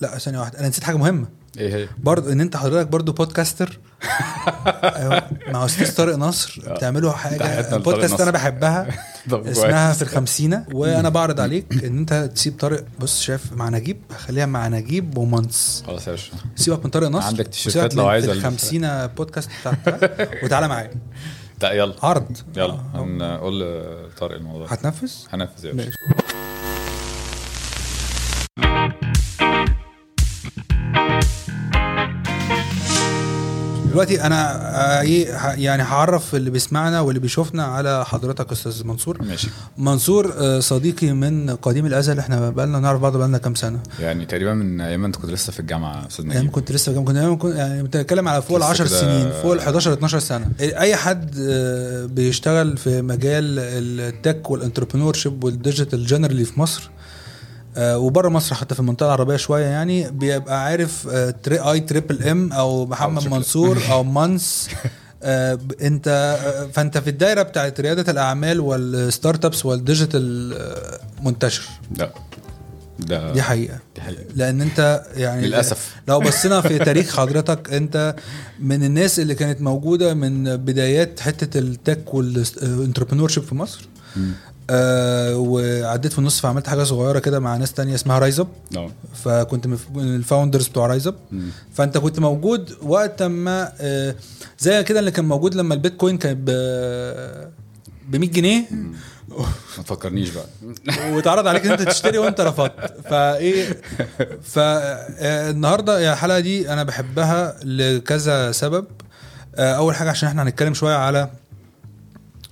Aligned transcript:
لا 0.00 0.18
ثانية 0.18 0.38
واحدة. 0.38 0.58
أنا 0.58 0.68
نسيت 0.68 0.84
حاجة 0.84 0.96
مهمة. 0.96 1.26
إيه 1.58 1.74
هي؟ 1.74 1.88
برضه 1.98 2.32
إن 2.32 2.40
أنت 2.40 2.56
حضرتك 2.56 2.86
برضه 2.88 3.12
بودكاستر 3.12 3.78
أيوة، 4.84 5.22
مع 5.48 5.64
أستاذ 5.64 5.96
طارق 5.96 6.16
نصر. 6.16 6.62
بتعملوا 6.66 7.12
حاجة 7.12 7.76
بودكاست. 7.76 8.20
أنا 8.20 8.30
بحبها. 8.30 8.88
اسمها. 9.32 9.92
في 9.92 10.02
الخمسينة. 10.02 10.66
وأنا 10.72 11.08
بعرض 11.08 11.40
عليك 11.40 11.84
إن 11.84 11.98
أنت 11.98 12.30
تسيب 12.34 12.58
طارق. 12.58 12.84
بص 12.98 13.20
شايف 13.20 13.52
مع 13.52 13.68
نجيب. 13.68 14.02
خليها 14.18 14.46
مع 14.46 14.68
نجيب 14.68 15.18
ومنص 15.18 15.82
خلاص 15.86 16.06
يا 16.06 16.12
باشا 16.12 16.32
سيبك 16.56 16.84
من 16.84 16.90
طارق 16.90 17.08
نصر. 17.08 17.26
عندك 17.26 17.46
تيشيرتات 17.48 17.94
لو 17.94 18.08
عايز. 18.08 18.28
الخمسينة 18.28 19.06
بودكاست 19.06 19.50
بتاعتك. 19.60 20.40
وتعالى 20.44 20.68
معايا. 20.68 20.90
لا 21.62 21.72
يلا. 21.72 21.94
عرض. 22.02 22.36
يلا. 22.56 22.72
آه. 22.72 22.80
هنقول 22.94 23.60
لطارق 23.60 24.36
الموضوع. 24.36 24.66
هتنفذ؟ 24.66 25.12
هنفذ 25.32 25.64
يا 25.64 25.72
باشا. 25.72 25.90
دلوقتي 34.04 34.26
أنا 34.26 34.40
آه، 34.98 35.00
إيه 35.00 35.36
ه- 35.36 35.52
يعني 35.54 35.82
هعرف 35.82 36.34
اللي 36.34 36.50
بيسمعنا 36.50 37.00
واللي 37.00 37.20
بيشوفنا 37.20 37.64
على 37.64 38.04
حضرتك 38.04 38.52
أستاذ 38.52 38.84
منصور. 38.86 39.22
ماشي. 39.22 39.48
منصور 39.78 40.34
آه، 40.38 40.60
صديقي 40.60 41.12
من 41.12 41.50
قديم 41.50 41.86
الأزل. 41.86 42.18
إحنا 42.18 42.50
بقالنا 42.50 42.78
نعرف 42.80 43.00
بعض 43.00 43.16
بقالنا 43.16 43.38
كام 43.38 43.54
سنة. 43.54 43.80
يعني 44.00 44.26
تقريبا 44.26 44.54
من 44.54 44.80
أيام 44.80 45.04
أنت 45.04 45.16
كنت 45.16 45.30
لسه 45.30 45.52
في 45.52 45.60
الجامعة 45.60 46.06
أستاذ 46.06 46.24
أيام 46.30 46.38
نجيب 46.38 46.50
كنت 46.50 46.72
لسه 46.72 47.02
كنت 47.02 47.16
أيام 47.16 47.38
كنت 47.38 47.54
يعني 47.56 47.82
بتتكلم 47.82 48.28
على 48.28 48.42
فوق 48.42 48.56
ال 48.56 48.62
لسه 48.62 48.70
10 48.70 48.86
كده- 48.88 49.00
سنين 49.00 49.30
فوق 49.42 49.52
ال 49.52 49.58
11 49.60 49.92
12 49.92 50.18
سنة. 50.18 50.48
أي 50.60 50.96
حد 50.96 51.34
آه، 51.40 52.06
بيشتغل 52.06 52.76
في 52.76 53.02
مجال 53.02 53.58
ال 53.58 53.71
tech 53.71 54.24
وال 54.24 54.50
entrepreneurship 54.50 55.44
وال 55.44 55.58
digital 55.58 56.06
generally 56.06 56.44
في 56.44 56.60
مصر 56.60 56.90
وبره 57.76 58.28
مصر 58.28 58.54
حتى 58.54 58.74
في 58.74 58.80
المنطقة 58.80 59.06
العربية 59.06 59.36
شوية 59.36 59.66
يعني 59.66 60.10
بيبقى 60.10 60.64
عارف 60.64 61.08
آه، 61.10 61.30
تري 61.30 61.58
آي 61.58 61.80
triple 61.80 62.22
M 62.22 62.52
أو 62.52 62.86
محمد. 62.86 63.28
منصور 63.28 63.78
أو 63.92 64.02
مانس 64.04 64.68
آه، 65.22 65.58
أنت 65.82 66.08
آه، 66.44 66.66
فأنت 66.72 66.98
في 66.98 67.10
الدايرة 67.10 67.42
بتاعت 67.42 67.80
ريادة 67.80 68.12
الأعمال 68.12 68.60
وال 68.60 68.75
start-ups 68.75 69.44
وال 69.44 69.66
digital 69.66 70.54
آه، 70.58 71.00
منتشر 71.22 71.62
لا 71.98 72.10
ده 72.98 73.32
دي 73.32 73.42
حقيقة 73.42 73.78
دي 73.94 74.00
حقيقة. 74.00 74.24
لأن 74.36 74.60
أنت 74.60 75.02
يعني 75.14 75.46
للأسف. 75.46 75.94
لو 76.08 76.20
بصينا 76.20 76.60
في 76.60 76.78
تاريخ 76.78 77.16
حضرتك 77.16 77.72
أنت 77.72 78.14
من 78.60 78.84
الناس 78.84 79.20
اللي 79.20 79.34
كانت 79.34 79.60
موجودة 79.62 80.14
من 80.14 80.56
بدايات 80.56 81.20
حتة 81.20 81.58
ال 81.58 81.69
tech 81.69 82.14
وال 82.14 82.30
entrepreneur 82.30 83.28
في 83.28 83.54
مصر. 83.54 83.88
آه 84.72 85.36
وعديت 85.36 86.12
في 86.12 86.18
النص 86.18 86.40
فعملت 86.40 86.66
حاجة 86.68 86.82
صغيرة 86.82 87.18
كده 87.18 87.38
مع 87.40 87.56
ناس 87.56 87.72
تانية 87.72 87.94
اسمها 87.94 88.18
رايز 88.18 88.40
اب 88.40 88.48
آه. 88.76 88.90
فكنت 89.24 89.66
من 89.66 89.78
ال 89.94 90.02
founders 90.02 90.68
بتوع 90.68 90.86
رايز 90.86 91.06
اب. 91.06 91.14
فأنت 91.74 91.98
كنت 91.98 92.18
موجود 92.18 92.72
وقت 92.82 93.22
ما 93.22 93.72
آه 93.80 94.14
زي 94.58 94.82
كده 94.84 95.00
اللي 95.00 95.10
كان 95.10 95.24
موجود 95.24 95.54
لما 95.54 95.74
البيتكوين 95.74 96.18
كان 96.18 96.34
ب 96.34 96.50
ب 98.08 98.16
100 98.16 98.30
جنيه. 98.30 98.64
ما 99.78 99.82
تفكرنيش 99.84 100.30
بقى. 100.30 100.46
واتعرض 101.14 101.46
عليك 101.46 101.66
إن 101.66 101.70
أنت 101.72 101.82
تشتري 101.82 102.18
وأنت 102.18 102.40
رفضت. 102.40 102.94
فإيه 103.10 103.80
فالنهارده 104.42 106.12
الحلقة 106.12 106.40
دي 106.40 106.72
أنا 106.72 106.82
بحبها 106.82 107.56
لكذا 107.64 108.52
سبب. 108.52 108.84
أول 109.58 109.94
حاجة 109.94 110.10
عشان 110.10 110.28
إحنا 110.28 110.42
هنتكلم 110.42 110.74
شوية 110.74 110.94
على 110.94 111.30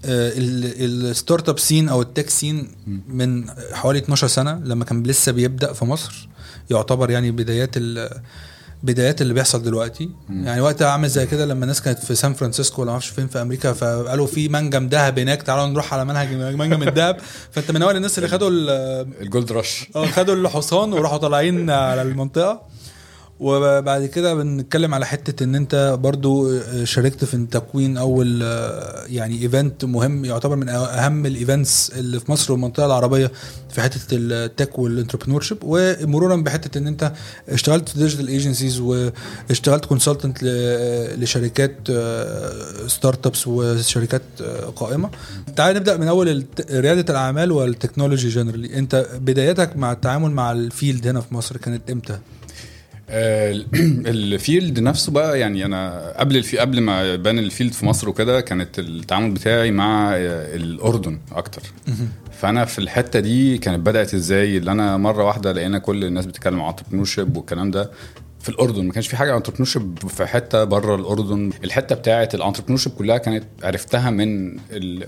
ال 0.04 1.48
start-up 1.48 1.58
scene 1.58 1.88
أو 1.88 2.02
ال 2.02 2.08
tech 2.08 2.30
scene 2.30 2.68
من 3.08 3.44
حوالي 3.72 3.98
12 3.98 4.26
سنة 4.26 4.60
لما 4.64 4.84
كان 4.84 5.02
لسه 5.02 5.32
بيبدأ 5.32 5.72
في 5.72 5.84
مصر 5.84 6.28
يعتبر 6.70 7.10
يعني 7.10 7.30
بدايات 7.30 7.70
ال 7.76 8.10
بدايات 8.82 9.22
اللي 9.22 9.34
بيحصل 9.34 9.62
دلوقتي. 9.62 10.10
مم. 10.28 10.46
يعني 10.46 10.60
وقت 10.60 10.82
عامل 10.82 11.08
زي 11.08 11.26
كده 11.26 11.46
لما 11.46 11.62
الناس 11.64 11.82
كانت 11.82 11.98
في 11.98 12.14
سان 12.14 12.34
فرانسيسكو 12.34 12.82
ولا 12.82 12.86
ما 12.88 12.92
أعرفش 12.92 13.08
فين 13.08 13.26
في 13.28 13.42
أمريكا 13.42 13.72
فقالوا 13.72 14.26
في 14.26 14.48
منجم 14.48 14.86
ذهب 14.88 15.18
هناك 15.18 15.42
تعالوا 15.42 15.66
نروح 15.66 15.94
على 15.94 16.04
منهج 16.04 16.28
منجم 16.32 16.82
الذهب. 16.88 17.16
فانت 17.52 17.70
من 17.70 17.82
أول 17.82 17.96
الناس 17.96 18.18
اللي 18.18 18.28
خدوا 18.28 18.50
ال- 18.50 18.70
ال 19.20 19.27
gold 19.27 19.52
rush. 19.52 19.86
آه 19.96 20.06
خدوا 20.06 20.34
الحصان 20.34 20.92
وراحوا 20.92 21.18
طالعين 21.18 21.70
على 21.70 22.02
المنطقة. 22.02 22.62
وبعد 23.40 24.06
كده 24.06 24.34
بنتكلم 24.34 24.94
على 24.94 25.06
حتة 25.06 25.44
إن 25.44 25.54
أنت 25.54 25.98
برضو 26.00 26.60
شاركت 26.84 27.24
في 27.24 27.46
تكوين 27.50 27.96
أول 27.96 28.42
يعني 29.06 29.42
event 29.42 29.84
مهم 29.84 30.24
يعتبر 30.24 30.56
من 30.56 30.68
أهم 30.68 31.26
ال 31.26 31.35
events 31.35 31.90
اللي 31.96 32.20
في 32.20 32.32
مصر 32.32 32.52
والمنطقة 32.52 32.86
العربية 32.86 33.32
في 33.70 33.80
حتة 33.80 34.00
ال 34.12 34.21
tech 34.21 34.59
وال 34.59 34.78
entrepreneurship 34.78 35.58
ومرورا 35.62 36.36
بحتة 36.36 36.78
إن 36.78 36.86
أنت 36.86 37.12
اشتغلت 37.48 37.88
في 37.88 37.98
digital 37.98 38.28
agencies 38.28 38.80
واشتغلت 38.80 39.84
consultant 39.84 40.38
لشركات 41.18 41.76
start-ups 42.86 43.46
وشركات 43.46 44.22
قائمة. 44.76 45.10
تعال 45.56 45.76
نبدأ 45.76 45.96
من 45.96 46.08
أول 46.08 46.44
ريادة 46.70 47.12
الأعمال 47.12 47.52
وال 47.52 47.65
technology 47.65 48.28
generally 48.28 48.78
أنت 48.78 49.06
بدايتك 49.20 49.76
مع 49.76 49.92
التعامل 49.92 50.30
مع 50.30 50.52
ال 50.52 50.61
field 50.61 51.06
هنا 51.06 51.20
في 51.20 51.34
مصر 51.34 51.56
كانت 51.56 51.90
إمتى؟ 51.90 52.18
آه، 53.10 53.52
ال 54.06 54.18
field 54.18 54.80
نفسه 54.80 55.12
بقى 55.12 55.40
يعني 55.40 55.64
أنا 55.64 56.12
قبل 56.18 56.36
الفي 56.36 56.58
قبل 56.58 56.80
ما 56.80 57.16
بان 57.16 57.38
الفيلد 57.38 57.72
في 57.72 57.86
مصر 57.86 58.08
وكده 58.08 58.40
كانت 58.40 58.78
التعامل 58.78 59.30
بتاعي 59.30 59.70
مع 59.70 60.16
الأردن 60.16 61.18
أكتر. 61.32 61.62
فأنا 62.40 62.64
في 62.64 62.78
الحتة 62.78 63.20
دي 63.20 63.58
كانت 63.58 63.86
بدأت 63.86 64.14
إزاي؟ 64.14 64.56
اللي 64.56 64.72
أنا 64.72 64.96
مرة 64.96 65.24
واحدة 65.24 65.52
لقينا 65.52 65.78
كل 65.78 66.04
الناس 66.04 66.26
بتتكلم 66.26 66.60
عن 66.60 66.68
entrepreneur 66.68 67.06
والكلام 67.36 67.70
ده. 67.70 67.90
في 68.48 68.54
الأردن 68.54 68.84
ما 68.86 68.92
كانش 68.92 69.08
في 69.08 69.16
حاجة 69.16 69.36
entrepreneur 69.36 69.66
في 70.08 70.26
حتة 70.26 70.64
بره 70.64 70.94
الأردن. 70.94 71.50
الحتة 71.64 71.94
بتاعه 71.94 72.28
ال 72.34 72.38
entrepreneur 72.38 72.80
كلها 72.98 73.18
كانت 73.18 73.44
عرفتها 73.62 74.10
من 74.10 74.58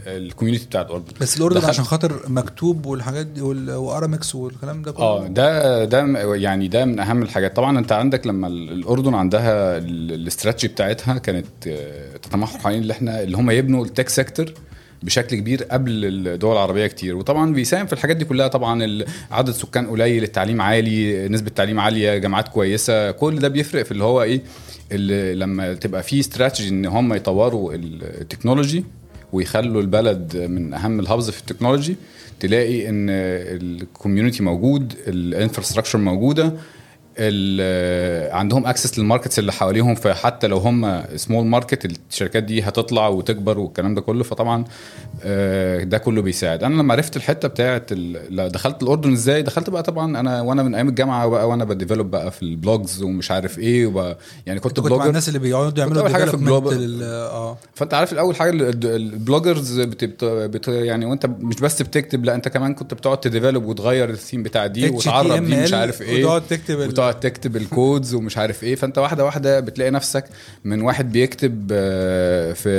ال 0.07 0.13
community 0.13 0.67
بتاع 0.67 0.81
الأردن. 0.81 1.13
بس 1.21 1.37
الأردن 1.37 1.65
عشان 1.65 1.85
خاطر 1.85 2.21
مكتوب 2.29 2.87
والحاجات 2.87 3.27
دي 3.27 3.41
وأرامكس 3.43 4.35
والكلام 4.35 4.83
ده 4.83 4.93
كله؟ 4.93 5.05
آه 5.05 5.27
ده 5.27 5.85
ده 5.85 6.35
يعني 6.35 6.69
ده 6.69 6.85
من 6.85 6.99
أهم 7.01 7.23
الحاجات. 7.23 7.57
طبعا 7.57 7.79
أنت 7.79 7.93
عندك 7.93 8.27
لما 8.27 8.47
ال- 8.47 8.73
الأردن 8.73 9.15
عندها 9.15 9.79
ال- 9.79 10.13
الاستراتيجي 10.13 10.73
بتاعتها 10.73 11.19
كانت 11.19 11.47
آه، 11.67 12.17
تتمحور 12.17 12.61
حوالين 12.61 12.83
اللي 12.83 12.93
إحنا 12.93 13.23
اللي 13.23 13.37
هم 13.37 13.51
يبنوا 13.51 13.85
ال 13.85 13.90
tech 13.90 14.09
sector 14.09 14.55
بشكل 15.03 15.37
كبير 15.37 15.63
قبل 15.63 16.05
الدول 16.05 16.53
العربية 16.53 16.87
كتير. 16.87 17.17
وطبعا 17.17 17.53
بيساهم 17.55 17.87
في 17.87 17.93
الحاجات 17.93 18.17
دي 18.17 18.25
كلها. 18.25 18.49
طبعا 18.49 19.05
عدد 19.31 19.51
سكان 19.51 19.87
قليل 19.87 20.23
التعليم 20.23 20.63
عالي 20.63 21.29
نسبة 21.29 21.51
تعليم 21.51 21.81
عالية 21.81 22.17
جامعات 22.19 22.49
كويسة. 22.49 23.11
كل 23.11 23.39
ده 23.39 23.49
بيفرق 23.49 23.83
في 23.83 23.93
اللي 23.93 24.05
هو 24.05 24.23
إيه؟ 24.23 24.41
اللي 24.93 25.35
لما 25.35 25.75
تبقى 25.75 26.03
في 26.03 26.21
استراتيجي 26.21 26.69
إن 26.69 26.87
هم 26.87 27.15
يطوروا 27.15 27.75
ال 27.75 27.85
technology 27.85 28.85
ويخلوا 29.33 29.83
البلد 29.83 30.37
من 30.37 30.75
أهم 30.75 31.01
ال 31.01 31.07
hubs 31.07 31.31
في 31.31 31.41
ال 31.41 31.46
technology 31.46 31.97
تلاقي 32.41 32.89
إن 32.89 33.07
ال 33.11 33.24
community 33.24 34.43
موجود 34.43 34.95
ال 35.07 35.13
infrastructure 35.13 35.99
موجودة 35.99 36.53
عندهم 38.33 38.67
access 38.67 38.99
لل 38.99 39.08
markets 39.08 39.39
اللي 39.39 39.53
حواليهم 39.53 39.95
فحتى 39.95 40.47
لو 40.47 40.57
هم 40.59 41.03
small 41.17 41.47
market 41.47 41.93
الشركات 42.11 42.43
دي 42.43 42.63
هتطلع 42.63 43.09
وتكبر 43.09 43.59
والكلام 43.59 43.95
ده 43.95 44.01
كله 44.01 44.25
فطبعا 44.25 44.65
آه، 45.25 45.85
ده 45.85 45.99
كله 45.99 46.23
بيساعد. 46.23 46.65
أنا 46.65 46.75
لما 46.83 46.95
عرفت 46.95 47.17
الحتة 47.17 47.49
لا، 48.31 48.49
دخلت 48.49 48.83
الأردن 48.83 49.13
إزاي؟ 49.13 49.43
دخلت 49.43 49.71
بقى 49.71 49.83
طبعا 49.83 50.21
أنا 50.21 50.41
وأنا 50.41 50.63
من 50.63 50.75
أيام 50.75 50.89
الجامعة 50.89 51.29
بقى 51.29 51.49
وأنا 51.49 51.65
ب 51.65 51.71
develop 51.71 52.11
بقى 52.11 52.31
في 52.31 52.43
ال 52.43 52.53
blogs 52.53 53.03
ومش 53.03 53.31
عارف 53.31 53.59
إيه 53.59 53.87
وب... 53.87 54.17
يعني 54.47 54.61
كنت 54.61 54.73
كنت 54.77 54.81
مع 54.81 54.87
blogger 54.89 55.09
الناس 55.09 55.29
اللي 55.29 55.39
بيقعدوا 55.39 55.79
يعملوا 55.79 56.09
حاجة 56.09 56.25
في. 56.25 56.37
لل- 56.75 57.03
آه. 57.03 57.59
فأنت 57.75 57.95
عارف 57.95 58.13
الأول 58.13 58.37
حاجة 58.37 58.51
ال- 58.51 58.63
ال- 58.63 58.87
ال 58.87 58.97
bloggers 58.97 59.81
بت... 59.81 60.05
بت... 60.05 60.25
بت... 60.25 60.69
يعني 60.69 61.07
وأنت 61.07 61.27
مش 61.27 61.57
بس 61.57 61.83
بتكتب 61.83 62.25
لا 62.25 62.35
أنت 62.35 62.49
كمان 62.49 62.75
كنت 62.75 62.95
بتقعد 62.95 63.21
ت 63.21 63.26
develop 63.26 63.65
وتغير 63.65 64.11
الثيم 64.11 64.43
بتاع 64.43 64.67
دي 64.67 64.89
وتعرب 64.89 65.45
دي 65.45 65.57
مش 65.57 65.73
عارف 65.73 66.03
إيه 66.03 66.25
وتقعد 66.25 66.43
تكتب 66.47 66.81
وتقعد 67.11 67.21
تكتب 67.21 67.57
ال 67.57 67.67
codes 67.67 68.15
ومش 68.15 68.39
عارف 68.39 68.65
إيه 68.65 68.75
فأنت 68.75 68.99
واحدة 68.99 69.25
واحدة 69.25 69.61
بتلاقي 69.61 69.91
نفسك 69.91 70.25
من 70.65 70.83
واحد 70.83 71.13
بيكتب 71.13 71.69
آه، 71.73 72.53
في 72.53 72.71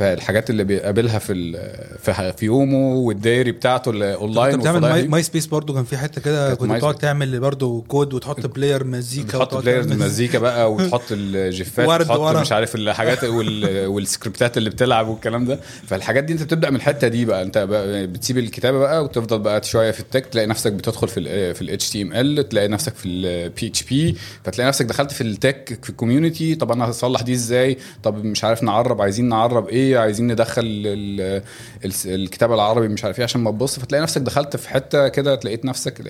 في 0.00 0.12
الحاجات 0.12 0.50
اللي 0.50 0.64
بيقابلها 0.64 1.18
في 1.18 1.32
ال- 1.32 1.98
في 2.02 2.32
في 2.36 2.46
يومه 2.46 2.94
وال 2.94 3.11
diary 3.11 3.52
بتاعته 3.52 3.90
اللي 3.90 4.14
اونلاين 4.14 4.52
كنت 4.52 4.60
بتعمل 4.60 5.08
ماي, 5.08 5.22
سبيس 5.22 5.46
برضو 5.46 5.74
كان 5.74 5.84
في 5.84 5.96
حتة 5.96 6.20
كده 6.20 6.54
كنت 6.54 6.72
بتقعد. 6.72 6.94
تعمل 6.94 7.40
برضو 7.40 7.80
كود 7.88 8.14
وتحط 8.14 8.46
player 8.46 8.84
مزيكا 8.84 9.44
players 9.44 9.86
تعمل- 9.86 9.98
مزيكا 9.98 10.38
بقى 10.38 10.72
وتحط 10.72 11.02
ال 11.10 11.26
GIF 11.26 11.72
ات 11.72 11.88
وتحط 12.00 12.18
ورا. 12.18 12.40
مش 12.40 12.52
عارف 12.52 12.74
الحاجات 12.74 13.24
وال... 13.24 13.86
والسكريبتات 13.86 14.56
اللي 14.58 14.70
بتلعب 14.70 15.08
والكلام 15.08 15.44
ده. 15.44 15.60
فالحاجات 15.86 16.24
دي 16.24 16.32
انت 16.32 16.42
بتبدأ 16.42 16.70
من 16.70 16.76
الحتة 16.76 17.08
دي 17.08 17.24
بقى. 17.24 17.42
انت 17.42 17.58
بقى 17.58 18.06
بتسيب 18.06 18.38
الكتابة 18.38 18.78
بقى 18.78 19.04
وتفضل 19.04 19.38
بقى 19.38 19.62
شوية 19.62 19.90
في 19.90 20.00
ال 20.00 20.05
tech 20.05 20.26
تلاقي 20.26 20.46
نفسك 20.46 20.72
بتدخل 20.72 21.08
في 21.08 21.20
ال 21.20 21.54
في 21.54 21.62
ال 21.62 21.90
HTML 21.90 22.48
تلاقي 22.48 22.68
نفسك 22.68 22.94
في 22.94 23.08
ال 23.08 23.66
PHP 23.66 24.16
فتلاقي 24.44 24.68
نفسك 24.68 24.84
دخلت 24.86 25.12
في 25.12 25.20
ال 25.20 25.32
tech 25.32 25.78
في 25.82 25.90
ال 25.90 25.96
community 25.96 26.54
طب 26.54 26.72
أنا 26.72 26.90
هصلح 26.90 27.22
دي 27.22 27.32
إزاي؟ 27.32 27.76
طب 28.02 28.24
مش 28.24 28.44
عارف 28.44 28.62
نعرب 28.62 29.02
عايزين 29.02 29.28
نعرب 29.28 29.68
إيه؟ 29.68 29.89
إيه 29.90 29.98
عايزين 29.98 30.32
ندخل 30.32 30.62
ال- 30.64 31.42
ال- 31.84 31.92
الكتاب 32.14 32.52
العربي 32.52 32.88
مش 32.88 33.04
عارف 33.04 33.18
إيه 33.18 33.24
عشان 33.24 33.40
ما 33.40 33.50
تبص 33.50 33.78
فتلاقي 33.78 34.02
نفسك 34.02 34.20
دخلت 34.20 34.56
في 34.56 34.68
حتة 34.68 35.08
كده 35.08 35.34
تلاقيت 35.34 35.64
نفسك. 35.64 36.02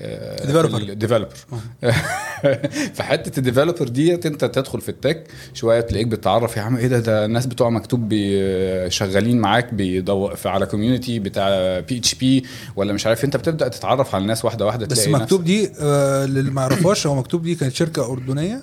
developer 0.94 1.28
في 2.94 3.02
حتة 3.02 3.38
ال 3.38 3.44
developer 3.44 3.88
ديت 3.88 4.26
أنت 4.26 4.44
تدخل 4.44 4.80
في 4.80 4.88
ال 4.88 4.96
tech 4.96 5.25
شوية 5.54 5.80
تلاقيك 5.80 6.06
بتتعرف 6.06 6.56
يا 6.56 6.62
عم 6.62 6.76
إيه 6.76 6.86
ده؟ 6.86 6.98
ده 6.98 7.24
الناس 7.24 7.46
بتوع 7.46 7.70
مكتوب 7.70 8.14
شغالين 8.88 9.38
معاك 9.38 9.74
بيدور 9.74 10.36
على 10.44 10.66
community 10.66 11.19
بتاع 11.18 11.80
PHP 11.81 12.44
ولا 12.76 12.92
مش 12.92 13.06
عارف 13.06 13.24
أنت 13.24 13.36
بتبدأ 13.36 13.68
تتعرف 13.68 14.14
على 14.14 14.22
الناس 14.22 14.44
واحدة 14.44 14.66
واحدة 14.66 14.86
بس 14.86 14.98
مكتوب 15.22 15.44
دي 15.44 15.70
آه، 15.80 16.26
للي 16.26 16.50
ما 16.50 16.62
يعرفهاش 16.62 17.06
هو 17.06 17.14
مكتوب 17.14 17.42
دي 17.42 17.54
كانت 17.54 17.74
شركة 17.74 18.12
أردنية. 18.12 18.62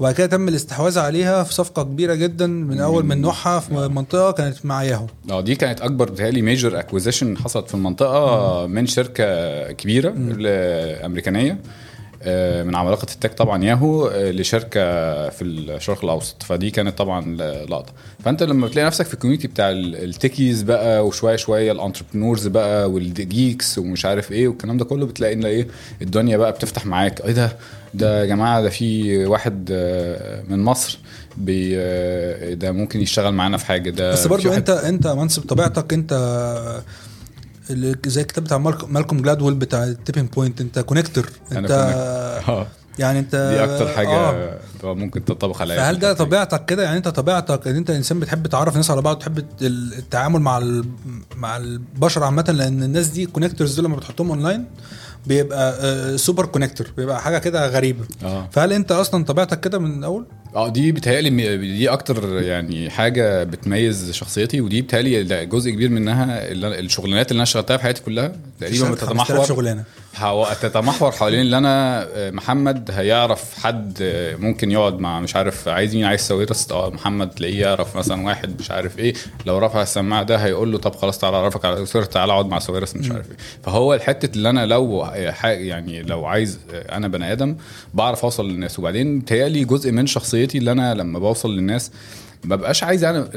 وبعد 0.00 0.14
كده 0.14 0.26
تم 0.26 0.48
الاستحواذ 0.48 0.98
عليها 0.98 1.42
في 1.44 1.54
صفقة 1.54 1.82
كبيرة 1.82 2.14
جدا 2.14 2.46
من 2.46 2.80
أول 2.80 3.04
من 3.04 3.20
نوعها 3.20 3.60
في 3.60 3.74
منطقة 3.74 4.30
كانت 4.36 4.66
مع 4.66 4.82
ياهو 4.82 5.06
آه 5.30 5.40
دي 5.40 5.54
كانت 5.54 5.80
أكبر 5.80 6.10
بتهيألي 6.10 6.42
major 6.42 6.78
acquisition 6.80 7.38
حصلت 7.38 7.68
في 7.68 7.74
المنطقة 7.74 8.66
من 8.66 8.86
شركة 8.86 9.72
كبيرة 9.72 10.14
امريكانيه 11.06 11.58
آه، 12.22 12.62
من 12.62 12.74
عمالقة 12.76 13.06
ال 13.14 13.18
tech 13.18 13.34
طبعا 13.34 13.64
ياهو 13.64 14.06
آه، 14.08 14.30
لشركة 14.30 14.80
في 15.28 15.44
الشرق 15.44 16.04
الأوسط. 16.04 16.42
فدي 16.42 16.70
كانت 16.70 16.98
طبعا 16.98 17.36
لقطة. 17.68 17.92
فأنت 18.24 18.42
لما 18.42 18.66
بتلاقي 18.66 18.86
نفسك 18.86 19.06
في 19.06 19.14
ال 19.14 19.17
community 19.17 19.48
بتاع 19.48 19.70
ال- 19.70 20.04
ال 20.04 20.11
techies 20.11 20.62
بقى 20.62 21.06
وشوية 21.06 21.36
شوية 21.36 21.72
ال 21.72 21.77
entrepreneurs 21.77 22.46
بقى 22.46 22.90
وال 22.90 23.15
geeks 23.15 23.78
ومش 23.78 24.04
عارف 24.06 24.32
إيه 24.32 24.48
والكلام 24.48 24.76
ده 24.76 24.84
كله 24.84 25.06
بتلاقي 25.06 25.34
إن 25.34 25.44
إيه 25.44 25.66
الدنيا 26.02 26.36
بقى 26.36 26.52
بتفتح 26.52 26.86
معاك. 26.86 27.20
إيه 27.20 27.32
ده؟ 27.32 27.56
ده 27.94 28.20
يا 28.20 28.26
جماعة 28.26 28.62
ده 28.62 28.68
في 28.70 29.24
واحد 29.26 29.68
آه، 29.72 30.42
من 30.48 30.58
مصر 30.64 30.98
بي 31.36 31.72
آه، 31.78 32.54
ده 32.54 32.72
ممكن 32.72 33.00
يشتغل 33.00 33.34
معانا 33.34 33.56
في 33.56 33.66
حاجة. 33.66 33.90
ده 33.90 34.12
بس 34.12 34.26
برضو 34.26 34.52
انت 34.52 34.70
انت 34.70 35.06
منصب 35.06 35.42
طبيعتك 35.42 35.92
انت 35.92 36.12
اللي 37.70 37.96
زي 38.06 38.20
الكتاب 38.20 38.44
بتاع 38.44 38.58
مالك- 38.58 38.90
مالكوم 38.90 39.22
جلادويل 39.22 39.54
بتاع 39.54 39.84
The 39.84 39.97
Tipping 39.97 40.28
Point 40.28 40.60
انت 40.60 40.78
connector 40.78 41.30
أنا 41.52 41.58
انت 41.60 41.70
آه. 42.48 42.66
يعني 42.98 43.18
انت 43.18 43.36
دي 43.36 43.64
أكتر 43.64 43.88
حاجة 43.88 44.08
آه. 44.08 44.58
آه. 44.84 44.92
ممكن 44.94 45.24
تطبق 45.24 45.60
عليها 45.60 45.76
فهل 45.76 45.98
ده 45.98 46.12
طبيعتك 46.12 46.64
كده؟ 46.64 46.82
يعني 46.82 46.96
انت 46.96 47.08
طبيعتك 47.08 47.68
ان 47.68 47.76
انت 47.76 47.90
انسان 47.90 48.20
بتحب 48.20 48.46
تعرف 48.46 48.72
الناس 48.72 48.90
على 48.90 49.02
بعض 49.02 49.16
وتحب 49.16 49.38
ال- 49.38 49.94
التعامل 49.98 50.40
مع 50.40 50.82
مع 51.36 51.56
البشر 51.56 52.24
عامة 52.24 52.44
لأن 52.48 52.82
الناس 52.82 53.06
دي 53.06 53.26
connectors 53.26 53.74
دول 53.76 53.84
لما 53.84 53.96
بتحطهم 53.96 54.30
اونلاين 54.30 54.64
بيبقى 55.26 56.18
super 56.18 56.46
connector 56.46 56.86
بيبقى 56.96 57.20
حاجة 57.22 57.38
كده 57.38 57.66
غريبة. 57.68 58.04
آه. 58.24 58.48
فهل 58.52 58.72
انت 58.72 58.92
أصلا 58.92 59.24
طبيعتك 59.24 59.60
كده 59.60 59.78
من 59.78 59.98
الأول؟ 59.98 60.26
آه 60.56 60.68
دي 60.68 60.92
بتهيألي 60.92 61.56
دي 61.56 61.88
أكتر 61.88 62.42
يعني 62.42 62.90
حاجة 62.90 63.44
بتميز 63.44 64.10
شخصيتي 64.10 64.60
ودي 64.60 64.82
بتهيألي 64.82 65.46
جزء 65.46 65.70
كبير 65.70 65.88
منها 65.90 66.48
اللي- 66.48 66.78
الشغلانات 66.80 67.30
اللي 67.30 67.36
أنا 67.38 67.42
اشتغلتها 67.42 67.76
في 67.76 67.82
حياتي 67.82 68.02
كلها. 68.02 68.32
تقريبا 68.60 68.76
اشتغلت 68.84 69.00
5000 69.04 69.22
بتتمحور 69.30 69.46
شغلانة. 69.56 69.84
حو- 70.14 70.46
تتمحور 70.62 71.12
حوالين 71.12 71.40
اللي 71.40 71.58
أنا 71.58 72.06
آه، 72.14 72.30
محمد. 72.30 72.90
هيعرف 72.90 73.58
حد 73.58 73.98
آه، 74.02 74.36
ممكن 74.36 74.70
يقعد 74.70 74.98
مع 74.98 75.20
مش 75.20 75.36
عارف 75.36 75.68
عايز 75.68 75.94
مين 75.96 76.04
عايز 76.04 76.20
ساويرس؟ 76.20 76.72
آه 76.72 76.90
محمد 76.90 77.30
تلاقيه 77.30 77.60
يعرف 77.60 77.96
مثلا 77.96 78.26
واحد 78.26 78.60
مش 78.60 78.70
عارف 78.70 78.98
إيه. 78.98 79.14
لو 79.46 79.58
رفع 79.58 79.82
السماعة 79.82 80.22
ده 80.22 80.36
هيقول 80.36 80.72
له 80.72 80.78
طب 80.78 80.94
خلاص 80.94 81.18
تعالى 81.18 81.36
أعرفك 81.36 81.64
على 81.64 81.86
ساويرس 81.86 82.08
تعالى 82.08 82.32
أقعد 82.32 82.46
مع 82.46 82.58
ساويرس 82.58 82.96
مش 82.96 83.10
عارف 83.10 83.30
إيه. 83.30 83.36
فهو 83.62 83.94
الحتة 83.94 84.36
اللي 84.36 84.50
أنا 84.50 84.66
لو 84.66 85.06
يعني 85.44 86.02
لو 86.02 86.24
عايز 86.26 86.58
آه، 86.74 86.96
أنا 86.96 87.08
بني 87.08 87.32
آدم 87.32 87.56
بعرف 87.94 88.24
أوصل 88.24 88.48
للناس. 88.50 88.78
وبعدين 88.78 89.18
بتهيألي 89.18 89.64
جزء 89.64 89.92
من 89.92 90.06
شخصيتي 90.06 90.45
اللي 90.54 90.72
أنا 90.72 90.94
لما 90.94 91.18
بوصل 91.18 91.56
للناس 91.56 91.90
ما 92.44 92.56
بقاش 92.56 92.82
عايز 92.84 93.04
أنا 93.04 93.30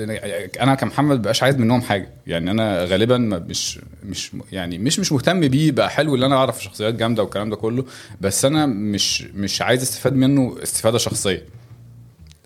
أنا 0.61 0.75
كمحمد 0.75 1.21
بقاش 1.21 1.43
عايز 1.43 1.55
منهم 1.55 1.81
حاجة. 1.81 2.09
يعني 2.27 2.51
أنا 2.51 2.83
غالبا 2.83 3.17
ما 3.17 3.39
مش 3.39 3.79
مش 4.05 4.31
يعني 4.51 4.77
مش 4.77 4.99
مش 4.99 5.11
مهتم 5.11 5.47
بيه 5.47 5.71
بقى 5.71 5.89
حلو 5.89 6.15
إن 6.15 6.23
أنا 6.23 6.35
أعرف 6.35 6.63
شخصيات 6.63 6.93
جامدة 6.93 7.23
والكلام 7.23 7.49
ده 7.49 7.55
كله 7.55 7.85
بس 8.21 8.45
أنا 8.45 8.65
مش 8.65 9.21
مش 9.21 9.61
عايز 9.61 9.81
استفاد 9.81 10.13
منه 10.13 10.55
استفادة 10.63 10.97
شخصية. 10.97 11.43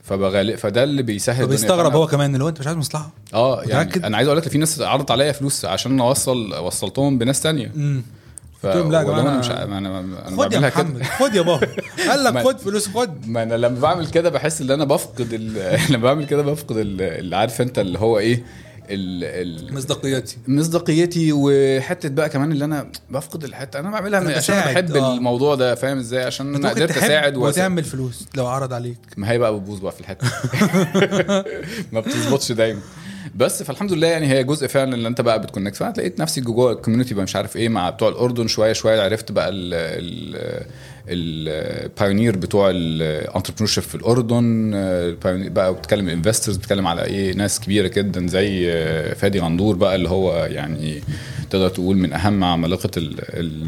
فبغالب 0.03 0.55
فده 0.55 0.83
اللي 0.83 1.03
بيسهل. 1.03 1.45
فبيستغرب 1.45 1.91
فأنا- 1.91 1.95
هو 1.95 2.07
كمان 2.07 2.33
اللي 2.33 2.43
هو 2.43 2.49
أنت 2.49 2.59
مش 2.59 2.67
عايز 2.67 2.77
مصلحة؟ 2.77 3.11
آه 3.33 3.63
يعني 3.63 3.85
متأكد؟ 3.85 4.05
أنا 4.05 4.17
عايز 4.17 4.27
أقول 4.27 4.37
لك 4.39 4.47
في 4.49 4.57
ناس 4.57 4.81
عرضت 4.81 5.11
عليا 5.11 5.31
فلوس 5.31 5.65
عشان 5.65 5.99
أوصل 5.99 6.53
وصلتهم 6.59 7.17
بناس 7.17 7.41
تانية. 7.41 7.67
ف... 7.67 7.75
قلت 8.63 8.75
لهم 8.75 8.91
لا 8.91 9.03
ولو 9.03 9.19
أنا 9.21 9.35
أنا- 9.35 9.45
مش 9.45 9.51
أنا 9.51 9.77
أنا 9.77 10.37
خد 10.37 10.53
يا 10.53 10.59
محمد 10.59 11.03
خد 11.03 11.35
يا 11.35 11.41
بابا 11.41 11.67
قال 12.09 12.23
لك 12.23 12.37
خد 12.47 12.59
فلوس 12.59 12.87
خد 12.87 13.27
ما 13.27 13.43
أنا 13.43 13.55
لما 13.55 13.79
بعمل 13.79 14.07
كده 14.07 14.29
بحس 14.29 14.61
إن 14.61 14.71
أنا 14.71 14.85
بفقد. 14.85 15.33
لما 15.89 16.03
بعمل 16.03 16.25
كده 16.25 16.41
بفقد 16.41 16.77
ال- 16.77 17.01
اللي 17.01 17.35
عارف 17.35 17.61
أنت 17.61 17.79
اللي 17.79 17.99
هو 17.99 18.19
إيه. 18.19 18.43
مصداقيتي 19.71 20.37
مصداقيتي 20.47 21.29
وحتة 21.33 22.09
بقى 22.09 22.29
كمان 22.29 22.51
اللي 22.51 22.65
أنا 22.65 22.87
بفقد 23.09 23.43
الحتة 23.43 23.79
أنا 23.79 23.91
بعملها 23.91 24.19
أنا 24.19 24.33
عشان 24.35 24.55
أنا 24.55 24.65
بحب 24.71 24.95
آه. 24.95 25.17
الموضوع 25.17 25.55
ده 25.55 25.75
فاهم 25.75 25.97
إزاي 25.97 26.23
عشان 26.23 26.55
أنا 26.55 26.69
قدرت 26.69 26.97
أساعد 26.97 27.37
وتعمل 27.37 27.83
فلوس 27.83 28.25
لو 28.35 28.47
عرض 28.47 28.73
عليك 28.73 28.97
ما 29.17 29.31
هي 29.31 29.37
بقى 29.37 29.53
بتبوظ 29.55 29.79
بقى 29.79 29.91
في 29.91 30.01
الحتة 30.01 30.27
ما 31.93 31.99
بتظبطش 31.99 32.51
دايما 32.51 32.79
بس 33.35 33.63
فالحمد 33.63 33.91
لله 33.91 34.07
يعني 34.07 34.27
هي 34.27 34.43
جزء 34.43 34.67
فعلا 34.67 34.95
اللي 34.95 35.07
انت 35.07 35.21
بقى 35.21 35.41
بت 35.41 35.48
connect. 35.48 35.75
فأنا 35.75 35.93
لقيت 35.97 36.19
نفسي 36.19 36.41
جوه 36.41 36.71
ال 36.71 36.75
community 36.75 37.13
بقى 37.13 37.23
مش 37.23 37.35
عارف 37.35 37.57
إيه 37.57 37.69
مع 37.69 37.89
بتوع 37.89 38.09
الأردن 38.09 38.47
شوية 38.47 38.73
شوية 38.73 39.01
عرفت 39.01 39.31
بقى 39.31 39.49
ال 39.49 39.73
ال 39.73 40.65
ال 41.09 41.25
pioneer 41.25 42.37
بتوع 42.37 42.69
ال 42.69 42.77
entrepreneur 42.77 43.67
في 43.67 43.95
الأردن 43.95 44.71
بقى 45.53 45.73
بتكلم 45.73 46.09
investors 46.09 46.57
بتكلم 46.57 46.87
على 46.87 47.03
إيه 47.05 47.33
ناس 47.35 47.59
كبيرة 47.59 47.87
جدا 47.87 48.27
زي 48.27 48.71
آه، 48.73 49.13
فادي 49.13 49.39
غندور 49.39 49.75
بقى 49.75 49.95
اللي 49.95 50.09
هو 50.09 50.45
يعني 50.45 51.01
تقدر 51.49 51.69
تقول 51.69 51.97
من 51.97 52.13
أهم 52.13 52.43
عمالقة 52.43 52.89
ال- 52.97 53.19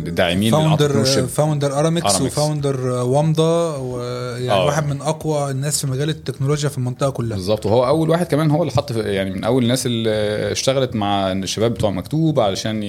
الداعمين 0.07 0.51
founder 0.51 1.03
founder 1.27 1.79
ارامكس. 1.79 2.21
و 2.21 2.29
founder 2.29 2.81
وامضه 2.87 3.77
ويعني 3.77 4.51
آه. 4.51 4.65
واحد 4.65 4.87
من 4.87 5.01
أقوى 5.01 5.51
الناس 5.51 5.81
في 5.81 5.87
مجال 5.91 6.09
التكنولوجيا 6.09 6.69
في 6.69 6.77
المنطقة 6.77 7.09
كلها 7.09 7.37
بالظبط 7.37 7.65
وهو 7.65 7.87
أول 7.87 8.09
واحد 8.09 8.25
كمان 8.25 8.51
هو 8.51 8.61
اللي 8.61 8.73
حط 8.73 8.91
يعني 8.91 9.31
من 9.31 9.43
أول 9.43 9.63
الناس 9.63 9.85
اللي 9.85 10.09
اشتغلت 10.51 10.95
مع 10.95 11.31
الشباب 11.31 11.73
بتوع 11.73 11.91
مكتوب 11.91 12.39
علشان 12.39 12.83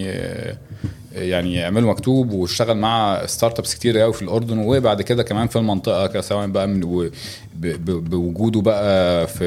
يعني 1.16 1.54
يعملوا 1.54 1.90
مكتوب 1.90 2.30
واشتغل 2.32 2.76
مع 2.76 3.26
startups 3.26 3.74
كتير 3.74 3.98
قوي 3.98 4.12
في 4.12 4.22
الأردن 4.22 4.58
وبعد 4.58 5.02
كده 5.02 5.22
كمان 5.22 5.46
في 5.48 5.56
المنطقة 5.56 6.20
سواء 6.20 6.46
بقى 6.46 6.68
من 6.68 6.84
و- 6.84 7.10
ب- 7.54 7.66
ب- 7.84 8.10
بوجوده 8.10 8.60
بقى 8.60 9.26
في 9.26 9.44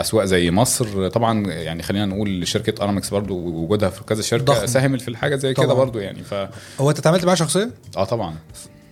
أسواق 0.00 0.24
زي 0.24 0.50
مصر. 0.50 1.08
طبعا 1.08 1.46
يعني 1.46 1.82
خلينا 1.82 2.06
نقول 2.06 2.46
شركة 2.48 2.84
ارامكس 2.84 3.08
برضو 3.10 3.34
وجودها 3.38 3.88
في 3.90 4.04
كذا 4.04 4.22
شركة 4.22 4.44
ضخم. 4.44 4.66
ساهمت 4.66 5.00
في 5.00 5.08
الحاجة 5.08 5.36
زي 5.36 5.54
كده. 5.54 5.74
برضو 5.74 5.98
يعني 5.98 6.22
ف 6.24 6.34
هو 6.80 6.90
أنت 6.90 6.98
اتعاملت 6.98 7.24
معاه 7.24 7.34
شخصيا؟ 7.34 7.70
آه 7.96 8.04
طبعا. 8.04 8.34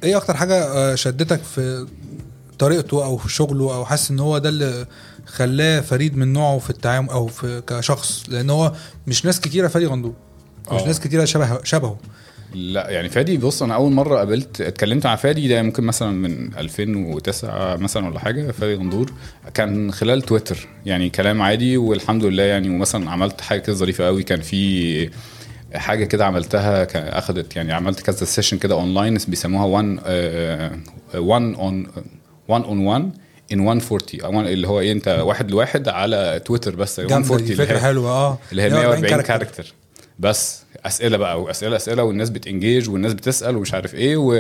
إيه 0.05 0.17
أكتر 0.17 0.37
حاجة 0.37 0.55
آه، 0.65 0.95
شدتك 0.95 1.41
في 1.43 1.87
طريقته 2.59 3.05
أو 3.05 3.17
في 3.17 3.29
شغله 3.29 3.75
أو 3.75 3.85
حاسس 3.85 4.11
إن 4.11 4.21
هو 4.21 4.39
ده 4.39 4.49
اللي 4.49 4.87
خلاه 5.27 5.81
فريد 5.81 6.17
من 6.17 6.33
نوعه 6.33 6.59
في 6.59 6.71
التعامل 6.71 7.09
أو 7.09 7.27
في 7.27 7.63
كشخص؟ 7.67 8.25
لأن 8.29 8.51
هو 8.51 8.73
مش 9.07 9.25
ناس 9.25 9.41
كتيرة 9.41 9.69
فادي 9.69 9.87
غندور. 9.87 10.13
مش 10.73 10.83
آه. 10.83 10.87
ناس 10.87 11.01
كتيرة 11.01 11.25
شبه 11.25 11.65
شبهه 11.65 11.99
لا 12.55 12.91
يعني 12.91 13.09
فادي 13.09 13.37
بص 13.37 13.63
أنا 13.63 13.75
أول 13.75 13.93
مرة 13.93 14.17
قابلت 14.17 14.61
اتكلمت 14.61 15.07
مع 15.07 15.17
فادي 15.17 15.49
ده 15.49 15.63
ممكن 15.63 15.85
مثلا 15.85 16.11
من 16.11 16.55
2009 16.59 17.77
مثلا 17.77 18.09
ولا 18.09 18.19
حاجة 18.19 18.51
فادي 18.51 18.75
غندور 18.75 19.13
كان 19.55 19.93
خلال 19.93 20.23
تويتر 20.23 20.69
يعني 20.87 21.11
كلام 21.11 21.43
عادي 21.43 21.77
والحمد 21.77 22.25
لله 22.25 22.43
يعني 22.43 22.69
ومثلا 22.69 23.11
عملت 23.11 23.41
حاجة 23.41 23.61
كده 23.61 23.77
ظريفة 23.77 24.07
قوي 24.07 24.23
كان 24.23 24.41
في 24.41 25.11
حاجة 25.75 26.05
كده 26.05 26.27
عملتها 26.27 26.87
أخدت 27.19 27.57
يعني 27.57 27.73
عملت 27.73 28.01
كذا 28.01 28.25
session 28.25 28.59
كده 28.59 28.75
اونلاين 28.75 29.19
بيسموها 29.29 29.65
1 29.65 30.01
1 31.15 31.55
on 31.59 31.87
1 32.49 32.65
on 32.65 32.87
1 32.87 33.11
in 33.53 33.59
140 33.59 34.01
أو 34.25 34.41
اللي 34.41 34.69
هو 34.69 34.81
إيه 34.81 34.93
أنت 34.93 35.09
واحد 35.09 35.51
لواحد 35.51 35.89
على 35.89 36.41
تويتر 36.45 36.77
بس 36.77 37.01
جامدة 37.01 37.15
140 37.15 37.45
دي 37.45 37.53
اللي 37.53 37.67
فكرة 37.67 37.79
حلوة 37.79 38.11
آه 38.11 38.39
اللي 38.53 38.63
هي 38.63 38.71
140 38.71 39.23
character. 39.23 39.75
بس 40.19 40.63
أسئلة 40.87 41.17
بقى 41.17 41.43
وأسئلة 41.43 41.77
أسئلة 41.77 42.03
والناس 42.05 42.31
بت 42.31 42.46
engage 42.46 42.91
والناس 42.91 43.13
بتسأل 43.15 43.57
ومش 43.57 43.75
عارف 43.75 43.95
إيه 43.95 44.17
و... 44.17 44.35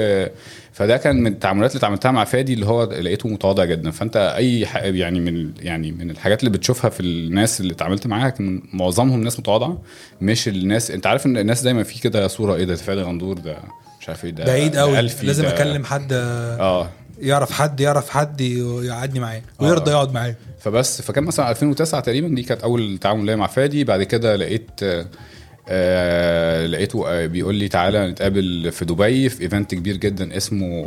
فده 0.72 0.96
كان 0.96 1.16
من 1.22 1.32
التعاملات 1.32 1.70
اللي 1.70 1.78
اتعاملتها 1.78 2.10
مع 2.10 2.24
فادي 2.24 2.54
اللي 2.54 2.66
هو 2.66 2.84
لقيته 2.84 3.28
متواضع 3.28 3.64
جدا. 3.64 3.90
فأنت 3.90 4.16
أي 4.36 4.66
ح... 4.66 4.76
يعني 4.76 5.20
من 5.20 5.50
يعني 5.60 5.92
من 5.92 6.10
الحاجات 6.10 6.40
اللي 6.40 6.50
بتشوفها 6.50 6.90
في 6.90 7.00
الناس 7.00 7.60
اللي 7.60 7.72
اتعاملت 7.72 8.06
معاها 8.06 8.30
كان 8.30 8.62
معظمهم 8.72 9.20
ناس 9.24 9.38
متواضعة 9.40 9.78
مش 10.20 10.48
الناس 10.48 10.90
أنت 10.90 11.06
عارف 11.06 11.26
إن 11.26 11.36
الناس 11.36 11.62
دايما 11.62 11.82
في 11.82 12.00
كده 12.00 12.28
صورة 12.28 12.54
إيه 12.54 12.64
ده؟ 12.64 12.74
فادي 12.76 13.00
غندور 13.00 13.38
ده 13.38 13.56
مش 14.00 14.08
عارف 14.08 14.24
إيه 14.24 14.30
ده 14.30 14.44
بعيد 14.44 14.76
قوي 14.76 15.02
لازم 15.02 15.42
ده- 15.42 15.48
أكلم 15.54 15.84
حد 15.84 16.08
آه. 16.12 16.90
يعرف 17.20 17.52
حد 17.52 17.80
يعرف 17.80 18.10
حد 18.10 18.40
يقعدني 18.40 19.20
معاه 19.20 19.42
ويرضى 19.60 19.90
آه. 19.90 19.94
يقعد 19.94 20.12
معاه. 20.14 20.34
فبس 20.60 21.02
فكان 21.02 21.24
مثلا 21.24 21.50
2009 21.50 22.00
تقريبا 22.00 22.28
دي 22.28 22.42
كانت 22.42 22.62
أول 22.62 22.98
تعاون 22.98 23.26
ليا 23.26 23.36
مع 23.36 23.46
فادي. 23.46 23.84
بعد 23.84 24.02
كده 24.02 24.36
لقيت 24.36 24.80
آه، 25.70 26.66
لقيته 26.66 27.08
آه 27.08 27.26
بيقول 27.26 27.54
لي 27.54 27.68
تعالى 27.68 28.10
نتقابل 28.10 28.72
في 28.72 28.84
دبي 28.84 29.28
في 29.28 29.42
event 29.42 29.74
كبير 29.74 29.96
جدا 29.96 30.36
اسمه 30.36 30.86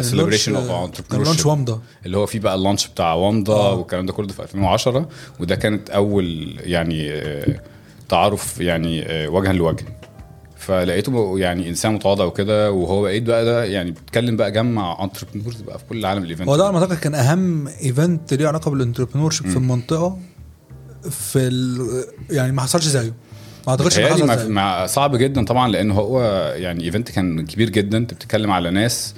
celebration 0.00 0.56
of 0.56 1.00
كان 1.10 1.22
launch 1.22 1.46
وامضة. 1.46 1.80
اللي 2.06 2.16
هو 2.16 2.26
فيه 2.26 2.40
بقى 2.40 2.54
ال 2.54 2.59
launch 2.59 2.86
بتاع 2.88 3.14
وامضة 3.14 3.54
آه. 3.54 3.74
والكلام 3.74 4.06
ده 4.06 4.12
كله 4.12 4.28
في 4.28 4.42
2010 4.42 5.08
وده 5.40 5.54
كانت 5.56 5.90
أول 5.90 6.56
يعني 6.60 7.12
آه، 7.12 7.60
تعارف 8.08 8.60
يعني 8.60 9.02
آه، 9.06 9.28
وجها 9.28 9.52
لوجه. 9.52 9.84
فلقيته 10.56 11.38
يعني 11.38 11.68
إنسان 11.68 11.94
متواضع 11.94 12.24
وكده 12.24 12.72
وهو 12.72 13.02
بقيت 13.02 13.22
بقى 13.22 13.44
ده 13.44 13.64
يعني 13.64 13.90
بيتكلم 13.90 14.36
بقى 14.36 14.52
جمع 14.52 15.04
entrepreneurs 15.04 15.60
بقى 15.60 15.78
في 15.78 15.84
كل 15.84 16.06
عالم 16.06 16.24
ال 16.24 16.28
event 16.28 16.48
هو 16.48 16.56
ده 16.56 16.64
على 16.64 16.72
ما 16.72 16.78
أعتقد 16.78 16.96
كان 16.96 17.14
أهم 17.14 17.68
event 17.68 18.34
ليه 18.34 18.48
علاقة 18.48 18.70
بال 18.70 18.79
entrepreneur 18.79 19.30
في 19.30 19.56
المنطقة 19.56 20.18
في. 21.10 21.50
يعني 22.30 22.52
ما 22.52 22.62
حصلش 22.62 22.84
زيه. 22.84 23.12
ما 23.66 23.70
أعتقدش 23.72 23.98
مع- 24.26 24.34
مع 24.48 24.86
صعب 24.86 25.16
جدا 25.16 25.44
طبعا 25.44 25.68
لأن 25.68 25.90
هو 25.90 26.22
يعني 26.56 26.84
event 26.84 27.10
كان 27.10 27.46
كبير 27.46 27.70
جدا. 27.70 27.98
أنت 27.98 28.14
بتتكلم 28.14 28.50
على 28.50 28.70
ناس 28.70 29.14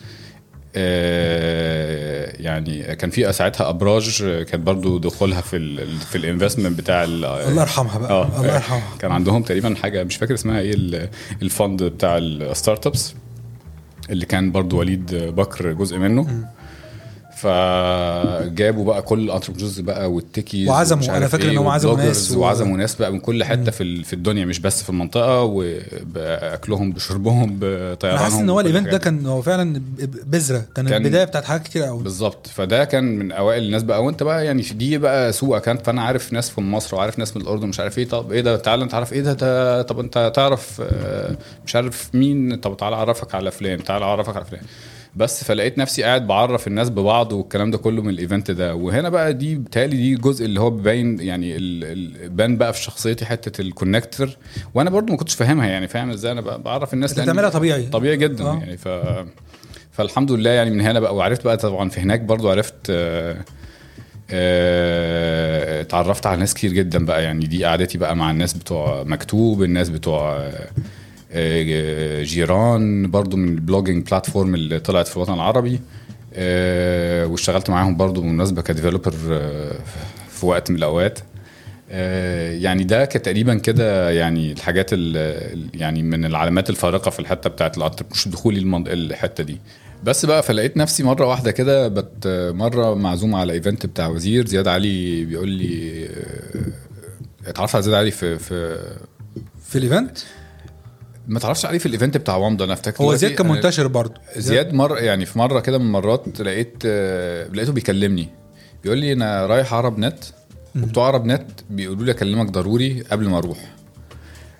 آه، 0.76 2.32
يعني 2.42 2.96
كان 2.96 3.10
في 3.10 3.32
ساعتها 3.32 3.68
أبراج 3.68 4.22
آه، 4.24 4.42
كانت 4.42 4.66
برضو 4.66 4.98
دخولها 4.98 5.40
في 5.40 5.56
ال 5.56 5.96
في 5.98 6.18
ال 6.18 6.24
investment 6.24 6.78
بتاع 6.78 7.04
ال- 7.04 7.24
الله 7.24 7.62
يرحمها 7.62 7.98
بقى. 7.98 8.10
آه 8.10 8.36
الله 8.40 8.54
يرحمها. 8.54 8.82
كان 8.98 9.12
عندهم 9.12 9.42
تقريبا 9.42 9.74
حاجة 9.82 10.04
مش 10.04 10.16
فاكر 10.16 10.34
اسمها 10.34 10.60
إيه 10.60 10.74
ال- 10.74 11.08
ال 11.42 11.50
fund 11.50 11.82
بتاع 11.82 12.16
ال 12.18 12.86
startups 12.86 13.14
اللي 14.10 14.26
كان 14.26 14.52
برضو 14.52 14.78
وليد 14.78 15.14
بكر 15.14 15.72
جزء 15.72 15.98
منه. 15.98 16.48
فجابوا 17.36 18.84
بقى 18.84 19.02
كل 19.02 19.18
ال 19.20 19.25
entrepreneurs 19.25 19.80
بقى 19.80 20.12
وال 20.12 20.25
techies 20.25 20.68
وعزموا، 20.68 21.10
عارف 21.10 21.32
فاكر 21.32 21.44
إيه 21.44 21.50
إنهم 21.50 21.68
عزموا 21.68 21.92
وال 21.92 21.98
bloggers 21.98 22.18
ناس 22.28 22.36
و- 22.36 22.40
وعزموا 22.40 22.76
ناس 22.76 22.94
بقى 22.94 23.12
من 23.12 23.20
كل 23.20 23.44
حتة 23.44 23.70
في 23.70 24.04
في 24.04 24.12
الدنيا 24.12 24.44
مش 24.44 24.58
بس 24.58 24.82
في 24.82 24.90
المنطقة 24.90 25.42
وبأكلهم 25.42 26.92
بشربهم 26.92 27.56
بطيرانهم 27.60 28.04
أنا 28.04 28.18
حاسس 28.18 28.34
إن 28.38 28.50
هو 28.50 28.60
ال 28.60 28.65
event 28.65 28.88
ده. 28.88 28.98
كان 28.98 29.26
هو 29.26 29.42
فعلا 29.42 29.82
بذرة. 30.26 30.64
كان, 30.74 30.88
كان- 30.88 31.02
البداية 31.02 31.24
بتاعت 31.24 31.44
حاجات 31.44 31.62
كتير 31.62 31.82
قوي. 31.82 32.02
بالظبط. 32.02 32.46
فده 32.46 32.84
كان 32.84 33.04
من 33.18 33.32
أوائل 33.32 33.62
الناس 33.62 33.82
بقى. 33.82 34.04
وأنت 34.04 34.22
بقى 34.22 34.46
يعني 34.46 34.62
دي 34.62 34.98
بقى 34.98 35.32
سوق 35.32 35.58
كانت 35.58 35.86
فأنا 35.86 36.02
عارف 36.02 36.32
ناس 36.32 36.50
في 36.50 36.60
مصر 36.60 36.96
وعارف 36.96 37.18
ناس 37.18 37.36
من 37.36 37.42
الأردن 37.42 37.68
مش 37.68 37.80
عارف 37.80 37.98
إيه. 37.98 38.08
طب 38.08 38.32
إيه 38.32 38.40
ده؟ 38.40 38.56
تعالى 38.56 38.84
أنت 38.84 38.94
عارف 38.94 39.12
إيه 39.12 39.20
ده, 39.20 39.32
ده 39.32 39.82
طب 39.82 39.98
أنت 40.00 40.32
تعرف 40.36 40.80
آه، 40.84 41.36
مش 41.66 41.76
عارف 41.76 42.08
مين؟ 42.14 42.56
طب 42.56 42.76
تعالى 42.76 42.96
أعرفك 42.96 43.34
على 43.34 43.50
فلان 43.50 43.84
تعالى 43.84 44.04
أعرفك 44.04 44.36
على 44.36 44.44
فلان. 44.44 44.62
بس 45.16 45.44
فلقيت 45.44 45.78
نفسي 45.78 46.02
قاعد 46.02 46.26
بعرف 46.26 46.66
الناس 46.66 46.90
ببعض 46.90 47.32
والكلام 47.32 47.70
ده 47.70 47.78
كله 47.78 48.02
من 48.02 48.10
ال 48.10 48.17
event 48.17 48.50
ده. 48.50 48.74
وهنا 48.74 49.08
بقى 49.08 49.34
دي 49.34 49.54
بتهيألي 49.54 49.96
دي 49.96 50.14
الجزء 50.14 50.44
اللي 50.44 50.60
هو 50.60 50.70
بيبين 50.70 51.20
يعني 51.20 51.58
بان 52.28 52.56
بقى 52.56 52.72
في 52.72 52.82
شخصيتي 52.82 53.24
حتة 53.26 53.60
ال 53.60 53.67
connector 53.67 54.30
وأنا 54.74 54.90
برضو 54.90 55.12
ما 55.12 55.18
كنتش 55.18 55.34
فاهمها 55.34 55.66
يعني 55.66 55.88
فاهم 55.88 56.10
إزاي؟ 56.10 56.32
أنا 56.32 56.40
بقى 56.40 56.62
بعرف 56.62 56.94
الناس 56.94 57.12
بتعملها 57.12 57.50
طبيعي 57.50 57.82
طبيعي 57.82 58.16
جدا 58.16 58.44
آه. 58.44 58.58
يعني. 58.58 58.76
ف 58.76 58.88
فالحمد 59.92 60.32
لله 60.32 60.50
يعني 60.50 60.70
من 60.70 60.80
هنا 60.80 61.00
بقى 61.00 61.14
وعرفت 61.16 61.44
بقى 61.44 61.56
طبعا 61.56 61.88
في 61.88 62.00
هناك 62.00 62.20
برضو 62.20 62.50
عرفت 62.50 62.74
آه، 62.90 63.36
آه، 64.30 65.80
اتعرفت 65.80 66.26
على 66.26 66.40
ناس 66.40 66.54
كتير 66.54 66.72
جدا 66.72 67.04
بقى 67.04 67.22
يعني. 67.22 67.46
دي 67.46 67.64
قعدتي 67.64 67.98
بقى 67.98 68.16
مع 68.16 68.30
الناس 68.30 68.52
بتوع 68.52 69.02
مكتوب 69.02 69.62
الناس 69.62 69.88
بتوع 69.88 70.50
جيران 72.22 73.10
برضو 73.10 73.36
من 73.36 73.48
ال 73.48 73.55
blogging 73.55 74.06
platform 74.10 74.54
اللي 74.54 74.80
طلعت 74.80 75.08
في 75.08 75.16
الوطن 75.16 75.34
العربي. 75.34 75.80
آه، 76.34 77.26
واشتغلت 77.26 77.70
معاهم 77.70 77.96
برضو 77.96 78.20
بالمناسبة 78.20 78.62
ك 78.62 78.68
developer 78.68 79.14
آه، 79.30 79.72
في 80.30 80.46
وقت 80.46 80.70
من 80.70 80.76
الأوقات. 80.76 81.18
آه، 81.90 82.52
يعني 82.52 82.84
ده 82.84 83.04
تقريبا 83.04 83.54
كده 83.54 84.10
يعني 84.10 84.52
الحاجات 84.52 84.90
ال- 84.92 85.68
يعني 85.74 86.02
من 86.02 86.24
العلامات 86.24 86.70
الفارقة 86.70 87.10
في 87.10 87.20
الحتة 87.20 87.50
بتاعت 87.50 87.78
ال 87.78 87.82
entrepreneur 87.82 88.28
دخولي 88.28 88.60
الحتة 88.88 89.44
دي. 89.44 89.58
بس 90.04 90.26
بقى 90.26 90.42
فلقيت 90.42 90.76
نفسي 90.76 91.02
مرة 91.02 91.26
واحدة 91.26 91.50
كده 91.50 91.88
بت 91.88 92.26
مرة 92.54 92.94
معزوم 92.94 93.34
على 93.34 93.52
event 93.52 93.86
بتاع 93.86 94.08
وزير 94.08 94.46
زياد 94.46 94.68
علي 94.68 95.24
بيقول 95.24 95.48
لي 95.48 96.08
اتعرفت 97.46 97.74
على 97.74 97.82
زياد 97.84 97.94
علي 97.94 98.10
في 98.10 98.38
في 98.38 98.78
في 99.66 99.78
ال 99.78 99.84
event؟ 99.84 100.18
ما 101.28 101.38
اتعرفتش 101.38 101.66
عليه 101.66 101.78
في 101.78 101.86
ال 101.86 101.91
event 101.91 102.16
بتاع 102.16 102.36
وامضة 102.36 102.64
أنا 102.64 102.72
أفتكر 102.72 103.04
هو 103.04 103.14
زياد 103.14 103.32
كان 103.32 103.48
منتشر 103.48 103.86
برضه. 103.86 104.14
زياد. 104.36 104.74
مره 104.74 104.98
يعني 104.98 105.26
في 105.26 105.38
مرة 105.38 105.60
كده 105.60 105.78
من 105.78 105.84
المرات 105.86 106.40
لقيت 106.40 106.74
آه، 106.86 107.48
لقيته 107.48 107.72
بيكلمني 107.72 108.28
بيقول 108.82 108.98
لي 108.98 109.12
أنا 109.12 109.46
رايح 109.46 109.74
عرب 109.74 109.98
نت 109.98 110.18
وبتوع 110.82 111.06
عرب 111.06 111.24
نت 111.26 111.50
بيقولوا 111.70 112.04
لي 112.04 112.10
أكلمك 112.10 112.50
ضروري 112.50 113.02
قبل 113.10 113.28
ما 113.28 113.38
أروح. 113.38 113.58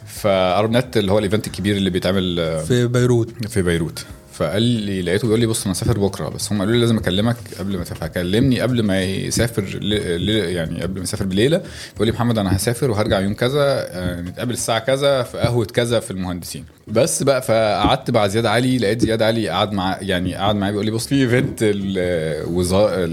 فعرب 0.07 0.71
نت 0.71 0.97
اللي 0.97 1.13
هو 1.13 1.19
ال 1.19 1.24
event 1.24 1.47
الكبير 1.47 1.77
اللي 1.77 1.91
بيتعمل 1.91 2.61
في 2.67 2.87
بيروت. 2.87 3.47
في 3.49 3.63
بيروت. 3.63 4.07
فقال 4.37 4.63
لي 4.63 5.03
لقيته 5.03 5.27
بيقول 5.27 5.41
لي 5.41 5.47
بص 5.47 5.63
أنا 5.63 5.71
مسافر 5.71 5.99
بكرة 5.99 6.29
بس 6.29 6.53
هم 6.53 6.59
قالوا 6.59 6.75
لي 6.75 6.81
لازم 6.81 6.97
أكلمك 6.97 7.37
قبل 7.59 7.77
ما 7.77 7.85
تسافر 7.85 8.07
كلمني 8.09 8.61
قبل 8.61 8.83
ما 8.83 9.03
يسافر. 9.03 9.79
يعني 9.83 10.83
قبل 10.83 10.95
ما 10.97 11.03
يسافر 11.03 11.25
بليلة 11.25 11.63
بيقول 11.93 12.07
لي 12.07 12.13
محمد 12.13 12.39
أنا 12.39 12.57
هسافر 12.57 12.91
وهرجع 12.91 13.21
يوم 13.21 13.35
كذا 13.35 13.65
آه، 13.91 14.21
نتقابل 14.21 14.53
الساعة 14.53 14.79
كذا 14.79 15.23
في 15.23 15.39
قهوة 15.39 15.65
كذا 15.65 16.01
في 16.01 16.11
المهندسين 16.11 16.65
بس 16.89 17.23
بقى 17.23 17.43
فقعدت 17.43 18.11
مع 18.11 18.27
زياد 18.27 18.47
علي 18.47 18.79
لقيت 18.79 19.01
زياد 19.01 19.23
علي 19.23 19.49
قعد 19.49 19.73
مع 19.73 19.99
يعني 20.01 20.35
قعد 20.35 20.57
معايا 20.57 20.73
بيقول 20.73 20.87
لي 20.87 20.93
بص 20.93 21.07
في 21.07 21.15
event 21.15 21.59
الوزار 21.63 23.05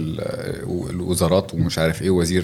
الوزارات 0.89 1.53
ومش 1.53 1.79
عارف 1.79 2.01
إيه 2.01 2.09
وزير 2.09 2.43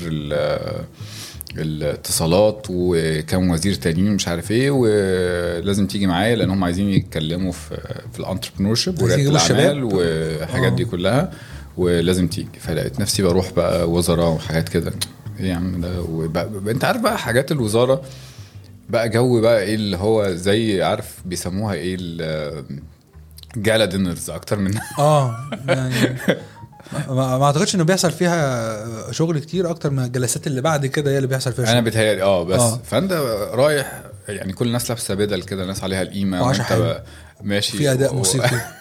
الاتصالات 1.62 2.68
وكم 2.70 3.50
وزير 3.50 3.74
تانيين 3.74 4.12
مش 4.12 4.28
عارف 4.28 4.52
إيه 4.52 4.72
ولازم 4.72 5.88
تيجي 5.88 6.08
معايا 6.08 6.36
لأن 6.36 6.50
هم 6.50 6.64
عايزين 6.64 6.90
يتكلموا 6.90 7.52
في 7.52 7.78
في 8.14 8.20
ال 8.20 8.76
entrepreneurship 8.76 9.02
وريادة. 9.02 9.30
الأعمال 9.30 9.84
والحاجات 9.84 10.72
آه. 10.72 10.76
دي 10.76 10.86
كلها 10.86 11.32
ولازم 11.78 12.28
تيجي 12.28 12.60
فلقيت 12.60 13.00
نفسي 13.00 13.24
بروح 13.24 13.52
بقى 13.52 13.90
وزراء 13.90 14.30
وحاجات 14.30 14.70
كده 14.70 14.94
إيه 15.40 15.46
يا 15.50 15.56
عم 15.56 15.82
ده 15.82 16.72
أنت 16.72 16.86
عارف 16.86 17.02
بقى 17.02 17.18
حاجات 17.18 17.52
الوزارة 17.52 18.02
بقى 18.90 19.10
جو 19.10 19.42
بقى 19.42 19.62
إيه 19.64 19.76
اللي 19.76 19.98
هو 19.98 20.28
زي 20.34 20.84
عارف 20.84 21.16
بيسموها 21.26 21.74
إيه 21.74 21.98
ال- 22.00 22.66
جالا 23.58 23.86
دينرز 23.86 24.30
أكتر 24.30 24.60
من 24.60 24.72
آه 25.00 25.36
يعني 25.68 26.18
ما, 26.94 27.38
ما 27.38 27.46
اعتقدش 27.46 27.76
انه 27.76 27.84
بيحصل 27.84 28.12
فيها 28.12 29.12
شغل 29.12 29.40
كتير 29.40 29.70
أكتر 29.70 29.90
من 29.90 30.04
الجلسات 30.04 30.48
اللي 30.48 30.62
بعد 30.62 30.86
كده 30.86 31.12
هي 31.12 31.18
اللي 31.18 31.28
بيحصل 31.28 31.54
فيها 31.54 31.64
أنا 31.66 31.74
شغل. 31.74 31.82
بيتهيألي 31.82 32.22
آه 32.22 32.44
بس 32.44 32.60
آه. 32.60 32.80
فانت 32.84 33.12
رايح 33.54 34.02
يعني 34.30 34.54
كل 34.54 34.68
الناس 34.68 34.90
لابسة 34.90 35.14
بدل 35.16 35.44
كده 35.44 35.66
ناس 35.66 35.84
عليها 35.84 36.02
القيمة 36.02 36.44
وعشا 36.44 36.78
وانت 36.78 37.04
ماشي 37.42 37.78
في 37.78 37.92
أداء 37.92 38.14
موسيقي. 38.14 38.62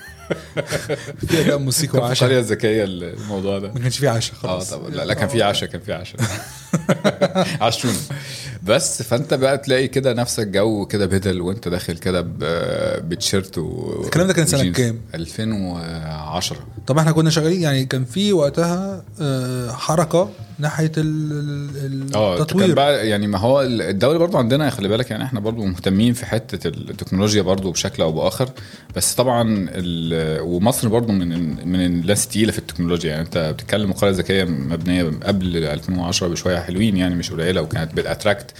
في 1.26 1.40
اداء 1.40 1.58
كان 1.86 2.00
في 2.00 2.06
وعشاء. 2.06 2.28
قرية 2.28 2.40
ذكية 2.40 2.84
الموضوع 2.84 3.58
ده. 3.58 3.72
ما 3.72 3.80
كانش 3.80 3.98
فيه 3.98 4.08
عشاء 4.08 4.34
آه 4.36 4.38
خلاص 4.38 4.70
طب 4.70 4.94
لا, 4.94 5.04
لا 5.04 5.14
كان 5.14 5.28
في 5.28 5.42
عشاء 5.42 5.68
كان 5.68 5.80
في 5.80 5.92
عشاء. 5.92 6.20
عشون 7.66 7.92
بس 8.62 9.02
فأنت 9.02 9.34
بقى 9.34 9.58
تلاقي 9.58 9.88
كده 9.88 10.12
نفسك 10.12 10.46
جو 10.46 10.86
كده 10.86 11.06
بدل 11.06 11.40
وأنت 11.40 11.68
داخل 11.68 11.96
كده 11.98 12.20
ب- 12.20 13.08
بتيشيرت 13.08 13.58
و 13.58 14.02
الكلام 14.04 14.26
ده 14.26 14.32
كان 14.32 14.44
وجينز. 14.54 14.76
كام؟ 14.76 15.00
2010 15.14 16.56
طب 16.86 16.98
إحنا 16.98 17.12
كنا 17.12 17.30
شغالين 17.30 17.62
يعني 17.62 17.84
كان 17.86 18.04
في 18.04 18.32
وقتها 18.32 19.04
آه، 19.20 19.70
حركة 19.72 20.30
ناحية 20.60 20.92
ال- 20.96 21.70
ال- 21.84 22.14
آه 22.14 22.34
التطوير. 22.34 22.74
بقى 22.74 23.08
يعني 23.08 23.26
ما 23.26 23.38
هو 23.38 23.62
الدولة 23.62 24.18
برضو 24.18 24.38
عندنا 24.38 24.70
خلي 24.70 24.88
بالك 24.88 25.10
يعني 25.10 25.24
إحنا 25.24 25.40
برضو 25.40 25.64
مهتمين 25.64 26.12
في 26.14 26.26
حتة 26.26 26.68
التكنولوجيا 26.68 27.42
برضو 27.42 27.70
بشكل 27.70 28.02
أو 28.02 28.12
بآخر 28.12 28.48
بس 28.96 29.14
طبعا 29.14 29.70
ومصر 30.42 30.88
برضو 30.88 31.12
من 31.12 31.28
من 31.68 31.80
الناس 31.86 32.24
التقيله 32.24 32.52
في 32.52 32.58
التكنولوجيا. 32.58 33.10
يعني 33.10 33.22
انت 33.22 33.38
بتتكلم 33.38 33.90
القريه 33.90 34.10
الذكيه 34.10 34.44
مبنية 34.44 35.04
قبل 35.22 35.56
2010 35.56 36.28
بشوية 36.28 36.58
حلوين 36.60 36.96
يعني 36.96 37.14
مش 37.14 37.32
قليلة 37.32 37.62
وكانت 37.62 37.94
بت 37.94 38.07
attract 38.07 38.50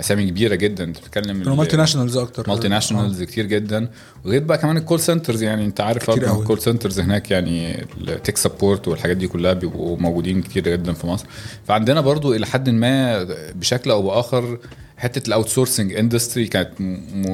أسامي 0.00 0.30
كبيرة 0.30 0.54
جدا. 0.54 0.84
أنت 0.84 0.98
بتتكلم 0.98 1.42
كانوا 1.42 1.56
multinationals 1.56 2.16
أكتر. 2.16 2.44
multinationals 2.48 3.22
كتير 3.22 3.46
جدا. 3.46 3.88
وغير 4.24 4.42
بقى 4.44 4.58
كمان 4.58 4.76
ال 4.76 4.81
call 4.81 5.00
centers 5.00 5.42
يعني. 5.42 5.64
أنت 5.64 5.80
عارف. 5.80 6.10
ال 6.10 6.20
call 6.20 6.60
centers 6.60 7.00
هناك 7.00 7.30
يعني 7.30 7.86
ال 8.00 8.07
tech 8.07 8.36
support 8.36 8.88
والحاجات 8.88 9.16
دي 9.16 9.28
كلها 9.28 9.52
بيبقوا 9.52 9.96
موجودين 9.98 10.42
كتير 10.42 10.68
جدا 10.68 10.92
في 10.92 11.06
مصر. 11.06 11.26
فعندنا 11.68 12.00
برضو 12.00 12.34
إلى 12.34 12.46
حد 12.46 12.70
ما 12.70 13.26
بشكل 13.54 13.90
أو 13.90 14.02
بآخر 14.02 14.58
حتة 14.98 15.28
ال 15.28 15.48
outsourcing 15.48 15.94
industry 15.94 16.46
كانت 16.46 16.70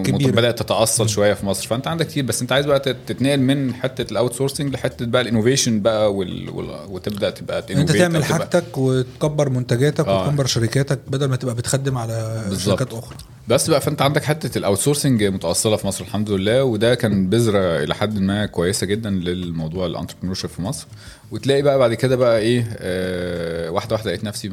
كبيرة. 0.04 0.30
بدأت 0.30 0.62
تتأصل 0.62 1.08
شوية 1.08 1.34
في 1.34 1.46
مصر 1.46 1.66
فأنت 1.68 1.86
عندك 1.88 2.06
كتير 2.06 2.24
بس 2.24 2.42
أنت 2.42 2.52
عايز 2.52 2.66
بقى 2.66 2.80
تت- 2.80 2.96
تتنقل 3.06 3.40
من 3.40 3.74
حتة 3.74 4.10
ال 4.12 4.34
outsourcing 4.34 4.72
لحتة 4.74 5.06
بقى 5.06 5.22
ال 5.22 5.27
innovation 5.27 5.80
بقى 5.80 6.14
وال... 6.14 6.50
وال... 6.50 6.70
وتبدأ 6.88 7.30
تبقى 7.30 7.64
أنت 7.70 7.92
تعمل 7.92 8.24
حاجتك 8.24 8.78
وتكبر 8.78 9.48
منتجاتك 9.48 10.06
آه. 10.08 10.26
وتكبر 10.26 10.46
شركاتك 10.46 10.98
بدل 11.08 11.26
ما 11.28 11.36
تبقى 11.36 11.54
بتخدم 11.54 11.98
على 11.98 12.44
بالظبط. 12.48 12.78
شركات 12.78 12.94
أخرى 12.98 13.16
بس 13.48 13.70
بقى 13.70 13.80
فأنت 13.80 14.02
عندك 14.02 14.24
حتة 14.24 14.58
ال 14.58 14.78
outsourcing 14.78 15.24
متأصلة 15.24 15.76
في 15.76 15.86
مصر 15.86 16.04
الحمد 16.04 16.30
لله 16.30 16.64
وده 16.64 16.94
كان 16.94 17.28
بذرة 17.28 17.82
إلى 17.82 17.94
حد 17.94 18.18
ما 18.18 18.46
كويسة 18.46 18.86
جدا 18.86 19.10
للموضوع 19.10 19.86
ال 19.86 19.90
entrepreneur 19.90 20.34
في 20.34 20.62
مصر 20.62 20.86
وتلاقي 21.30 21.62
بقى 21.62 21.78
بعد 21.78 21.94
كده 21.94 22.16
بقى 22.16 22.38
إيه 22.38 22.76
آه 22.78 23.70
واحدة 23.70 23.94
واحدة 23.96 24.10
لقيت 24.10 24.24
نفسي 24.24 24.48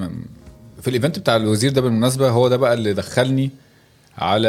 في 0.81 0.87
ال 0.87 0.92
event 0.92 1.19
بتاع 1.19 1.35
الوزير 1.35 1.71
ده 1.71 1.81
بالمناسبة 1.81 2.29
هو 2.29 2.47
ده 2.47 2.57
بقى 2.57 2.73
اللي 2.73 2.93
دخلني 2.93 3.51
على 4.17 4.47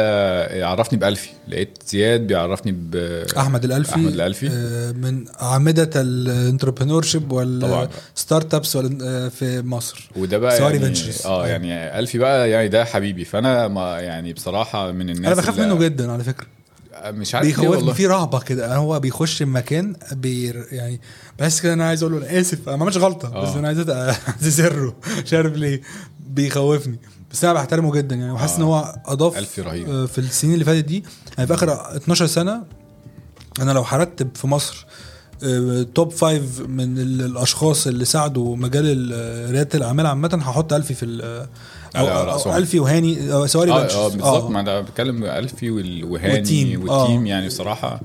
عرفني 0.63 0.99
بألفي. 0.99 1.29
لقيت 1.47 1.77
زياد 1.87 2.27
بيعرفني 2.27 2.71
ب 2.71 2.95
أحمد 3.37 3.63
الألفي. 3.63 3.91
أحمد 3.91 4.13
الألفي. 4.13 4.49
آه، 4.51 4.91
من 4.91 5.25
أعمدة 5.41 5.89
ال 6.01 7.03
entrepreneurship. 7.03 7.31
وال 7.31 8.53
startups 8.53 8.77
في 8.77 9.61
مصر. 9.65 10.09
وده 10.15 10.37
بقى 10.37 10.57
سواري 10.57 10.77
يعني. 10.81 10.99
آه 11.25 11.47
يعني 11.47 11.99
ألفي 11.99 12.17
بقى 12.17 12.49
يعني 12.49 12.67
ده 12.67 12.85
حبيبي. 12.85 13.25
فأنا 13.25 13.67
ما 13.67 13.99
يعني 13.99 14.33
بصراحة 14.33 14.91
من 14.91 15.09
الناس 15.09 15.25
أنا 15.31 15.41
بخاف 15.41 15.59
منه 15.59 15.75
جدا 15.79 16.11
على 16.11 16.23
فكرة. 16.23 16.47
مش 17.05 17.35
عارف 17.35 17.59
ليه 17.59 17.67
والله. 17.69 17.93
في 17.93 18.07
رهبة 18.07 18.39
كده. 18.39 18.75
هو 18.75 18.99
بيخش 18.99 19.41
المكان 19.41 19.95
بير 20.11 20.65
يعني 20.71 21.01
بحس 21.39 21.61
كده 21.61 21.73
أنا 21.73 21.87
عايز 21.87 22.03
أقول 22.03 22.15
له 22.15 22.29
أنا 22.29 22.39
آسف 22.39 22.67
أنا 22.69 22.77
ما 22.77 22.83
عملتش 22.83 22.97
غلطة 22.97 23.35
آه. 23.35 23.43
بس 23.49 23.55
أنا 23.55 23.67
عايز 23.67 23.81
أت- 23.81 23.89
اعتذر 24.29 24.93
مش 25.25 25.33
عارف 25.33 25.53
ليه. 25.55 25.81
بيخوفني 26.31 26.99
بس 27.31 27.43
أنا 27.43 27.53
بحترمه 27.53 27.91
جدا 27.91 28.15
يعني 28.15 28.31
وحاسس 28.31 28.53
آه. 28.53 28.57
ان 28.57 28.61
هو 28.63 28.95
أضاف 29.05 29.37
ألفي 29.37 29.61
رهيب. 29.61 29.89
آه، 29.89 30.05
في 30.05 30.17
السنين 30.17 30.53
اللي 30.53 30.65
فاتت 30.65 30.85
دي 30.85 31.03
يعني 31.37 31.47
في 31.47 31.53
آخر 31.53 31.95
12 31.95 32.25
سنة 32.27 32.63
أنا 33.61 33.71
لو 33.71 33.81
هرتب 33.81 34.29
في 34.35 34.47
مصر 34.47 34.85
آه، 35.43 35.85
top 35.95 36.11
five 36.11 36.59
من 36.59 36.97
ال- 36.97 37.21
الأشخاص 37.21 37.87
اللي 37.87 38.05
ساعدوا 38.05 38.55
مجال 38.55 38.83
ال- 38.87 39.51
ريادة 39.51 39.77
الأعمال 39.77 40.05
عامة 40.07 40.39
هحط 40.43 40.73
ألفي 40.73 40.93
في 40.93 41.05
أو, 41.95 42.07
أو. 42.07 42.57
ألفي 42.57 42.79
وهاني 42.79 43.31
آه، 43.33 43.45
سواري 43.45 43.71
آه 43.71 43.81
بنشز. 43.83 43.95
آه 43.95 44.07
بالظبط 44.07 44.49
ما 44.49 44.59
أنا 44.59 44.81
بتكلم 44.81 45.23
ألفي 45.23 45.71
وهاني 45.71 46.03
والتيم. 46.33 46.81
والتيم 46.89 47.21
آه. 47.25 47.27
يعني 47.29 47.47
بصراحة 47.47 48.01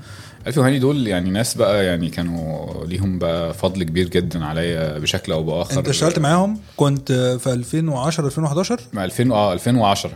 الفي 0.47 0.59
وهاني 0.59 0.79
دول 0.79 1.07
يعني 1.07 1.29
ناس 1.29 1.55
بقى 1.55 1.85
يعني 1.85 2.09
كانوا 2.09 2.85
ليهم 2.85 3.19
بقى 3.19 3.53
فضل 3.53 3.83
كبير 3.83 4.07
جدا 4.09 4.45
عليا 4.45 4.99
بشكل 4.99 5.31
أو 5.31 5.43
بآخر. 5.43 5.79
أنت 5.79 5.87
اشتغلت 5.87 6.19
معاهم؟ 6.19 6.59
كنت 6.77 7.11
في 7.41 7.53
2010 7.53 8.25
2011 8.25 8.79
مع 8.93 9.05
2000 9.05 9.31
آه 9.31 9.53
2010 9.53 10.11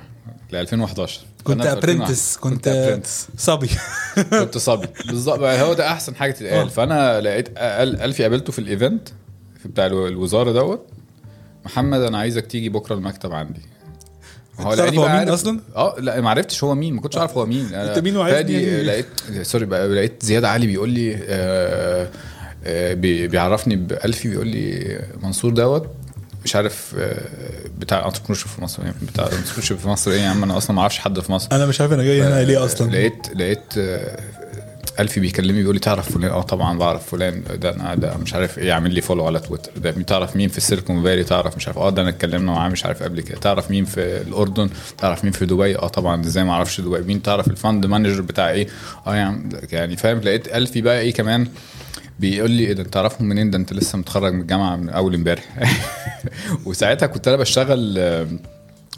ل 0.51 0.55
2011 0.55 1.21
كنت 1.43 1.61
أنا 1.61 1.71
في 1.71 1.77
2010. 1.77 2.03
apprentice 2.03 2.37
كنت 2.37 2.69
كنت 2.69 3.05
صبي. 3.37 3.69
كنت 4.39 4.57
صبي. 4.57 4.87
بالظبط. 5.07 5.39
هو 5.43 5.73
ده 5.73 5.87
أحسن 5.87 6.15
حاجة 6.15 6.31
آه. 6.31 6.33
تتقال 6.33 6.69
فأنا 6.69 7.21
لقيت 7.21 7.49
الفي 7.57 8.23
قابلته 8.23 8.51
في 8.53 8.59
ال 8.59 8.67
event 8.67 9.09
في 9.61 9.67
بتاع 9.67 9.85
الو- 9.85 10.07
الوزارة 10.07 10.51
دوت 10.51 10.87
محمد 11.65 12.01
أنا 12.01 12.17
عايزك 12.17 12.45
تيجي 12.47 12.69
بكرة 12.69 12.95
المكتب 12.95 13.33
عندي. 13.33 13.61
تعرف 14.57 14.79
لقاني 14.79 14.97
هو 14.97 15.07
مين 15.09 15.29
أصلاً؟ 15.29 15.59
آه 15.75 15.95
لا 15.99 16.21
ما 16.21 16.29
عرفتش 16.29 16.63
هو 16.63 16.75
مين 16.75 16.93
ما 16.93 17.01
كنتش 17.01 17.17
عارف 17.17 17.37
هو 17.37 17.45
مين 17.45 17.65
أنا 17.73 17.89
أنت 17.89 17.99
مين 18.03 18.17
وعايز 18.17 18.35
فادي 18.35 18.57
مين 18.57 18.67
يعني؟ 18.67 18.83
لقيت 18.83 19.05
sorry 19.41 19.65
بقى 19.65 19.87
لقيت 19.87 20.25
زياد 20.25 20.43
علي 20.45 20.67
بيقول 20.67 20.89
لي 20.89 21.17
آه 21.27 22.09
آه 22.65 22.93
بي- 22.93 23.27
بيعرفني 23.27 23.75
بألفي 23.75 24.29
بيقول 24.29 24.47
لي 24.47 24.99
منصور 25.23 25.51
دوت 25.51 25.89
مش 26.45 26.55
عارف 26.55 26.95
آه، 26.99 27.21
بتاع 27.79 28.05
entrepreneur 28.07 28.35
في 28.35 28.61
مصر 28.61 28.83
يعني 28.83 28.95
بتاع 29.01 29.25
entrepreneur 29.25 29.79
في 29.81 29.87
مصر 29.87 30.11
إيه 30.11 30.21
يا 30.21 30.27
عم 30.29 30.43
أنا 30.43 30.57
أصلا 30.57 30.75
ما 30.75 30.81
أعرفش 30.81 30.99
حد 30.99 31.19
في 31.19 31.31
مصر 31.31 31.47
أنا 31.51 31.65
مش 31.65 31.81
عارف 31.81 31.93
أنا 31.93 32.03
جاي 32.03 32.21
هنا 32.21 32.43
ليه 32.43 32.65
أصلا 32.65 32.91
لقيت 32.91 33.27
لقيت 33.35 33.73
ألفي 34.99 35.19
بيكلمني 35.19 35.59
بيقول 35.61 35.75
لي 35.75 35.79
تعرف 35.79 36.11
فلان؟ 36.11 36.31
آه 36.31 36.41
طبعا 36.41 36.77
بعرف 36.77 37.09
فلان 37.11 37.43
ده 37.55 37.75
أنا 37.75 37.95
ده 37.95 38.17
مش 38.17 38.33
عارف 38.33 38.59
إيه 38.59 38.73
عامل 38.73 38.93
لي 38.93 39.01
follow 39.01 39.25
على 39.25 39.39
تويتر. 39.39 39.71
ده 39.77 39.91
تعرف 39.91 40.35
مين 40.35 40.49
في 40.49 40.57
السيليكون 40.57 41.03
فالي؟ 41.03 41.23
تعرف 41.23 41.57
مش 41.57 41.67
عارف 41.67 41.77
آه 41.77 41.89
ده 41.89 42.01
أنا 42.01 42.09
اتكلمنا 42.09 42.51
معاه 42.51 42.69
مش 42.69 42.85
عارف 42.85 43.03
قبل 43.03 43.21
كده. 43.21 43.37
تعرف 43.39 43.71
مين 43.71 43.85
في 43.85 44.21
الأردن؟ 44.21 44.69
تعرف 44.97 45.23
مين 45.23 45.33
في 45.33 45.45
دبي؟ 45.45 45.75
آه 45.77 45.87
طبعا 45.87 46.21
إزاي 46.21 46.43
ما 46.43 46.51
أعرفش 46.51 46.81
دبي؟ 46.81 47.01
مين 47.01 47.21
تعرف 47.21 47.47
ال 47.47 47.55
fund 47.55 47.85
manager 47.85 48.21
بتاع 48.21 48.49
إيه؟ 48.49 48.67
آه 49.07 49.15
يعني 49.15 49.49
يعني 49.71 49.97
فاهم؟ 49.97 50.17
لقيت 50.19 50.47
ألفي 50.55 50.81
بقى 50.81 50.99
إيه 50.99 51.13
كمان؟ 51.13 51.47
بيقول 52.19 52.51
لي 52.51 52.63
إيه 52.67 52.73
ده 52.73 52.83
أنت 52.83 52.93
تعرفهم 52.93 53.27
منين؟ 53.29 53.51
ده 53.51 53.57
أنت 53.57 53.73
لسه 53.73 53.97
متخرج 53.97 54.33
من 54.33 54.41
الجامعة 54.41 54.75
من 54.75 54.89
أول 54.89 55.13
امبارح. 55.15 55.59
وساعتها 56.65 57.07
كنت 57.07 57.27
أنا 57.27 57.37
بشتغل 57.37 57.99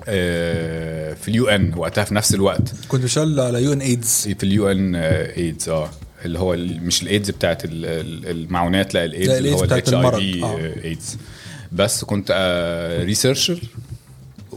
في 0.06 1.28
ال 1.28 1.48
UN 1.48 1.74
وقتها 1.78 2.04
في 2.04 2.16
نفس 2.16 2.34
الوقت. 2.34 2.74
كنت 2.88 3.04
بشتغل 3.04 3.40
على 3.40 3.64
UNAIDS. 3.64 4.28
في 4.40 4.44
ال 4.44 4.72
UNAIDS 4.72 5.70
آه 5.70 5.90
اللي 6.26 6.40
هو 6.40 6.56
مش 6.58 7.04
الايدز 7.04 7.30
بتاعت 7.32 7.66
ال- 7.66 7.86
ال- 7.86 8.30
المعونات 8.30 8.94
لا 8.94 9.06
الايدز 9.06 9.30
لا، 9.30 9.38
اللي 9.38 9.54
هو 9.54 9.64
ال 9.64 9.94
HI 9.94 9.98
المرض، 10.00 10.20
في 10.20 10.44
آه. 10.44 10.84
إيدز. 10.84 11.18
بس 11.72 12.04
كنت 12.04 12.32
researcher 13.06 13.60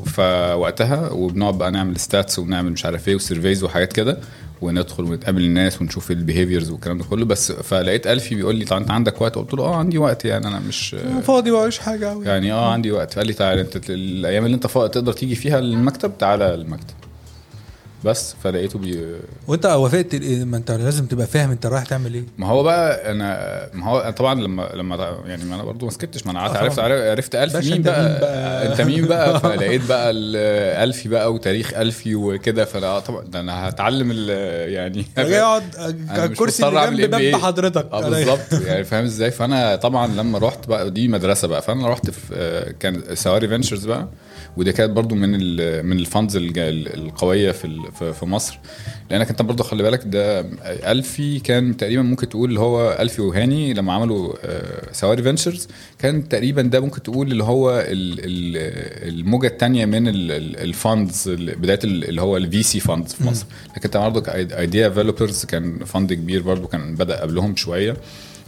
فوقتها 0.07 1.11
وبنقعد 1.11 1.59
بقى 1.59 1.71
نعمل 1.71 2.01
stats 2.01 2.39
ونعمل 2.39 2.73
مش 2.73 2.85
عارف 2.85 3.09
إيه 3.09 3.15
و 3.15 3.21
surveys 3.21 3.65
وحاجات 3.65 3.93
كده. 3.93 4.19
وندخل 4.61 5.05
ونتقابل 5.05 5.45
الناس 5.45 5.83
ونشوف 5.83 6.11
ال 6.11 6.17
behaviors 6.17 6.71
والكلام 6.71 6.99
ده 6.99 7.05
كله. 7.05 7.25
بس 7.25 7.53
فلقيت 7.53 8.07
ألفي 8.07 8.35
بيقول 8.35 8.57
لي 8.57 8.65
طب 8.65 8.77
أنت 8.77 8.91
عندك 8.91 9.21
وقت؟ 9.23 9.35
قلت 9.35 9.55
له 9.55 9.63
آه 9.65 9.77
عندي 9.77 9.99
وقت 9.99 10.25
يعني 10.25 10.47
أنا 10.49 10.59
مش 10.69 10.97
فاضي 11.23 11.51
بقى 11.51 11.71
حاجة 11.81 12.13
أوي. 12.13 12.27
يعني 12.27 12.53
آه 12.53 12.73
عندي 12.73 12.91
وقت. 12.93 13.19
قال 13.19 13.27
لي 13.27 13.33
تعالى 13.33 13.61
أنت 13.61 13.91
الأيام 13.91 14.45
اللي 14.45 14.55
أنت 14.55 14.67
فا- 14.67 14.87
تقدر 14.87 15.13
تيجي 15.13 15.35
فيها 15.35 15.59
المكتب 15.59 16.19
تعالى 16.19 16.55
المكتب. 16.55 16.95
بس 18.05 18.35
فلقيته 18.45 18.79
بي 18.79 19.15
وانت 19.49 19.67
وافقت 19.67 20.15
إيه؟ 20.15 20.45
ما 20.45 20.57
انت 20.57 20.71
لازم 20.71 21.07
تبقى 21.07 21.27
فاهم 21.27 21.51
انت 21.51 21.67
رايح 21.67 21.85
تعمل 21.85 22.15
إيه. 22.15 22.25
ما 22.39 22.47
هو 22.47 22.63
بقى 22.63 23.11
أنا 23.13 23.69
ما 23.75 23.87
هو 23.87 24.11
طبعا 24.17 24.35
لما 24.41 24.71
لما 24.75 25.17
يعني 25.27 25.45
ما 25.45 25.55
أنا 25.55 25.63
برضه 25.65 25.87
ما 25.87 25.93
سكتش 25.93 26.27
ما 26.27 26.33
أنا 26.33 26.41
قعدت 26.41 26.57
آه 26.57 26.59
عرفت. 26.63 26.79
عرفت 26.81 27.35
ألفي 27.35 27.57
مين 27.57 27.83
بقى, 27.83 28.03
مين 28.11 28.19
بقى؟ 28.21 28.67
أنت 28.73 28.81
مين 28.81 29.07
بقى؟ 29.07 29.41
فلقيت 29.41 29.87
بقى 29.89 30.11
ال- 30.11 30.37
ألفي 30.89 31.09
بقى 31.09 31.33
وتاريخ 31.33 31.75
ألفي 31.75 32.15
وكده. 32.15 32.65
فانا 32.65 32.87
آه 32.87 32.99
طبعا 33.01 33.25
ده 33.25 33.41
أنا 33.41 33.69
هتعلم 33.69 34.11
يعني 34.69 35.05
أقعد 35.19 35.63
الكرسي 36.31 36.69
اللي 36.69 36.97
جنب 37.07 37.15
MBA. 37.15 37.19
باب 37.19 37.35
حضرتك. 37.43 37.89
آه 37.93 38.01
أنا- 38.03 38.05
بالظبط. 38.05 38.53
يعني 38.67 38.85
فاهم 38.85 39.05
إزاي؟ 39.05 39.31
فأنا 39.31 39.77
طبعا 39.77 40.07
لما 40.07 40.39
رحت 40.39 40.69
بقى 40.69 40.91
دي 40.91 41.09
مدرسة 41.09 41.49
بقى. 41.49 41.63
فأنا 41.63 41.89
رحت 41.89 42.11
في 42.11 42.21
آه، 42.35 42.71
كان 42.81 43.03
سواري 43.15 43.49
Ventures 43.49 43.87
بقى. 43.87 44.09
ودي 44.57 44.73
كانت 44.73 44.91
برضو 44.93 45.15
من 45.15 45.31
من 45.87 45.99
ال 45.99 46.05
funds 46.05 46.37
القوية 46.37 47.53
في 47.53 47.81
في- 48.13 48.27
مصر. 48.27 48.59
لأنك 49.11 49.31
أنت 49.31 49.43
برضو 49.43 49.63
خلي 49.63 49.83
بالك 49.83 50.03
ده 50.07 50.41
ألفي 50.93 51.41
كان 51.41 51.77
تقريبا 51.77 52.03
ممكن 52.03 52.29
تقول 52.29 52.49
اللي 52.49 52.61
هو 52.61 52.97
ألفي 53.01 53.23
وهاني 53.23 53.75
لما 53.75 53.93
عملوا 53.93 54.35
آه، 54.45 54.93
سواري 54.93 55.23
Ventures 55.23 55.69
كان 55.99 56.29
تقريبا 56.29 56.63
ده 56.63 56.81
ممكن 56.81 57.03
تقول 57.03 57.33
اللي 57.33 57.45
هو 57.45 57.71
ال- 57.81 58.19
ال- 58.19 59.19
الموجة 59.21 59.47
الثانية 59.47 59.85
من 59.87 60.09
ال 60.09 60.29
funds 60.29 61.29
بداية 61.29 61.79
ال- 61.85 62.09
اللي 62.09 62.21
هو 62.23 62.37
ال 62.37 62.63
VC 62.63 62.81
funds 62.81 63.13
في 63.13 63.25
مصر. 63.25 63.47
لكن 63.77 63.81
أنت 63.85 63.97
برضو 63.97 64.21
Ideavelopers 64.31 65.45
كان 65.45 65.79
fund 65.85 66.13
كبير 66.13 66.43
برضو 66.43 66.67
كان 66.67 66.95
بدأ 66.95 67.21
قبلهم 67.21 67.57
شوية 67.57 67.97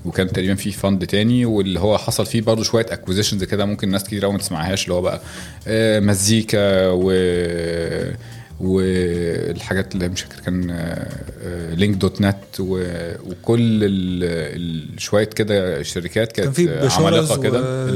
وكان 0.04 0.28
تقريبا 0.28 0.54
في 0.54 0.72
fund 0.72 1.06
تاني 1.06 1.44
واللي 1.44 1.80
هو 1.80 1.98
حصل 1.98 2.26
فيه 2.26 2.40
برضه 2.40 2.62
شوية 2.62 2.86
acquisitions 2.90 3.44
كده 3.44 3.64
ممكن 3.64 3.88
ناس 3.90 4.04
كتير 4.04 4.24
قوي 4.24 4.32
ما 4.32 4.38
تسمعهاش 4.38 4.84
اللي 4.84 4.94
هو 4.94 5.02
بقى 5.02 5.20
آه، 5.66 6.00
مزيكا 6.00 6.88
و 6.88 7.10
والحاجات 8.60 9.94
اللي 9.94 10.08
مش 10.08 10.22
فاكر 10.22 10.40
كان 10.40 10.70
LINKdotNET 11.76 12.36
وكل 13.26 14.94
شوية 14.98 15.24
كده 15.24 15.82
شركات 15.82 16.32
كان 16.32 16.44
كانت 16.66 16.92
عمالقه 16.92 17.20
كده. 17.42 17.86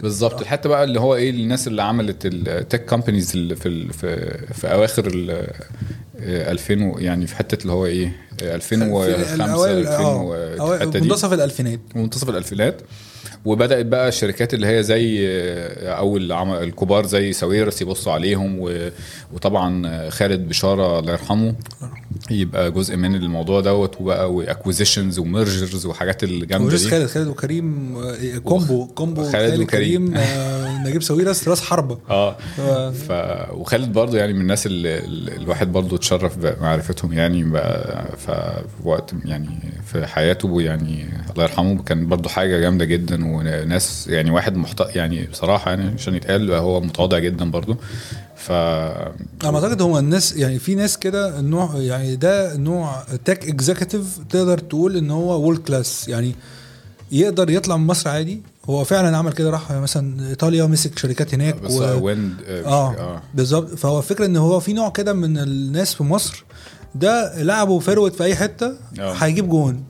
بالظبط. 0.00 0.40
الحته 0.40 0.68
بقى 0.68 0.84
اللي 0.84 1.00
هو 1.00 1.14
إيه 1.14 1.30
الناس 1.30 1.68
اللي 1.68 1.82
عملت 1.82 2.26
ال 2.26 2.38
tech 2.38 2.84
companies 2.86 3.32
اللي 3.36 3.56
في 3.56 3.92
في 3.92 4.38
في 4.54 4.72
أواخر 4.72 5.06
ال 5.06 5.46
2000 6.22 6.82
و- 6.82 6.98
يعني 6.98 7.26
في 7.26 7.36
حتة 7.36 7.62
اللي 7.62 7.72
هو 7.72 7.86
إيه 7.86 8.12
2005 8.42 9.36
الأوائل- 9.36 9.68
2000 9.68 10.04
آه 10.04 10.22
و- 10.22 10.56
أوائل- 10.58 10.72
الحتة 10.82 10.90
دي. 10.98 11.00
منتصف 11.08 11.32
الألفينات. 11.32 11.80
منتصف 11.94 12.28
الألفينات. 12.28 12.80
وبدأت 13.44 13.86
بقى 13.86 14.08
الشركات 14.08 14.54
اللي 14.54 14.66
هي 14.66 14.82
زي 14.82 15.18
أو 15.82 16.16
العم- 16.16 16.52
الكبار 16.52 17.06
زي 17.06 17.32
ساويرس 17.32 17.82
يبصوا 17.82 18.12
عليهم 18.12 18.70
وطبعا 19.32 20.10
خالد 20.10 20.48
بشارة 20.48 20.98
الله 20.98 21.12
يرحمه 21.12 21.54
يبقى 22.30 22.70
جزء 22.70 22.96
من 22.96 23.14
الموضوع 23.14 23.60
دوت 23.60 24.00
وبقى 24.00 24.34
و 24.34 24.40
acquisitions 24.40 25.18
و 25.18 25.26
mergers 25.26 25.86
وحاجات 25.86 26.24
الجامدة 26.24 26.76
دي 26.76 26.88
خالد 26.88 27.06
خالد 27.06 27.26
وكريم 27.28 27.96
آه، 27.96 28.38
combo 28.38 28.86
combo 28.86 29.22
خالد 29.22 29.32
خالد 29.36 29.60
وكريم. 29.60 30.06
كريم 30.08 30.16
آه، 30.16 30.78
نجيب 30.88 31.02
ساويرس 31.02 31.48
راس 31.48 31.60
حربة 31.60 31.98
آه 32.10 32.36
ف-. 32.90 33.52
وخالد 33.52 33.92
برضو 33.92 34.16
يعني 34.16 34.32
من 34.32 34.40
الناس 34.40 34.66
اللي 34.66 34.98
الواحد 35.36 35.72
برضو 35.72 35.96
اتشرف 35.96 36.38
بمعرفتهم 36.38 37.12
يعني 37.12 37.44
بقى 37.44 38.04
في 38.18 38.62
وقت 38.84 39.12
يعني 39.24 39.48
في 39.86 40.06
حياته 40.06 40.62
يعني 40.62 41.04
الله 41.32 41.42
يرحمه 41.44 41.82
كان 41.82 42.06
برضو 42.08 42.28
حاجة 42.28 42.58
جامدة 42.60 42.84
جدا 42.84 43.26
وناس 43.34 44.08
يعني 44.08 44.30
واحد 44.30 44.56
محت... 44.56 44.80
يعني 44.80 45.26
بصراحة 45.26 45.70
يعني 45.70 45.94
عشان 45.94 46.14
يتقال 46.14 46.52
هو 46.52 46.80
متواضع 46.80 47.18
جدا 47.18 47.50
برضو. 47.50 47.76
ف 48.36 48.52
أنا 48.52 49.54
أعتقد 49.54 49.82
هو 49.82 49.98
الناس 49.98 50.36
يعني 50.36 50.58
في 50.58 50.74
ناس 50.74 50.98
كده 50.98 51.38
النوع 51.38 51.74
يعني 51.76 52.16
ده 52.16 52.56
نوع 52.56 53.02
tech 53.24 53.48
executive 53.48 54.18
تقدر 54.30 54.58
تقول 54.58 54.96
إن 54.96 55.10
هو 55.10 55.40
world 55.40 55.58
class 55.60 56.08
يعني 56.08 56.34
يقدر 57.12 57.50
يطلع 57.50 57.76
من 57.76 57.86
مصر 57.86 58.10
عادي. 58.10 58.42
هو 58.70 58.84
فعلا 58.84 59.16
عمل 59.16 59.32
كده 59.32 59.50
راح 59.50 59.72
مثلا 59.72 60.28
إيطاليا 60.28 60.66
مسك 60.66 60.98
شركات 60.98 61.34
هناك 61.34 61.60
بس 61.60 61.72
Wind 61.72 62.34
آه, 62.48 62.64
آه 62.66 63.22
بالظبط. 63.34 63.74
فهو 63.74 63.98
الفكرة 63.98 64.26
إن 64.26 64.36
هو 64.36 64.60
في 64.60 64.72
نوع 64.72 64.88
كده 64.88 65.12
من 65.12 65.38
الناس 65.38 65.94
في 65.94 66.02
مصر 66.02 66.44
ده 66.94 67.42
لعبه 67.42 67.78
forward 67.78 68.14
في 68.14 68.24
أي 68.24 68.36
حتة 68.36 68.72
آه. 69.00 69.12
هيجيب 69.12 69.48
جون. 69.48 69.84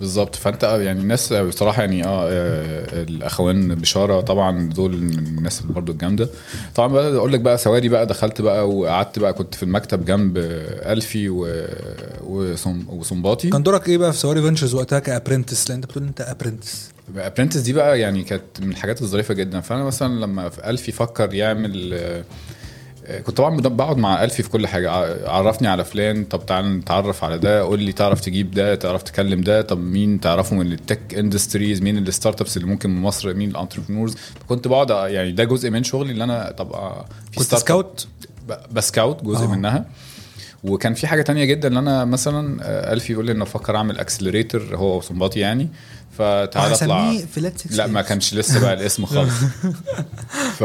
بالظبط. 0.00 0.34
فانت 0.36 0.64
آه، 0.64 0.80
يعني 0.82 1.00
الناس 1.00 1.32
بصراحة 1.32 1.80
يعني 1.82 2.04
آه 2.04 2.28
آه، 2.30 3.02
الأخوان 3.02 3.74
بشارة 3.74 4.20
طبعا 4.20 4.68
دول 4.68 4.96
من 5.02 5.18
الناس 5.18 5.60
اللي 5.60 5.72
برضه 5.72 5.92
الجامدة. 5.92 6.28
طبعا 6.74 6.88
بقى 6.88 7.16
أقول 7.16 7.32
لك 7.32 7.40
بقى 7.40 7.58
سواري 7.58 7.88
بقى 7.88 8.06
دخلت 8.06 8.40
بقى 8.40 8.68
وقعدت 8.70 9.18
بقى 9.18 9.32
كنت 9.32 9.54
في 9.54 9.62
المكتب 9.62 10.04
جنب 10.04 10.36
ألفي 10.36 11.28
و- 11.28 11.46
وصنباطي. 12.88 13.50
كان 13.50 13.62
دورك 13.62 13.88
إيه 13.88 13.98
بقى 13.98 14.12
في 14.12 14.18
Sawari 14.18 14.42
Ventures 14.42 14.74
وقتها 14.74 14.98
ك 14.98 15.04
apprentice 15.04 15.68
لأن 15.70 15.76
أنت 15.78 15.86
بتقول 15.86 16.04
أنت 16.04 16.20
apprentice 16.20 16.88
apprentice 17.16 17.56
دي 17.56 17.72
بقى 17.72 18.00
يعني 18.00 18.24
كانت 18.24 18.42
من 18.60 18.70
الحاجات 18.70 19.02
الظريفة 19.02 19.34
جدا. 19.34 19.60
فأنا 19.60 19.84
مثلا 19.84 20.20
لما 20.20 20.48
في 20.48 20.70
ألفي 20.70 20.92
فكر 20.92 21.34
يعمل 21.34 21.94
آه، 21.94 21.98
آه، 22.18 22.24
كنت 23.24 23.36
طبعا 23.36 23.60
بقعد 23.60 23.96
مع 23.96 24.24
ألفي 24.24 24.42
في 24.42 24.48
كل 24.50 24.66
حاجة. 24.66 24.90
ع- 24.90 25.30
عرفني 25.30 25.68
على 25.68 25.84
فلان 25.84 26.24
طب 26.24 26.46
تعال 26.46 26.78
نتعرف 26.78 27.24
على 27.24 27.38
ده 27.38 27.60
قول 27.62 27.80
لي 27.82 27.92
تعرف 27.92 28.20
تجيب 28.20 28.50
ده 28.50 28.74
تعرف 28.74 29.02
تكلم 29.02 29.40
ده 29.40 29.62
طب 29.62 29.78
مين 29.78 30.20
تعرفه 30.20 30.56
من 30.56 30.72
ال 30.72 30.80
tech 30.80 31.14
industries 31.14 31.82
مين 31.82 31.98
ال 31.98 32.40
startups 32.40 32.56
اللي 32.56 32.68
ممكن 32.68 32.90
من 32.90 33.02
مصر 33.02 33.34
مين 33.34 33.50
ال 33.50 33.55
entrepreneurs 33.55 34.16
كنت 34.48 34.68
بقعد 34.68 34.88
أ- 34.92 34.94
يعني 34.94 35.32
ده 35.32 35.44
جزء 35.44 35.70
من 35.70 35.84
شغلي 35.84 36.12
اللي 36.12 36.24
أنا 36.24 36.54
طب 36.58 36.72
آه، 36.72 37.04
في 37.32 37.38
كنت 37.38 37.54
scout 37.54 38.06
ب 38.72 38.81
scout 38.81 39.24
جزء 39.24 39.44
آه. 39.44 39.54
منها. 39.54 39.84
وكان 40.64 40.94
في 40.94 41.06
حاجة 41.06 41.22
تانية 41.22 41.44
جدا 41.44 41.68
إن 41.68 41.76
أنا 41.76 42.04
مثلا 42.04 42.58
آه، 42.62 42.92
ألفي 42.92 43.12
يقول 43.12 43.26
لي 43.26 43.32
إن 43.32 43.42
أفكر 43.42 43.76
أعمل 43.76 43.98
accelerator 43.98 44.76
هو 44.76 44.98
وصنباطي 44.98 45.40
يعني. 45.40 45.68
فتعالى 46.18 46.74
أطلع. 46.74 47.08
هسميه 47.08 47.26
Flat 47.26 47.58
6 47.58 47.76
لا 47.76 47.86
ما 47.86 48.02
كانش 48.02 48.34
لسه 48.34 48.60
بقى 48.60 48.72
الاسم 48.74 49.06
خالص. 49.06 49.32
ف 50.58 50.62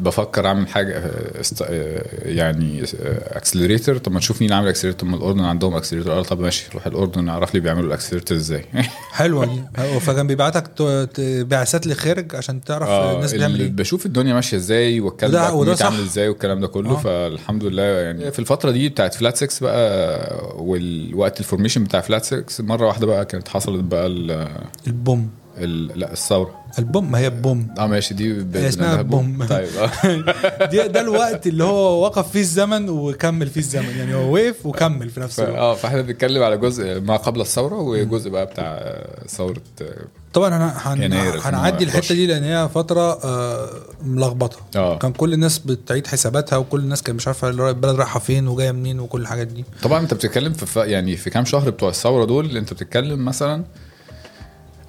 بفكر 0.00 0.46
أعمل 0.46 0.68
حاجة 0.68 0.98
آه، 0.98 1.40
است... 1.40 1.62
آه، 1.62 2.02
يعني 2.24 2.84
accelerator 3.26 3.98
طب 3.98 4.12
ما 4.12 4.18
نشوف 4.18 4.42
مين 4.42 4.52
عامل 4.52 4.68
accelerator 4.68 5.06
ما 5.06 5.16
الأردن 5.16 5.44
عندهم 5.44 5.74
accelerator 5.74 6.12
قال 6.12 6.24
طب 6.24 6.40
ماشي 6.40 6.66
روح 6.74 6.86
الأردن 6.86 7.28
اعرف 7.28 7.54
لي 7.54 7.60
بيعملوا 7.60 7.86
ال 7.86 7.90
accelerator 7.90 8.34
إزاي. 8.34 8.64
حلوة 9.12 9.44
دي. 9.44 10.00
فكان 10.00 10.26
بيبعتك 10.26 10.82
بعثات 11.20 11.86
لخارج 11.86 12.36
عشان 12.36 12.60
تعرف 12.60 12.88
الناس 12.88 13.34
بتعمل 13.34 13.60
إيه. 13.60 13.68
بشوف 13.68 14.06
الدنيا 14.06 14.34
ماشية 14.34 14.56
إزاي 14.56 14.98
ال 14.98 15.06
community 15.06 15.76
صح. 15.76 15.86
عامل 15.86 16.00
إزاي 16.00 16.28
والكلام 16.28 16.60
ده 16.60 16.66
كله. 16.66 16.90
آه. 16.90 16.96
فالحمد 16.96 17.64
لله 17.64 17.82
يعني 17.82 18.30
في 18.32 18.38
الفترة 18.38 18.70
دي 18.70 18.88
بتاعت 18.88 19.14
Flat 19.14 19.36
6 19.36 19.64
بقى 19.66 20.52
والوقت 20.56 21.40
ال 21.40 21.44
formation 21.44 21.84
بتاع 21.84 22.00
Flat 22.00 22.24
6 22.24 22.64
مرة 22.64 22.86
واحدة 22.86 23.06
بقى 23.06 23.24
كانت 23.24 23.48
حصلت 23.48 23.84
بقى 23.84 24.06
ال 24.06 24.48
البوم. 24.86 25.18
ال 25.20 25.37
لا 25.66 26.12
الثورة. 26.12 26.54
البوم 26.78 27.10
ما 27.10 27.18
هي 27.18 27.30
بوم. 27.30 27.74
آه 27.78 27.86
ماشي 27.86 28.14
دي 28.14 28.46
اسمها 28.68 29.02
بوم. 29.02 29.46
طيب. 29.46 29.68
دي 30.70 30.88
ده 30.88 31.00
الوقت 31.00 31.46
اللي 31.46 31.64
هو 31.64 32.02
وقف 32.04 32.30
فيه 32.30 32.40
الزمن 32.40 32.88
وكمل 32.88 33.46
فيه 33.46 33.60
الزمن. 33.60 33.96
يعني 33.98 34.14
هو 34.14 34.34
وقف 34.34 34.66
وكمل 34.66 35.10
في 35.10 35.20
نفس 35.20 35.40
الوقت. 35.40 35.54
آه 35.58 35.74
فإحنا 35.74 36.02
بنتكلم 36.02 36.42
على 36.42 36.56
جزء 36.58 37.00
ما 37.00 37.16
قبل 37.16 37.40
الثورة 37.40 37.74
وجزء 37.80 38.30
بقى 38.30 38.46
بتاع 38.46 38.64
آه، 38.64 39.26
ثورة 39.28 39.60
آه، 39.82 40.04
طبعا 40.32 40.48
أنا 40.48 40.74
هن... 40.76 41.12
هنعدي 41.12 41.34
2011. 41.34 41.82
الحتة 41.82 42.14
دي 42.14 42.26
لأن 42.26 42.44
هي 42.44 42.68
فترة 42.74 43.24
آه، 43.24 43.70
ملخبطة. 44.02 44.56
آه. 44.76 44.98
كان 44.98 45.12
كل 45.12 45.32
الناس 45.32 45.58
بتعيد 45.58 46.06
حساباتها 46.06 46.56
وكل 46.56 46.80
الناس 46.80 47.02
كانت 47.02 47.16
مش 47.16 47.26
عارفة 47.26 47.48
البلد 47.48 47.96
رايحة 47.96 48.20
فين 48.20 48.48
وجاية 48.48 48.72
منين 48.72 49.00
وكل 49.00 49.20
الحاجات 49.20 49.46
دي. 49.46 49.64
طبعا 49.82 50.00
أنت 50.00 50.14
بتتكلم 50.14 50.52
في 50.52 50.80
يعني 50.80 51.16
في 51.16 51.30
كام 51.30 51.44
شهر 51.44 51.70
بتوع 51.70 51.88
الثورة 51.88 52.24
دول 52.24 52.56
أنت 52.56 52.72
بتتكلم 52.72 53.24
مثلا 53.24 53.64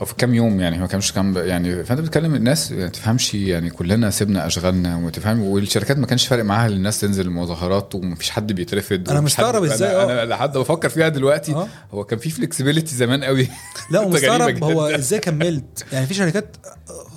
أو 0.02 0.06
في 0.06 0.16
كام 0.16 0.34
يوم 0.34 0.60
يعني 0.60 0.78
ما 0.80 0.88
كانش 0.88 1.12
كام 1.12 1.38
يعني 1.38 1.84
فأنت 1.84 2.02
بتتكلم 2.02 2.36
الناس 2.36 2.72
ما 2.72 2.88
تفهمش 2.88 3.34
يعني 3.34 3.70
كلنا 3.70 4.10
سيبنا 4.10 4.48
أشغالنا 4.48 4.98
وتفهم 4.98 5.42
والشركات 5.42 5.98
ما 5.98 6.06
كانش 6.06 6.28
فارق 6.28 6.44
معاها 6.44 6.68
الناس 6.68 7.00
تنزل 7.00 7.26
المظاهرات 7.26 7.96
ومفيش 7.96 8.30
حد 8.30 8.52
أنا 8.52 9.20
ومفيش 9.20 9.36
حد- 9.36 9.44
مستغرب 9.46 9.64
إزاي، 9.64 9.92
أنا, 9.92 10.02
آه. 10.20 10.24
أنا 10.24 10.30
لحد 10.30 10.58
بفكر 10.58 10.90
فيها 10.90 11.10
دلوقتي 11.10 11.54
آه. 11.54 11.68
هو 11.94 12.04
كان 12.04 12.20
في 12.20 12.30
فلكسبيليتي 12.30 12.96
زمان 12.96 13.24
قوي 13.24 13.48
لا 13.92 14.00
ومستغرب. 14.06 14.64
هو 14.64 14.86
إزاي 14.88 15.20
كملت 15.20 15.86
يعني 15.94 16.06
في 16.06 16.14
شركات 16.14 16.56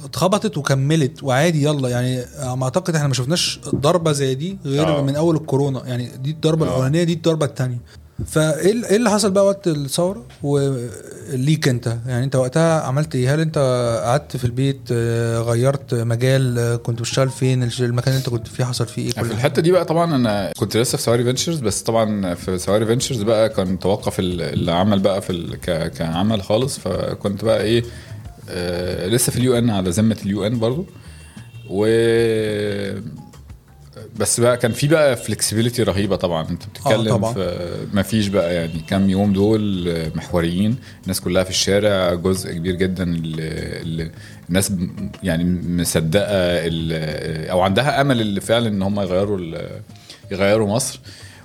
اتخبطت 0.05 0.59
وكملت 0.59 1.23
وعادي 1.23 1.63
يلا 1.63 1.89
يعني 1.89 2.25
ما 2.57 2.65
أعتقد 2.65 2.95
إحنا 2.97 3.09
ما 3.09 3.15
شفناش 3.15 3.61
ضربة 3.75 4.13
زي 4.13 4.35
دي 4.35 4.59
غير 4.65 4.89
آه. 4.99 5.03
من 5.03 5.17
أول 5.17 5.37
الكورونا 5.37 5.87
يعني 5.87 6.11
دي 6.23 6.31
الضربة 6.31 6.67
آه. 6.67 6.69
الأولانية 6.69 7.03
دي 7.03 7.13
الضربة 7.13 7.47
الثانية 7.47 7.79
فإيه 8.27 8.85
إيه 8.91 8.97
اللي 8.97 9.11
حصل 9.11 9.31
بقى 9.31 9.47
وقت 9.47 9.67
الثورة؟ 9.69 10.25
وليك 10.43 11.69
أنت 11.69 11.97
يعني 12.07 12.25
أنت 12.25 12.37
وقتها 12.37 12.81
عملت 12.81 13.15
إيه؟ 13.15 13.35
هل 13.35 13.41
أنت 13.41 13.59
قعدت 14.05 14.37
في 14.37 14.45
البيت 14.45 14.81
آه، 14.93 15.39
غيرت 15.41 15.95
مجال 15.95 16.59
آه، 16.59 16.77
كنت 16.77 16.99
بتشتغل 17.01 17.31
فين؟ 17.31 17.63
المكان 17.63 18.09
اللي 18.15 18.19
أنت 18.19 18.29
كنت 18.29 18.47
فيه 18.47 18.65
حصل 18.65 18.87
فيه 18.87 19.03
إيه؟ 19.07 19.11
في 19.11 19.33
الحتة 19.33 19.63
دي 19.63 19.71
بقى 19.73 19.85
طبعا 19.85 20.17
أنا 20.17 20.53
كنت 20.59 20.77
لسه 20.77 20.97
في 20.99 21.03
Sawari 21.05 21.25
Ventures 21.25 21.59
بس 21.61 21.83
طبعا 21.83 22.35
في 22.35 22.59
Sawari 22.59 22.87
Ventures 22.87 23.23
بقى 23.23 23.49
كان 23.49 23.79
توقف 23.79 24.19
ال- 24.21 24.41
العمل 24.63 24.99
بقى 25.01 25.23
في 25.23 25.31
ال- 25.31 25.57
ك- 25.61 25.93
كعمل 25.93 26.43
خالص. 26.43 26.79
فكنت 26.79 27.45
بقى 27.45 27.63
إيه 27.63 27.83
آه 28.51 29.07
لسه 29.09 29.33
في 29.33 29.39
ال 29.39 29.59
UN 29.59 29.71
على 29.71 29.91
ذمة 29.91 30.17
ال 30.25 30.47
UN 30.47 30.59
برضو. 30.59 30.87
و 31.71 31.87
بس 34.17 34.41
بقى 34.41 34.57
كان 34.57 34.73
في 34.73 34.89
بقى 34.89 35.17
فلكسبيليتي 35.17 35.83
رهيبة 35.83 36.17
طبعا. 36.17 36.49
أنت 36.51 36.67
بتتكلم 36.67 37.17
طبعا. 37.17 37.33
في 37.33 37.87
ما 37.93 38.03
فيش 38.03 38.27
بقى 38.29 38.55
يعني 38.55 38.81
كام 38.89 39.11
يوم 39.11 39.33
دول 39.33 39.93
محوريين. 40.15 40.77
الناس 41.03 41.21
كلها 41.21 41.45
في 41.45 41.51
الشارع 41.51 42.15
جزء 42.15 42.53
كبير 42.53 42.75
جدا 42.75 43.05
اللي 43.05 44.11
الناس 44.49 44.73
يعني 45.23 45.45
مصدقة 45.83 46.27
أو 47.51 47.61
عندها 47.61 48.01
أمل 48.01 48.21
اللي 48.21 48.41
فعلا 48.41 48.69
إن 48.69 48.83
هم 48.83 49.01
يغيروا 49.01 49.41
يغيروا 50.31 50.69
مصر. 50.69 51.01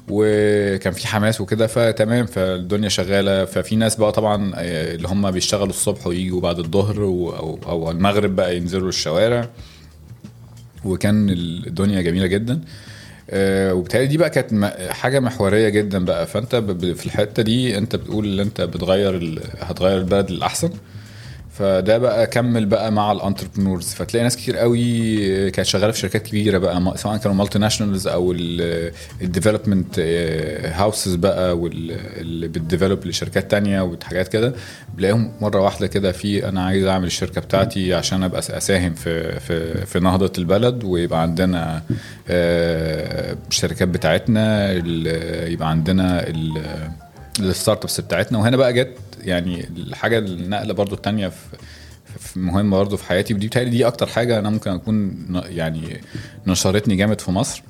وكان 0.10 0.94
في 0.94 1.08
حماس 1.08 1.42
وكده 1.42 1.68
فتمام 1.68 2.26
فالدنيا 2.26 2.90
شغالة. 2.90 3.46
ففي 3.46 3.76
ناس 3.76 3.96
بقى 3.96 4.12
طبعا 4.12 4.52
آه، 4.56 4.96
اللي 4.96 5.08
هم 5.08 5.32
بيشتغلوا 5.32 5.70
الصبح 5.70 6.08
ويجوا 6.08 6.42
بعد 6.42 6.60
الظهر 6.60 6.98
أو 7.04 7.60
أو 7.66 7.92
المغرب 7.92 8.36
بقى 8.36 8.58
ينزلوا 8.58 8.90
الشوارع. 8.90 9.50
وكان 10.86 11.30
الدنيا 11.30 12.02
جميلة 12.02 12.26
جدا. 12.28 12.62
آه، 13.30 13.74
وبالتالي 13.74 14.08
دي 14.08 14.18
بقى 14.18 14.30
كانت 14.30 14.66
حاجة 14.90 15.20
محورية 15.20 15.70
جدا 15.70 16.06
بقى. 16.06 16.28
فأنت 16.28 16.56
في 16.96 17.06
الحتة 17.06 17.44
دي 17.44 17.78
أنت 17.78 17.96
بتقول 17.96 18.34
إن 18.34 18.40
أنت 18.40 18.62
بتغير 18.62 19.40
هتغير 19.60 19.98
البلد 19.98 20.32
للأحسن. 20.32 20.70
فده 21.58 21.98
بقى 21.98 22.28
كمل 22.28 22.66
بقى 22.66 22.92
مع 22.92 23.12
ال 23.12 23.17
entrepreneurs. 23.17 23.94
فتلاقي 23.94 24.24
ناس 24.24 24.38
كتير 24.38 24.58
قوي 24.58 25.52
كانت 25.52 25.68
شغالة 25.68 25.92
في 25.92 26.00
شركات 26.00 26.28
كبيرة 26.28 26.58
بقى 26.58 26.98
سواء 26.98 27.18
كانوا 27.18 27.36
multinationals 27.38 28.08
أو 28.08 28.32
ال 29.22 29.28
development 29.28 30.00
houses 30.74 31.16
بقى 31.16 31.58
واللي 31.58 32.48
بت 32.48 32.61
develop 32.61 33.06
لشركات 33.06 33.52
تانية 33.52 33.82
وحاجات 33.82 34.28
كده. 34.28 34.54
بلاقيهم 34.98 35.32
مرة 35.42 35.62
واحدة 35.62 35.88
كده 35.88 36.12
في 36.12 36.50
أنا 36.50 36.66
عايز 36.66 36.86
أعمل 36.86 37.06
الشركة 37.08 37.42
بتاعتي 37.42 37.94
عشان 37.94 38.24
أبقى 38.24 38.40
أساهم 38.40 38.94
في 38.94 39.40
في 39.40 39.86
في 39.86 40.00
نهضة 40.00 40.32
البلد 40.38 40.84
ويبقى 40.84 41.22
عندنا 41.22 41.82
آه، 42.30 43.38
الشركات 43.50 43.88
بتاعتنا 43.88 44.72
يبقى 45.48 45.70
عندنا 45.70 46.28
ال- 46.28 46.92
الستارت 47.40 47.84
أبس 47.84 48.02
بتاعتنا 48.02 48.38
وهنا 48.38 48.58
بقى 48.58 48.74
جت 48.74 48.98
يعني 49.22 49.68
الحاجة 49.68 50.18
النقلة 50.20 50.74
برضو 50.74 50.96
التانية 50.96 51.28
في 51.28 51.58
في 52.20 52.40
مهمة 52.40 52.78
برضو 52.78 52.98
في 52.98 53.06
حياتي 53.06 53.34
ودي 53.34 53.48
بتهيألي 53.48 53.70
دي 53.70 53.88
أكتر 53.88 54.08
حاجة 54.08 54.40
أنا 54.40 54.50
ممكن 54.50 54.72
أكون 54.72 55.26
يعني 55.32 56.02
نشرتني 56.48 56.96
جامد 56.96 57.22
في 57.22 57.32
مصر 57.32 57.64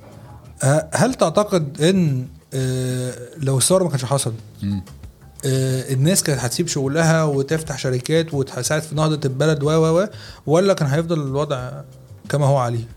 آه، 0.63 0.89
هل 0.93 1.13
تعتقد 1.13 1.81
إن 1.81 2.27
آه، 2.53 3.13
لو 3.37 3.57
الثورة 3.57 3.83
ما 3.83 3.89
كانش 3.89 4.05
حصل. 4.05 4.33
آه، 5.45 5.93
الناس 5.93 6.23
كانت 6.23 6.39
هتسيب 6.39 6.67
شغلها 6.67 7.23
وتفتح 7.23 7.77
شركات 7.77 8.33
وتساعد 8.33 8.81
في 8.81 8.95
نهضة 8.95 9.19
البلد 9.25 9.63
و 9.63 9.69
و 9.69 10.01
و 10.01 10.07
ولا 10.45 10.73
كان 10.73 10.87
هيفضل 10.87 11.21
الوضع 11.21 11.71
كما 12.29 12.45
هو 12.45 12.57
عليه؟ 12.57 12.96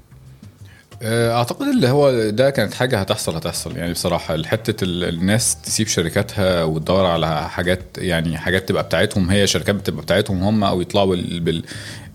آه، 1.02 1.32
أعتقد 1.32 1.66
اللي 1.66 1.88
هو 1.88 2.30
ده 2.30 2.50
كانت 2.50 2.74
حاجة 2.74 3.00
هتحصل 3.00 3.36
هتحصل 3.36 3.76
يعني 3.76 3.92
بصراحة 3.92 4.42
حتة 4.42 4.84
ال- 4.84 5.04
الناس 5.04 5.56
تسيب 5.62 5.86
شركاتها 5.86 6.64
وتدور 6.64 7.06
على 7.06 7.48
حاجات 7.48 7.82
يعني 7.98 8.38
حاجات 8.38 8.68
تبقى 8.68 8.82
بتاعتهم 8.82 9.30
هي 9.30 9.46
شركات 9.46 9.74
بتبقى 9.74 10.02
بتاعتهم 10.02 10.42
هم 10.42 10.64
أو 10.64 10.80
يطلعوا 10.80 11.06
بال 11.16 11.40
بال 11.40 11.62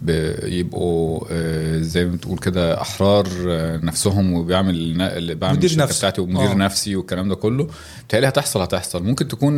ب- 0.01 0.35
يبقوا 0.43 1.25
آه، 1.31 1.77
زي 1.79 2.05
ما 2.05 2.11
بتقول 2.15 2.37
كده 2.39 2.81
أحرار 2.81 3.27
آه، 3.47 3.77
نفسهم 3.83 4.33
وبيعمل 4.33 4.93
بعمل 5.35 5.55
مدير 5.57 5.77
نفسه. 5.77 5.97
بتاعتي 5.97 6.21
ومدير 6.21 6.47
آه. 6.49 6.51
آه. 6.51 6.55
نفسي 6.55 6.95
والكلام 6.95 7.29
ده 7.29 7.35
كله 7.35 7.67
بتهيألي 8.07 8.27
هتحصل 8.27 8.61
هتحصل 8.61 9.03
ممكن 9.03 9.27
تكون 9.27 9.55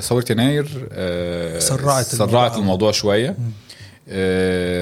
ثورة 0.00 0.24
يناير 0.30 0.64
سرعت 1.60 2.04
سرعت 2.04 2.30
الموضوع. 2.30 2.56
الموضوع 2.56 2.92
شوية 2.92 3.28
آه، 3.28 3.34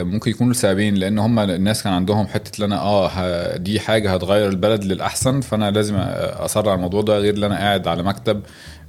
ممكن 0.05 0.31
يكونوا 0.31 0.53
لسببين 0.53 0.95
لأن 0.95 1.19
هم 1.19 1.39
الناس 1.39 1.83
كان 1.83 1.93
عندهم 1.93 2.27
حتة 2.27 2.65
ان 2.65 2.73
أنا 2.73 2.83
آه 2.83 3.57
دي 3.57 3.81
حاجة 3.81 4.15
هتغير 4.15 4.49
البلد 4.49 4.85
للأحسن 4.85 5.41
فأنا 5.41 5.71
لازم 5.71 5.95
أسرع 5.97 6.75
الموضوع 6.75 7.03
ده 7.03 7.19
غير 7.19 7.37
إن 7.37 7.45
أنا 7.45 7.57
قاعد 7.57 7.89
على 7.89 8.03
مكتب 8.03 8.43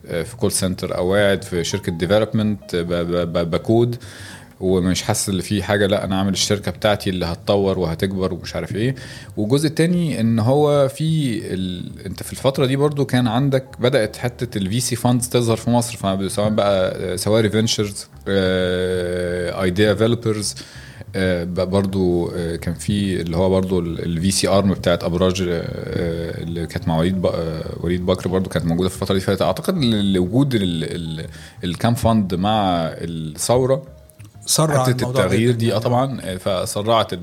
آه، 0.08 0.24
في 0.24 0.36
call 0.36 0.52
center 0.52 0.98
أو 0.98 1.14
قاعد 1.14 1.44
في 1.44 1.64
شركة 1.64 1.92
development 1.92 2.76
ب 3.36 3.46
code. 3.46 3.96
ومش 4.60 5.02
حاسس 5.02 5.30
إن 5.30 5.42
في 5.42 5.64
حاجة 5.64 5.88
لا 5.88 6.04
أنا 6.06 6.16
اعمل 6.16 6.34
الشركة 6.34 6.72
بتاعتي 6.72 7.10
اللي 7.10 7.26
هتطور 7.26 7.80
وهتكبر 7.80 8.34
ومش 8.34 8.56
عارف 8.56 8.76
إيه. 8.76 8.96
والجزء 9.38 9.68
التاني 9.68 10.20
إن 10.22 10.40
هو 10.40 10.88
في 10.88 11.40
ال... 11.54 11.92
أنت 12.06 12.24
في 12.24 12.32
الفترة 12.34 12.66
دي 12.66 12.76
برضو 12.76 13.06
كان 13.06 13.28
عندك 13.28 13.66
بدأت 13.80 14.16
حتة 14.16 14.58
ال 14.58 14.80
VC 14.80 14.96
funds 14.96 15.30
تظهر 15.30 15.58
في 15.58 15.70
مصر 15.70 16.28
سواء 16.30 16.50
بقى 16.50 17.18
Sawari 17.18 17.50
Ventures 17.50 18.08
Ideavelopers 18.28 20.56
برضو 21.54 22.32
آه، 22.36 22.56
كان 22.56 22.74
في 22.74 23.22
اللي 23.22 23.38
هو 23.38 23.50
برضو 23.50 23.80
ال 23.80 24.32
VC 24.32 24.48
arm 24.48 24.74
بتاعت 24.74 25.04
أبراج 25.04 25.42
آه، 25.42 26.42
اللي 26.44 26.68
كانت 26.68 26.88
مع 26.88 26.98
وليد 26.98 27.26
آه، 27.26 27.64
وليد 27.82 28.06
بكر 28.06 28.28
برضو 28.30 28.50
كانت 28.50 28.66
موجودة 28.66 28.90
في 28.90 28.96
الفترة 28.96 29.14
دي. 29.16 29.20
فأعتقد 29.22 29.78
ال- 29.78 30.20
وجود 30.20 30.56
ال- 30.56 30.62
ال- 30.84 31.26
الكام 31.64 31.96
fund 31.96 32.36
مع 32.36 32.78
الثورة 32.94 33.84
سرع 34.46 34.86
حتة 34.86 35.10
التغيير 35.10 35.52
دي 35.52 35.66
آه 35.66 35.70
يعني. 35.70 35.84
طبعا 35.84 36.22
آه، 36.22 36.38
فسرعت. 36.38 37.14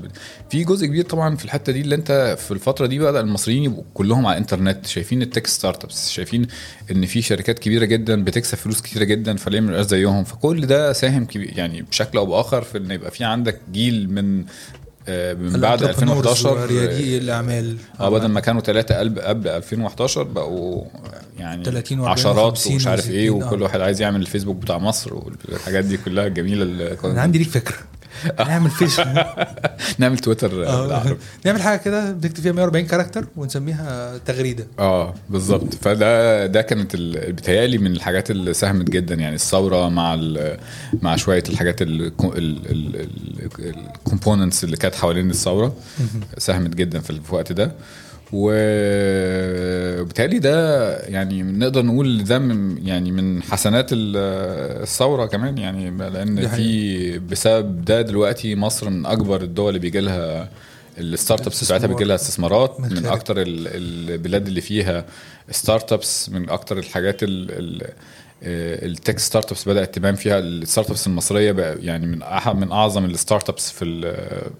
في 0.49 0.63
جزء 0.63 0.85
كبير 0.87 1.05
طبعا 1.05 1.35
في 1.35 1.45
الحتة 1.45 1.71
دي 1.73 1.81
اللي 1.81 1.95
أنت 1.95 2.35
في 2.39 2.51
الفترة 2.51 2.85
دي 2.85 2.99
بقى 2.99 3.21
المصريين 3.21 3.63
يبقوا 3.63 3.83
كلهم 3.93 4.25
على 4.25 4.33
الإنترنت 4.33 4.85
شايفين 4.85 5.21
ال 5.21 5.47
tech 5.47 5.83
startups 5.83 6.09
شايفين 6.09 6.47
إن 6.91 7.05
في 7.05 7.21
شركات 7.21 7.59
كبيرة 7.59 7.85
جدا 7.85 8.23
بتكسب 8.23 8.57
فلوس 8.57 8.81
كتيرة 8.81 9.03
جدا 9.03 9.35
فليه 9.37 9.59
ما 9.59 9.81
زيهم 9.81 10.23
فكل 10.23 10.65
ده 10.65 10.93
ساهم 10.93 11.25
كبير 11.25 11.57
يعني 11.57 11.81
بشكل 11.81 12.17
أو 12.17 12.25
بآخر 12.25 12.61
في 12.61 12.77
إن 12.77 12.91
يبقى 12.91 13.11
في 13.11 13.23
عندك 13.23 13.59
جيل 13.71 14.09
من 14.11 14.45
من 15.09 15.59
بعد 15.59 15.83
ال 15.83 15.86
entrepreneurs 15.86 16.27
2011 16.27 16.49
وريادي 16.49 17.17
الأعمال 17.17 17.77
آه 17.99 18.09
بدل 18.09 18.27
ما 18.27 18.39
كانوا 18.39 18.61
ثلاثة 18.61 18.95
قلب 18.99 19.19
قبل 19.19 19.47
2011 19.47 20.23
بقوا 20.23 20.83
يعني 21.37 21.63
30 21.63 22.01
و40 22.05 22.07
عشرات 22.07 22.57
و50 22.57 22.67
ومش 22.71 22.87
عارف 22.87 23.09
إيه 23.09 23.29
و60 23.29 23.43
آه. 23.43 23.47
وكل 23.47 23.61
واحد 23.61 23.81
عايز 23.81 24.01
يعمل 24.01 24.21
الفيسبوك 24.21 24.55
بتاع 24.57 24.77
مصر 24.77 25.13
والحاجات 25.13 25.85
دي 25.85 25.97
كلها 25.97 26.27
الجميلة 26.27 26.97
أنا 27.03 27.21
عندي 27.21 27.37
ليك 27.39 27.49
فكرة 27.49 27.77
نعمل 28.47 28.69
فيس 28.69 29.01
نعمل 29.99 30.17
تويتر 30.19 30.67
آه. 30.67 31.17
نعمل 31.45 31.61
حاجة 31.61 31.79
كده 31.79 32.11
بنكتب 32.11 32.43
فيها 32.43 32.51
140 32.51 32.85
character 32.85 33.25
ونسميها 33.35 34.17
تغريدة. 34.25 34.67
آه 34.79 35.13
بالظبط. 35.29 35.75
فده 35.75 36.45
ده 36.45 36.61
كانت 36.61 36.95
ال- 36.95 37.31
بيتهيألي 37.33 37.77
من 37.77 37.91
الحاجات 37.91 38.31
اللي 38.31 38.53
ساهمت 38.53 38.89
جدا 38.89 39.15
يعني 39.15 39.35
الثورة 39.35 39.89
مع 39.89 40.19
مع 41.01 41.15
شوية 41.15 41.43
الحاجات 41.49 41.81
ال 43.49 43.59
components 43.59 44.63
اللي 44.63 44.77
كانت 44.77 44.95
حوالين 44.95 45.29
الثورة 45.29 45.73
ساهمت 46.37 46.75
جدا 46.75 46.99
في 46.99 47.09
الوقت 47.29 47.51
ده. 47.51 47.71
وبالتالي 50.01 50.39
ده 50.39 50.97
يعني 50.99 51.43
نقدر 51.43 51.81
نقول 51.85 52.23
ده 52.23 52.39
من 52.39 52.87
يعني 52.87 53.11
من 53.11 53.43
حسنات 53.43 53.89
ال- 53.93 54.17
الثورة 54.81 55.25
كمان 55.25 55.57
يعني 55.57 55.91
لأن 56.09 56.47
في 56.47 57.19
بسبب 57.19 57.85
ده 57.85 58.01
دلوقتي 58.01 58.55
مصر 58.55 58.89
من 58.89 59.05
أكبر 59.05 59.41
الدول 59.41 59.67
اللي 59.69 59.79
بيجي 59.79 59.99
لها 59.99 60.49
ال 60.97 61.47
startups 61.47 61.63
بتاعتها 61.63 61.87
بيجي 61.87 62.03
لها 62.03 62.15
استثمارات 62.15 62.79
من 62.79 62.93
من. 62.93 63.05
أكتر 63.05 63.41
ال- 63.41 63.67
البلاد 64.11 64.47
اللي 64.47 64.61
فيها 64.61 65.05
startups 65.51 66.29
من 66.29 66.49
أكتر 66.49 66.77
الحاجات 66.79 67.23
ال- 67.23 67.51
ال- 67.51 67.87
ال 68.43 69.19
tech 69.19 69.51
startups 69.51 69.67
بدات 69.69 69.95
تبان 69.95 70.15
فيها 70.15 70.39
ال 70.39 70.89
startups 70.89 71.07
المصرية 71.07 71.51
بقى 71.51 71.77
يعني 71.79 72.05
من 72.07 72.21
أح 72.21 72.49
من 72.49 72.71
أعظم 72.71 73.05
ال 73.05 73.49
startups 73.49 73.71
في 73.71 73.85
ال 73.85 74.01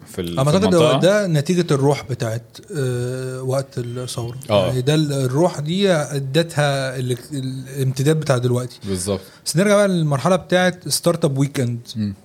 في 0.06 0.20
ال- 0.20 0.38
أعتقد 0.38 1.00
ده 1.00 1.26
نتيجة 1.26 1.74
الروح 1.74 2.02
بتاعت 2.10 2.42
آه، 2.76 3.42
وقت 3.42 3.78
الثورة 3.78 4.36
آه. 4.50 4.66
يعني 4.66 4.80
ده 4.80 4.94
ال- 4.94 5.12
الروح 5.12 5.60
دي 5.60 5.92
أدتها 5.92 6.96
ال- 6.96 7.16
الامتداد 7.32 8.20
بتاع 8.20 8.38
دلوقتي 8.38 8.78
بالظبط 8.88 9.20
بس 9.46 9.56
نرجع 9.56 9.76
بقى 9.76 9.88
للمرحلة 9.88 10.36
بتاعت 10.36 10.88
Startup 10.88 11.38
Weekend. 11.38 11.80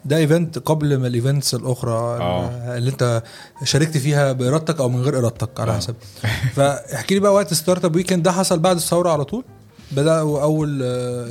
ده 0.06 0.18
event 0.18 0.60
قبل 0.60 0.98
ما 0.98 1.08
ال 1.08 1.15
events 1.15 1.56
الأخرى 1.56 1.92
آه. 2.22 2.78
اللي 2.78 2.90
أنت 2.92 3.24
شاركت 3.64 3.98
فيها 3.98 4.32
بإرادتك 4.32 4.80
أو 4.80 4.90
من 4.90 5.02
غير 5.02 5.18
إرادتك 5.20 5.60
على 5.60 5.72
آه. 5.72 5.76
حسب 5.78 5.96
فاحكي 6.56 7.14
لي 7.14 7.20
بقى 7.20 7.34
وقت 7.34 7.54
Startup 7.54 7.96
Weekend 7.96 8.24
ده 8.24 8.32
حصل 8.32 8.60
بعد 8.60 8.76
الثورة 8.76 9.10
على 9.10 9.26
طول 9.26 9.44
بدأوا 9.92 10.42
أول 10.42 10.84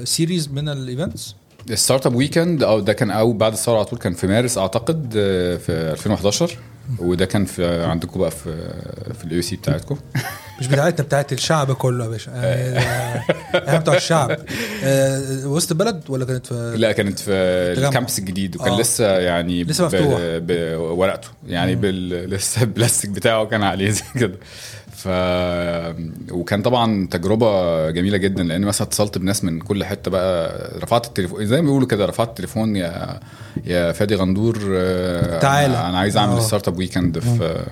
series 0.04 0.48
من 0.48 0.68
ال 0.68 0.78
events 0.78 1.34
ال 1.70 2.06
Startup 2.06 2.14
Weekend 2.14 2.62
أو 2.62 2.80
ده 2.80 2.92
كان 2.92 3.10
أو 3.10 3.32
بعد 3.32 3.52
الثورة 3.52 3.76
على 3.76 3.84
طول 3.84 3.98
كان 3.98 4.14
في 4.14 4.26
مارس 4.26 4.58
أعتقد 4.58 5.14
آه، 5.16 5.56
في 5.56 5.72
2011 5.72 6.58
وده 6.98 7.24
كان 7.26 7.44
في 7.44 7.84
عندكم 7.84 8.20
بقى 8.20 8.30
في 8.30 8.72
في 9.18 9.24
ال 9.24 9.42
AUC 9.42 9.56
بتاعتكم. 9.56 9.98
مش 10.60 10.66
بتاعتنا 10.66 11.06
بتاعت 11.06 11.32
الشعب 11.32 11.72
كله 11.72 12.04
يا 12.04 12.10
باشا. 12.10 12.30
يعني 12.30 12.78
إحنا 13.68 13.78
بتوع 13.78 13.96
الشعب. 13.96 14.38
آه، 14.84 15.46
وسط 15.46 15.70
البلد 15.70 16.02
ولا 16.08 16.24
كانت 16.24 16.46
في 16.46 16.74
لا 16.76 16.92
كانت 16.92 17.18
في. 17.18 17.32
ال 17.32 17.44
campus 17.44 18.18
الجديد 18.18 18.56
وكان 18.56 18.72
آه. 18.72 18.80
لسه 18.80 19.18
يعني 19.18 19.64
لسه 19.64 19.84
مفتوح. 19.84 20.18
بورقته 20.20 21.28
يعني 21.46 21.74
بال... 21.74 22.30
لسه 22.30 22.62
البلاستيك 22.62 23.10
بتاعه 23.10 23.46
كان 23.46 23.62
عليه 23.62 23.90
زي 23.90 24.02
كده. 24.14 24.36
ف 25.06 25.08
وكان 26.32 26.62
طبعا 26.62 27.06
تجربة 27.10 27.90
جميلة 27.90 28.16
جدا 28.16 28.42
لأن 28.42 28.62
مثلا 28.64 28.86
اتصلت 28.86 29.18
بناس 29.18 29.44
من 29.44 29.60
كل 29.60 29.84
حتة 29.84 30.10
بقى 30.10 30.60
رفعت 30.82 31.06
التليفون 31.06 31.46
زي 31.46 31.56
ما 31.56 31.62
بيقولوا 31.62 31.88
كده 31.88 32.06
رفعت 32.06 32.28
التليفون 32.28 32.76
يا 32.76 33.20
يا 33.64 33.92
فادي 33.92 34.14
غندور 34.14 34.58
آه، 34.74 35.38
تعالى. 35.38 35.76
أنا 35.76 35.98
عايز 35.98 36.16
أعمل 36.16 36.32
آه. 36.36 36.40
Startup 36.40 36.78
Weekend 36.78 37.18
في 37.18 37.64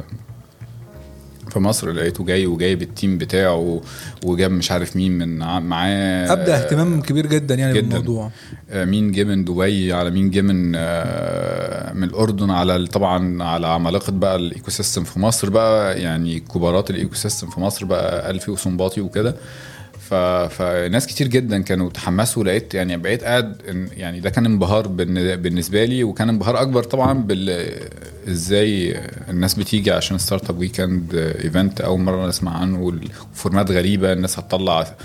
في 1.54 1.60
مصر 1.60 1.90
لقيته 1.92 2.24
جاي 2.24 2.46
وجايب 2.46 2.82
ال 2.82 2.89
team 2.89 3.18
بتاعه 3.18 3.80
وجاب 4.24 4.50
مش 4.50 4.70
عارف 4.72 4.96
مين 4.96 5.18
من 5.18 5.38
معاه 5.62 6.32
ابدا 6.32 6.56
اهتمام 6.56 7.00
كبير 7.02 7.26
جدا 7.26 7.54
يعني 7.54 7.72
جداً. 7.74 7.88
بالموضوع 7.88 8.30
آه، 8.70 8.84
مين 8.84 9.12
جه 9.12 9.24
من 9.24 9.44
دبي 9.44 9.92
على 9.92 10.10
مين 10.10 10.30
جه 10.30 10.40
من 10.40 10.72
آه، 10.76 11.92
من 11.92 12.04
الأردن 12.04 12.50
على 12.50 12.86
طبعا 12.86 13.42
على 13.42 13.66
عمالقة 13.66 14.12
بقى 14.12 14.36
ال 14.36 14.70
ecosystem 14.70 15.04
في 15.04 15.18
مصر 15.20 15.50
بقى 15.50 16.00
يعني 16.02 16.40
كبارات 16.40 16.90
ال 16.90 17.14
ecosystem 17.14 17.50
في 17.50 17.60
مصر 17.60 17.84
بقى 17.84 18.30
ألفي 18.30 18.50
وسنباطي 18.50 19.00
وكده. 19.00 19.36
فناس 20.50 21.06
كتير 21.06 21.28
جدا 21.28 21.62
كانوا 21.62 21.90
تحمسوا 21.90 22.44
لقيت 22.44 22.74
يعني 22.74 22.96
بقيت 22.96 23.24
قاعد 23.24 23.56
يعني 23.96 24.20
ده 24.20 24.30
كان 24.30 24.46
انبهار 24.46 24.86
بالن- 24.88 25.36
بالنسبة 25.36 25.84
لي 25.84 26.04
وكان 26.04 26.28
انبهار 26.28 26.60
أكبر 26.62 26.82
طبعا 26.82 27.12
بال 27.22 27.70
إزاي 28.28 29.00
الناس 29.28 29.54
بتيجي 29.54 29.90
عشان 29.90 30.18
Startup 30.18 30.58
Weekend 30.58 31.14
event 31.44 31.80
أول 31.80 32.00
مرة 32.00 32.26
نسمع 32.28 32.56
عنه 32.58 32.80
وال 32.80 33.03
format 33.03 33.70
غريبة 33.70 34.12
الناس 34.12 34.38
هتطلع 34.38 34.96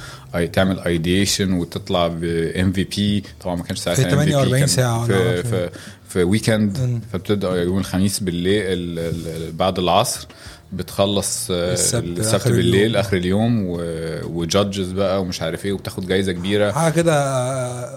تعمل 0.54 0.80
ideation 0.80 1.54
وتطلع 1.54 2.08
ب 2.08 2.72
MVP 2.72 3.24
طبعا 3.42 3.56
ما 3.56 3.64
كانش 3.64 3.80
ساعتها 3.80 4.04
في 4.04 4.10
MVP 4.16 4.30
48 4.32 4.60
كان 4.60 4.68
ساعة 4.68 5.04
ولا 5.04 5.08
في 5.08 5.30
عارف 5.30 5.48
في, 5.48 5.70
في 6.10 6.24
weekend. 6.24 7.02
فبتبدأ 7.14 7.62
يوم 7.64 7.78
الخميس 7.78 8.20
بالليل 8.20 8.62
ال- 8.66 9.00
ال- 9.00 9.52
بعد 9.52 9.80
العصر. 9.80 10.28
بتخلص 10.74 11.48
آه، 11.52 11.74
السبت 11.74 12.20
السبت 12.20 12.34
آخر 12.36 12.52
بالليل 12.52 12.76
اليوم. 12.86 12.96
آخر 12.96 13.18
اليوم 13.18 13.64
و 14.36 14.44
judges 14.44 14.92
بقى 14.92 15.22
ومش 15.22 15.42
عارف 15.42 15.66
إيه 15.66 15.74
وبتاخد 15.74 16.08
جايزة 16.08 16.32
كبيرة. 16.32 16.72
حاجة 16.72 16.94
كده 16.94 17.14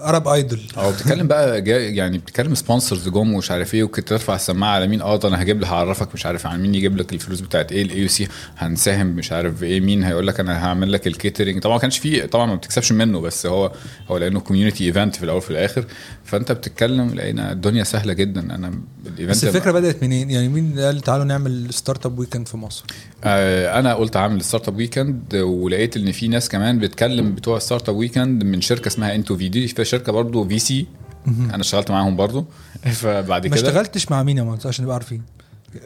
Arab 0.09 0.27
Idol. 0.27 0.59
أو 0.77 0.91
بتتكلم 0.91 1.27
بقى 1.27 1.61
جاي 1.61 1.95
يعني 1.95 2.17
بتتكلم 2.17 2.55
sponsors 2.55 3.09
جم 3.09 3.33
ومش 3.33 3.51
عارف 3.51 3.73
إيه 3.73 3.83
وكنت 3.83 4.07
ترفع 4.07 4.35
السماعه 4.35 4.71
على 4.75 4.87
مين 4.87 5.01
آه 5.01 5.15
ده 5.17 5.29
أنا 5.29 5.41
هجيب 5.41 5.61
لك 5.61 5.67
هعرفك 5.67 6.13
مش 6.13 6.25
عارف 6.25 6.47
عن 6.47 6.61
مين 6.61 6.75
يجيب 6.75 6.97
لك 6.97 7.13
الفلوس 7.13 7.39
بتاعت 7.39 7.71
إيه 7.71 7.81
ال 7.83 8.07
AUC 8.07 8.27
هنساهم 8.57 9.07
مش 9.07 9.31
عارف 9.31 9.57
في 9.59 9.65
إيه 9.65 9.79
مين 9.81 10.03
هيقول 10.03 10.27
لك 10.27 10.39
أنا 10.39 10.65
هعمل 10.65 10.91
لك 10.91 11.07
ال 11.07 11.13
catering 11.13 11.61
طبعا 11.61 11.75
ما 11.75 11.81
كانش 11.81 11.97
فيه 11.97 12.25
طبعا 12.25 12.45
ما 12.45 12.55
بتكسبش 12.55 12.91
منه 12.91 13.19
بس 13.19 13.45
هو 13.45 13.71
هو 14.07 14.17
لأنه 14.17 14.39
community 14.39 14.85
event 14.85 15.15
في 15.15 15.23
الأول 15.23 15.37
وفي 15.37 15.51
الآخر. 15.51 15.85
فأنت 16.25 16.51
بتتكلم 16.51 17.15
لقينا 17.15 17.51
الدنيا 17.51 17.83
سهلة 17.83 18.13
جدا. 18.13 18.41
أنا 18.55 18.67
الايفنت 19.05 19.29
بس 19.29 19.43
الفكرة 19.43 19.71
بدأت 19.71 20.03
منين؟ 20.03 20.31
يعني 20.31 20.49
مين 20.49 20.79
قال 20.79 21.01
تعالوا 21.01 21.25
نعمل 21.25 21.73
ستارت 21.73 22.05
اب 22.05 22.19
ويكند 22.19 22.47
في 22.47 22.57
مصر. 22.65 22.85
آه، 23.23 23.79
أنا 23.79 23.93
قلت 23.93 24.17
عامل 24.17 24.41
ستارت 24.41 24.67
اب 24.67 24.77
ويكند 24.77 25.35
ولقيت 25.35 25.97
إن 25.97 26.11
في 26.11 26.27
ناس 26.27 26.49
كمان 26.49 26.79
بتكلم 26.79 27.35
بتوع 27.35 27.59
ستارت 27.59 27.89
اب 27.89 27.95
ويكند 27.95 28.43
من 28.43 28.61
شركة 28.61 28.87
اسمها 28.87 29.15
انتو 29.15 29.37
في 29.37 29.49
دي 29.49 29.67
في 29.67 29.85
شركة 29.85 30.11
برضو 30.11 30.47
في 30.47 30.59
سي 30.59 30.85
أنا 31.27 31.61
اشتغلت 31.61 31.91
معاهم 31.91 32.15
برضو. 32.15 32.45
فبعد 33.01 33.47
ما 33.47 33.55
كده 33.55 33.67
اشتغلتش 33.69 34.11
مع 34.11 34.23
مين 34.23 34.37
يا 34.37 34.43
مهندس 34.43 34.65
عشان 34.65 34.83
نبقى 34.83 34.93
عارفين. 34.95 35.21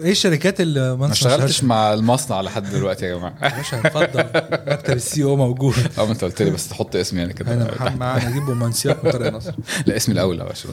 إيه 0.02 0.12
الشركات 0.12 0.62
اللي 0.62 0.96
ما 0.98 1.12
اشتغلتش 1.12 1.64
مع 1.64 1.94
المصنع 1.94 2.42
لحد 2.42 2.70
دلوقتي 2.72 3.06
يا 3.06 3.16
جماعة. 3.18 3.34
يا 3.44 3.58
باشا 3.58 3.80
اتفضل. 3.80 4.26
مكتب 4.74 4.96
السي 4.96 5.24
أو 5.24 5.36
موجود. 5.36 5.76
آه 6.00 6.06
ما 6.06 6.12
انت 6.12 6.24
قلت 6.24 6.42
لي 6.42 6.50
بس 6.50 6.70
تحط 6.70 6.96
اسمي 6.96 7.20
يعني 7.20 7.34
كده. 7.34 7.54
انا 7.54 7.96
معانا 7.96 8.30
نجيب 8.30 8.44
رومانسيات 8.50 9.06
من 9.06 9.12
طريق 9.12 9.34
نصر 9.34 9.52
لا 9.88 9.96
اسمي 9.98 10.14
الأول 10.14 10.40
يا 10.40 10.44
باشا. 10.44 10.70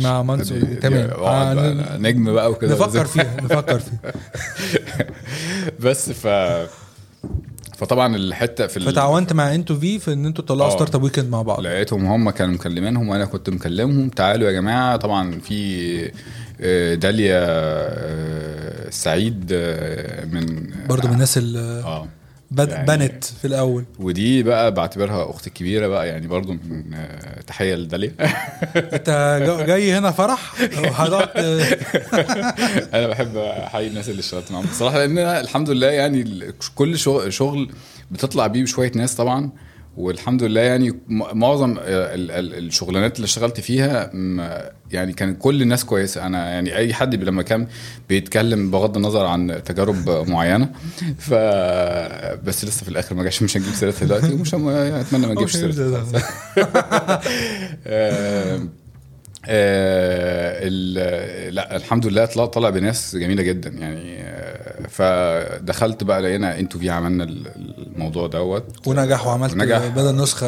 مع 0.00 0.22
منصور. 0.22 0.58
تمام. 0.82 1.10
اقعد 1.10 1.58
آه، 1.58 1.72
بقى، 1.74 1.98
نجم 1.98 2.32
بقى 2.34 2.50
وكده. 2.50 2.74
نفكر 2.74 3.04
فيها 3.06 3.36
نفكر 3.44 3.78
فيها. 3.78 4.12
بس 5.80 6.10
ف 6.10 6.26
فطبعا 7.78 8.16
الحتة 8.16 8.66
في 8.66 8.80
فتعاونت 8.80 9.32
مع 9.32 9.54
N2V 9.54 9.76
في 9.78 10.12
إن 10.12 10.26
أنتوا 10.26 10.44
تطلعوا. 10.44 10.70
Startup 10.70 11.02
Weekend 11.02 11.30
مع 11.30 11.42
بعض. 11.42 11.60
لقيتهم 11.60 12.06
هم 12.06 12.30
كانوا 12.30 12.54
مكلمينهم 12.54 13.08
وأنا 13.08 13.24
كنت 13.24 13.50
مكلمهم. 13.50 14.08
تعالوا 14.08 14.48
يا 14.48 14.52
جماعة 14.52 14.96
طبعا 14.96 15.40
في 15.40 16.10
آه، 16.60 16.94
داليا 16.94 17.46
سعيد 18.90 19.48
آه، 19.52 20.24
من 20.24 20.70
برضو 20.88 21.08
من 21.08 21.14
الناس 21.14 21.38
اللي 21.38 21.58
آه 21.84 22.08
بد... 22.50 22.68
يعني- 22.68 22.86
بنت 22.86 23.24
في 23.24 23.44
الأول. 23.44 23.84
ودي 23.98 24.42
بقى 24.42 24.74
بعتبرها 24.74 25.30
أختي 25.30 25.46
الكبيرة 25.48 25.86
بقى 25.86 26.08
يعني 26.08 26.26
برضو 26.26 26.52
من 26.52 26.94
آه، 26.94 27.40
تحيه 27.40 27.74
لداليا 27.74 28.12
انت 28.94 29.40
جا- 29.46 29.66
جاي 29.66 29.92
هنا 29.92 30.10
فرح؟ 30.10 30.52
وهتقعد 30.60 31.28
أنا 32.94 33.06
بحب 33.06 33.36
أحيي 33.36 33.86
الناس 33.86 34.08
اللي 34.08 34.20
اشتغلت 34.20 34.52
معاهم 34.52 34.66
بصراحه 34.66 34.98
لأن 34.98 35.18
الحمد 35.18 35.70
لله 35.70 35.86
يعني 35.86 36.52
كل 36.74 36.98
شغل 37.32 37.70
بتطلع 38.10 38.46
بيه 38.46 38.62
بشوية 38.62 38.92
ناس 38.94 39.14
طبعا 39.14 39.50
والحمد 39.96 40.42
لله 40.42 40.60
يعني 40.60 40.92
معظم 41.10 41.72
ال- 41.78 42.30
ال- 42.30 42.54
الشغلانات 42.66 43.16
اللي 43.16 43.24
اشتغلت 43.24 43.60
فيها 43.60 44.10
يعني 44.92 45.12
كان 45.12 45.34
كل 45.34 45.62
الناس 45.62 45.84
كويسة. 45.84 46.26
أنا 46.26 46.50
يعني 46.50 46.76
أي 46.76 46.94
حد 46.94 47.14
لما 47.14 47.42
كان 47.42 47.66
بيتكلم 48.08 48.70
بغض 48.70 48.96
النظر 48.96 49.26
عن 49.26 49.60
تجارب 49.64 50.08
معينة 50.30 50.68
ف 51.18 51.34
بس 52.44 52.64
لسه 52.64 52.82
في 52.84 52.88
الآخر 52.88 53.14
ما 53.14 53.22
جاش. 53.24 53.42
مش 53.42 53.56
هنجيب 53.56 53.72
سيرتها 53.74 54.06
دلوقتي 54.06 54.32
ومش 54.34 54.54
هم- 54.54 54.68
أتمنى 54.68 55.26
ما 55.26 55.34
نجيبش 55.34 55.56
سيرتها. 55.56 56.04
آه، 59.48 60.68
لا 61.50 61.76
الحمد 61.76 62.06
لله 62.06 62.24
طلع 62.24 62.46
طلع 62.46 62.70
بناس 62.70 63.16
جميلة 63.16 63.42
جدا. 63.42 63.70
يعني 63.70 64.16
فدخلت 64.90 66.04
بقى 66.04 66.22
لقينا 66.22 66.58
N2V 66.58 66.90
عملنا 66.90 67.24
ال- 67.24 67.46
الموضوع 67.94 68.26
دوت. 68.26 68.64
ونجح 68.86 69.26
وعملت 69.26 69.52
ونجح. 69.52 69.86
بدل 69.86 70.16
نسخة 70.16 70.46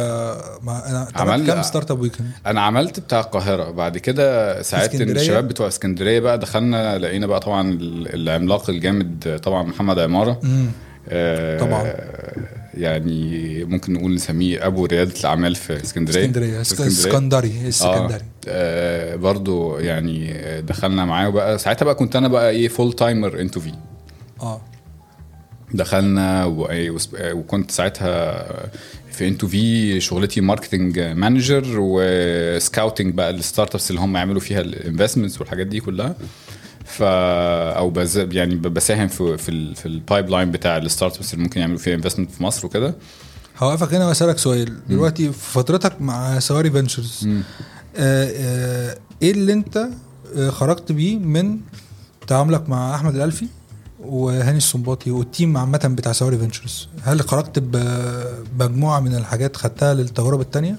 مع 0.62 0.82
أنا 0.88 0.98
عملت 0.98 1.16
عمل- 1.16 1.46
كام 1.46 1.62
Startup 1.62 2.00
Weekend 2.00 2.30
أنا 2.46 2.60
عملت 2.60 3.00
بتاع 3.00 3.20
القاهرة. 3.20 3.70
بعد 3.70 3.98
كده 3.98 4.60
اسكندرية؟ 4.60 5.20
الشباب 5.20 5.48
بتوع 5.48 5.68
اسكندرية 5.68 6.20
بقى 6.20 6.38
دخلنا 6.38 6.98
لقينا 6.98 7.26
بقى 7.26 7.40
طبعا 7.40 7.70
ال- 7.72 8.14
العملاق 8.14 8.70
الجامد 8.70 9.40
طبعا 9.42 9.62
محمد 9.62 9.98
عمارة. 9.98 10.40
آه، 11.08 11.58
طبعا. 11.58 11.92
يعني 12.74 13.64
ممكن 13.64 13.92
نقول 13.92 14.14
نسميه 14.14 14.66
أبو 14.66 14.84
ريادة 14.86 15.20
الأعمال 15.20 15.54
في 15.54 15.82
اسكندرية. 15.82 16.20
اسكندرية. 16.20 16.60
اسكندري 16.60 17.68
السكندري 17.68 18.16
آه 18.16 18.20
آه 18.48 19.16
برضو 19.16 19.78
يعني 19.78 20.34
دخلنا 20.62 21.04
معاه 21.04 21.28
بقى. 21.28 21.58
ساعتها 21.58 21.84
بقى 21.84 21.94
كنت 21.94 22.16
أنا 22.16 22.28
بقى 22.28 22.50
إيه 22.50 22.68
full 22.68 22.92
timer 22.92 23.40
N2V 23.40 23.72
آه. 24.40 24.60
دخلنا 25.74 26.44
و- 26.44 26.68
وس- 26.94 27.08
وكنت 27.22 27.70
ساعتها 27.70 28.46
في 29.12 29.28
N2V 29.28 30.00
شغلتي 30.00 30.40
marketing 30.40 30.98
manager 31.00 31.62
و 31.78 31.93
scouting 31.93 33.14
بقى 33.14 33.30
ال 33.30 33.74
startups 33.74 33.90
اللي 33.90 34.00
هم 34.00 34.16
يعملوا 34.16 34.40
فيها 34.40 34.60
ال 34.60 34.67
investments 34.67 35.40
والحاجات 35.40 35.66
دي 35.66 35.80
كلها. 35.80 36.14
ف 36.84 37.02
أو 37.02 37.90
بز... 37.90 38.18
يعني 38.18 38.54
بساهم 38.56 39.08
في 39.08 39.36
في, 39.38 39.48
ال... 39.48 39.74
في 39.74 39.86
ال 39.86 40.28
pipeline 40.28 40.50
بتاع 40.50 40.76
ال 40.76 41.16
startups 41.16 41.34
اللي 41.34 41.42
ممكن 41.44 41.60
يعملوا 41.60 41.78
فيها 41.78 41.94
investment 41.94 42.30
في 42.30 42.42
مصر 42.42 42.66
وكده. 42.66 42.94
هوقفك 43.58 43.94
هنا 43.94 44.06
وأسألك 44.08 44.38
سؤال. 44.38 44.86
دلوقتي 44.88 45.32
في 45.32 45.52
فترتك 45.52 46.00
مع 46.02 46.38
Sawari 46.38 46.70
Ventures 46.70 47.20
مم. 47.26 47.42
آه 47.96 48.30
آه 48.36 48.98
إيه 49.22 49.30
اللي 49.32 49.52
أنت 49.52 49.88
خرجت 50.48 50.92
بيه 50.92 51.18
من 51.18 51.58
تعاملك 52.26 52.68
مع 52.68 52.94
أحمد 52.94 53.14
الألفي؟ 53.14 53.46
وهاني 54.00 54.58
السنباطي 54.58 55.10
وال 55.10 55.26
team 55.26 55.56
عامة 55.56 55.94
بتاع 55.96 56.12
Sawari 56.12 56.38
Ventures 56.38 56.88
هل 57.02 57.20
خرجت 57.20 57.58
بمجموعة 57.58 59.00
من 59.00 59.14
الحاجات 59.14 59.56
خدتها 59.56 59.94
للتجارب 59.94 60.40
التانية؟ 60.40 60.76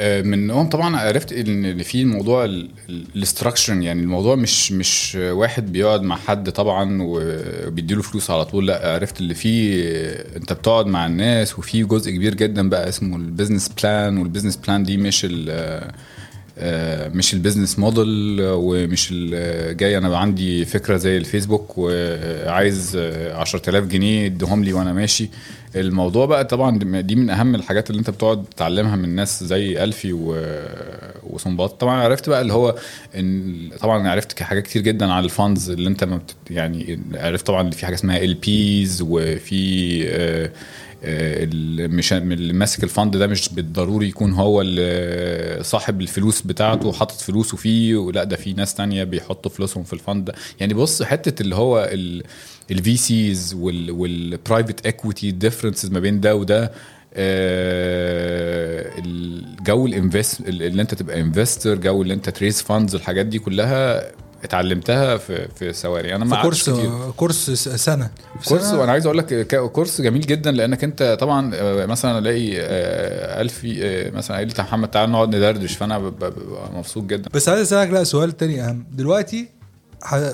آه، 0.00 0.22
منهم 0.22 0.68
طبعا 0.68 0.96
عرفت 0.96 1.32
ان 1.32 1.82
في 1.82 2.04
موضوع 2.04 2.44
ال 2.88 2.98
traction 2.98 3.82
يعني 3.82 4.02
الموضوع 4.02 4.34
مش 4.34 4.72
مش 4.72 5.14
واحد 5.20 5.72
بيقعد 5.72 6.02
مع 6.02 6.16
حد 6.16 6.50
طبعا 6.50 6.98
وبيديله 7.02 8.02
فلوس 8.02 8.30
على 8.30 8.44
طول 8.44 8.66
لأ 8.66 8.94
عرفت 8.94 9.20
اللي 9.20 9.34
فيه 9.34 9.82
آه، 9.84 10.36
أنت 10.36 10.52
بتقعد 10.52 10.86
مع 10.86 11.06
الناس 11.06 11.58
وفي 11.58 11.84
جزء 11.84 12.10
كبير 12.10 12.34
جدا 12.34 12.68
بقى 12.68 12.88
اسمه 12.88 13.16
ال 13.16 13.22
business 13.22 13.68
plan 13.68 14.18
وال 14.18 14.26
business 14.26 14.56
plan 14.56 14.82
دي 14.82 14.96
مش 14.96 15.26
مش 17.14 17.34
ال 17.34 17.39
business 17.39 17.78
model 17.78 18.36
ومش 18.40 19.08
ال- 19.12 19.76
جاي 19.76 19.98
أنا 19.98 20.18
عندي 20.18 20.64
فكرة 20.64 20.96
زي 20.96 21.16
الفيسبوك 21.16 21.74
وعايز 21.78 22.96
آه، 22.96 23.34
10000 23.36 23.84
جنيه 23.84 24.26
اديهم 24.26 24.64
لي 24.64 24.72
وأنا 24.72 24.92
ماشي. 24.92 25.28
الموضوع 25.76 26.26
بقى 26.26 26.44
طبعا 26.44 26.78
دي 26.78 27.14
من 27.14 27.30
أهم 27.30 27.54
الحاجات 27.54 27.90
اللي 27.90 27.98
أنت 27.98 28.10
بتقعد 28.10 28.44
تتعلمها 28.44 28.96
من 28.96 29.08
ناس 29.14 29.44
زي 29.44 29.84
ألفي 29.84 30.12
و- 30.12 30.36
وسنباطي. 31.30 31.80
طبعا 31.80 32.02
عرفت 32.02 32.28
بقى 32.28 32.40
اللي 32.40 32.52
هو 32.52 32.74
إن 33.16 33.70
طبعا 33.80 34.08
عرفت 34.08 34.42
حاجات 34.42 34.62
كتير 34.64 34.82
جدا 34.82 35.12
عن 35.12 35.24
ال 35.24 35.32
funds 35.32 35.70
اللي 35.70 35.88
أنت 35.88 36.04
ما 36.04 36.16
بت 36.16 36.34
يعني 36.50 37.00
عرفت 37.14 37.46
طبعا 37.46 37.70
في 37.70 37.86
حاجة 37.86 37.94
اسمها 37.94 38.18
LPs 38.22 39.02
وفي 39.02 40.02
آه، 40.08 40.44
آه، 40.46 40.50
مش 41.88 42.12
اللي 42.12 42.52
ماسك 42.52 42.84
ال 42.84 42.90
fund 42.90 43.16
ده 43.16 43.26
مش 43.26 43.48
بالضروري 43.48 44.08
يكون 44.08 44.32
هو 44.32 44.60
اللي 44.60 45.58
صاحب 45.64 46.00
الفلوس 46.00 46.42
بتاعته 46.42 46.88
وحاطط 46.88 47.20
فلوسه 47.20 47.56
فيه 47.56 47.96
ولا 47.96 48.24
ده 48.24 48.36
في 48.36 48.52
ناس 48.52 48.74
تانية 48.74 49.04
بيحطوا 49.04 49.50
فلوسهم 49.50 49.84
في 49.84 49.92
ال 49.92 49.97
fund. 49.97 50.24
ده 50.24 50.34
يعني 50.60 50.74
بص 50.74 51.02
حتة 51.02 51.42
اللي 51.42 51.54
هو 51.56 51.90
ال 52.70 52.96
VCs 52.96 53.54
وال 53.90 54.11
private 54.11 54.86
equity 54.86 55.30
differences 55.30 55.90
ما 55.90 56.00
بين 56.00 56.20
ده 56.20 56.36
وده 56.36 56.72
آه، 57.14 58.92
الجو 58.98 59.86
ال 59.86 59.94
invest 59.94 60.40
اللي 60.40 60.82
انت 60.82 60.94
تبقى 60.94 61.20
investor 61.20 61.74
جو 61.74 62.02
اللي 62.02 62.14
انت 62.14 62.30
ت 62.30 62.35
raise 62.35 62.62
funds 62.62 62.94
الحاجات 62.94 63.26
دي 63.26 63.38
كلها 63.38 64.12
اتعلمتها 64.44 65.16
في 65.16 65.48
في 65.58 65.72
سواري 65.72 66.14
أنا 66.14 66.24
ما 66.24 66.42
course 66.42 66.70
كتير. 66.70 67.10
course 67.16 67.50
سنة. 67.60 68.10
course 68.48 68.62
سنة. 68.62 68.80
وأنا 68.80 68.92
عايز 68.92 69.06
أقول 69.06 69.18
لك 69.18 69.46
course 69.56 70.00
جميل 70.00 70.20
جدا 70.20 70.50
لأنك 70.50 70.84
أنت 70.84 71.16
طبعا 71.20 71.50
آه، 71.54 71.86
مثلا 71.86 72.18
ألاقي 72.18 72.60
آه، 72.60 73.40
الفي 73.40 73.84
آه، 73.86 74.10
مثلا 74.10 74.36
قايل 74.36 74.48
لي 74.48 74.54
"تعال 74.54 74.66
محمد 74.68 74.90
تعال 74.90 75.10
نقعد 75.10 75.36
ندردش 75.36 75.76
فأنا 75.76 75.98
ببقى 75.98 76.32
مبسوط 76.76 77.04
جدا. 77.04 77.30
بس 77.34 77.48
عايز 77.48 77.60
أسألك 77.60 77.90
لا 77.90 78.04
سؤال 78.04 78.36
تاني 78.36 78.62
أهم. 78.64 78.84
دلوقتي 78.92 79.48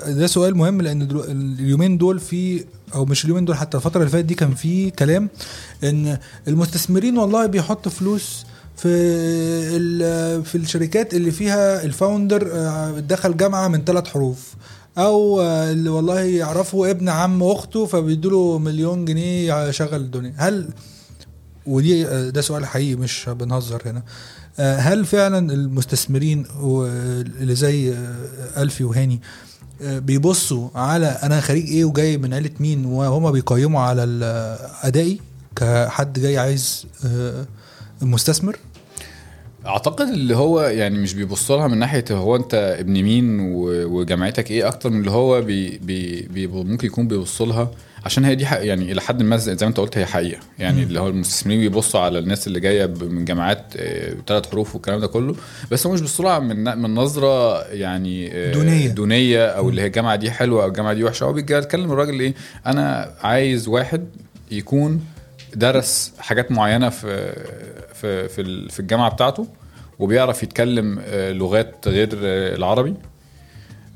ده 0.07 0.27
سؤال 0.27 0.57
مهم 0.57 0.81
لأن 0.81 1.07
دلو... 1.07 1.23
اليومين 1.23 1.97
دول 1.97 2.19
في 2.19 2.65
أو 2.95 3.05
مش 3.05 3.23
اليومين 3.25 3.45
دول 3.45 3.55
حتى 3.55 3.77
الفترة 3.77 3.99
اللي 3.99 4.09
فاتت 4.11 4.25
دي 4.25 4.35
كان 4.35 4.53
في 4.55 4.89
كلام 4.89 5.29
إن 5.83 6.17
المستثمرين 6.47 7.17
والله 7.17 7.45
بيحطوا 7.45 7.91
فلوس 7.91 8.45
في 8.77 10.43
في 10.43 10.55
الشركات 10.55 11.13
اللي 11.13 11.31
فيها 11.31 11.83
الفاوندر 11.83 12.49
آه، 12.53 12.99
دخل 12.99 13.37
جامعة 13.37 13.67
من 13.67 13.83
ثلاث 13.85 14.07
حروف. 14.07 14.53
أو 14.97 15.41
آه، 15.41 15.71
اللي 15.71 15.89
والله 15.89 16.19
يعرفوا 16.19 16.89
ابن 16.89 17.09
عم 17.09 17.43
أخته 17.43 17.85
فبيدوا 17.85 18.59
مليون 18.59 19.05
جنيه 19.05 19.67
يشغل 19.67 20.01
الدنيا. 20.01 20.33
هل 20.37 20.69
ودي 21.65 22.07
آه، 22.07 22.29
ده 22.29 22.41
سؤال 22.41 22.65
حقيقي 22.65 22.95
مش 22.95 23.29
بنهزر 23.29 23.81
هنا. 23.85 24.03
هل 24.57 25.05
فعلا 25.05 25.53
المستثمرين 25.53 26.45
اللي 27.41 27.55
زي 27.55 27.93
ألفي 28.57 28.83
وهاني 28.83 29.21
بيبصوا 29.81 30.69
على 30.75 31.05
أنا 31.07 31.41
خريج 31.41 31.67
إيه 31.67 31.85
وجاي 31.85 32.17
من 32.17 32.33
عيلة 32.33 32.49
مين 32.59 32.85
وهما 32.85 33.31
بيقيموا 33.31 33.81
على 33.81 34.03
أدائي؟ 34.83 35.19
كحد 35.55 36.19
جاي 36.19 36.37
عايز 36.37 36.85
مستثمر؟ 38.01 38.57
أعتقد 39.65 40.07
اللي 40.07 40.35
هو 40.35 40.61
يعني 40.61 40.97
مش 40.99 41.13
بيبص 41.13 41.51
لها 41.51 41.67
من 41.67 41.77
ناحية 41.77 42.05
هو 42.11 42.35
أنت 42.35 42.75
ابن 42.79 42.93
مين 43.03 43.39
وجامعتك 43.65 44.51
إيه 44.51 44.67
أكتر 44.67 44.89
من 44.89 44.99
اللي 44.99 45.11
هو 45.11 45.41
بي 45.41 45.77
بي 45.77 46.21
بي 46.21 46.47
ممكن 46.47 46.87
يكون 46.87 47.07
بيبص 47.07 47.41
لها. 47.41 47.71
عشان 48.05 48.25
هي 48.25 48.35
دي 48.35 48.45
حق 48.45 48.65
يعني 48.65 48.91
إلى 48.91 49.01
حد 49.01 49.23
ما 49.23 49.37
زي 49.37 49.55
ما 49.61 49.67
أنت 49.67 49.79
قلت 49.79 49.97
هي 49.97 50.05
حقيقة. 50.05 50.39
يعني 50.59 50.83
اللي 50.83 50.99
هو 50.99 51.07
المستثمرين 51.07 51.59
بيبصوا 51.59 51.99
على 51.99 52.19
الناس 52.19 52.47
اللي 52.47 52.59
جاية 52.59 52.85
من 52.85 53.25
جامعات 53.25 53.73
ثلاث 54.27 54.51
حروف 54.51 54.75
والكلام 54.75 54.99
ده 54.99 55.07
كله. 55.07 55.35
بس 55.71 55.87
هم 55.87 55.93
مش 55.93 55.99
بيبصوا 56.01 56.39
من 56.39 56.63
من 56.77 56.95
نظرة 56.95 57.63
يعني 57.63 58.31
آه، 58.33 58.53
دونية. 58.53 58.87
دونية 58.87 59.45
أو 59.45 59.69
اللي 59.69 59.81
هي 59.81 59.85
الجامعة 59.85 60.15
دي 60.15 60.31
حلوة 60.31 60.63
أو 60.63 60.67
الجامعة 60.67 60.93
دي 60.93 61.03
وحشة. 61.03 61.23
هو 61.23 61.33
بيتكلم 61.33 61.91
الراجل 61.91 62.19
إيه 62.19 62.33
أنا 62.65 63.13
عايز 63.21 63.67
واحد 63.67 64.05
يكون 64.51 65.01
درس 65.55 66.11
حاجات 66.19 66.51
معينة 66.51 66.89
في 66.89 67.33
في 67.95 68.27
في 68.29 68.41
ال- 68.41 68.69
في 68.69 68.79
الجامعة 68.79 69.09
بتاعته 69.11 69.47
وبيعرف 69.99 70.43
يتكلم 70.43 70.99
آه، 71.05 71.31
لغات 71.31 71.87
غير 71.87 72.09
آه، 72.23 72.55
العربي. 72.55 72.93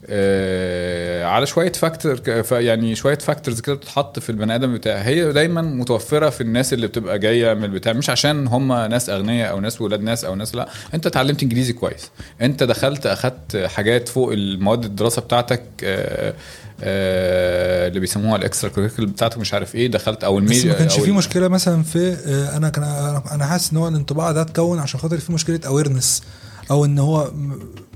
آه، 0.06 1.26
على 1.26 1.46
شوية 1.46 1.72
factor 1.72 2.22
يعني 2.52 2.96
شوية 2.96 3.18
factors 3.18 3.60
كده 3.60 3.76
بتتحط 3.76 4.20
في 4.20 4.30
البني 4.30 4.56
آدم 4.56 4.74
بتاعه 4.74 5.02
هي 5.02 5.34
دايما 5.34 5.62
متوفرة 5.62 6.30
في 6.30 6.42
الناس 6.42 6.74
اللي 6.74 6.88
بتبقى 6.88 7.20
جاية 7.20 7.54
من 7.54 7.64
البتاع. 7.64 7.94
مش 7.94 8.10
عشان 8.10 8.48
هم 8.48 8.74
ناس 8.74 9.10
أغنياء 9.10 9.52
أو 9.52 9.60
ناس 9.60 9.82
ولاد 9.82 10.02
ناس 10.02 10.26
أو 10.26 10.36
ناس 10.36 10.56
لا. 10.56 10.70
أنت 10.94 11.08
اتعلمت 11.08 11.44
إنجليزي 11.44 11.74
كويس. 11.74 12.12
أنت 12.42 12.64
دخلت 12.64 13.06
أخدت 13.06 13.58
حاجات 13.58 14.10
فوق 14.10 14.32
المواد 14.32 14.86
الدراسة 14.86 15.22
بتاعتك 15.22 15.64
آه، 15.84 16.34
آه، 16.82 17.88
اللي 17.88 18.00
بيسموها 18.00 18.36
ال 18.36 18.41
extra 18.41 18.70
curricular 18.70 19.06
بتاعتك 19.06 19.38
مش 19.38 19.54
عارف 19.54 19.76
إيه. 19.76 19.88
دخلت 19.92 20.24
أو 20.24 20.36
بس 20.36 20.44
الميديا 20.44 20.72
ما 20.72 20.78
كانش 20.78 21.00
في 21.00 21.12
مشكلة 21.12 21.48
مثلا 21.48 21.84
في 21.84 22.18
آه، 22.28 22.58
أنا 22.58 22.70
كان 22.70 22.84
أنا 23.32 23.46
حاسس 23.46 23.72
إن 23.72 23.78
هو 23.78 23.88
الانطباع 23.88 24.32
ده 24.32 24.42
اتكون 24.42 24.80
عشان 24.80 25.00
خاطر 25.00 25.18
في 25.18 25.32
مشكلة 25.32 25.60
awareness 25.66 26.24
أو 26.72 26.86
إن 26.86 27.00
هو 27.00 27.32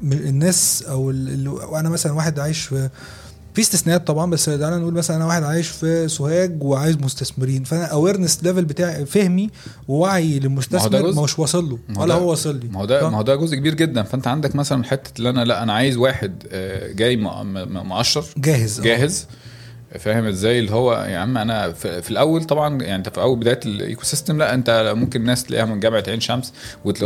الناس 0.04 0.84
أو 0.90 1.06
وأنا 1.72 1.90
مثلا 1.90 2.12
واحد 2.12 2.40
عايش 2.40 2.62
في 2.62 2.90
في 3.54 3.62
استثناءات 3.62 4.08
طبعا 4.08 4.32
بس 4.32 4.46
تعالى 4.46 4.78
نقول 4.78 4.94
مثلا 4.94 5.18
أنا 5.18 5.26
واحد 5.26 5.44
عايش 5.44 5.68
في 5.68 6.08
سوهاج 6.08 6.64
وعايز 6.64 6.98
مستثمرين 6.98 7.64
فأنا 7.64 7.86
awareness 7.86 8.44
level 8.44 8.66
بتاعي 8.66 9.06
فهمي 9.06 9.50
ووعي 9.88 10.34
ما 10.40 10.40
للمستثمر 10.40 11.02
جزء. 11.02 11.22
مش 11.24 11.40
واصل 11.40 11.70
له 11.70 11.80
ما 11.90 12.02
ولا 12.02 12.14
هو 12.14 12.30
واصل 12.30 12.56
لي 12.60 12.68
ما 12.68 12.80
هو 12.80 12.86
ده؟ 12.86 13.10
ما 13.10 13.18
هو 13.18 13.22
ده 13.22 13.36
جزء 13.36 13.56
كبير 13.56 13.74
جدا 13.74 14.04
فأنت 14.04 14.28
عندك 14.28 14.56
مثلا 14.56 14.84
حتة 14.84 15.12
اللي 15.18 15.30
أنا 15.30 15.46
لأ 15.46 15.64
أنا 15.64 15.74
عايز 15.74 15.98
واحد 15.98 16.44
آه، 16.52 16.92
جاي 16.92 17.18
مقشر 17.18 18.26
جاهز. 18.38 18.82
جاهز 18.82 19.28
فاهم 20.00 20.26
إزاي 20.26 20.60
اللي 20.60 20.72
هو 20.72 20.94
يا 20.94 21.18
عم 21.18 21.38
أنا 21.38 21.72
في, 21.74 22.12
الأول 22.12 22.44
طبعا 22.44 22.82
يعني 22.82 22.96
انت 22.96 23.10
في 23.10 23.22
اول 23.22 23.40
بداية 23.40 23.60
ال 23.66 24.04
ecosystem 24.04 24.38
لا 24.38 24.54
انت 24.54 24.94
ممكن 24.96 25.24
ناس 25.24 25.44
تلاقيها 25.44 25.66
من 25.66 25.80
جامعة 25.80 26.04
عين 26.08 26.20
شمس 26.20 26.54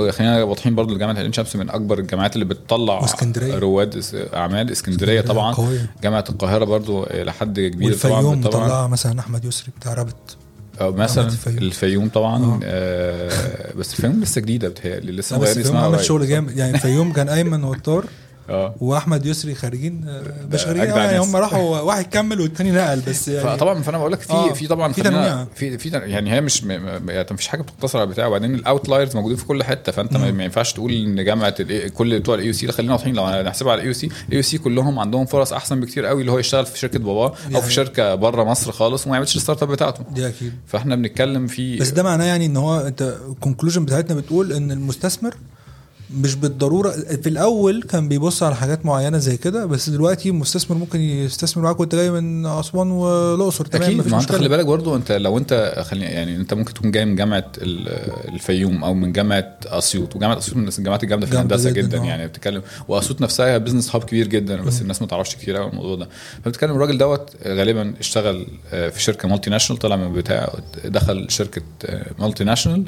خلينا 0.10 0.44
واضحين 0.44 0.76
برضو 0.76 0.98
جامعة 0.98 1.14
عين 1.14 1.34
شمس 1.34 1.56
من 1.56 1.70
أكبر 1.70 2.00
الجامعات 2.00 2.34
اللي 2.34 2.46
بتطلع 2.46 3.00
واسكندرية. 3.02 3.56
رواد 3.60 4.04
أعمال 4.34 4.72
اسكندرية 4.72 5.22
طبعا 5.22 5.54
قوية. 5.54 5.90
جامعة 6.04 6.26
القاهرة 6.30 6.66
برضو 6.66 7.06
لحد 7.14 7.60
كبير 7.60 7.94
طبعا 7.98 8.14
والفيوم 8.22 8.42
طبعا 8.50 8.64
مطلعه 8.66 8.88
مثلا 8.88 9.20
أحمد 9.20 9.46
يسري 9.46 9.72
بتاع 9.80 9.94
رابط 9.94 10.38
أو 10.82 10.92
مثلا 10.92 11.26
الفيوم. 11.28 11.58
الفيوم 11.58 12.10
طبعا 12.10 12.44
آه. 12.44 12.60
آه 12.64 13.74
بس 13.76 13.94
الفيوم 13.94 14.22
لسه 14.22 14.42
جديدة 14.42 14.70
بتهيألي 14.70 15.12
لسه 15.12 15.38
بس 15.38 15.58
اسمها 15.58 15.86
عمل. 15.86 16.06
شغل 16.06 16.28
جامد 16.28 16.58
يعني 16.58 16.76
الفيوم 16.76 17.14
كان 17.14 17.30
أيمن 17.30 17.64
وطار 17.64 18.06
آه. 18.50 18.76
واحمد 18.80 19.26
يسري 19.26 19.56
خارجين 19.56 20.06
مش 20.54 20.66
خارجين 20.66 20.86
يعني. 20.86 21.20
هم 21.20 21.36
راحوا 21.36 21.80
واحد 21.80 22.06
كمل 22.06 22.42
والتاني 22.42 22.72
نقل 22.72 23.02
بس 23.08 23.28
يعني 23.28 23.58
فطبعا 23.58 23.82
فأنا 23.82 23.98
بقول 23.98 24.12
لك 24.12 24.20
في 24.20 24.32
آه، 24.34 24.54
في 24.54 24.68
طبعا 24.68 24.94
في 24.94 25.02
تنويع. 25.02 25.46
في 25.56 25.78
في 25.78 25.90
يعني 25.90 26.34
هي 26.34 26.42
مش 26.42 26.64
م- 26.64 26.72
يعني 27.10 27.28
مفيش 27.32 27.48
حاجة 27.48 27.62
بتقتصر 27.62 28.00
على 28.00 28.08
البتاع 28.08 28.26
وبعدين 28.28 28.56
ال 28.56 28.62
outliers 28.62 29.16
موجودين 29.16 29.38
في 29.38 29.46
كل 29.46 29.64
حتة 29.64 29.92
فأنت 29.92 30.18
ما 30.18 30.32
ما 30.32 30.44
ينفعش 30.44 30.74
تقول 30.74 30.92
إن 30.92 31.26
جامعة 31.26 31.56
كل 31.88 32.20
بتوع 32.20 32.36
ال 32.36 32.48
AUC 32.48 32.68
خلينا 32.68 32.94
واضحين 32.94 33.16
لو 33.16 33.24
هنحسبها 33.24 33.72
على 33.72 33.78
الاي 33.80 33.88
يو 33.88 33.94
سي 33.94 34.06
الاي 34.06 34.38
يو 34.38 34.42
سي 34.42 34.58
كلهم 34.58 35.00
عندهم 35.00 35.26
فرص 35.26 35.54
أحسن 35.54 35.80
بكتير 35.80 36.06
قوي 36.06 36.22
اللي 36.22 36.32
هو 36.32 36.40
يشتغل 36.40 36.66
في 36.66 36.80
شركة 36.80 37.00
باباه 37.00 37.34
أو 37.56 37.62
في 37.62 37.74
شركة 37.74 38.16
بره 38.16 38.44
مصر 38.44 38.72
خالص 38.72 39.06
وما 39.08 39.16
يعملش 39.16 39.36
ال 39.36 39.64
startup 39.64 39.72
بتاعته. 39.72 40.04
دي 40.12 40.28
أكيد. 40.28 40.54
فإحنا 40.68 40.96
بنتكلم 40.96 41.48
في 41.48 41.78
بس 41.78 41.90
ده 41.90 42.04
معناه 42.04 42.26
يعني 42.26 42.46
إن 42.46 42.58
هو 42.58 42.80
أنت 42.80 43.16
ال 43.30 43.35
conclusion 43.35 43.86
بتاعتنا 43.86 44.16
بتقول 44.20 44.54
إن 44.54 44.72
المستثمر 44.72 45.34
مش 46.12 46.36
بالضرورة. 46.36 46.92
في 46.92 47.30
الأول 47.30 47.84
كان 47.84 48.08
بيبص 48.10 48.44
على 48.44 48.56
حاجات 48.56 48.86
معينة 48.86 49.18
زي 49.18 49.38
كده 49.38 49.66
بس 49.66 49.90
دلوقتي 49.90 50.30
المستثمر 50.30 50.78
ممكن 50.78 51.00
يستثمر 51.02 51.64
معاك 51.64 51.80
وانت 51.80 51.96
جاي 51.96 52.12
من 52.12 52.46
أسوان 52.46 52.92
والأقصر. 52.92 53.66
تمام 53.66 53.84
أكيد 53.84 54.08
ما 54.12 54.20
أنت 54.22 54.32
خلي 54.32 54.50
بالك 54.50 54.66
برضو 54.66 54.96
أنت 54.96 55.12
لو 55.12 55.38
أنت 55.38 55.84
خلي 55.88 56.06
يعني 56.06 56.36
أنت 56.36 56.54
ممكن 56.54 56.74
تكون 56.74 56.92
جاي 56.92 57.06
من 57.06 57.16
جامعة 57.16 57.52
ال- 57.58 57.88
الفيوم 58.34 58.84
أو 58.84 58.94
من 58.94 59.12
جامعة 59.12 59.58
أسيوط 59.66 60.16
وجامعة 60.16 60.38
أسيوط 60.38 60.58
من 60.58 60.68
الجامعات 60.68 61.04
الجامده 61.04 61.26
في 61.28 61.34
الهندسة 61.34 61.70
جدا، 61.70 61.88
جدا 61.88 62.02
آه. 62.02 62.06
يعني 62.06 62.28
بتتكلم 62.28 62.62
وأسيوط 62.88 63.22
نفسها 63.22 63.58
business 63.58 63.96
hub 63.96 64.04
كبير 64.04 64.28
جدا 64.28 64.62
بس 64.62 64.82
الناس 64.82 65.02
ما 65.02 65.08
تعرفش 65.08 65.36
كتير 65.36 65.56
قوي 65.58 65.70
الموضوع 65.70 65.96
ده. 65.96 66.08
فبتتكلم 66.46 66.72
الراجل 66.72 66.98
دوت 66.98 67.30
غالبا 67.48 67.94
اشتغل 68.00 68.48
آه، 68.74 68.90
في 68.90 69.02
شركة 69.02 69.28
multinational 69.28 69.80
طلع 69.82 69.96
من 69.96 70.14
بتاع 70.14 70.54
دخل 70.86 71.26
شركة 71.30 71.62
multinational 72.20 72.86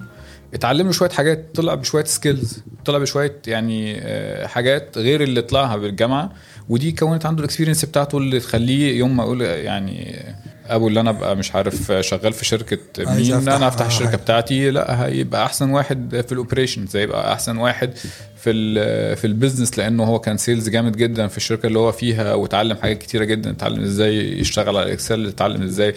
اتعلم 0.54 0.86
له 0.88 0.92
شوية 0.92 1.10
حاجات 1.10 1.56
طلع 1.56 1.76
بشوية 1.76 2.04
skills 2.04 2.64
طلع 2.86 2.98
بشوية 2.98 3.42
يعني 3.48 3.96
آه، 4.02 4.48
حاجات 4.48 4.98
غير 4.98 5.24
اللي 5.24 5.42
طلعها 5.42 5.78
بالجامعة 5.78 6.32
ودي 6.70 6.92
كونت 6.92 7.26
عنده 7.26 7.40
ال 7.40 7.44
experience 7.44 7.86
بتاعته 7.86 8.18
اللي 8.18 8.40
تخليه 8.40 8.98
يوم 8.98 9.18
ما 9.18 9.24
يقول 9.24 9.42
يعني 9.42 10.26
ابو 10.70 10.88
اللي 10.88 11.00
أنا 11.00 11.10
ابقى 11.10 11.36
مش 11.36 11.56
عارف 11.56 11.92
شغال 12.00 12.34
في 12.34 12.46
شركة 12.46 12.78
مين 13.00 13.34
أنا 13.50 13.68
أفتح 13.68 13.86
الشركة 13.86 14.10
حاجة. 14.10 14.18
بتاعتي 14.18 14.70
لا 14.72 15.06
هيبقى 15.06 15.46
أحسن 15.46 15.70
واحد 15.70 16.24
في 16.28 16.32
ال 16.32 16.38
operations 16.38 16.96
هيبقى 16.98 17.34
أحسن 17.34 17.58
واحد 17.58 17.92
في 18.38 18.50
ال 18.50 19.18
في 19.18 19.28
ال 19.28 19.33
business 19.33 19.78
لأنه 19.80 20.04
هو 20.04 20.20
كان 20.20 20.38
sales 20.38 20.70
جامد 20.70 20.98
جدا 20.98 21.28
في 21.28 21.38
الشركة 21.38 21.68
اللي 21.68 21.80
هو 21.80 21.92
فيها 21.92 22.34
وتعلم 22.34 22.78
حاجات 22.78 22.98
كتيرة 22.98 23.24
جدا 23.24 23.52
اتعلم 23.52 23.84
إزاي 23.84 24.40
يشتغل 24.40 24.78
على 24.78 24.86
ال 24.86 24.93
Excel 24.93 25.28
اتعلم 25.28 25.62
إزاي 25.64 25.96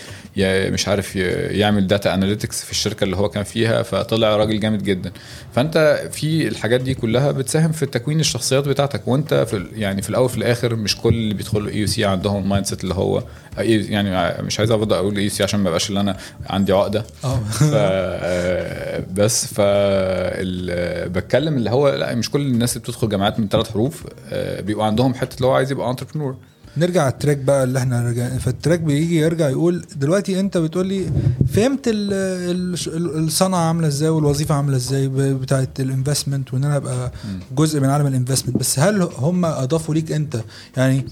مش 0.71 0.89
عارف 0.89 1.17
يعمل 1.17 1.87
data 1.87 2.15
analytics 2.15 2.65
في 2.65 2.71
الشركة 2.71 3.05
اللي 3.05 3.17
هو 3.17 3.29
كان 3.29 3.45
فيها 3.45 3.83
فطلع 3.83 4.37
راجل 4.37 4.61
جامد 4.61 4.83
جدا 4.83 5.13
فأنت 5.55 6.09
في 6.13 6.49
الحاجات 6.49 6.81
دي 6.81 6.95
كلها 6.95 7.31
بتساهم 7.33 7.73
في 7.73 7.87
تكوين 7.87 8.21
الشخصيات 8.21 8.69
بتاعتك 8.69 9.09
وأنت 9.09 9.35
في 9.35 9.67
يعني 9.77 10.03
في 10.03 10.11
الأول 10.11 10.25
وفي 10.25 10.37
الآخر 10.39 10.75
مش 10.77 10.97
كل 10.97 11.15
اللي 11.15 11.35
بيدخلوا 11.35 11.71
AUC 11.71 12.05
عندهم 12.05 12.43
ال 12.43 12.67
mindset 12.67 12.83
اللي 12.85 12.95
هو 12.95 13.23
يعني 13.59 14.43
مش 14.43 14.61
عايز 14.63 14.71
افضل 14.71 14.97
أقول 14.97 15.17
AUC 15.19 15.43
عشان 15.43 15.61
ما 15.61 15.67
يبقاش 15.69 15.89
اللي 15.89 16.01
أنا 16.01 16.17
عندي 16.47 16.73
عقدة. 16.73 17.05
آه. 17.25 17.39
ف 17.39 17.63
آه، 17.75 19.05
بس 19.15 19.47
ف 19.47 19.55
ال- 19.61 21.09
بتكلم 21.09 21.57
اللي 21.57 21.71
هو 21.71 21.89
لا 21.89 22.15
مش 22.15 22.31
كل 22.31 22.41
الناس 22.41 22.77
اللي 22.77 22.83
بتدخل 22.83 23.09
جامعات 23.09 23.41
من 23.41 23.49
ثلاث 23.49 23.71
حروف 23.71 24.05
آه، 24.31 24.61
بيبقوا 24.61 24.85
عندهم 24.87 25.15
حتة 25.15 25.37
اللي 25.37 25.47
هو 25.47 25.53
عايز 25.55 25.73
يبقى 25.73 25.91
entrepreneur 25.91 26.37
نرجع 26.77 27.03
على 27.03 27.13
ال 27.13 27.17
track 27.17 27.37
بقى 27.37 27.65
اللي 27.65 27.79
إحنا 27.79 28.09
رجع 28.09 28.29
فال 28.29 28.43
track 28.43 28.81
بيجي 28.81 29.17
يرجع 29.17 29.49
يقول 29.49 29.85
دلوقتي 29.97 30.41
أنت 30.41 30.59
بتقول 30.59 30.87
لي 30.87 31.07
فهمت 31.53 31.89
ال- 31.89 32.13
ال- 32.51 33.25
الصنعة 33.25 33.59
عاملة 33.69 33.87
إزاي 33.87 34.09
والوظيفة 34.09 34.55
عاملة 34.55 34.77
إزاي 34.77 35.09
بتاعه 35.35 35.69
ال 35.81 35.87
investment 35.87 36.55
وإن 36.55 36.65
أنا 36.65 36.77
أبقى 36.77 37.13
جزء 37.57 37.81
من 37.81 37.89
عالم 37.89 38.07
ال 38.07 38.11
investment 38.11 38.57
بس 38.57 38.79
هل 38.79 39.03
هم 39.03 39.45
أضافوا 39.45 39.95
ليك 39.95 40.13
أنت؟ 40.13 40.41
يعني 40.77 41.07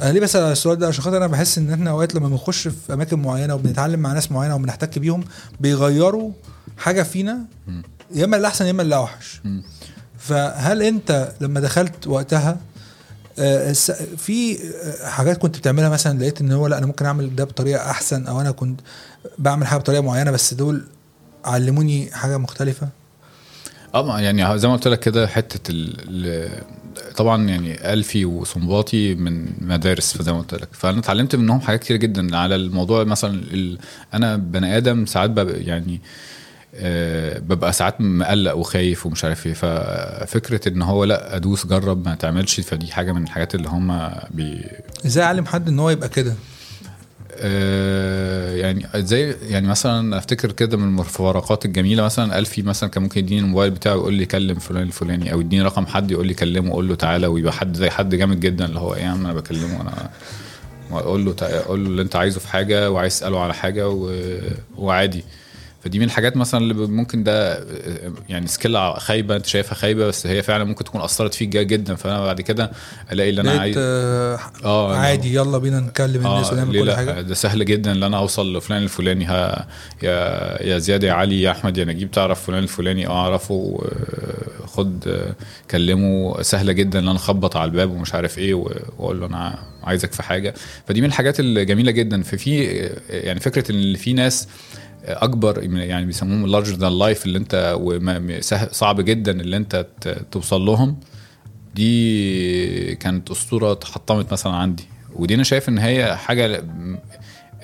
أنا 0.00 0.12
ليه 0.12 0.20
بسال 0.20 0.42
على 0.42 0.52
السؤال 0.52 0.78
ده؟ 0.78 0.88
عشان 0.88 1.04
خاطر 1.04 1.16
أنا 1.16 1.26
بحس 1.26 1.58
إن 1.58 1.72
إحنا 1.72 1.90
أوقات 1.90 2.14
لما 2.14 2.28
بنخش 2.28 2.68
في 2.68 2.92
أماكن 2.92 3.18
معينة 3.22 3.54
وبنتعلم 3.54 4.00
مع 4.00 4.12
ناس 4.12 4.32
معينة 4.32 4.54
وبنحتك 4.54 4.98
بيهم 4.98 5.24
بيغيروا 5.60 6.30
حاجة 6.78 7.02
فينا 7.02 7.38
يا 8.14 8.24
إما 8.24 8.36
الأحسن 8.36 8.64
يا 8.64 8.70
إما 8.70 8.82
الاوحش. 8.82 9.40
فهل 10.18 10.82
أنت 10.82 11.32
لما 11.40 11.60
دخلت 11.60 12.06
وقتها 12.06 12.56
آه، 13.38 13.72
في 14.16 14.58
آه، 14.84 15.08
حاجات 15.08 15.38
كنت 15.38 15.58
بتعملها 15.58 15.88
مثلا؟ 15.88 16.18
لقيت 16.18 16.40
إن 16.40 16.52
هو 16.52 16.66
لأ 16.66 16.78
أنا 16.78 16.86
ممكن 16.86 17.06
أعمل 17.06 17.36
ده 17.36 17.44
بطريقة 17.44 17.90
أحسن 17.90 18.26
أو 18.26 18.40
أنا 18.40 18.50
كنت 18.50 18.80
بعمل 19.38 19.66
حاجة 19.66 19.78
بطريقة 19.78 20.02
معينة 20.02 20.30
بس 20.30 20.54
دول 20.54 20.84
علموني 21.44 22.10
حاجة 22.12 22.36
مختلفة؟ 22.38 22.88
آه 23.94 24.20
يعني 24.20 24.58
زي 24.58 24.68
ما 24.68 24.74
قلت 24.74 24.88
لك 24.88 25.00
كده 25.00 25.26
حتة 25.26 25.72
طبعا 27.16 27.48
يعني 27.48 27.92
ألفي 27.92 28.24
وصنباطي 28.24 29.14
من 29.14 29.46
مدارس 29.60 30.16
فزي 30.16 30.32
ما 30.32 30.38
قلت 30.38 30.54
لك. 30.54 30.68
فأنا 30.72 30.98
اتعلمت 30.98 31.36
منهم 31.36 31.60
حاجات 31.60 31.80
كتير 31.80 31.96
جدا 31.96 32.36
على 32.36 32.54
الموضوع. 32.54 33.04
مثلا 33.04 33.34
ال 33.34 33.78
أنا 34.14 34.36
بني 34.36 34.76
آدم 34.76 35.06
ساعات 35.06 35.30
يعني 35.38 36.00
آه 36.76 37.38
ببقى 37.38 37.72
ساعات 37.72 38.00
مقلق 38.00 38.54
وخايف 38.56 39.06
ومش 39.06 39.24
عارف 39.24 39.46
إيه. 39.46 39.52
ففكرة 39.54 40.68
إن 40.68 40.82
هو 40.82 41.04
لأ 41.04 41.36
أدوس 41.36 41.66
جرب 41.66 42.08
ما 42.08 42.14
تعملش 42.14 42.60
فدي 42.60 42.92
حاجة 42.92 43.12
من 43.12 43.22
الحاجات 43.22 43.54
اللي 43.54 43.68
هم 43.68 44.10
بي 44.30 44.64
إزاي 45.06 45.24
أعلم 45.24 45.46
حد 45.46 45.68
إن 45.68 45.78
هو 45.78 45.90
يبقى 45.90 46.08
كده؟ 46.08 46.34
يعني 48.60 48.86
زي 48.94 49.34
يعني 49.48 49.68
مثلا 49.68 50.18
أفتكر 50.18 50.52
كده 50.52 50.76
من 50.76 50.84
المفارقات 50.84 51.64
الجميلة 51.64 52.02
مثلا 52.02 52.38
ألفي 52.38 52.62
مثلا 52.62 52.90
كان 52.90 53.02
ممكن 53.02 53.20
يديني 53.20 53.40
الموبايل 53.40 53.70
بتاعه 53.70 53.94
ويقول 53.96 54.14
لي 54.14 54.26
كلم 54.26 54.58
فلان 54.58 54.82
الفلاني 54.82 55.32
أو 55.32 55.40
يديني 55.40 55.62
رقم 55.62 55.86
حد 55.86 56.10
يقول 56.10 56.26
لي 56.26 56.34
كلمه 56.34 56.70
وقول 56.70 56.88
له 56.88 56.94
تعالى 56.94 57.26
ويبقى 57.26 57.52
حد 57.52 57.76
زي 57.76 57.90
حد 57.90 58.14
جامد 58.14 58.40
جدا 58.40 58.64
اللي 58.64 58.80
هو 58.80 58.94
إيه 58.94 59.02
يا 59.02 59.08
عم 59.08 59.24
أنا 59.24 59.34
بكلمه 59.34 59.80
أنا 59.80 60.10
واقول 60.90 61.24
له 61.24 61.34
أقول 61.42 61.84
له 61.84 61.90
اللي 61.90 62.02
أنت 62.02 62.16
عايزه 62.16 62.40
في 62.40 62.48
حاجة 62.48 62.90
وعايز 62.90 63.18
تسأله 63.18 63.40
على 63.40 63.54
حاجة. 63.54 63.88
وعادي 64.78 65.24
فدي 65.84 65.98
من 65.98 66.04
الحاجات 66.04 66.36
مثلا 66.36 66.60
اللي 66.60 66.74
ممكن 66.74 67.24
ده 67.24 67.66
يعني 68.28 68.46
سكيل 68.46 68.92
خايبة 68.96 69.36
أنت 69.36 69.46
شايفها 69.46 69.74
خايبة 69.74 70.06
بس 70.06 70.26
هي 70.26 70.42
فعلا 70.42 70.64
ممكن 70.64 70.84
تكون 70.84 71.00
أثرت 71.00 71.34
فيك 71.34 71.48
جدا. 71.48 71.94
فأنا 71.94 72.24
بعد 72.24 72.40
كده 72.40 72.70
ألاقي 73.12 73.30
اللي 73.30 73.40
أنا 73.40 73.60
عايز 73.60 73.76
آه، 73.78 74.38
آه 74.64 74.96
عادي 74.96 75.34
يلا 75.34 75.58
بينا 75.58 75.80
نكلم 75.80 76.26
الناس 76.26 76.50
آه 76.50 76.52
ونعمل 76.52 76.80
كل 76.80 76.92
حاجة. 76.92 77.20
ده 77.20 77.34
سهل 77.34 77.64
جدا 77.64 77.92
إن 77.92 78.02
أنا 78.02 78.18
أوصل 78.18 78.56
لفلان 78.56 78.82
الفلاني. 78.82 79.24
ها 79.24 79.68
يا 80.02 80.62
يا 80.62 80.78
زياد 80.78 81.02
يا 81.02 81.12
علي 81.12 81.42
يا 81.42 81.50
أحمد 81.50 81.78
يا 81.78 81.84
نجيب 81.84 82.10
تعرف 82.10 82.46
فلان 82.46 82.62
الفلاني 82.62 83.06
آه 83.06 83.10
أعرفه 83.24 83.80
آه، 83.84 84.66
خد 84.66 85.08
آه، 85.08 85.34
كلمه. 85.70 86.42
سهلة 86.42 86.72
جدا 86.72 86.98
إن 86.98 87.08
أنا 87.08 87.16
أخبط 87.16 87.56
على 87.56 87.68
الباب 87.70 87.90
ومش 87.90 88.14
عارف 88.14 88.38
إيه 88.38 88.54
وأقول 88.54 89.20
له 89.20 89.26
أنا 89.26 89.58
عايزك 89.84 90.12
في 90.12 90.22
حاجة. 90.22 90.54
فدي 90.88 91.00
من 91.00 91.06
الحاجات 91.06 91.40
الجميلة 91.40 91.90
جدا. 91.90 92.22
ففي 92.22 92.80
آه، 92.84 92.90
يعني 93.10 93.40
فكرة 93.40 93.72
إن 93.72 93.94
في 93.94 94.12
ناس 94.12 94.48
أكبر 95.04 95.62
يعني 95.62 96.06
بيسموهم 96.06 96.46
larger 96.46 96.74
than 96.74 96.98
life 96.98 97.26
اللي 97.26 97.38
أنت 97.38 97.78
صعب 98.70 99.00
جدا 99.00 99.40
اللي 99.40 99.56
أنت 99.56 99.86
توصل 100.30 100.60
لهم. 100.60 101.00
دي 101.74 102.94
كانت 102.94 103.30
أسطورة 103.30 103.74
تحطمت 103.74 104.32
مثلا 104.32 104.52
عندي. 104.52 104.84
ودي 105.16 105.34
أنا 105.34 105.42
شايف 105.42 105.68
إن 105.68 105.78
هي 105.78 106.16
حاجة 106.16 106.64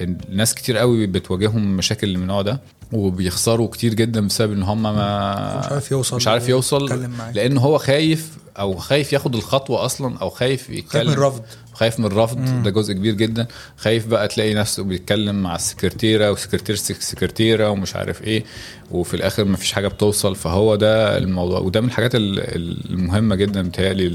الناس 0.00 0.54
كتير 0.54 0.76
قوي 0.76 1.06
بتواجههم 1.06 1.76
مشاكل 1.76 2.16
من 2.16 2.22
النوع 2.22 2.42
ده 2.42 2.60
وبيخسروا 2.92 3.68
كتير 3.68 3.94
جدا 3.94 4.26
بسبب 4.26 4.52
إن 4.52 4.62
هم 4.62 4.82
ما 4.82 5.58
مش 5.58 5.66
عارف 5.72 5.90
يوصل 5.90 6.16
مش 6.16 6.28
عارف 6.28 6.48
يوصل. 6.48 7.08
لأن 7.34 7.58
هو 7.58 7.78
خايف 7.78 8.28
أو 8.58 8.76
خايف 8.76 9.12
ياخد 9.12 9.34
الخطوة 9.34 9.84
أصلا 9.84 10.18
أو 10.18 10.30
خايف 10.30 10.70
يتكلم 10.70 10.88
خايف 10.90 11.08
من 11.08 11.12
الرفض. 11.14 11.42
خايف 11.72 11.98
من 12.00 12.06
الرفض 12.06 12.62
ده 12.62 12.70
جزء 12.70 12.92
كبير 12.92 13.14
جدا. 13.14 13.46
خايف 13.76 14.06
بقى 14.06 14.28
تلاقي 14.28 14.54
نفسه 14.54 14.82
بيتكلم 14.84 15.42
مع 15.42 15.54
السكرتيرة 15.54 16.30
وسكرتير 16.32 16.76
سكرتيرة 16.76 17.70
ومش 17.70 17.96
عارف 17.96 18.22
إيه 18.22 18.44
وفي 18.90 19.14
الآخر 19.14 19.44
ما 19.44 19.56
فيش 19.56 19.72
حاجة 19.72 19.88
بتوصل. 19.88 20.36
فهو 20.36 20.74
ده 20.76 21.18
الموضوع 21.18 21.58
وده 21.58 21.80
من 21.80 21.86
الحاجات 21.88 22.14
ال- 22.14 22.90
المهمة 22.92 23.34
جدا 23.34 23.62
بتهيألي 23.68 24.06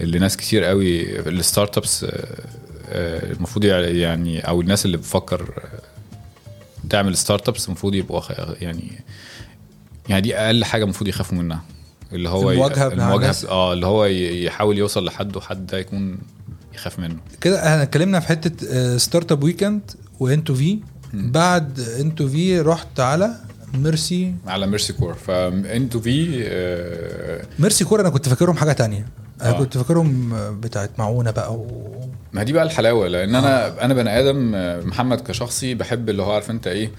اللي, 0.00 0.18
ناس 0.18 0.36
كتير 0.36 0.64
قوي 0.64 1.18
ال 1.28 1.78
startups 1.78 2.06
المفروض 2.92 3.64
يعني 3.64 4.40
أو 4.40 4.60
الناس 4.60 4.86
اللي 4.86 4.96
بتفكر 4.96 5.40
آه، 5.42 6.88
تعمل 6.90 7.16
startups 7.16 7.66
المفروض 7.66 7.94
يبقوا 7.94 8.20
يعني 8.60 9.02
يعني 10.08 10.20
دي 10.20 10.36
أقل 10.36 10.64
حاجة 10.64 10.84
المفروض 10.84 11.08
يخافوا 11.08 11.38
منها. 11.38 11.62
اللي 12.12 12.28
هو 12.28 12.44
مع 12.44 12.52
المواجهة 12.52 13.14
الناس. 13.16 13.44
آه 13.44 13.72
اللي 13.72 13.86
هو 13.86 14.04
يحاول 14.04 14.78
يوصل 14.78 15.04
لحد 15.04 15.36
وحد 15.36 15.66
ده 15.66 15.78
يكون 15.78 16.18
يخاف 16.74 16.98
منه. 16.98 17.16
كده 17.40 17.58
إحنا 17.58 17.82
اتكلمنا 17.82 18.20
في 18.20 18.28
حتة 18.28 18.96
Startup 18.98 19.42
Weekend 19.42 19.90
one 20.20 20.44
two 20.44 20.54
في. 20.54 20.78
بعد 21.12 21.80
one 22.00 22.14
two 22.14 22.28
في 22.28 22.60
رحت 22.60 23.00
على 23.00 23.30
Mercy 23.74 24.34
على 24.46 24.66
Mercy 24.66 24.92
Corps. 24.92 25.14
ف 25.14 25.26
one 25.26 25.63
two 25.63 26.00
في 26.00 26.42
آه، 26.46 27.42
Mercy 27.58 27.84
Corps 27.84 28.00
أنا 28.00 28.10
كنت 28.10 28.28
فاكرهم 28.28 28.56
حاجة 28.56 28.72
تانية. 28.72 29.06
أنا 29.42 29.50
آه. 29.50 29.58
كنت 29.58 29.78
فاكرهم 29.78 30.34
بتاعت 30.60 30.90
معونة 30.98 31.30
بقى 31.30 31.54
و... 31.54 31.90
ما 32.32 32.42
دي 32.42 32.52
بقى 32.52 32.62
الحلاوة 32.62 33.08
لأن 33.08 33.34
أنا 33.34 33.84
أنا 33.84 33.94
بني 33.94 34.18
آدم 34.20 34.54
آه، 34.54 34.80
محمد 34.80 35.20
كشخصي 35.20 35.74
بحب 35.74 36.08
اللي 36.08 36.22
هو 36.22 36.32
عارف 36.32 36.50
أنت 36.50 36.66
إيه 36.66 36.86
آه، 36.86 36.90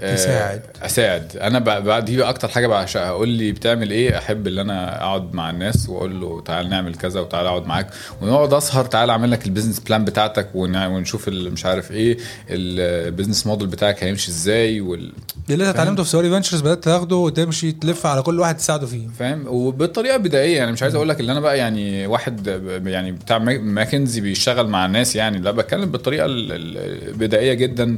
تساعد. 0.00 0.62
أساعد. 0.82 1.36
أنا 1.36 1.58
بقى 1.58 1.82
بقى 1.82 2.02
دي 2.02 2.22
أكتر 2.22 2.48
حاجة 2.48 2.66
بعشقها. 2.66 3.10
قول 3.10 3.28
لي 3.28 3.52
بتعمل 3.52 3.90
إيه؟ 3.90 4.18
أحب 4.18 4.46
إن 4.46 4.58
أنا 4.58 5.02
أقعد 5.02 5.34
مع 5.34 5.50
الناس 5.50 5.88
وأقول 5.88 6.20
له 6.20 6.40
تعال 6.40 6.68
نعمل 6.70 6.94
كذا 6.94 7.20
وتعال 7.20 7.46
أقعد 7.46 7.66
معاك. 7.66 7.90
ونقعد 8.22 8.52
أسهر 8.52 8.84
تعال 8.84 9.10
أعمل 9.10 9.30
لك 9.30 9.46
ال 9.46 9.50
business 9.50 9.80
plan 9.80 10.04
بتاعتك 10.04 10.48
ون- 10.54 10.86
ونشوف 10.86 11.28
مش 11.28 11.66
عارف 11.66 11.90
إيه 11.92 12.16
ال 12.50 12.61
business 12.61 13.46
model 13.46 13.66
بتاعك 13.66 14.04
هيمشي 14.04 14.30
إزاي 14.30 14.80
وال... 14.80 15.12
اللي 15.50 15.68
أنت 15.68 15.74
اتعلمته 15.74 16.02
في 16.02 16.08
سواري 16.08 16.30
فينتشرز 16.30 16.60
بدأت 16.60 16.84
تاخده 16.84 17.16
وتمشي 17.16 17.72
تلف 17.72 18.06
على 18.06 18.22
كل 18.22 18.40
واحد 18.40 18.56
تساعده 18.56 18.86
فيه. 18.86 19.08
فاهم؟ 19.18 19.44
وبالطريقة 19.46 20.16
البدائية. 20.16 20.56
يعني 20.56 20.72
مش 20.72 20.82
عايز 20.82 20.94
أقول 20.94 21.08
لك 21.08 21.20
إن 21.20 21.30
أنا 21.30 21.40
بقى 21.40 21.58
يعني 21.58 22.06
واحد 22.06 22.46
يعني 22.86 23.12
بتاع 23.12 23.38
ماك- 23.38 23.60
ماكنزي 23.60 24.20
بيشتغل 24.20 24.66
مع 24.68 24.86
الناس 24.86 25.16
يعني. 25.16 25.38
لا 25.38 25.50
بتكلم 25.50 25.90
بالطريقة 25.90 26.24
ال- 26.26 26.52
ال- 26.52 27.08
البدائية 27.08 27.52
جدا 27.54 27.96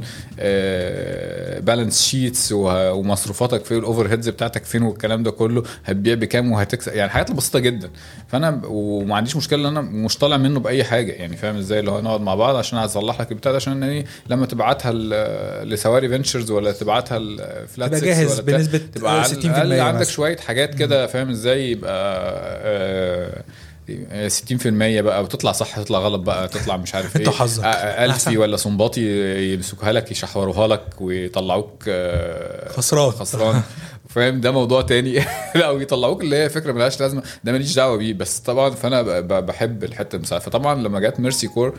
balance 1.59 1.88
sheets 1.97 2.51
ومصروفاتك 2.51 3.65
فين 3.65 3.77
وال 3.77 4.07
overheads 4.07 4.29
بتاعتك 4.29 4.63
فين 4.65 4.81
والكلام 4.83 5.23
ده 5.23 5.31
كله 5.31 5.63
هتبيع 5.85 6.13
بكام 6.15 6.51
وهتكسب. 6.51 6.93
يعني 6.93 7.09
حاجات 7.11 7.31
بسيطة 7.31 7.59
جدا. 7.59 7.89
فأنا 8.27 8.61
وما 8.65 9.15
عنديش 9.15 9.35
مشكلة 9.35 9.59
إن 9.59 9.65
أنا 9.77 9.81
مش 9.81 10.17
طالع 10.17 10.37
منه 10.37 10.59
بأي 10.59 10.83
حاجة. 10.83 11.11
يعني 11.11 11.37
فاهم 11.37 11.55
إزاي؟ 11.57 11.79
اللي 11.79 11.91
هو 11.91 12.01
نقعد 12.01 12.21
مع 12.21 12.35
بعض 12.35 12.55
عشان 12.55 12.79
هصلح 12.79 13.21
لك 13.21 13.31
البتاع 13.31 13.51
ده 13.51 13.55
عشان 13.55 13.83
إيه 13.83 14.05
لما 14.29 14.45
تبعتها 14.45 14.91
لسواري 15.65 16.09
فينتشرز 16.09 16.51
ولا 16.51 16.71
تبعتها 16.71 17.19
لفلات 17.19 17.75
6 17.75 17.89
تبقى 17.89 18.05
جاهز 18.05 18.39
بنسبة 18.39 18.77
تبقى 18.77 19.13
على 19.21 19.23
60% 19.25 19.45
الأقل 19.45 19.79
عندك. 19.79 20.07
شوية 20.07 20.37
حاجات 20.37 20.75
كده 20.75 21.07
فاهم 21.07 21.29
إزاي؟ 21.29 21.71
يبقى 21.71 21.91
آه، 22.63 23.43
60% 24.27 25.01
بقى 25.01 25.23
وتطلع 25.23 25.51
صح 25.51 25.79
تطلع 25.79 25.99
غلط 25.99 26.21
بقى 26.21 26.47
تطلع 26.47 26.77
مش 26.77 26.95
عارف 26.95 27.15
انت 27.15 27.27
إيه. 27.27 27.41
آه، 27.41 27.65
آه، 27.65 28.05
ألفي. 28.05 28.37
ولا 28.37 28.57
صنباطي 28.57 29.01
يمسكوها 29.53 29.91
لك 29.91 30.11
يشحوروها 30.11 30.67
لك 30.67 31.01
ويطلعوك 31.01 31.83
آه، 31.87 32.69
خسران. 32.69 33.11
خسران. 33.11 33.61
فاهم؟ 34.09 34.41
ده 34.41 34.51
موضوع 34.51 34.81
تاني. 34.81 35.23
لا 35.55 35.69
ويطلعوك 35.69 36.21
اللي 36.21 36.35
هي 36.35 36.49
فكرة 36.49 36.71
ملهاش 36.71 36.99
لازمة. 37.01 37.23
ده 37.43 37.51
ماليش 37.51 37.75
دعوة 37.75 37.97
بيه. 37.97 38.13
بس 38.13 38.39
طبعا 38.39 38.69
فأنا 38.69 39.19
بحب 39.19 39.83
الحتة 39.83 40.15
المساعده 40.15 40.45
فطبعا 40.45 40.75
لما 40.75 40.99
جت 40.99 41.19
ميرسي 41.19 41.47
كور 41.47 41.73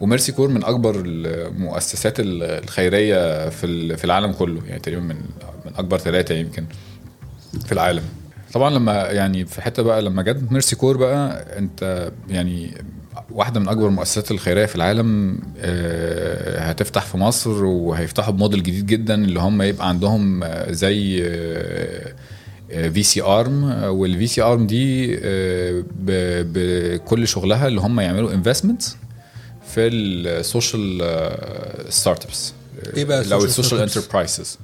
وميرسي 0.00 0.32
كور 0.32 0.48
من 0.48 0.64
أكبر 0.64 1.02
المؤسسات 1.04 2.14
الخيرية 2.18 3.48
في 3.48 3.96
في 3.96 4.04
العالم 4.04 4.32
كله 4.32 4.62
يعني 4.66 4.80
تقريبا 4.80 5.02
من 5.02 5.16
من 5.66 5.72
أكبر 5.78 5.98
ثلاثة 5.98 6.34
يمكن 6.34 6.64
في 7.66 7.72
العالم. 7.72 8.19
طبعا 8.52 8.70
لما 8.70 8.92
يعني 8.92 9.46
في 9.46 9.62
حتة 9.62 9.82
بقى 9.82 10.02
لما 10.02 10.22
جت 10.22 10.52
ميرسي 10.52 10.76
كور 10.76 10.96
بقى 10.96 11.46
انت 11.58 12.10
يعني 12.28 12.74
واحدة 13.30 13.60
من 13.60 13.68
أكبر 13.68 13.86
المؤسسات 13.86 14.30
الخيرية 14.30 14.66
في 14.66 14.76
العالم 14.76 15.38
آه، 15.58 16.60
هتفتح 16.60 17.06
في 17.06 17.16
مصر 17.16 17.64
وهيفتحوا 17.64 18.32
بموديل 18.32 18.62
جديد 18.62 18.86
جدا 18.86 19.14
اللي 19.14 19.40
هم 19.40 19.62
يبقى 19.62 19.88
عندهم 19.88 20.42
آه، 20.44 20.72
زي 20.72 21.22
VC 22.70 23.22
arm 23.22 23.64
وال 23.84 24.05
VC 24.05 24.26
arm 24.26 24.66
دي 24.66 25.18
آه، 25.22 25.84
بكل 26.42 27.28
شغلها 27.28 27.66
اللي 27.68 27.80
هم 27.80 28.00
يعملوا 28.00 28.32
investment 28.34 28.82
في 29.74 29.86
ال 29.86 31.02
social 31.88 32.24
startups 32.24 32.52
إيه 32.96 33.04
بقى 33.04 33.24
لو 33.24 33.44
ال 33.44 33.49
social؟ 33.49 33.80
enterprises 33.80 34.58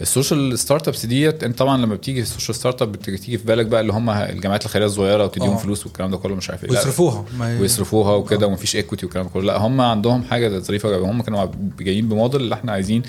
ال 0.00 0.08
social 0.08 0.58
startups 0.58 1.06
ديت 1.06 1.44
أنت 1.44 1.58
طبعا 1.58 1.76
لما 1.82 1.94
بتيجي 1.94 2.20
ال 2.20 2.54
social 2.56 2.82
startup 2.82 2.92
بتيجي 2.92 3.38
في 3.38 3.44
بالك 3.46 3.66
بقى 3.66 3.80
اللي 3.80 3.92
هم 3.92 4.10
الجمعيات 4.10 4.64
الخيرية 4.64 4.86
الصغيرة 4.86 5.24
وتديهم 5.24 5.50
آه. 5.50 5.56
فلوس 5.56 5.86
والكلام 5.86 6.10
ده 6.10 6.16
كله 6.16 6.34
مش 6.34 6.50
عارف 6.50 6.64
إيه. 6.64 6.70
ويصرفوها. 6.70 7.24
ويصرفوها 7.40 8.14
وكده 8.14 8.46
ومفيش 8.46 8.76
equity 8.76 9.06
والكلام 9.06 9.26
ده 9.26 9.32
كله. 9.32 9.42
لا 9.42 9.58
هم 9.58 9.80
عندهم 9.80 10.22
حاجة 10.24 10.58
ظريفة 10.58 10.96
هم 10.98 11.22
كانوا 11.22 11.46
جايين 11.80 12.08
بموديل 12.08 12.40
اللي 12.40 12.54
إحنا 12.54 12.72
عايزين 12.72 13.02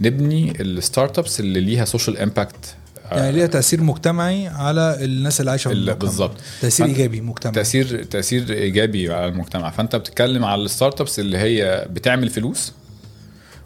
نبني 0.00 0.60
ال 0.60 1.18
startups 1.18 1.40
اللي 1.40 1.60
ليها 1.60 1.84
social 1.84 2.18
impact 2.18 2.74
يعني 3.12 3.32
ليها 3.32 3.46
تأثير 3.46 3.82
مجتمعي 3.82 4.48
على 4.48 4.98
الناس 5.04 5.40
اللي 5.40 5.50
عايشة 5.50 5.68
في 5.68 5.74
ال- 5.74 5.78
المجتمع. 5.88 5.98
بالظبط. 6.10 6.36
تأثير 6.62 6.86
إيجابي 6.86 7.20
مجتمعي. 7.20 7.54
تاثير 7.54 8.02
تأثير 8.04 8.52
إيجابي 8.52 9.12
على 9.12 9.26
المجتمع. 9.28 9.70
فأنت 9.70 9.96
بتتكلم 9.96 10.44
على 10.44 10.62
ال 10.62 11.00
startups 11.00 11.18
اللي 11.18 11.38
هي 11.38 11.86
بتعمل 11.90 12.28
فلوس 12.30 12.72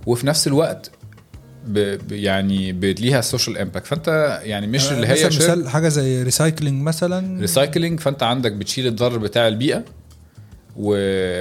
وفي 0.06 0.26
نفس 0.26 0.46
الوقت 0.46 0.90
ب 1.68 2.12
يعني 2.12 2.72
ب- 2.72 2.84
ليها 2.84 3.20
social 3.20 3.58
impact 3.58 3.86
فأنت 3.86 4.38
يعني 4.44 4.66
مش 4.66 4.92
اللي 4.92 5.06
هي 5.06 5.26
مثال 5.26 5.68
حاجة 5.68 5.88
زي 5.88 6.22
recycling 6.22 6.82
مثلا. 6.82 7.40
recycling 7.40 8.00
فأنت 8.00 8.22
عندك 8.22 8.52
بتشيل 8.52 8.86
الضرر 8.86 9.18
بتاع 9.18 9.48
البيئة 9.48 9.84
و... 10.76 10.94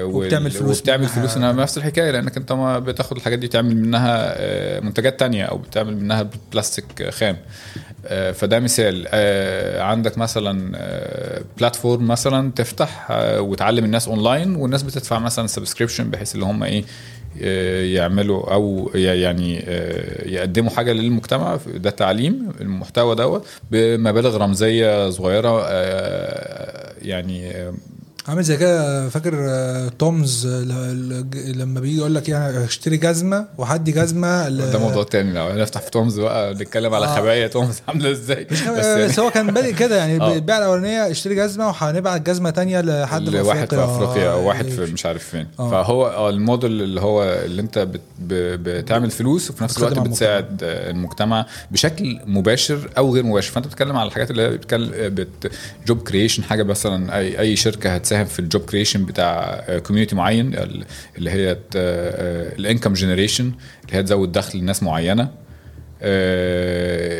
وبتعمل 0.04 0.52
فلوس 0.52 0.80
وبتعمل. 0.80 1.06
فلوس 1.08 1.38
إنها 1.38 1.52
نفس 1.52 1.78
الحكاية 1.78 2.12
لأنك 2.12 2.38
أنت 2.38 2.52
ما 2.52 2.80
بتاخد 2.80 3.18
الحاجات 3.18 3.40
دي 3.40 3.48
تعمل 3.48 3.78
منها 3.78 4.34
آه، 4.38 4.80
منتجات 4.80 5.20
تانية 5.20 5.44
أو 5.46 5.58
بتعمل 5.58 5.98
منها 5.98 6.30
بلاستيك 6.54 7.10
خام. 7.10 7.38
آه، 8.06 8.32
فده 8.32 8.60
مثال. 8.60 9.06
آه، 9.10 9.82
عندك 9.82 10.18
مثلا 10.18 10.72
platform 11.58 12.08
مثلا 12.08 12.52
تفتح 12.56 13.08
وتعلم 13.40 13.86
الناس 13.86 14.08
اونلاين 14.08 14.56
والناس 14.56 14.84
بتدفع 14.84 15.20
مثلا 15.20 15.48
subscription 15.48 16.10
بحيث 16.10 16.36
اللي 16.36 16.46
هم 16.46 16.64
إيه 16.64 16.84
يعملوا 17.94 18.54
أو 18.54 18.92
يعني 18.96 19.64
آه، 19.68 20.28
يقدموا 20.28 20.70
حاجة 20.72 20.94
للمجتمع 20.94 21.60
ده 21.76 21.90
تعليم 21.90 22.52
المحتوى 22.62 23.16
دوت 23.16 23.46
بمبالغ 23.72 24.38
رمزية 24.38 25.10
صغيرة 25.10 25.62
آه، 25.68 26.94
يعني 27.02 27.52
آه، 27.52 27.74
عامل 28.28 28.44
زي 28.44 28.58
كده 28.58 29.10
فاكر 29.10 29.34
آه، 29.50 29.90
تومز 30.00 30.46
آه، 30.48 30.62
لما 31.56 31.80
بيجي 31.80 31.98
يقول 31.98 32.16
لك 32.16 32.30
يعني 32.30 32.66
اشتري 32.66 32.98
جزمة 32.98 33.46
وهدي 33.58 33.92
جزمة 33.92 34.50
ل- 34.50 34.72
ده 34.72 34.80
موضوع 34.80 35.04
تاني 35.04 35.34
لو 35.34 35.50
نفتح 35.54 35.82
في 35.82 35.92
تومز 35.92 36.20
بقى 36.20 36.54
نتكلم 36.54 36.94
على 36.94 37.06
آه. 37.06 37.16
خبايا 37.16 37.48
تومز 37.48 37.82
عاملة 37.88 38.12
إزاي. 38.12 38.48
بس 38.52 38.62
يعني 38.62 39.06
بس 39.06 39.20
هو 39.20 39.32
كان 39.32 39.48
بادئ 39.54 39.74
كده 39.74 39.98
يعني 39.98 40.22
آه. 40.22 40.34
البيعه 40.34 40.58
الأولانية 40.58 41.12
اشتري 41.12 41.36
جزمة 41.36 41.68
وهنبعت 41.68 42.22
جزمة 42.22 42.50
تانية 42.50 42.82
لحد 42.82 43.30
في 43.30 43.42
واحد 43.42 43.70
في 43.70 43.84
أفريقيا 43.84 44.32
أو 44.32 44.48
واحد 44.48 44.66
آه، 44.66 44.70
في 44.86 44.94
مش 44.94 45.06
عارف 45.06 45.24
فين. 45.24 45.48
آه. 45.60 45.72
فهو 45.72 46.08
آه، 46.08 46.30
الموديل 46.30 46.72
اللي 46.82 47.02
هو 47.02 47.24
اللي 47.24 47.62
أنت 47.62 47.80
بت 47.80 48.02
بتعمل 48.22 49.12
فلوس 49.12 49.50
وفي 49.50 49.64
نفس 49.64 49.78
الوقت 49.78 50.00
بتساعد 50.00 50.60
آه، 50.64 50.92
المجتمع 50.92 51.46
بشكل 51.72 52.20
مباشر 52.26 52.90
أو 52.98 53.14
غير 53.14 53.24
مباشر. 53.24 53.52
فأنت 53.52 53.68
بتتكلم 53.68 53.96
على 53.98 54.08
الحاجات 54.08 54.32
اللي 54.32 54.42
هي 54.42 54.50
بتكلم 54.50 54.92
بت 54.96 55.52
job 55.88 55.98
creation 56.02 56.44
حاجة 56.44 56.64
مثلا 56.64 57.18
اي 57.18 57.40
أي 57.40 57.56
شركة 57.56 57.98
هتساهم 58.22 58.26
في 58.34 58.40
ال 58.40 58.45
job 58.45 58.62
creation 58.62 59.06
بتاع 59.06 59.64
community 59.78 60.16
معين 60.16 60.54
ال- 60.54 60.86
اللي 61.18 61.30
هي 61.32 61.58
ال 62.60 62.64
income 62.64 62.94
generation 62.94 63.44
اللي 63.86 63.98
هي 63.98 64.04
تزود 64.04 64.32
دخل 64.32 64.60
لناس 64.60 64.84
معينة. 64.84 65.30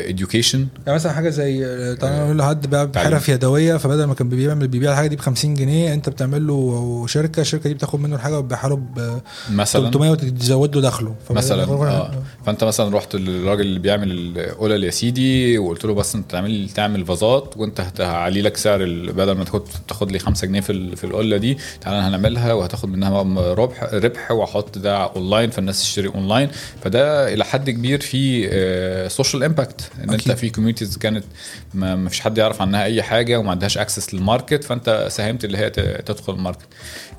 Education. 0.08 0.54
يعني 0.86 0.94
مثلا 0.94 1.12
حاجة 1.12 1.28
زي 1.28 1.66
آه، 1.66 1.94
تعالى 1.94 2.24
نقول 2.24 2.38
لحد 2.38 2.70
تعليم. 2.92 3.14
حرف 3.14 3.28
يدوية 3.28 3.76
فبدل 3.76 4.04
ما 4.04 4.14
كان 4.14 4.28
بيعمل 4.28 4.68
بيبيع 4.68 4.90
الحاجة 4.92 5.06
دي 5.08 5.16
ب 5.16 5.20
50 5.20 5.54
جنيه 5.54 5.94
انت 5.94 6.08
بتعمل 6.08 6.46
له 6.46 7.04
شركة 7.08 7.40
الشركة 7.40 7.68
دي 7.68 7.74
بتاخد 7.74 8.00
منه 8.00 8.16
الحاجة 8.16 8.38
وتبيعها 8.38 8.68
له 8.68 8.76
ب 8.76 9.20
مثلا؟ 9.52 9.82
300 9.90 10.10
وتزود 10.10 10.76
له 10.76 10.82
دخله. 10.82 11.14
مثلا 11.30 11.64
آه. 11.64 12.10
فأنت 12.46 12.64
مثلا 12.64 12.96
رحت 12.96 13.16
للراجل 13.16 13.60
اللي 13.60 13.78
بيعمل 13.78 14.38
القلل 14.38 14.84
يا 14.84 14.90
سيدي 14.90 15.58
وقلت 15.58 15.84
له 15.84 15.94
بس 15.94 16.14
أنت 16.14 16.30
تعمل 16.30 16.68
تعمل 16.74 17.06
فازات 17.06 17.54
وأنت 17.56 18.00
هعلي 18.00 18.42
لك 18.42 18.56
سعر 18.56 18.78
بدل 19.16 19.32
ما 19.32 19.44
تاخد 19.44 19.62
تاخد 19.88 20.12
لي 20.12 20.18
5 20.18 20.46
جنيه 20.46 20.60
في 20.60 20.96
في 20.96 21.04
القله 21.04 21.36
دي 21.36 21.58
تعالى 21.80 21.96
هنعملها 21.98 22.52
وهتاخد 22.52 22.88
منها 22.88 23.22
ربح 23.54 23.82
ربح 23.94 24.30
واحط 24.30 24.78
ده 24.78 24.96
اونلاين 24.96 25.50
فالناس 25.50 25.80
تشتري 25.80 26.08
اونلاين 26.08 26.48
فده 26.84 27.34
إلى 27.34 27.44
حد 27.44 27.70
كبير 27.70 28.00
في 28.00 28.48
و 29.06 29.11
social 29.11 29.44
impact 29.44 29.80
إن 30.04 30.10
أكيد. 30.10 30.28
انت 30.30 30.38
في 30.38 30.50
communities 30.50 30.98
كانت 30.98 31.24
ما 31.74 32.08
فيش 32.08 32.20
حد 32.20 32.38
يعرف 32.38 32.62
عنها 32.62 32.84
أي 32.84 33.02
حاجة 33.02 33.36
وما 33.38 33.50
عندهاش 33.50 33.78
access 33.78 34.14
لل 34.14 34.26
market 34.26 34.64
فأنت 34.64 35.06
ساهمت 35.10 35.44
اللي 35.44 35.58
هي 35.58 35.70
تدخل 36.06 36.32
ال 36.34 36.39
market 36.39 36.66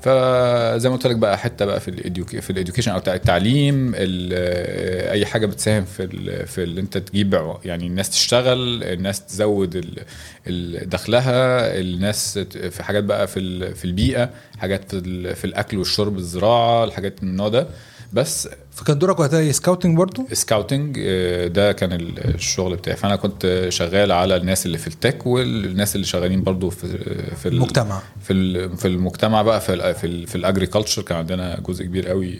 فزي 0.02 0.88
ما 0.88 0.94
قلت 0.94 1.06
لك 1.06 1.16
بقى 1.16 1.38
حتة 1.38 1.64
بقى 1.64 1.80
في 1.80 1.88
ال 1.88 1.98
educ 1.98 2.38
في 2.40 2.50
ال 2.50 2.54
education 2.54 2.92
أو 2.92 2.98
التعليم 3.08 3.92
ال- 3.96 5.10
أي 5.10 5.26
حاجة 5.26 5.46
بتساهم 5.46 5.84
في 5.84 6.02
ال 6.04 6.46
في 6.46 6.62
اللي 6.62 6.80
أنت 6.80 6.98
تجيب 6.98 7.54
يعني 7.64 7.86
الناس 7.86 8.10
تشتغل 8.10 8.84
الناس 8.84 9.26
تزود 9.26 9.94
دخلها 10.86 11.80
الناس 11.80 12.38
في 12.38 12.82
حاجات 12.82 13.04
بقى 13.04 13.26
في 13.28 13.74
في 13.74 13.84
البيئة 13.84 14.30
حاجات 14.58 14.94
في 15.34 15.44
الأكل 15.44 15.78
والشرب 15.78 16.16
الزراعة 16.18 16.84
الحاجات 16.84 17.22
من 17.24 17.30
النوع 17.30 17.48
ده 17.48 17.66
بس 18.12 18.48
فكان 18.70 18.98
دورك 18.98 19.20
وقتها 19.20 19.52
scouting 19.52 19.96
برضو؟ 19.96 20.26
scouting 20.32 20.98
آه، 21.02 21.46
ده 21.46 21.72
كان 21.72 21.92
ال- 21.92 22.34
الشغل 22.34 22.76
بتاعي. 22.76 22.96
فأنا 22.96 23.16
كنت 23.16 23.66
شغال 23.68 24.12
على 24.12 24.36
الناس 24.36 24.66
اللي 24.66 24.78
في 24.78 24.86
ال 24.86 24.94
tech 24.94 25.26
والناس 25.26 25.94
اللي 25.96 26.06
شغالين 26.06 26.42
برضو 26.42 26.70
في 26.70 26.88
في 27.36 27.46
ال- 27.48 27.52
المجتمع. 27.54 28.00
في 28.22 28.68
في 28.76 28.88
المجتمع 28.88 29.42
بقى 29.42 29.60
في 29.60 29.94
في, 29.94 30.26
في 30.26 30.34
ال 30.34 30.40
agriculture 30.40 31.02
كان 31.02 31.18
عندنا 31.18 31.60
جزء 31.60 31.84
كبير 31.84 32.08
قوي. 32.08 32.38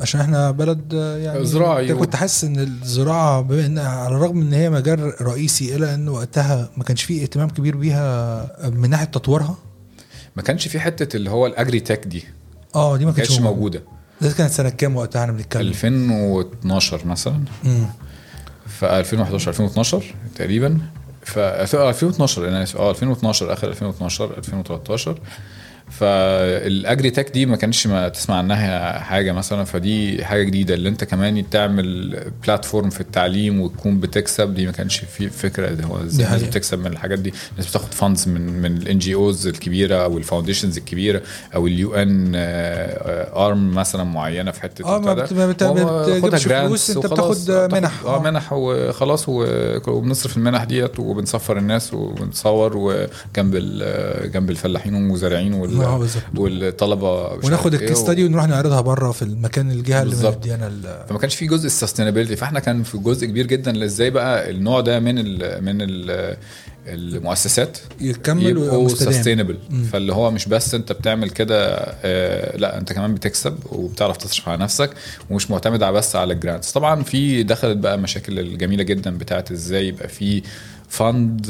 عشان 0.00 0.20
إحنا 0.20 0.50
بلد 0.50 0.94
آه، 0.94 1.16
يعني 1.18 1.44
زراعي 1.44 1.90
أنت 1.92 1.98
كنت 1.98 2.16
حاسس 2.16 2.44
إن 2.44 2.58
الزراعة 2.58 3.40
بما 3.40 3.66
إن 3.66 3.78
على 3.78 4.14
الرغم 4.16 4.40
إن 4.40 4.52
هي 4.52 4.70
مجال 4.70 5.22
رئيسي 5.22 5.76
إلا 5.76 5.94
إن 5.94 6.08
وقتها 6.08 6.70
ما 6.76 6.84
كانش 6.84 7.02
فيه 7.02 7.22
اهتمام 7.22 7.48
كبير 7.48 7.76
بيها 7.76 8.70
من 8.70 8.90
ناحية 8.90 9.04
تطويرها؟ 9.04 9.56
ما 10.36 10.42
كانش 10.42 10.68
في 10.68 10.80
حتة 10.80 11.16
اللي 11.16 11.30
هو 11.30 11.46
ال 11.46 11.80
agritech 11.80 12.06
دي. 12.06 12.24
آه 12.74 12.96
دي 12.96 13.04
ما 13.06 13.12
كانتش 13.12 13.40
موجودة. 13.40 13.82
ده 14.20 14.32
كانت 14.32 14.50
سنة 14.50 14.68
كام 14.68 14.96
وقتها 14.96 15.22
إحنا 15.22 15.32
بنتكلم؟ 15.32 15.68
2012 15.68 17.06
مثلا. 17.06 17.40
مم. 17.64 17.86
في 18.66 18.98
2011 18.98 19.50
2012 19.50 20.14
تقريبا. 20.36 20.78
ف 21.22 21.38
2012 21.38 22.48
أنا 22.48 22.62
اسف 22.62 22.76
آه 22.76 22.90
2012 22.90 23.52
آخر 23.52 23.68
2012 23.68 24.38
2013 24.38 25.18
فال 25.90 27.10
agritech 27.10 27.30
دي 27.30 27.46
ما 27.46 27.56
كانش 27.56 27.86
ما 27.86 28.08
تسمع 28.08 28.36
عنها 28.36 28.98
حاجة 28.98 29.32
مثلا 29.32 29.64
فدي 29.64 30.24
حاجة 30.24 30.42
جديدة. 30.42 30.74
اللي 30.74 30.88
انت 30.88 31.04
كمان 31.04 31.50
تعمل 31.50 32.18
platform 32.46 32.90
في 32.90 33.00
التعليم 33.00 33.60
وتكون 33.60 34.00
بتكسب 34.00 34.54
دي 34.54 34.66
ما 34.66 34.72
كانش 34.72 34.96
في 34.98 35.28
فكرة. 35.30 35.68
ده 35.70 35.84
هو 35.84 36.02
إزاي 36.04 36.26
الناس. 36.26 36.42
بتكسب 36.42 36.78
من 36.78 36.86
الحاجات 36.86 37.18
دي؟ 37.18 37.32
الناس 37.52 37.70
بتاخد 37.70 37.94
funds 37.94 38.28
من 38.28 38.40
من 38.62 38.76
ال 38.76 38.98
NGOs 38.98 39.46
الكبيرة 39.46 39.96
أو 39.96 40.18
ال 40.18 40.23
foundations 40.23 40.76
الكبيرة 40.76 41.22
أو 41.54 41.66
الـ 41.66 41.94
UN 41.94 42.32
arm 43.36 43.74
مثلا 43.74 44.04
معينة 44.04 44.50
في 44.50 44.60
حتة 44.62 44.84
آه 44.84 44.98
ما 44.98 45.14
بتجيبش 45.14 46.44
فلوس 46.46 46.90
انت. 46.90 47.06
بتاخد 47.06 47.34
تاخد- 47.34 47.74
منح. 47.74 47.92
آه 48.04 48.22
منح 48.22 48.52
وخلاص 48.52 49.24
وبنصرف 49.28 50.36
المنح 50.36 50.64
ديت 50.64 50.98
وبنسفر 51.00 51.58
الناس 51.58 51.94
وبنصور 51.94 52.76
وجنب 52.76 53.54
ال- 53.54 54.32
جنب 54.32 54.50
الفلاحين 54.50 54.94
والمزارعين 54.94 55.54
وال- 55.54 55.75
آه 55.84 55.98
بالظبط 55.98 56.22
والطلبة 56.36 57.32
وناخد 57.32 57.74
إيه 57.74 57.82
ال 57.82 57.85
case 57.85 57.98
study 57.98 58.24
ونروح 58.24 58.48
نعرضها 58.48 58.80
بره 58.80 59.12
في 59.12 59.22
المكان 59.22 59.70
الجهه 59.70 60.02
اللي. 60.02 60.30
مديانا 60.30 60.66
ال- 60.66 61.04
فما 61.08 61.18
كانش 61.18 61.34
في 61.34 61.46
جزء 61.46 61.66
السستينابيلتي 61.66 62.36
فاحنا 62.36 62.60
كان 62.60 62.82
في 62.82 62.98
جزء 62.98 63.26
كبير 63.26 63.46
جدا 63.46 63.84
إزاي 63.84 64.10
بقى 64.10 64.50
النوع 64.50 64.80
ده 64.80 65.00
من 65.00 65.18
ال 65.18 65.64
من 65.64 65.76
ال 65.82 66.36
المؤسسات 66.88 67.78
يكمل 68.00 68.44
ويبقى 68.46 68.64
يبقوا 68.64 68.84
مستدام 68.84 69.12
sustainable 69.12 69.58
مم. 69.70 69.84
فاللي 69.84 70.12
هو 70.12 70.30
مش 70.30 70.48
بس 70.48 70.74
انت 70.74 70.92
بتعمل 70.92 71.30
كده 71.30 71.74
آه 72.04 72.56
لا 72.56 72.78
انت 72.78 72.92
كمان 72.92 73.14
بتكسب 73.14 73.56
وبتعرف 73.72 74.16
تصرف 74.16 74.48
على 74.48 74.62
نفسك 74.62 74.90
ومش 75.30 75.50
معتمد 75.50 75.82
على 75.82 75.96
بس 75.96 76.16
على 76.16 76.32
ال 76.32 76.38
grants 76.38 76.72
طبعا 76.72 77.02
في 77.02 77.42
دخلت 77.42 77.76
بقى 77.78 77.98
مشاكل 77.98 78.38
الجميله 78.38 78.82
جدا 78.82 79.18
بتاعت 79.18 79.50
إزاي 79.50 79.88
يبقى 79.88 80.08
في 80.08 80.42
fund 80.88 81.46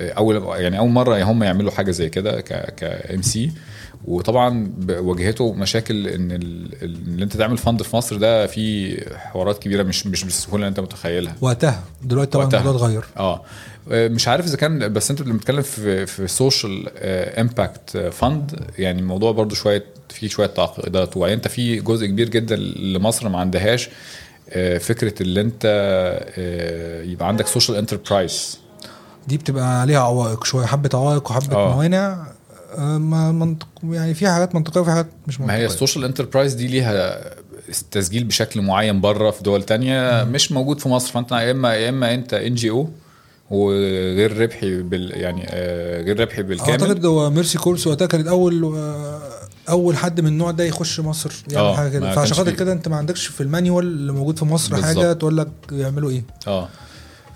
اول 0.00 0.60
يعني 0.62 0.78
أول 0.78 0.90
مرة 0.90 1.22
هم 1.22 1.42
يعملوا 1.42 1.70
حاجة 1.70 1.90
زي 1.90 2.08
كده 2.08 2.40
كام 2.40 3.22
سي 3.22 3.52
وطبعا 4.04 4.72
واجهته 4.88 5.52
مشاكل 5.52 6.06
إن 6.08 6.32
ال- 6.32 6.70
ال- 6.82 6.94
اللي 7.08 7.24
أنت 7.24 7.36
تعمل 7.36 7.58
fund 7.58 7.82
في 7.82 7.96
مصر 7.96 8.16
ده 8.16 8.46
فيه 8.46 8.98
حوارات 9.16 9.58
كبيرة 9.58 9.82
مش 9.82 10.06
مش 10.06 10.24
بالسهولة 10.24 10.56
اللي 10.56 10.68
أنت 10.68 10.80
متخيلها. 10.80 11.36
وقتها. 11.40 11.82
دلوقتي 12.02 12.30
طبعا. 12.30 12.46
الموضوع 12.46 12.70
اتغير. 12.76 13.04
آه. 13.16 13.42
مش 13.90 14.28
عارف 14.28 14.46
إذا 14.46 14.56
كان 14.56 14.92
بس 14.92 15.10
أنت 15.10 15.20
لما 15.22 15.32
بتتكلم 15.36 15.62
في 15.62 16.06
في 16.06 16.26
social 16.28 16.88
impact 17.38 17.96
fund 18.12 18.60
يعني 18.78 19.00
الموضوع 19.00 19.32
برضو 19.32 19.54
شوية 19.54 19.84
فيه 20.08 20.28
شوية 20.28 20.46
تعقيدات. 20.46 21.16
وبعدين 21.16 21.36
أنت 21.36 21.48
في 21.48 21.80
جزء 21.80 22.06
كبير 22.06 22.28
جدا 22.28 22.56
لمصر 22.56 23.28
ما 23.28 23.38
عندهاش. 23.38 23.86
آه، 23.88 23.90
فكرة 24.80 25.22
اللي 25.22 25.40
انت 25.40 25.62
آه، 26.38 27.02
يبقى 27.02 27.28
عندك 27.28 27.46
social 27.46 27.76
enterprise 27.78 28.58
دي 29.28 29.36
بتبقى 29.38 29.80
عليها 29.80 30.00
عوائق 30.00 30.44
شوية 30.44 30.66
حبة 30.66 30.90
عوائق 30.94 31.30
وحبة 31.30 31.56
آه. 31.56 31.74
موانع 31.74 32.26
آه، 32.78 32.98
ما 32.98 33.32
منطق 33.32 33.68
يعني 33.84 34.14
في 34.14 34.28
حاجات 34.28 34.54
منطقية 34.54 34.80
وفي 34.80 34.90
حاجات 34.90 35.06
مش 35.26 35.40
منطقيه 35.40 35.56
ما 35.56 35.62
هي 35.62 35.66
ال 35.66 35.71
social 35.71 36.04
enterprise 36.04 36.54
دي 36.54 36.66
ليها 36.66 37.20
تسجيل 37.90 38.24
بشكل 38.24 38.62
معين 38.62 39.00
بره 39.00 39.30
في 39.30 39.42
دول 39.42 39.62
تانية 39.62 40.24
مش 40.24 40.52
موجود 40.52 40.80
في 40.80 40.88
مصر. 40.88 41.12
فأنت 41.12 41.32
يا 41.32 41.50
إما 41.50 41.74
يا 41.74 41.88
إما 41.88 42.14
أنت 42.14 42.34
NGO 42.34 42.88
وغير 43.50 44.38
ربحي 44.38 44.82
بال 44.82 45.20
يعني 45.20 45.46
آه، 45.50 46.02
غير 46.02 46.20
ربحي 46.20 46.42
بالكامل. 46.42 46.70
اعتقد 46.70 47.04
هو 47.04 47.30
ميرسي 47.30 47.58
كورس 47.58 47.86
وقتها 47.86 48.06
كانت 48.06 48.26
اول 48.26 48.64
آه، 48.64 49.20
أول 49.68 49.96
حد 49.96 50.20
من 50.20 50.26
النوع 50.26 50.50
ده 50.50 50.64
يخش 50.64 51.00
مصر 51.00 51.30
يعمل 51.50 51.66
آه، 51.66 51.76
حاجة 51.76 51.88
كده 51.88 52.14
فعشان 52.14 52.36
خاطر. 52.36 52.50
كده 52.50 52.72
أنت 52.72 52.88
ما 52.88 52.96
عندكش 52.96 53.26
في 53.26 53.40
ال 53.42 53.48
manual 53.48 53.84
اللي 53.86 54.12
موجود 54.12 54.38
في 54.38 54.44
مصر 54.44 54.82
حاجة 54.82 54.94
بالظبط. 54.94 55.16
تقول 55.18 55.36
لك 55.36 55.48
يعملوا 55.72 56.10
إيه 56.10 56.24
آه 56.48 56.68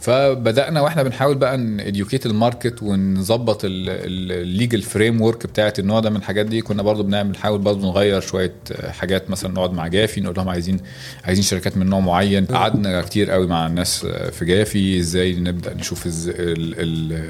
فبدأنا 0.00 0.80
وإحنا 0.80 1.02
بنحاول 1.02 1.34
بقى 1.34 1.56
ن 1.56 1.65
educate 1.65 2.26
ال 2.26 2.34
market 2.34 2.82
ونظبط 2.82 3.60
ال 3.64 4.82
legal 4.82 5.20
framework 5.20 5.46
بتاعت 5.46 5.78
النوع 5.78 6.00
ده 6.00 6.10
من 6.10 6.16
الحاجات 6.16 6.46
دي. 6.46 6.60
كنا 6.60 6.82
برضو 6.82 7.02
بنعمل 7.02 7.30
نحاول 7.30 7.58
برضو 7.58 7.86
نغير 7.90 8.20
شوية 8.20 8.52
حاجات 8.88 9.30
مثلا 9.30 9.52
نقعد 9.52 9.72
مع 9.72 9.86
جافي 9.88 10.20
نقول 10.20 10.36
لهم 10.36 10.48
عايزين 10.48 10.80
عايزين 11.24 11.44
شركات 11.44 11.76
من 11.76 11.86
نوع 11.86 12.00
معين. 12.00 12.44
قعدنا 12.44 13.02
كتير 13.02 13.30
قوي 13.30 13.46
مع 13.46 13.66
الناس 13.66 14.06
في 14.06 14.44
جافي 14.44 14.98
إزاي 14.98 15.34
نبدأ 15.34 15.74
نشوف 15.74 16.06
إزاي 16.06 16.34
ال 16.38 16.74
ال 16.78 17.22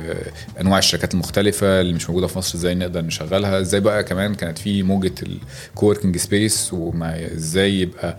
انواع 0.60 0.78
الشركات 0.78 1.14
المختلفة 1.14 1.80
اللي 1.80 1.92
مش 1.92 2.08
موجودة 2.10 2.26
في 2.26 2.38
مصر 2.38 2.58
إزاي 2.58 2.74
نقدر 2.74 3.02
نشغلها. 3.04 3.60
إزاي 3.60 3.80
بقى 3.80 4.04
كمان 4.04 4.34
كانت 4.34 4.58
في 4.58 4.82
موجة 4.82 5.14
ال 5.72 5.76
co-working 5.76 6.16
space 6.16 6.72
وما 6.72 7.32
إزاي 7.34 7.80
يبقى 7.80 8.18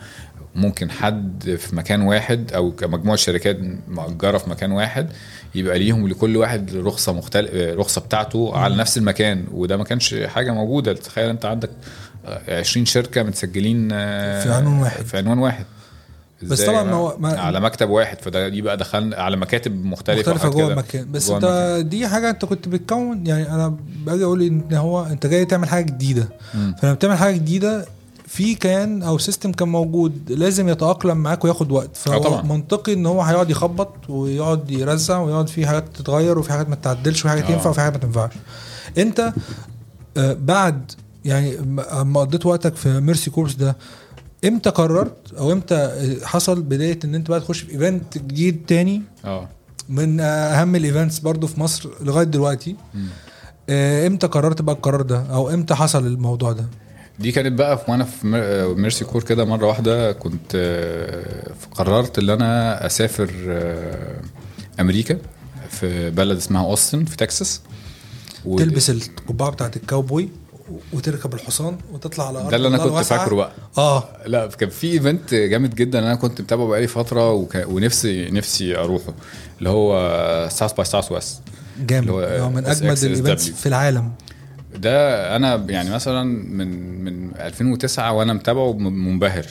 ممكن 0.55 0.91
حد 0.91 1.55
في 1.59 1.75
مكان 1.75 2.01
واحد 2.01 2.51
أو 2.53 2.71
كمجموعة 2.71 3.17
شركات 3.17 3.57
مأجرة 3.87 4.37
في 4.37 4.49
مكان 4.49 4.71
واحد 4.71 5.09
يبقى 5.55 5.79
ليهم 5.79 6.07
لكل 6.07 6.37
واحد 6.37 6.75
رخصة 6.75 7.13
مختلف 7.13 7.49
رخصة 7.53 8.01
بتاعته 8.01 8.57
على 8.57 8.75
نفس 8.75 8.97
المكان 8.97 9.45
وده 9.51 9.77
ما 9.77 9.83
كانش 9.83 10.15
حاجة 10.15 10.51
موجودة 10.51 10.93
تخيل 10.93 11.29
أنت 11.29 11.45
عندك 11.45 11.69
20 12.49 12.85
شركة 12.85 13.23
متسجلين 13.23 13.89
في 13.89 14.45
عنوان 14.51 14.79
واحد. 14.79 15.05
في 15.05 15.17
عنوان 15.17 15.37
واحد 15.39 15.65
بس 16.43 16.61
طبعا؟ 16.61 16.83
ما 16.83 16.93
هو- 16.93 17.15
ما- 17.19 17.39
على 17.39 17.59
مكتب 17.59 17.89
واحد 17.89 18.21
فده 18.21 18.47
دي 18.49 18.61
بقى 18.61 18.77
دخلنا 18.77 19.15
على 19.15 19.37
مكاتب 19.37 19.85
مختلفة 19.85 20.31
مختلفة 20.33 20.49
جوه. 20.49 20.71
المكان 20.71 21.11
بس 21.11 21.27
جوه 21.27 21.35
أنت 21.37 21.43
المكان. 21.45 21.89
دي 21.89 22.07
حاجة 22.07 22.29
أنت 22.29 22.45
كنت 22.45 22.67
بتكون 22.67 23.27
يعني 23.27 23.51
أنا 23.51 23.77
باجي 24.05 24.23
أقول 24.23 24.41
إن 24.41 24.73
هو 24.73 25.03
أنت 25.05 25.27
جاي 25.27 25.45
تعمل 25.45 25.69
حاجة 25.69 25.85
جديدة. 25.85 26.29
فلما 26.81 26.93
بتعمل 26.93 27.17
حاجة 27.17 27.35
جديدة 27.35 27.85
في 28.29 28.55
كان 28.55 29.03
أو 29.03 29.17
سيستم 29.17 29.51
كان 29.51 29.69
موجود 29.69 30.31
لازم 30.31 30.69
يتأقلم 30.69 31.17
معاك 31.17 31.45
وياخد 31.45 31.71
وقت 31.71 31.97
فهو 31.97 32.23
طبعا. 32.23 32.41
منطقي 32.41 32.93
إن 32.93 33.05
هو 33.05 33.21
هيقعد 33.21 33.49
يخبط 33.49 34.09
ويقعد 34.09 34.71
يرزع 34.71 35.19
ويقعد 35.19 35.47
في 35.49 35.67
حاجات 35.67 35.97
تتغير 35.97 36.39
وفي 36.39 36.51
حاجات 36.51 36.69
ما 36.69 36.75
تتعدلش 36.75 37.19
وفي 37.19 37.29
حاجات 37.29 37.43
آه. 37.45 37.51
ينفع 37.51 37.69
وفي 37.69 37.79
حاجات 37.81 37.93
ما 37.93 37.99
تنفعش 37.99 38.31
أنت 38.97 39.33
آه، 40.17 40.33
بعد 40.33 40.91
يعني 41.25 41.59
اما 42.01 42.19
قضيت 42.19 42.45
وقتك 42.45 42.75
في 42.75 42.99
ميرسي 42.99 43.29
كورس 43.31 43.55
ده 43.55 43.77
إمتى 44.45 44.69
قررت 44.69 45.33
أو 45.37 45.51
إمتى 45.51 46.15
حصل 46.23 46.61
بداية 46.61 46.99
إن 47.05 47.15
أنت 47.15 47.29
بقى 47.29 47.39
تخش 47.39 47.59
في 47.59 47.71
event 47.71 48.17
جديد 48.17 48.65
تاني 48.67 49.01
آه 49.25 49.47
من 49.89 50.19
أهم 50.19 50.75
ال 50.75 50.82
events 50.82 51.19
برضو 51.19 51.47
في 51.47 51.59
مصر 51.59 51.89
لغاية 52.01 52.25
دلوقتي. 52.25 52.75
آه، 53.69 54.07
إمتى 54.07 54.27
قررت 54.27 54.61
بقى 54.61 54.75
القرار 54.75 55.01
ده 55.01 55.23
أو 55.33 55.49
إمتى 55.49 55.75
حصل 55.75 56.07
الموضوع 56.07 56.51
ده 56.51 56.65
دي 57.19 57.31
كانت 57.31 57.51
بقى 57.59 57.77
في 57.77 57.91
وأنا 57.91 58.03
في 58.03 58.27
مير- 58.27 58.75
ميرسي 58.75 59.05
كور 59.05 59.23
كده 59.23 59.45
مرة 59.45 59.67
واحدة 59.67 60.11
كنت 60.11 60.51
آه، 60.55 61.51
قررت 61.71 62.19
إن 62.19 62.29
أنا 62.29 62.85
أسافر 62.85 63.31
آه، 63.47 64.21
أمريكا 64.79 65.17
في 65.69 66.09
بلد 66.09 66.37
اسمها 66.37 66.65
أوستن 66.65 67.05
في 67.05 67.17
تكساس. 67.17 67.61
و- 68.45 68.57
تلبس 68.59 68.89
القبعة 68.89 69.49
بتاعت 69.51 69.75
الكاوبوي 69.77 70.29
وتركب 70.93 71.33
الحصان 71.33 71.77
وتطلع 71.93 72.27
على 72.27 72.39
أرض 72.39 72.49
ده 72.49 72.55
اللي 72.55 72.67
أنا 72.67 72.77
كنت. 72.77 72.93
فاكره 73.05 73.35
بقى. 73.35 73.51
آه. 73.77 74.03
لا 74.25 74.47
كان 74.47 74.69
في 74.69 74.91
event 74.91 75.33
جامد 75.33 75.75
جدا 75.75 75.99
أنا 75.99 76.15
كنت 76.15 76.41
متابعه 76.41 76.67
بقالي 76.67 76.87
فترة 76.87 77.31
وك... 77.31 77.55
ونفسي 77.67 78.29
نفسي 78.29 78.77
أروحه 78.77 79.13
اللي 79.59 79.69
هو 79.69 80.49
ساوث 80.51 80.73
باي 80.73 80.85
ساوث 80.85 81.11
ويست 81.11 81.41
جامد. 81.79 82.09
اللي 82.09 82.41
هو 82.41 82.49
من. 82.49 82.65
أجمد 82.65 82.97
ال 83.03 83.10
events 83.10 83.49
في 83.49 83.65
العالم. 83.65 84.11
ده 84.77 85.35
أنا 85.35 85.65
يعني 85.69 85.89
مثلا 85.89 86.23
من 86.33 86.99
من 87.03 87.35
2009 87.35 88.11
وأنا 88.13 88.33
متابعه 88.33 88.73
منبهر 88.73 89.45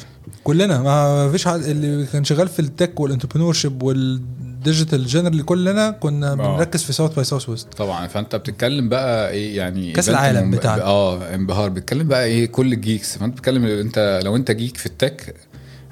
كلنا 0.45 0.83
ما 0.83 1.31
فيش 1.33 1.49
حد 1.49 1.61
اللي 1.62 2.07
كان 2.07 2.25
شغال 2.25 2.49
في 2.49 2.59
ال 2.61 2.66
tech 2.66 2.89
وال 2.89 3.01
entrepreneurship 3.01 3.82
وال 3.82 4.10
digital 4.10 5.07
general 5.07 5.45
كلنا 5.45 5.91
كنا 5.91 6.33
آه. 6.33 6.35
بنركز 6.35 6.83
في 6.83 6.93
ساوث 6.93 7.14
باي 7.14 7.25
ساوث 7.25 7.49
ويست 7.49 7.69
طبعا 7.75 8.07
فأنت 8.07 8.37
بتتكلم 8.37 8.89
بقى 8.89 9.31
إيه 9.31 9.57
يعني 9.57 9.95
event 9.95 10.09
العالم 10.09 10.51
بتاعنا. 10.51 10.83
آه 10.83 11.35
انبهار 11.35 11.69
بتتكلم 11.71 12.09
بقى 12.09 12.25
إيه 12.25 12.47
كل 12.47 12.73
ال 12.72 12.80
geeks 12.80 13.18
فأنت 13.19 13.33
بتتكلم 13.33 13.64
أنت 13.64 14.21
لو 14.25 14.37
أنت 14.37 14.51
geek 14.51 14.76
في 14.77 14.87
ال 14.86 14.96
tech 14.96 15.34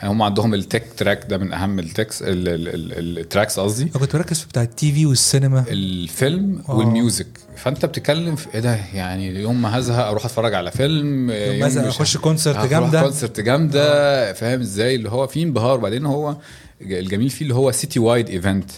هم 0.03 0.23
عندهم 0.23 0.55
ال 0.55 0.60
tech 0.60 0.83
track 0.97 1.27
ده 1.29 1.39
من 1.39 1.53
أهم 1.53 1.79
ال 1.79 1.86
techs 1.86 2.23
ال- 2.23 2.29
ال- 2.49 2.69
ال- 2.69 3.19
ال 3.19 3.25
tracks 3.25 3.61
قصدي. 3.61 3.83
أنا 3.83 3.93
كنت 3.99 4.17
بركز 4.17 4.41
في 4.41 4.47
بتاع 4.49 4.63
ال 4.63 4.93
TV 4.93 5.07
والسينما 5.07 5.65
الفيلم 5.69 6.63
آه. 6.69 6.75
وال 6.75 6.88
music. 6.88 7.27
فأنت 7.57 7.85
بتتكلم 7.87 8.37
في 8.37 8.47
إيه 8.55 8.61
ده؟ 8.61 8.79
يعني 8.95 9.41
يوم 9.41 9.63
ما 9.63 9.79
هزهق 9.79 10.07
أروح 10.07 10.25
أتفرج 10.25 10.55
على 10.55 10.71
فيلم 10.71 11.31
يوم 11.31 11.59
مثلا 11.59 11.89
مش- 11.89 11.97
أخش 11.97 12.17
concert 12.17 12.67
جامدة. 12.71 13.03
concert 13.03 13.41
جامدة. 13.41 14.33
فاهم 14.33 14.61
إزاي؟ 14.61 14.95
اللي 14.95 15.11
هو 15.11 15.27
فيه 15.27 15.43
انبهار. 15.45 15.79
وبعدين 15.79 16.07
هو 16.07 16.37
الجميل 16.83 17.31
فيه 17.31 17.43
اللي 17.45 17.55
هو 17.55 17.73
city-wide 17.73 18.29
event 18.29 18.71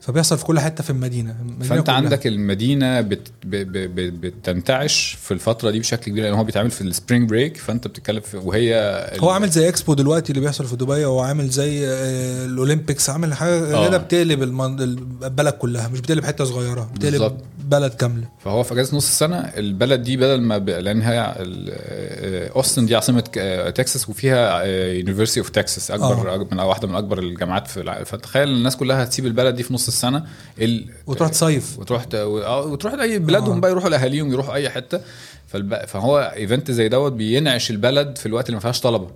فبيحصل 0.00 0.38
في 0.38 0.44
كل 0.44 0.60
حتة 0.60 0.84
في 0.84 0.90
المدينة, 0.90 1.36
المدينة 1.40 1.64
فأنت 1.68 1.86
كلها. 1.86 1.96
عندك 1.96 2.26
المدينة 2.26 3.00
بت 3.00 3.28
ب 3.44 3.50
ب 3.56 3.72
ب 3.94 4.20
بتنتعش 4.20 5.16
في 5.22 5.34
الفترة 5.34 5.70
دي 5.70 5.78
بشكل 5.80 6.10
كبير 6.10 6.24
لأن 6.24 6.34
هو 6.34 6.44
بيتعمل 6.44 6.70
في 6.70 6.80
ال 6.80 6.87
spring 6.87 7.28
break 7.28 7.56
فأنت 7.56 7.86
بتتكلم 7.86 8.20
في 8.20 8.36
وهي 8.36 8.74
هو 9.20 9.30
عامل 9.30 9.48
زي 9.48 9.68
إكسبو 9.68 9.94
دلوقتي 9.94 10.30
اللي 10.32 10.40
بيحصل 10.40 10.64
في 10.66 10.76
دبي 10.76 11.04
هو 11.04 11.20
عامل 11.20 11.48
زي 11.48 11.86
آه، 11.88 12.46
ال 12.46 12.53
Olympics 12.53 13.10
عامل 13.10 13.34
حاجة 13.34 13.74
آه. 13.76 13.88
كده 13.88 13.98
بتقلب 13.98 14.42
المن- 14.42 14.80
البلد 15.24 15.52
كلها 15.54 15.88
مش 15.88 16.00
بتقلب 16.00 16.24
حتة 16.24 16.44
صغيرة 16.44 16.90
بتقلب 16.94 17.12
بالظبط. 17.12 17.36
بلد 17.64 17.94
كاملة 17.94 18.28
فهو 18.44 18.62
في 18.62 18.74
أجازة 18.74 18.96
نص 18.96 19.06
السنة 19.08 19.38
البلد 19.38 20.02
دي 20.02 20.16
بدل 20.16 20.40
ما 20.40 20.58
ب... 20.58 20.68
لأن 20.70 21.02
هي 21.02 21.18
آه، 21.38 22.48
أوستن 22.56 22.86
دي 22.86 22.94
عاصمة 22.96 23.24
آه، 23.38 23.70
تكساس 23.70 24.08
وفيها 24.08 24.62
University 24.92 25.40
of 25.40 25.48
Texas 25.48 25.90
أكبر 25.90 26.34
آه. 26.34 26.46
من 26.52 26.60
واحدة 26.60 26.88
من 26.88 26.94
أكبر 26.94 27.18
الجامعات 27.18 27.66
في 27.66 27.80
العالم 27.80 28.04
فتخيل 28.04 28.48
الناس 28.48 28.76
كلها 28.76 29.04
هتسيب 29.04 29.26
البلد 29.26 29.54
دي 29.54 29.62
في 29.62 29.74
نص 29.74 29.88
السنة. 29.98 30.24
ال... 30.58 30.84
وتروح 31.06 31.30
تصيف. 31.30 31.78
وتروح 31.78 32.04
ت... 32.04 32.14
آه، 32.14 32.60
وتروح 32.66 32.94
لأي 32.94 33.18
بلادهم 33.18 33.56
آه. 33.56 33.60
بقى 33.60 33.70
يروحوا 33.70 33.90
لأهاليهم 33.90 34.32
يروحوا 34.32 34.54
أي 34.54 34.70
حتة. 34.70 35.00
فالب... 35.46 35.74
فهو 35.86 36.32
event 36.36 36.70
زي 36.70 36.88
دوت 36.88 37.12
بينعش 37.12 37.70
البلد 37.70 38.18
في 38.18 38.26
الوقت 38.26 38.46
اللي 38.46 38.54
ما 38.54 38.60
فيهاش 38.60 38.80
طلبة. 38.80 39.10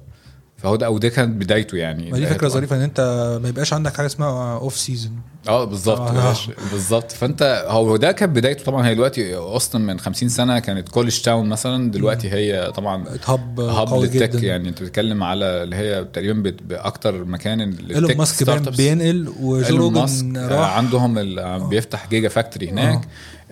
فهو 0.62 0.76
ده 0.76 0.86
أو 0.86 0.98
ده 0.98 1.08
كانت 1.08 1.36
بدايته 1.42 1.76
يعني. 1.76 2.10
ما 2.10 2.18
دي 2.18 2.26
فكرة 2.26 2.48
ظريفة 2.48 2.76
إن 2.76 2.80
أنت 2.82 3.00
ما 3.42 3.48
يبقاش 3.48 3.72
عندك 3.72 3.96
حاجة 3.96 4.06
اسمها 4.06 4.58
off 4.58 4.76
season 4.76 5.12
آه 5.48 5.64
بالظبط. 5.64 6.00
آه. 6.00 6.30
آه. 6.30 6.36
بالظبط. 6.72 7.12
فأنت 7.12 7.64
هو 7.68 7.96
ده 7.96 8.12
كانت 8.12 8.36
بدايته. 8.36 8.64
طبعا 8.64 8.86
هي 8.88 8.94
دلوقتي 8.94 9.36
اوستن 9.36 9.80
من 9.80 10.00
50 10.00 10.28
سنة 10.28 10.58
كانت 10.58 10.88
college 10.88 11.20
town 11.20 11.48
مثلا. 11.48 11.90
دلوقتي 11.90 12.30
هي 12.30 12.72
طبعا 12.76 13.04
hub 13.26 13.60
hub 13.60 13.88
قوي 13.88 14.06
لل 14.06 14.14
tech 14.14 14.30
جدا. 14.30 14.46
يعني. 14.46 14.68
أنت 14.68 14.82
بتتكلم 14.82 15.22
على 15.22 15.44
اللي 15.44 15.76
هي 15.76 16.04
تقريبا 16.04 16.52
بأكتر 16.68 17.24
مكان 17.24 17.60
إيلون 17.60 18.16
ماسك. 18.16 18.68
بينقل 18.76 19.32
وجو 19.40 19.76
روجن 19.76 20.36
آه، 20.36 20.48
راح. 20.48 20.76
عندهم 20.76 21.18
ال- 21.18 21.68
بيفتح 21.68 22.08
gigafactory 22.10 22.70
هناك. 22.70 22.96
آه، 22.98 23.02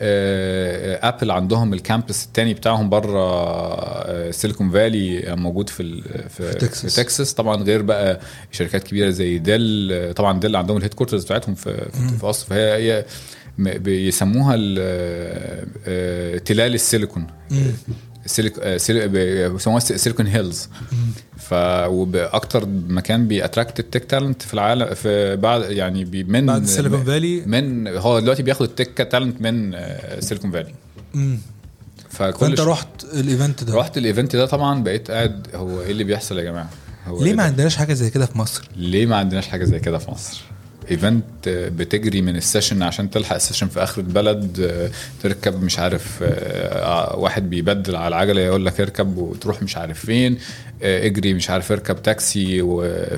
ابل 0.02 1.30
عندهم 1.30 1.74
ال 1.74 1.81
campus 1.81 2.24
التاني 2.24 2.54
بتاعهم 2.54 2.88
بره 2.88 4.30
سيليكون 4.30 4.70
فالي 4.70 5.36
موجود 5.36 5.68
في 5.68 6.02
في, 6.28 6.52
في 6.52 6.58
تكساس. 6.58 6.94
في 6.96 7.02
تكساس 7.02 7.34
طبعا 7.34 7.62
غير 7.62 7.82
بقى 7.82 8.20
شركات 8.50 8.82
كبيرة 8.82 9.10
زي 9.10 9.38
ديل 9.38 9.88
آه، 9.92 10.12
طبعا 10.12 10.40
ديل 10.40 10.56
عندهم 10.56 10.76
ال 10.76 10.94
headquarters 10.94 11.24
بتاعتهم 11.24 11.54
في 11.54 11.90
في, 11.92 12.16
في 12.18 12.24
اوستن 12.24 12.46
فهي 12.48 12.72
هي 12.98 13.04
بيسموها 13.58 14.54
ال- 14.54 14.76
آه، 14.80 15.66
آه، 15.86 16.38
تلال 16.38 16.74
السيليكون. 16.74 17.26
سيليك 18.26 18.58
آه، 18.58 18.76
سيلي- 18.76 19.08
بيسموها 19.48 19.80
Silicon 19.80 20.26
Hills 20.26 20.68
ف 21.38 21.54
وبأكتر 21.86 22.66
مكان 22.88 23.28
بي 23.28 23.40
attract 23.40 23.80
ال 23.80 23.85
tech 23.85 24.04
talent 24.04 24.42
في 24.42 24.54
العالم 24.54 24.94
في 24.94 25.36
بعد 25.36 25.62
يعني 25.70 26.04
بي 26.04 26.24
من 26.24 26.46
بعد 26.46 26.66
سيليكون 26.66 27.04
فالي 27.04 27.40
من 27.46 27.88
هو 27.88 28.20
دلوقتي 28.20 28.42
بياخد 28.42 28.62
ال 28.68 28.76
tech 28.76 29.08
talent 29.12 29.40
من 29.40 29.74
آه، 29.74 30.20
سيليكون 30.20 30.50
فالي 30.50 30.74
مم. 31.14 31.38
فكل 32.10 32.46
فأنت 32.46 32.60
رحت 32.60 33.04
ال 33.14 33.23
event 33.23 33.64
ده. 33.64 33.74
رحت 33.74 33.98
ال 33.98 34.05
event 34.05 34.36
ده 34.36 34.46
طبعا 34.46 34.82
بقيت 34.82 35.10
قاعد 35.10 35.46
هو 35.54 35.80
إيه 35.82 35.90
اللي 35.90 36.04
بيحصل 36.04 36.38
يا 36.38 36.44
جماعة؟ 36.44 36.70
هو 37.06 37.20
ليه 37.22 37.30
إيه 37.30 37.36
ما؟ 37.36 37.42
عندناش 37.42 37.76
حاجة 37.76 37.92
زي 37.94 38.10
كده 38.10 38.26
في 38.26 38.38
مصر؟ 38.38 38.68
ليه 38.76 39.06
ما 39.06 39.16
عندناش 39.16 39.48
حاجة 39.48 39.64
زي 39.64 39.78
كده 39.80 39.98
في 39.98 40.10
مصر؟ 40.10 40.42
event 40.90 41.22
بتجري 41.48 42.22
من 42.22 42.36
ال 42.36 42.42
session 42.42 42.82
عشان 42.82 43.10
تلحق 43.10 43.34
ال 43.34 43.39
session 43.39 43.68
في 43.68 43.82
آخر 43.82 44.00
البلد 44.00 44.60
آه، 44.60 44.90
تركب 45.22 45.62
مش 45.62 45.78
عارف 45.78 46.18
آه، 46.22 47.16
واحد 47.18 47.50
بيبدل 47.50 47.96
على 47.96 48.08
العجلة 48.08 48.40
يقول 48.40 48.66
لك 48.66 48.80
اركب 48.80 49.16
وتروح 49.18 49.62
مش 49.62 49.76
عارف 49.76 50.06
فين 50.06 50.38
آه، 50.82 51.06
اجري 51.06 51.34
مش 51.34 51.50
عارف 51.50 51.72
اركب 51.72 52.02
تاكسي 52.02 52.62
و- 52.62 53.08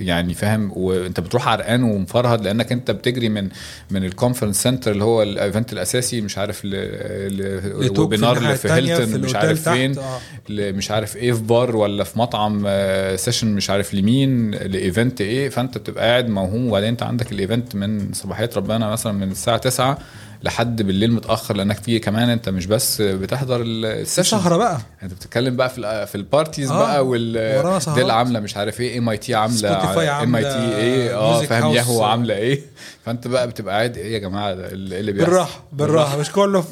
يعني 0.00 0.34
فاهم 0.34 0.72
وانت 0.76 1.20
بتروح 1.20 1.48
عرقان 1.48 1.82
ومفرهد 1.82 2.42
لأنك 2.44 2.72
انت 2.72 2.90
بتجري 2.90 3.28
من 3.28 3.48
من 3.90 4.04
الكونفرنس 4.04 4.62
سنتر 4.62 4.90
اللي 4.90 5.04
هو 5.04 5.22
الايفنت 5.22 5.72
الأساسي 5.72 6.20
مش 6.20 6.38
عارف 6.38 6.64
ل- 6.64 6.68
ل- 6.70 7.80
لتوب 7.86 7.94
في 7.96 8.00
ويبينار 8.00 8.36
الناحية 8.36 8.44
اللي 8.46 8.56
في 8.56 8.68
هيلتون 8.72 9.20
مش 9.20 9.34
عارف 9.34 9.68
فين 9.68 9.98
آه. 9.98 10.18
مش 10.50 10.90
عارف 10.90 11.16
إيه 11.16 11.32
في 11.32 11.42
بار 11.42 11.76
ولا 11.76 12.04
في 12.04 12.18
مطعم 12.18 12.64
آه، 12.66 13.16
سيشن 13.16 13.46
مش 13.54 13.70
عارف 13.70 13.94
لمين 13.94 14.50
لايفنت 14.50 15.20
إيه 15.20 15.48
فانت 15.48 15.78
بتبقى 15.78 16.04
قاعد 16.10 16.28
موهوم 16.28 16.66
وبعدين 16.68 16.88
انت 16.88 17.02
عندك 17.06 17.32
الإيفنت 17.32 17.74
من 17.74 18.12
صباحية 18.12 18.50
ربنا 18.56 18.90
مثلا 18.90 19.12
من 19.12 19.30
الساعة 19.30 19.56
9 19.56 19.98
لحد 20.42 20.82
بالليل 20.82 21.12
متأخر 21.12 21.56
لأنك 21.56 21.76
فيه 21.78 22.00
كمان 22.00 22.28
أنت 22.28 22.48
مش 22.48 22.66
بس 22.66 23.02
بتحضر 23.02 23.62
السيشن 23.62 24.38
سهره 24.38 24.56
بقى. 24.56 24.78
أنت 25.02 25.12
بتتكلم 25.14 25.56
بقى 25.56 25.70
في 25.70 26.06
في 26.06 26.14
البارتيز 26.14 26.70
آه، 26.70 26.78
بقى 26.78 27.06
وال. 27.06 27.32
دل 27.96 28.10
عاملة 28.10 28.40
مش 28.40 28.56
عارف 28.56 28.80
إيه 28.80 28.98
ام 28.98 29.08
اي 29.08 29.16
تي 29.16 29.34
عاملة 29.34 30.22
ام 30.22 30.36
اي 30.36 30.42
تي 30.42 30.76
إيه 30.76 31.14
آه 31.16 31.42
فاهم. 31.42 31.72
ياهو 31.72 32.04
عاملة 32.04 32.34
إيه. 32.36 32.60
فأنت 33.06 33.28
بقى 33.28 33.48
بتبقى 33.48 33.74
قاعد 33.74 33.96
إيه 33.96 34.12
يا 34.14 34.18
جماعة 34.18 34.52
اللي 34.52 35.00
اللي 35.00 35.12
بيحصل؟ 35.12 35.30
بالراحة 35.30 35.64
بالراحة. 35.72 36.18
مش 36.18 36.32
كله 36.32 36.64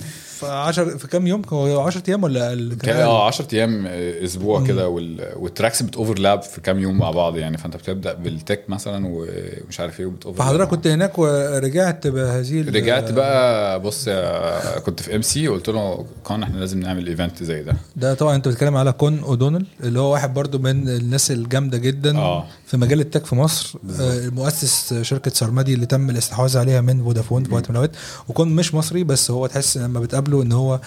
في 0.45 0.53
10 0.53 0.97
في 0.97 1.09
كام 1.09 1.26
يوم؟ 1.26 1.42
هو 1.53 1.80
10 1.80 2.03
أيام 2.09 2.22
ولا 2.24 2.49
أقل 2.49 2.76
آه 2.88 3.26
10 3.26 3.47
أيام 3.55 3.86
آه، 3.86 4.24
أسبوع 4.24 4.66
كده 4.66 4.88
وال- 4.88 5.32
وال 5.36 5.48
tracks 5.48 5.82
بت 5.82 5.96
overlap 5.96 6.42
في 6.42 6.61
كام 6.61 6.78
يوم 6.78 6.99
مع 6.99 7.11
بعض 7.11 7.36
يعني. 7.36 7.59
فأنت 7.59 7.76
بتبدأ 7.76 8.12
بال 8.14 8.31
tech 8.31 8.64
مثلا 8.68 9.07
ومش 9.07 9.80
عارف 9.80 10.01
إيه 10.01 10.07
وبت 10.07 10.19
overlap 10.19 10.48
فحضرتك 10.49 10.70
كنت 10.70 10.86
هناك 10.86 11.18
ورجعت 11.18 12.07
بهذه 12.07 12.68
رجعت 12.70 13.11
بقى 13.12 13.80
بص 13.80 14.09
كنت 14.86 15.01
في 15.01 15.16
MC 15.16 15.48
قلت 15.49 15.68
ل 15.68 16.07
Con 16.24 16.42
إحنا 16.42 16.59
لازم 16.59 16.80
نعمل 16.80 17.07
event 17.07 17.42
زي 17.42 17.62
ده. 17.62 17.76
ده 17.97 18.14
طبعا 18.14 18.36
أنت 18.36 18.49
بتتكلم 18.49 18.76
على 18.76 18.92
Con 18.92 19.18
O'Donnell 19.18 19.66
اللي 19.82 20.01
هو 20.01 20.12
واحد 20.12 20.34
برضو 20.34 20.59
من 20.59 20.88
الناس 20.88 21.30
الجامدة 21.30 21.78
جدا. 21.78 22.18
آه. 22.18 22.47
في 22.74 22.80
مجال 22.80 23.00
ال 23.00 23.06
tech 23.06 23.26
في 23.26 23.34
مصر 23.34 23.74
آه، 24.00 24.28
مؤسس 24.28 24.94
شركة 25.02 25.30
سرمدي 25.30 25.74
اللي 25.74 25.86
تم 25.86 26.10
الاستحواذ 26.10 26.58
عليها 26.58 26.80
من 26.80 27.02
فودافون 27.04 27.44
في 27.44 27.54
وقت 27.54 27.70
من 27.70 27.76
الأوقات. 27.76 27.96
و 28.28 28.34
Con 28.34 28.48
مش 28.48 28.74
مصري 28.74 29.04
بس 29.04 29.30
هو 29.30 29.46
تحس 29.46 29.76
لما 29.78 30.00
بتقابله 30.00 30.42
إن 30.42 30.52
هو 30.52 30.80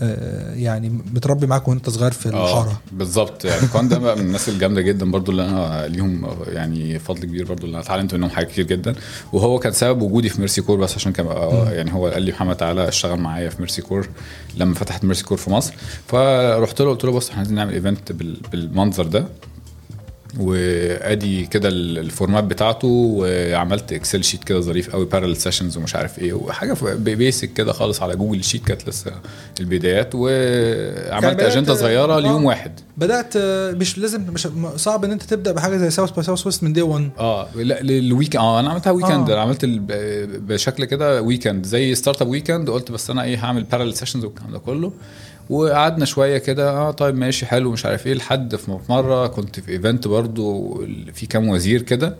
آه، 0.00 0.54
يعني 0.54 0.88
متربي 0.88 1.46
معاك 1.46 1.68
وأنت 1.68 1.90
صغير 1.90 2.10
في 2.12 2.26
الحارة. 2.26 2.70
آه 2.70 2.78
بالظبط. 2.92 3.44
يعني 3.44 3.66
Con 3.66 3.88
ده 3.88 3.98
من 3.98 4.08
الناس 4.20 4.48
الجامدة 4.48 4.80
جدا 4.80 5.10
برضو 5.10 5.30
اللي 5.30 5.44
أنا 5.44 5.86
ليهم 5.88 6.28
يعني 6.46 6.98
فضل 6.98 7.20
كبير 7.22 7.44
برضو 7.44 7.66
اللي 7.66 7.74
أنا 7.76 7.84
اتعلمت 7.84 8.14
منهم 8.14 8.30
حاجات 8.30 8.50
كتير 8.50 8.66
جدا. 8.66 8.94
وهو 9.32 9.58
كان 9.58 9.72
سبب 9.72 10.02
وجودي 10.02 10.28
في 10.28 10.40
ميرسي 10.40 10.62
كور 10.62 10.78
بس 10.78 10.94
عشان 10.94 11.12
كان 11.12 11.26
آه، 11.26 11.70
يعني 11.70 11.92
هو 11.94 12.06
قال 12.08 12.22
لي 12.22 12.32
محمد 12.32 12.56
تعالى 12.56 12.88
اشتغل 12.88 13.20
معايا 13.20 13.50
في 13.50 13.56
ميرسي 13.58 13.82
كور 13.82 14.08
لما 14.56 14.74
فتحت 14.74 15.04
ميرسي 15.04 15.24
كور 15.24 15.38
في 15.38 15.50
مصر. 15.50 15.74
فرحت 16.06 16.82
له 16.82 16.90
قلت 16.90 17.04
له 17.04 17.12
بص 17.12 17.26
إحنا 17.28 17.38
عايزين 17.38 17.54
نعمل 17.56 17.74
event 17.74 18.12
بال- 18.12 18.40
بالمنظر 18.52 19.06
ده. 19.06 19.26
وادي 20.38 21.46
كده 21.46 21.68
ال- 21.68 21.98
ال 21.98 22.05
format 22.05 22.44
بتاعته 22.44 22.88
وعملت 22.88 23.92
Excel 23.92 24.24
sheet 24.24 24.44
كده 24.44 24.60
ظريف 24.60 24.90
قوي 24.90 25.04
parallel 25.06 25.36
sessions 25.36 25.76
ومش 25.76 25.96
عارف 25.96 26.18
إيه 26.18 26.32
وحاجة 26.32 26.76
basic 26.94 27.52
كده 27.52 27.72
خالص 27.72 28.02
على 28.02 28.16
Google 28.16 28.44
Sheet 28.44 28.64
كانت 28.64 28.88
لسه 28.88 29.12
البدايات 29.60 30.10
وعملت 30.14 31.40
بدأت- 31.40 31.44
أجندة 31.44 31.74
صغيرة 31.74 32.16
آه. 32.16 32.20
ليوم 32.20 32.44
واحد 32.44 32.72
بدأت 32.96 33.34
آه، 33.36 33.72
مش 33.72 33.98
لازم 33.98 34.22
مش 34.32 34.48
صعب 34.76 35.04
إن 35.04 35.12
أنت 35.12 35.22
تبدأ 35.22 35.52
بحاجة 35.52 35.76
زي 35.76 35.90
South 35.90 36.10
by 36.10 36.22
Southwest 36.24 36.62
من 36.64 36.72
day 36.72 36.82
1 36.82 37.10
آه 37.18 37.48
لا 37.56 37.80
ال 37.80 37.91
week 37.91 38.36
آه 38.36 38.60
أنا 38.60 38.70
عملتها 38.70 38.90
weekend 38.90 39.30
آه. 39.30 39.40
عملت 39.40 39.64
بشكل 40.40 40.84
كده 40.84 41.22
weekend 41.22 41.66
زي 41.66 41.94
Startup 41.94 42.28
Weekend 42.28 42.70
قلت 42.70 42.90
بس 42.92 43.10
أنا 43.10 43.22
إيه 43.24 43.44
هعمل 43.44 43.62
parallel 43.64 43.94
sessions 43.94 44.24
والكلام 44.24 44.50
ده 44.52 44.58
كله 44.58 44.92
وقعدنا 45.50 46.04
شوية 46.04 46.38
كده 46.38 46.70
آه 46.70 46.90
طيب 46.90 47.14
ماشي 47.14 47.46
حلو 47.46 47.70
مش 47.72 47.86
عارف 47.86 48.06
إيه 48.06 48.14
لحد 48.14 48.56
في 48.56 48.70
مرة 48.88 49.26
كنت 49.26 49.60
في 49.60 49.72
event 49.72 50.08
برضو 50.08 50.74
في 51.14 51.26
كام 51.26 51.48
وزير 51.48 51.82
كده 51.82 52.16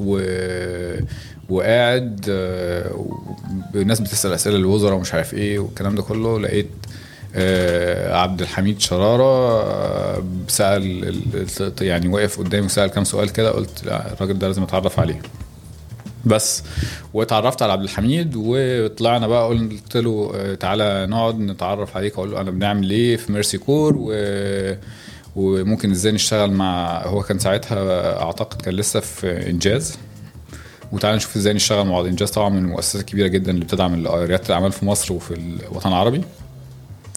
و 0.00 0.20
وقاعد 1.48 2.26
آه، 2.30 3.06
والناس 3.74 4.00
بتسأل 4.00 4.32
أسئلة 4.32 4.56
للوزراء 4.58 4.94
ومش 4.94 5.14
عارف 5.14 5.34
إيه 5.34 5.58
والكلام 5.58 5.94
ده 5.94 6.02
كله 6.02 6.40
لقيت 6.40 6.68
آه، 7.34 8.16
عبد 8.16 8.40
الحميد 8.40 8.80
شرارة 8.80 9.62
آه، 9.62 10.22
سأل 10.48 10.82
ال- 11.08 11.48
ال- 11.60 11.86
يعني 11.86 12.08
واقف 12.08 12.38
قدامي 12.38 12.66
وسأل 12.66 12.90
كام 12.90 13.04
سؤال 13.04 13.30
كده 13.32 13.50
قلت 13.50 13.82
الراجل 13.86 14.38
ده 14.38 14.46
لازم 14.46 14.62
أتعرف 14.62 15.00
عليه. 15.00 15.20
بس 16.24 16.62
واتعرفت 17.14 17.62
على 17.62 17.72
عبد 17.72 17.82
الحميد 17.82 18.32
وطلعنا 18.36 19.26
بقى 19.26 19.48
قلت 19.48 19.96
له 19.96 20.32
آه، 20.34 20.54
تعالى 20.54 21.06
نقعد 21.06 21.38
نتعرف 21.38 21.96
عليك 21.96 22.12
أقول 22.14 22.30
له 22.30 22.40
أنا 22.40 22.50
بنعمل 22.50 22.90
إيه 22.90 23.16
في 23.16 23.32
ميرسي 23.32 23.58
كور 23.58 23.94
و 23.98 24.12
وممكن 25.36 25.90
إزاي 25.90 26.12
نشتغل 26.12 26.50
مع 26.50 27.02
هو 27.06 27.22
كان 27.22 27.38
ساعتها 27.38 28.22
أعتقد 28.22 28.62
كان 28.62 28.74
لسه 28.74 29.00
في 29.00 29.50
إنجاز. 29.50 29.98
وتعالى 30.92 31.16
نشوف 31.16 31.36
إزاي 31.36 31.52
نشتغل 31.54 31.86
مع 31.86 31.92
بعض. 31.92 32.06
إنجاز 32.06 32.30
طبعا 32.30 32.48
من 32.48 32.58
المؤسسات 32.58 33.00
الكبيرة 33.00 33.26
جدا 33.26 33.50
اللي 33.50 33.64
بتدعم 33.64 34.06
ريادة 34.06 34.46
الأعمال 34.46 34.72
في 34.72 34.84
مصر 34.84 35.12
وفي 35.12 35.34
الوطن 35.34 35.88
العربي. 35.88 36.22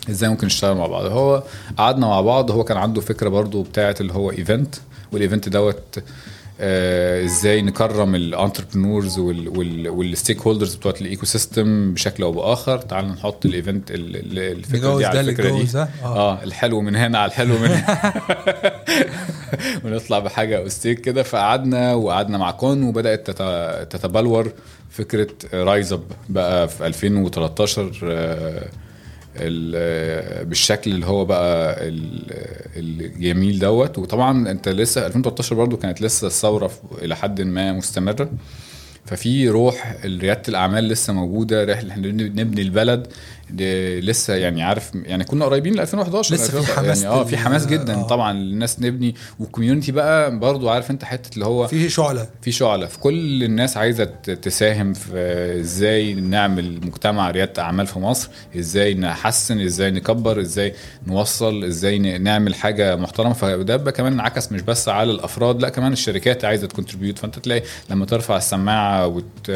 إزاي 0.09 0.29
ممكن 0.29 0.47
نشتغل 0.47 0.77
مع 0.77 0.87
بعض؟ 0.87 1.05
هو 1.05 1.43
قعدنا 1.77 2.07
مع 2.07 2.21
بعض. 2.21 2.51
هو 2.51 2.63
كان 2.63 2.77
عنده 2.77 3.01
فكرة 3.01 3.29
برضو 3.29 3.63
بتاعة 3.63 3.95
اللي 4.01 4.13
هو 4.13 4.31
event 4.31 4.75
وال 5.11 5.22
event 5.22 5.49
دوت 5.49 5.99
إزاي 6.63 7.61
نكرم 7.61 8.15
ال 8.15 8.22
entrepreneurs 8.22 9.06
وال 9.06 9.19
stakeholders 9.19 10.75
بتوعت 10.75 11.01
ال 11.01 11.25
ecosystem 11.25 11.93
بشكل 11.93 12.23
أو 12.23 12.31
بآخر. 12.31 12.77
تعال 12.77 13.07
نحط 13.07 13.45
ال 13.45 13.53
event 13.53 13.91
ال- 13.91 14.15
ال- 14.15 14.39
الفكرة 14.57 14.97
دي 14.97 15.05
على 15.05 15.19
الفكرة 15.19 15.49
دي. 15.49 15.77
آه. 15.77 15.87
آه 16.05 16.43
الحلو 16.43 16.81
من 16.81 16.95
هنا 16.95 17.17
على 17.19 17.29
الحلو 17.31 17.57
من 17.57 17.67
هنا. 17.67 18.13
ونطلع 19.85 20.19
بحاجة 20.19 20.65
استيك 20.67 21.01
كده. 21.01 21.23
فقعدنا 21.23 21.93
وقعدنا 21.93 22.37
مع 22.37 22.51
Con 22.51 22.83
وبدأت 22.83 23.31
تت- 23.31 23.87
تتبلور 23.89 24.51
فكرة 24.89 25.27
RiseUp 25.53 26.03
بقى 26.29 26.67
في 26.67 26.87
2013 26.87 27.81
آه، 27.81 27.85
ال- 27.85 27.97
آه، 28.11 28.67
بالشكل 30.45 30.91
اللي 30.91 31.05
هو 31.05 31.25
بقى 31.25 31.77
ال- 31.87 32.31
الجميل 32.75 33.59
دوت. 33.59 33.97
وطبعا 33.97 34.51
أنت 34.51 34.69
لسه 34.69 35.05
2013 35.07 35.55
برضو 35.55 35.77
كانت 35.77 36.01
لسه 36.01 36.27
الثورة 36.27 36.71
إلى 37.01 37.15
حد 37.15 37.41
ما 37.41 37.73
مستمرة. 37.73 38.29
ففي 39.05 39.49
روح 39.49 39.95
رياده 40.05 40.41
الأعمال 40.47 40.87
لسه 40.87 41.13
موجودة 41.13 41.73
إحنا 41.73 41.95
نبني 42.07 42.61
البلد. 42.61 43.07
لسه 44.01 44.33
يعني 44.35 44.63
عارف 44.63 44.91
يعني 44.95 45.23
كنا 45.23 45.45
قريبين 45.45 45.75
ل 45.75 45.79
2011 45.79 46.35
لسه 46.35 46.47
في 46.51 46.57
2011 46.57 46.81
حماس 46.83 47.01
يعني 47.03 47.15
آه 47.15 47.23
في 47.23 47.37
حماس 47.37 47.65
جدا 47.65 47.93
آه. 47.95 48.07
طبعا 48.07 48.31
الناس 48.31 48.79
نبني. 48.79 49.15
وال 49.39 49.49
community 49.49 49.91
بقى 49.91 50.39
برضو 50.39 50.69
عارف 50.69 50.91
أنت 50.91 51.03
حتة 51.03 51.33
اللي 51.33 51.45
هو 51.45 51.67
في 51.67 51.89
شعلة. 51.89 52.27
في 52.41 52.51
شعلة. 52.51 52.85
في 52.85 52.99
كل 52.99 53.43
الناس 53.43 53.77
عايزة 53.77 54.03
تساهم 54.41 54.93
في 54.93 55.11
إزاي 55.59 56.13
نعمل 56.13 56.79
مجتمع 56.85 57.31
ريادة 57.31 57.61
أعمال 57.61 57.87
في 57.87 57.99
مصر 57.99 58.29
إزاي 58.57 58.93
نحسن 58.93 59.59
إزاي 59.59 59.91
نكبر 59.91 60.41
إزاي 60.41 60.73
نوصل 61.07 61.63
إزاي 61.63 61.99
نعمل 61.99 62.55
حاجة 62.55 62.95
محترمة. 62.95 63.33
فده 63.33 63.77
بقى 63.77 63.91
كمان 63.91 64.13
انعكس 64.13 64.51
مش 64.51 64.61
بس 64.61 64.89
على 64.89 65.11
الأفراد 65.11 65.61
لا 65.61 65.69
كمان 65.69 65.93
الشركات 65.93 66.45
عايزة 66.45 66.67
ت 66.67 66.72
contribute 66.72 67.17
فأنت 67.19 67.39
تلاقي 67.39 67.63
لما 67.89 68.05
ترفع 68.05 68.37
السماعة 68.37 69.07
وت 69.07 69.51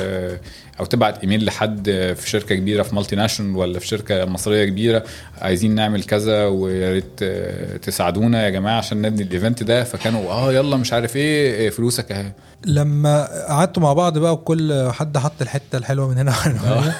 أو 0.79 0.85
تبعت 0.85 1.19
إيميل 1.19 1.45
لحد 1.45 1.85
في 2.17 2.29
شركة 2.29 2.55
كبيرة 2.55 2.83
في 2.83 2.95
multinational 2.95 3.55
ولا 3.55 3.79
في 3.79 3.87
شركة 3.87 4.25
مصرية 4.25 4.65
كبيرة 4.65 5.03
عايزين 5.41 5.75
نعمل 5.75 6.03
كذا 6.03 6.45
ويا 6.45 6.91
ريت 6.93 7.19
آه، 7.21 7.77
تساعدونا 7.77 8.45
يا 8.45 8.49
جماعة 8.49 8.77
عشان 8.77 9.01
نبني 9.01 9.23
ال 9.23 9.30
event 9.30 9.63
ده. 9.63 9.83
فكانوا 9.83 10.31
آه 10.31 10.53
يلا 10.53 10.77
مش 10.77 10.93
عارف 10.93 11.15
إيه 11.15 11.69
فلوسك 11.69 12.11
أهي. 12.11 12.31
لما 12.65 13.45
قعدتوا 13.47 13.83
مع 13.83 13.93
بعض 13.93 14.17
بقى 14.17 14.33
وكل 14.33 14.89
حد 14.91 15.17
حط 15.17 15.41
الحتة 15.41 15.77
الحلوة 15.77 16.07
من 16.09 16.17
هنا 16.17 16.31
هنا 16.47 16.93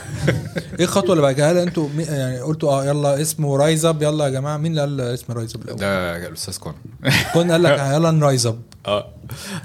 إيه 0.80 0.86
الخطوة 0.86 1.11
اللي 1.11 1.21
بعد 1.21 1.41
هل 1.41 1.57
أنتوا 1.57 1.89
يعني 1.99 2.39
قلتوا 2.39 2.71
آه 2.71 2.86
يلا 2.86 3.21
اسمه 3.21 3.57
RiseUp 3.57 4.01
يلا 4.03 4.26
يا 4.26 4.30
جماعة 4.30 4.57
مين 4.57 4.71
اللي 4.71 4.82
قال 4.82 5.01
اسم 5.01 5.34
RiseUp 5.34 5.61
الأول؟ 5.61 5.80
ده 5.80 6.28
الاستاذ 6.28 6.57
Con. 6.57 6.73
Con 7.34 7.51
قال 7.51 7.63
لك 7.63 7.80
يلا 7.95 8.11
ن 8.11 8.18
rise 8.18 8.45
up 8.45 8.59
آه. 8.88 9.07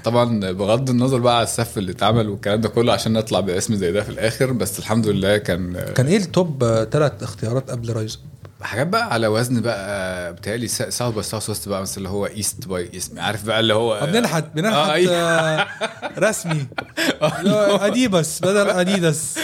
طبعا 0.03 0.51
بغض 0.51 0.89
النظر 0.89 1.19
بقى 1.19 1.35
على 1.35 1.43
السف 1.43 1.77
اللي 1.77 1.91
اتعمل 1.91 2.29
والكلام 2.29 2.61
ده 2.61 2.69
كله 2.69 2.93
عشان 2.93 3.13
نطلع 3.13 3.39
باسم 3.39 3.75
زي 3.75 3.91
ده 3.91 4.03
في 4.03 4.09
الآخر 4.09 4.51
بس 4.51 4.79
الحمد 4.79 5.07
لله 5.07 5.37
كان 5.37 5.73
كان 5.95 6.07
إيه 6.07 6.17
ال 6.17 6.28
top 6.28 6.63
ثلاث 6.91 7.23
اختيارات 7.23 7.71
قبل 7.71 7.93
Rise؟ 7.93 8.19
حاجات 8.61 8.87
بقى 8.87 9.13
على 9.13 9.27
وزن 9.27 9.61
بقى 9.61 10.33
بتهيألي 10.33 10.67
South 10.67 11.13
by 11.13 11.23
Southwest 11.23 11.69
بقى 11.69 11.81
مثلا 11.81 11.97
اللي 11.97 12.09
هو 12.09 12.25
East 12.25 12.67
by 12.67 12.89
East 12.93 13.19
عارف 13.19 13.45
بقى 13.45 13.59
اللي 13.59 13.73
هو 13.73 13.93
آه، 13.93 14.05
بننحت 14.05 14.45
بننحت 14.55 14.75
آه، 14.75 14.93
أيوة. 14.93 15.13
آه، 15.13 15.67
رسمي. 16.19 16.67
اديبس 17.87 18.39
بدل 18.39 18.69
اديداس 18.69 19.39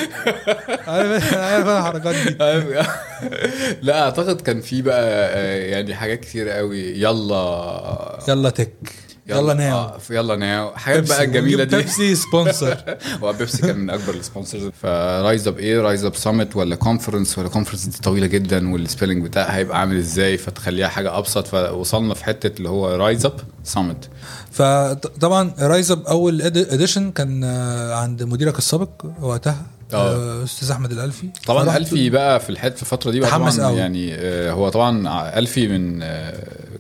عارف 0.88 1.34
عارف 1.34 1.68
أنا 1.68 1.80
الحركات 1.80 2.15
دي. 2.15 2.38
لا 3.88 4.03
أعتقد 4.03 4.41
كان 4.41 4.61
في 4.61 4.82
بقى 4.82 5.03
آه، 5.03 5.65
يعني 5.65 5.95
حاجات 5.95 6.20
كتير 6.20 6.49
قوي. 6.49 7.01
يلا. 7.01 8.20
يلا 8.28 8.49
tech. 8.49 9.07
يلا 9.30 9.53
now. 9.53 9.78
آه، 9.78 9.97
يلا 10.09 10.36
now. 10.36 10.72
حاجات 10.75 11.09
بقى 11.09 11.23
الجميلة 11.23 11.63
دي. 11.63 11.75
Pepsi 11.76 12.15
sponsor 12.15 12.78
هو 13.23 13.34
بيبسي 13.34 13.61
كان 13.61 13.78
من 13.80 13.89
أكبر 13.89 14.13
ال 14.13 14.19
sponsors 14.19 14.64
ف 14.64 14.70
RiseUp 14.82 15.57
إيه 15.59 15.82
RiseUp 15.82 16.15
Summit 16.15 16.55
ولا 16.55 16.75
conference 16.76 17.38
ولا 17.38 17.49
conference 17.49 17.86
دي 17.86 17.97
طويلة 17.97 18.28
جدا 18.28 18.73
وال 18.74 18.84
spelling 18.84 19.24
بتاعها 19.23 19.55
هيبقى 19.55 19.80
عامل 19.80 19.97
إزاي؟ 19.97 20.38
فتخليها 20.38 20.88
حاجة 20.88 21.17
أبسط. 21.17 21.47
فوصلنا 21.47 22.13
في 22.13 22.25
حتة 22.25 22.57
اللي 22.57 22.69
هو 22.69 22.95
RiseUp 22.95 23.34
سامت 23.63 24.09
فطبعا 24.51 25.51
RiseUp 25.59 26.05
أول 26.07 26.41
edition 26.41 27.11
كان 27.11 27.43
آه، 27.43 27.95
عند 27.95 28.23
مديرك 28.23 28.57
السابق 28.57 28.89
وقتها 29.21 29.65
آه. 29.93 30.43
أستاذ 30.43 30.71
أحمد 30.71 30.91
الألفي. 30.91 31.28
طبعا 31.45 31.78
ألفي 31.78 32.09
بقى 32.09 32.39
في 32.39 32.49
الحتة 32.49 32.75
في 32.75 32.82
الفترة 32.82 33.11
دي 33.11 33.19
بقى 33.19 33.32
طبعا 33.32 33.51
قوي. 33.51 33.78
يعني 33.78 34.15
هو 34.51 34.69
طبعا 34.69 35.30
ألفي 35.39 35.67
من 35.67 35.99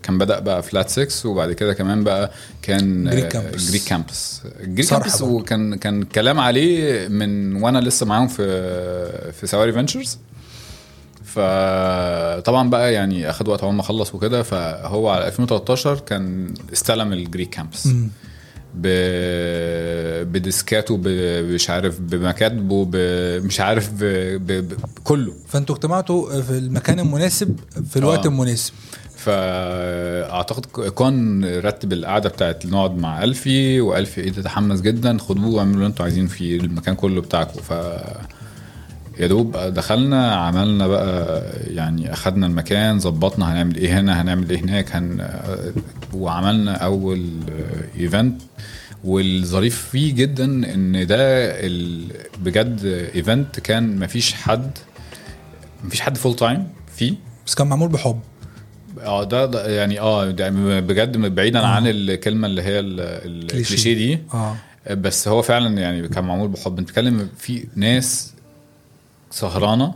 كان 0.07 0.17
بدأ 0.17 0.39
بقى 0.39 0.63
Flat6 0.63 1.29
وبعد 1.29 1.51
كده 1.51 1.73
كمان 1.73 2.03
بقى 2.03 2.31
كان 2.61 3.09
Greek 3.09 3.27
Campus. 3.27 3.69
Greek 3.69 3.83
Campus 3.83 4.41
Greek 4.61 4.89
Campus. 4.89 5.21
وكان 5.21 5.75
كان 5.75 6.03
كلام 6.03 6.39
عليه 6.39 7.07
من 7.07 7.55
وأنا 7.63 7.79
لسه 7.79 8.05
معاهم 8.05 8.27
في 8.27 9.31
في 9.31 9.47
Sawari 9.47 9.73
Ventures 9.73 10.17
فطبعا 11.23 12.69
بقى 12.69 12.93
يعني 12.93 13.29
أخد 13.29 13.47
وقت 13.47 13.59
عقبال 13.63 13.75
ما 13.75 13.81
أخلص 13.81 14.15
وكده 14.15 14.43
فهو 14.43 15.09
على 15.09 15.27
2013 15.27 15.99
كان 15.99 16.53
استلم 16.73 17.13
ال 17.13 17.19
Greek 17.19 17.49
Campus 17.49 17.87
مم. 17.87 18.09
ب... 18.75 18.87
بديسكاته 20.31 20.97
ب... 20.97 21.07
مش 21.53 21.69
عارف 21.69 21.99
بمكاتبه 22.01 22.85
ب... 22.85 22.95
مش 23.45 23.59
عارف 23.59 23.89
ب... 23.93 24.03
ب... 24.47 24.51
ب... 24.51 24.73
كله 25.03 25.33
فأنتوا 25.47 25.75
اجتمعتوا 25.75 26.41
في 26.41 26.51
المكان 26.57 26.99
المناسب 26.99 27.59
في 27.89 27.97
الوقت 27.99 28.25
آه. 28.25 28.29
المناسب 28.29 28.73
فأعتقد 29.27 30.65
كون 30.89 31.45
رتب 31.59 31.93
القعدة 31.93 32.29
بتاعت 32.29 32.65
نقعد 32.65 32.97
مع 32.97 33.23
ألفي 33.23 33.81
وألفي 33.81 34.21
إيه 34.21 34.31
تتحمس 34.31 34.81
جدا 34.81 35.17
خدوه 35.17 35.47
واعملوا 35.55 35.75
اللي 35.75 35.85
أنتوا 35.87 36.05
عايزين 36.05 36.27
في 36.27 36.55
المكان 36.55 36.95
كله 36.95 37.21
بتاعكم. 37.21 37.59
ف 37.61 37.71
يا 39.19 39.27
دوب 39.27 39.57
دخلنا 39.57 40.35
عملنا 40.35 40.87
بقى 40.87 41.43
يعني 41.67 42.13
أخدنا 42.13 42.47
المكان 42.47 42.99
ظبطنا 42.99 43.53
هنعمل 43.53 43.75
إيه 43.75 43.99
هنا 43.99 44.21
هنعمل 44.21 44.49
إيه 44.49 44.59
هناك 44.59 44.95
هن 44.95 45.29
وعملنا 46.13 46.71
أول 46.75 47.29
event 47.99 48.41
والظريف 49.03 49.87
فيه 49.91 50.13
جدا 50.15 50.45
إن 50.45 51.07
ده 51.07 51.17
ال... 51.65 52.07
بجد 52.43 52.79
event 53.15 53.59
كان 53.59 53.99
مفيش 53.99 54.33
حد 54.33 54.71
مفيش 55.83 56.01
حد 56.01 56.17
full 56.17 56.35
time 56.35 56.67
فيه. 56.95 57.13
بس 57.47 57.55
كان 57.55 57.67
معمول 57.67 57.89
بحب. 57.89 58.19
آه 59.05 59.23
ده, 59.23 59.45
ده 59.45 59.69
يعني 59.69 59.99
آه 59.99 60.31
ده 60.31 60.49
بجد 60.79 61.17
بعيدا 61.17 61.59
آه. 61.59 61.65
عن 61.65 61.87
الكلمة 61.87 62.47
اللي 62.47 62.61
هي 62.61 62.79
ال- 62.79 62.99
ال- 62.99 63.47
cliché. 63.47 63.61
ال 63.61 63.66
cliché 63.66 63.93
دي 63.93 64.19
آه 64.33 64.55
بس 64.93 65.27
هو 65.27 65.41
فعلا 65.41 65.77
يعني 65.81 66.07
كان 66.07 66.23
معمول 66.23 66.47
بحب 66.47 66.79
انت 66.79 66.87
بتتكلم 66.87 67.29
في 67.37 67.63
ناس 67.75 68.33
سهرانة 69.31 69.93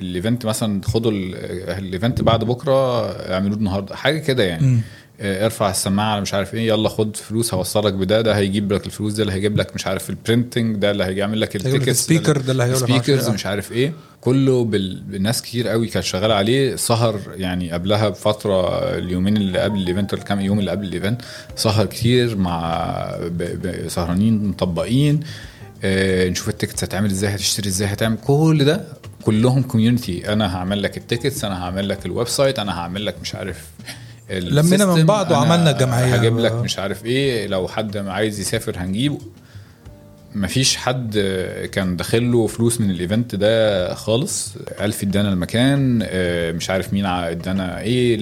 ال 0.00 0.08
event 0.08 0.46
مثلا 0.46 0.80
خدوا 0.84 1.10
ال- 1.10 1.34
ال 1.70 1.79
event 1.79 2.22
بعد 2.22 2.44
بكرة 2.44 3.06
اعملوه 3.34 3.56
النهارده 3.56 3.96
حاجة 3.96 4.18
كده 4.18 4.42
يعني 4.44 4.66
مم. 4.66 4.80
آه، 5.20 5.44
ارفع 5.44 5.70
السماعة 5.70 6.12
على 6.12 6.20
مش 6.20 6.34
عارف 6.34 6.54
إيه 6.54 6.66
يلا 6.68 6.88
خد 6.88 7.16
فلوس 7.16 7.54
هوصلك 7.54 7.92
بده 7.92 8.20
ده 8.20 8.36
هيجيب 8.36 8.72
لك 8.72 8.86
الفلوس 8.86 9.12
ده 9.12 9.22
اللي 9.22 9.32
هيجيب 9.34 9.56
لك 9.56 9.74
مش 9.74 9.86
عارف 9.86 10.10
ال 10.10 10.17
printing 10.17 10.76
ده 10.76 10.90
اللي 10.90 11.04
هيعمل 11.04 11.40
لك 11.40 11.56
ال 11.56 11.60
tickets 11.60 11.88
ال 11.88 11.94
speaker 11.94 12.40
ده 12.40 12.52
اللي 12.52 12.64
لك 12.70 12.74
speakers. 12.74 13.28
مش 13.28 13.46
عارف 13.46 13.72
إيه 13.72 13.92
كله 14.20 14.64
بال... 14.64 15.02
بالناس 15.02 15.42
كتير 15.42 15.68
قوي 15.68 15.86
كانت 15.86 16.04
شغالة 16.04 16.34
عليه 16.34 16.76
سهر 16.76 17.20
يعني 17.36 17.70
قبلها 17.70 18.08
بفترة 18.08 18.78
اليومين 18.98 19.36
اللي 19.36 19.58
قبل 19.58 19.78
ال 19.78 19.84
event 19.84 20.14
ولا 20.14 20.22
كام 20.22 20.40
يوم 20.40 20.58
اللي 20.58 20.70
قبل 20.70 20.86
الايفنت 20.86 21.22
سهر 21.56 21.86
كتير 21.86 22.36
مع. 22.36 23.18
سهرانين 23.88 24.48
مطبقين 24.48 25.20
آه 25.84 26.28
نشوف 26.28 26.48
ال 26.48 26.53
tickets 26.53 26.84
هتعمل 26.84 27.10
إزاي 27.10 27.34
هتشتري 27.34 27.68
إزاي 27.68 27.88
هتعمل 27.88 28.16
كل 28.26 28.64
ده 28.64 28.84
كلهم 29.22 29.62
community 29.62 30.32
أنا 30.32 30.56
هعمل 30.56 30.82
لك 30.82 30.96
ال 30.96 31.02
tickets 31.02 31.44
أنا 31.44 31.64
هعمل 31.64 31.88
لك 31.88 32.06
ال 32.06 32.28
website 32.28 32.58
أنا 32.58 32.78
هعمل 32.78 33.06
لك 33.06 33.14
مش 33.22 33.34
عارف 33.34 33.56
لمينا 34.30 34.86
من 34.94 35.06
بعض 35.06 35.30
وعملنا 35.30 35.70
الجمعية. 35.70 36.14
هجيب 36.14 36.38
لك 36.38 36.52
مش 36.52 36.78
عارف 36.78 37.04
إيه 37.04 37.46
لو 37.46 37.68
حد 37.68 37.96
عايز 37.96 38.40
يسافر 38.40 38.74
هنجيبه. 38.78 39.18
مفيش 40.34 40.76
حد 40.76 41.18
كان 41.72 41.96
داخل 41.96 42.32
له 42.32 42.46
فلوس 42.46 42.80
من 42.80 42.90
ال 42.90 42.97
event 42.97 43.34
ده 43.34 43.94
خالص. 43.94 44.54
ألفي 44.80 45.02
ادانا 45.02 45.32
المكان 45.32 46.00
آه، 46.02 46.52
مش 46.52 46.70
عارف 46.70 46.92
مين 46.92 47.06
ادانا 47.06 47.80
إيه 47.80 48.18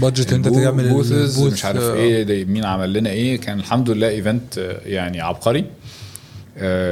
Budget 0.00 0.32
أنت 0.32 0.48
تعمل 0.48 0.92
مش 1.38 1.64
عارف 1.64 1.82
آه. 1.82 1.94
إيه 1.94 2.44
مين 2.44 2.64
عمل 2.64 2.92
لنا 2.92 3.10
إيه. 3.10 3.40
كان 3.40 3.58
الحمد 3.58 3.90
لله 3.90 4.08
event 4.08 4.58
آه، 4.58 4.80
يعني 4.86 5.20
عبقري. 5.20 5.64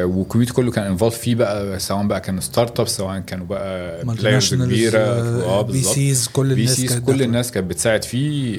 وال 0.05 0.13
community 0.13 0.53
كله 0.55 0.71
كان 0.71 0.87
involved 0.87 1.19
فيه 1.19 1.35
بقى 1.35 1.79
سواء 1.79 2.07
بقى 2.07 2.21
كانوا 2.21 2.41
startup 2.41 2.89
سواء 2.89 3.19
كانوا 3.19 3.47
بقى 3.47 4.05
players 4.05 4.55
كبيرة. 4.55 4.99
آه 4.99 5.63
بي 5.63 5.73
بالظبط. 5.73 5.95
sees 5.95 6.29
كل 6.29 6.55
بي 6.55 6.61
الناس 6.63 6.77
sees 6.77 6.93
كانت 6.93 7.07
كل. 7.07 7.23
الناس 7.23 7.51
كانت 7.51 7.71
بتساعد 7.71 8.05
فيه 8.05 8.57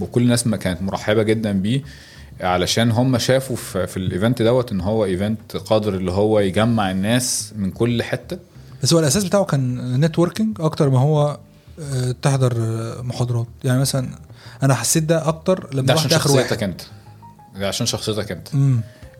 وكل 0.00 0.22
الناس 0.22 0.46
ما 0.46 0.56
كانت 0.56 0.82
مرحبة 0.82 1.22
جدا 1.22 1.52
بيه 1.52 1.82
علشان 2.40 2.90
هم 2.90 3.18
شافوا 3.18 3.56
في, 3.56 3.86
في 3.86 3.96
ال 3.96 4.04
event 4.04 4.42
دوت 4.42 4.72
إن 4.72 4.80
هو 4.80 5.04
event 5.04 5.56
قادر 5.56 5.94
اللي 5.94 6.12
هو 6.12 6.40
يجمع 6.40 6.90
الناس 6.90 7.52
من 7.56 7.70
كل 7.70 8.02
حتة. 8.02 8.38
بس 8.82 8.92
هو 8.92 9.00
الأساس 9.00 9.24
بتاعه 9.24 9.44
كان 9.44 10.00
networking 10.00 10.56
أكتر 10.60 10.90
ما 10.90 11.00
هو 11.00 11.38
آه، 11.80 12.14
تحضر 12.22 12.52
آه، 12.56 13.02
محاضرات. 13.02 13.46
يعني 13.64 13.80
مثلا 13.80 14.08
أنا 14.62 14.74
حسيت 14.74 15.02
ده 15.02 15.28
أكتر 15.28 15.68
لما 15.74 15.86
ده 15.86 15.92
عشان 15.92 16.04
رحت 16.04 16.12
آخر 16.14 16.28
شخصيتك 16.30 16.50
واحد. 16.52 16.62
أنت. 16.62 16.80
ده 17.60 17.68
عشان 17.68 17.86
شخصيتك 17.86 18.32
أنت. 18.32 18.48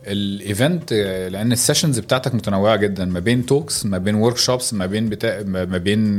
ال 0.07 0.21
event 0.21 0.93
آه، 0.93 1.29
لأن 1.29 1.53
ال 1.53 1.58
sessions 1.58 1.99
بتاعتك 1.99 2.35
متنوعة 2.35 2.77
جدا 2.77 3.05
ما 3.05 3.21
بين 3.21 3.47
talks 3.47 3.87
ما 3.87 3.99
بين 3.99 4.15
workshops 4.15 4.75
ما 4.75 4.87
بين 4.87 5.09
بتا... 5.09 5.43
ما 5.43 5.65
بين 5.65 6.17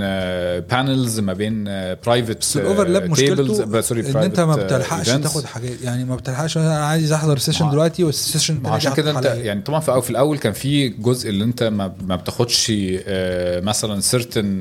panels 0.60 1.20
ما 1.20 1.34
بين 1.34 1.64
private 2.06 2.38
بس 2.38 2.58
ال 2.58 2.64
overlap 2.64 3.10
مشكلته 3.10 3.64
إن 3.92 4.24
أنت 4.24 4.40
ما 4.40 4.56
بتلحقش 4.56 5.10
تاخد 5.10 5.46
حاجات 5.46 5.82
يعني 5.82 6.06
ما 6.06 6.16
بتلحقش 6.16 6.58
أنا 6.58 6.86
عايز 6.86 7.12
أحضر 7.12 7.38
session 7.38 7.70
دلوقتي 7.70 8.04
وال 8.04 8.18
session 8.18 8.66
عشان 8.66 8.94
كده 8.94 9.18
أنت. 9.18 9.26
يعني 9.26 9.62
طبعا 9.62 9.80
في 9.80 10.02
في 10.02 10.10
الأول 10.10 10.38
كان 10.38 10.54
في 10.54 10.88
جزء 10.90 11.30
اللي 11.30 11.44
أنت 11.44 11.64
ما, 11.64 11.94
ما 12.02 12.16
بتاخدش 12.16 12.72
آه، 12.76 13.60
مثلا 13.60 14.02
certain 14.02 14.60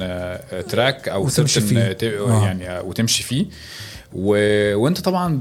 track 0.69 1.09
أو. 1.09 1.25
آه، 2.03 2.31
آه. 2.31 2.45
يعني 2.45 2.71
آه، 2.71 2.83
وتمشي 2.83 3.23
فيه 3.23 3.47
و... 4.15 4.37
وانت 4.77 5.01
طبعا 5.01 5.41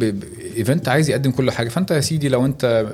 event 0.58 0.90
عايز 0.90 1.10
يقدم 1.10 1.32
كل 1.32 1.52
حاجة. 1.52 1.70
فانت 1.70 1.92
يا 1.92 2.00
سيدي 2.02 2.30
لو 2.30 2.46
انت 2.46 2.86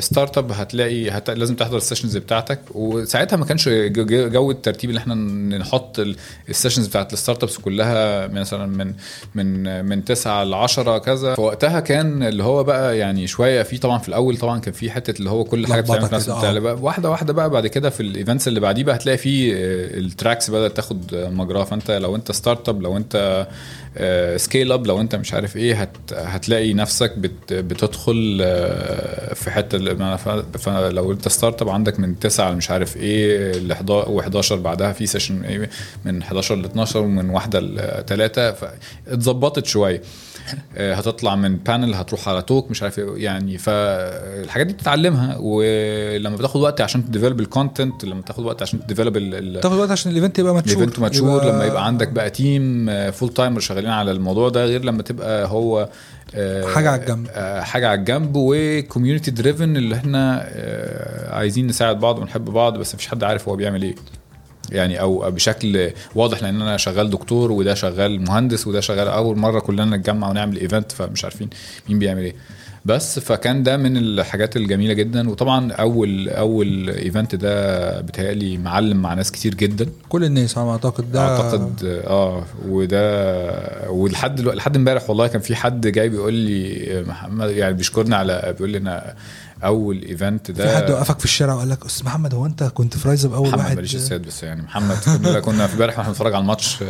startup 0.00 0.52
هتلاقي 0.52 1.10
هت... 1.10 1.30
لازم 1.30 1.54
تحضر 1.54 1.76
ال 1.76 1.80
sessions 1.80 2.16
بتاعتك. 2.16 2.58
وساعتها 2.74 3.36
ما 3.36 3.44
كانش 3.44 3.68
جو 3.68 4.50
الترتيب 4.50 4.90
اللي 4.90 4.98
إحنا 4.98 5.14
نحط 5.58 6.00
ال 6.48 6.52
sessions 6.52 6.86
بتاعت 6.86 7.12
ال 7.12 7.42
startups 7.42 7.58
كلها 7.58 8.26
مثلا 8.26 8.66
من 8.66 8.94
من 9.34 9.84
من 9.84 10.04
9 10.04 10.44
ل 10.44 10.54
10 10.54 10.98
كذا. 10.98 11.34
فوقتها 11.34 11.80
كان 11.80 12.22
اللي 12.22 12.42
هو 12.44 12.64
بقى 12.64 12.98
يعني 12.98 13.26
شوية 13.26 13.62
في 13.62 13.78
طبعا 13.78 13.98
في 13.98 14.08
الأول 14.08 14.36
طبعا 14.36 14.58
كان 14.60 14.74
في 14.74 14.90
حتة 14.90 15.18
اللي 15.18 15.30
هو 15.30 15.44
كل 15.44 15.66
حاجة 15.66 15.80
بتعمل 15.80 16.06
في 16.08 16.14
نفس 16.14 16.28
البتاع. 16.28 16.50
آه. 16.50 16.58
بقى 16.58 16.74
واحدة 16.82 17.10
واحدة 17.10 17.32
بقى 17.32 17.50
بعد 17.50 17.66
كده 17.66 17.90
في 17.90 18.00
ال 18.00 18.07
events 18.07 18.48
اللي 18.48 18.60
بعديه 18.60 18.84
بقى 18.84 18.94
هتلاقي 18.96 19.18
في 19.18 19.52
ال 19.98 20.05
tracks 20.05 20.50
بدأت 20.50 20.76
تاخد 20.76 21.14
مجراها. 21.14 21.64
فانت 21.64 21.90
لو 21.90 22.16
انت 22.16 22.32
startup 22.32 22.82
لو 22.82 22.96
انت 22.96 23.46
scale-up 24.36 24.86
لو 24.86 25.00
انت 25.00 25.14
مش 25.14 25.34
عارف 25.34 25.56
إيه 25.56 25.74
هت 25.82 25.96
هتلاقي 26.12 26.74
نفسك 26.74 27.18
بت 27.18 27.52
بتدخل 27.52 28.38
آه، 28.42 29.34
في 29.34 29.50
حتة 29.50 29.78
فلو 30.58 31.12
انت 31.12 31.28
startup 31.28 31.68
عندك 31.68 32.00
من 32.00 32.18
9 32.18 32.52
مش 32.52 32.70
عارف 32.70 32.96
إيه 32.96 33.52
ل 33.52 33.72
11 33.72 34.56
بعدها 34.56 34.92
في 34.92 35.06
session 35.06 35.44
إيه 35.44 35.70
من 36.04 36.22
11 36.22 36.54
ل 36.56 36.64
12 36.64 36.98
ومن 37.00 37.30
واحدة 37.30 37.60
ل 37.60 38.04
3 38.06 38.52
فاتظبطت 38.52 39.66
شوية. 39.66 40.02
آه، 40.76 40.94
هتطلع 40.94 41.36
من 41.36 41.56
panel 41.56 41.94
هتروح 41.94 42.28
على 42.28 42.42
talk 42.42 42.70
مش 42.70 42.82
عارف 42.82 42.98
إيه 42.98 43.06
يعني 43.16 43.58
فالحاجات 43.58 44.66
دي 44.66 44.72
بتتعلمها. 44.72 45.36
ولما 45.40 46.36
بتاخد 46.36 46.60
وقت 46.60 46.80
عشان 46.80 47.04
ت 47.04 47.09
develop 47.09 47.40
ال 47.40 47.48
content 47.48 48.04
لما 48.04 48.22
تاخد 48.22 48.44
وقت 48.44 48.62
عشان 48.62 48.80
ت 48.86 48.90
develop 48.90 49.18
تاخد 49.62 49.78
وقت 49.78 49.90
عشان 49.90 50.10
ال 50.10 50.15
event 50.15 50.38
يبقى 50.38 50.54
mature. 50.54 50.76
ال 50.76 50.80
event 50.80 50.98
mature 50.98 51.44
لما 51.44 51.64
يبقى 51.64 51.86
عندك 51.86 52.08
بقى 52.08 52.30
team 52.30 52.90
full 53.10 53.28
timer 53.28 53.60
شغالين 53.82 53.98
على 53.98 54.10
الموضوع 54.10 54.48
ده 54.48 54.64
غير 54.66 54.84
لما 54.84 55.02
تبقى 55.02 55.48
هو 55.48 55.88
آه، 56.34 56.66
حاجة 56.74 56.90
على 56.90 57.02
الجنب. 57.02 57.26
آه، 57.30 57.60
حاجة 57.60 57.88
على 57.88 58.00
الجنب 58.00 58.32
و 58.34 58.44
community 58.44 59.30
driven 59.30 59.76
اللي 59.76 59.94
إحنا 59.94 60.44
آه، 60.48 61.34
عايزين 61.34 61.66
نساعد 61.66 62.00
بعض 62.00 62.18
ونحب 62.18 62.44
بعض 62.44 62.78
بس 62.78 62.94
مفيش 62.94 63.08
حد 63.08 63.24
عارف 63.24 63.48
هو 63.48 63.56
بيعمل 63.56 63.82
إيه 63.82 63.94
يعني 64.70 65.00
أو 65.00 65.30
بشكل 65.30 65.90
واضح 66.14 66.42
لأن 66.42 66.62
أنا 66.62 66.76
شغال 66.76 67.10
دكتور 67.10 67.52
وده 67.52 67.74
شغال 67.74 68.20
مهندس 68.20 68.66
وده 68.66 68.80
شغال 68.80 69.08
أول 69.08 69.38
مرة 69.38 69.60
كلنا 69.60 69.96
نتجمع 69.96 70.30
ونعمل 70.30 70.56
event 70.58 70.92
فمش 70.92 71.24
عارفين 71.24 71.50
مين 71.88 71.98
بيعمل 71.98 72.22
إيه 72.22 72.34
بس 72.84 73.18
فكان 73.18 73.62
ده 73.62 73.76
من 73.76 73.96
الحاجات 73.96 74.56
الجميلة 74.56 74.94
جدا. 74.94 75.30
وطبعا 75.30 75.72
أول 75.72 76.28
أول 76.28 76.90
event 76.90 77.34
ده 77.34 78.00
بيتهيألي 78.00 78.58
معلم 78.58 79.02
مع 79.02 79.14
ناس 79.14 79.32
كتير 79.32 79.54
جدا. 79.54 79.86
كل 80.08 80.24
الناس 80.24 80.58
على 80.58 80.66
ما 80.66 80.72
أعتقد 80.72 81.12
ده 81.12 81.20
أعتقد 81.20 82.02
آه 82.06 82.44
وده 82.68 83.90
ولحد 83.90 84.40
لحد 84.40 84.76
امبارح 84.76 85.10
والله 85.10 85.26
كان 85.26 85.40
في 85.40 85.56
حد 85.56 85.86
جاي 85.86 86.08
بيقول 86.08 86.34
لي 86.34 87.04
محمد 87.08 87.50
يعني 87.50 87.74
بيشكرني 87.74 88.14
على 88.14 88.54
بيقول 88.58 88.70
لي 88.70 88.78
أنا 88.78 89.14
أول 89.64 90.02
event 90.02 90.50
ده. 90.50 90.66
في 90.66 90.76
حد 90.76 90.90
وقفك 90.90 91.18
في 91.18 91.24
الشارع 91.24 91.54
وقال 91.54 91.68
لك 91.68 91.84
أستاذ 91.84 92.06
محمد 92.06 92.34
هو 92.34 92.46
أنت 92.46 92.62
كنت 92.62 92.96
في 92.96 93.08
RiseUp 93.08 93.32
اول 93.32 93.48
محمد 93.48 93.60
واحد؟ 93.60 93.76
ماليش 93.76 93.94
السيد 93.94 94.22
بس 94.22 94.42
يعني 94.42 94.62
محمد 94.62 94.96
كنا 94.96 95.40
كنا 95.40 95.66
في 95.66 95.74
امبارح 95.74 95.98
وإحنا 95.98 96.12
بنتفرج 96.12 96.34
على 96.34 96.42
الماتش. 96.42 96.76
آه، 96.82 96.86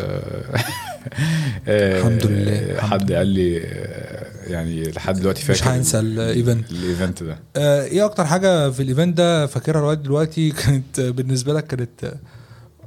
آه، 1.68 1.98
الحمد 1.98 2.26
لله، 2.26 2.72
الحمد 2.74 2.90
حد 2.92 3.12
قال 3.12 3.26
لي 3.26 3.58
آه، 3.64 4.21
يعني 4.46 4.82
لحد 4.82 5.20
دلوقتي 5.20 5.42
فاكر 5.42 5.60
مش 5.60 5.66
هنسى 5.66 5.98
ال- 6.00 6.20
ال 6.20 6.28
event 6.28 6.70
ال 6.70 6.79
event 6.79 7.22
ده. 7.22 7.38
آه، 7.56 7.82
إيه 7.84 8.04
أكتر 8.04 8.24
حاجة 8.26 8.70
في 8.70 8.82
ال 8.82 8.88
event 8.88 9.16
ده 9.18 9.46
فاكرها 9.46 9.80
لغاية 9.80 9.96
دلوقتي؟ 9.96 10.50
كانت 10.66 11.00
بالنسبة 11.00 11.52
لك 11.54 11.66
كانت 11.66 12.14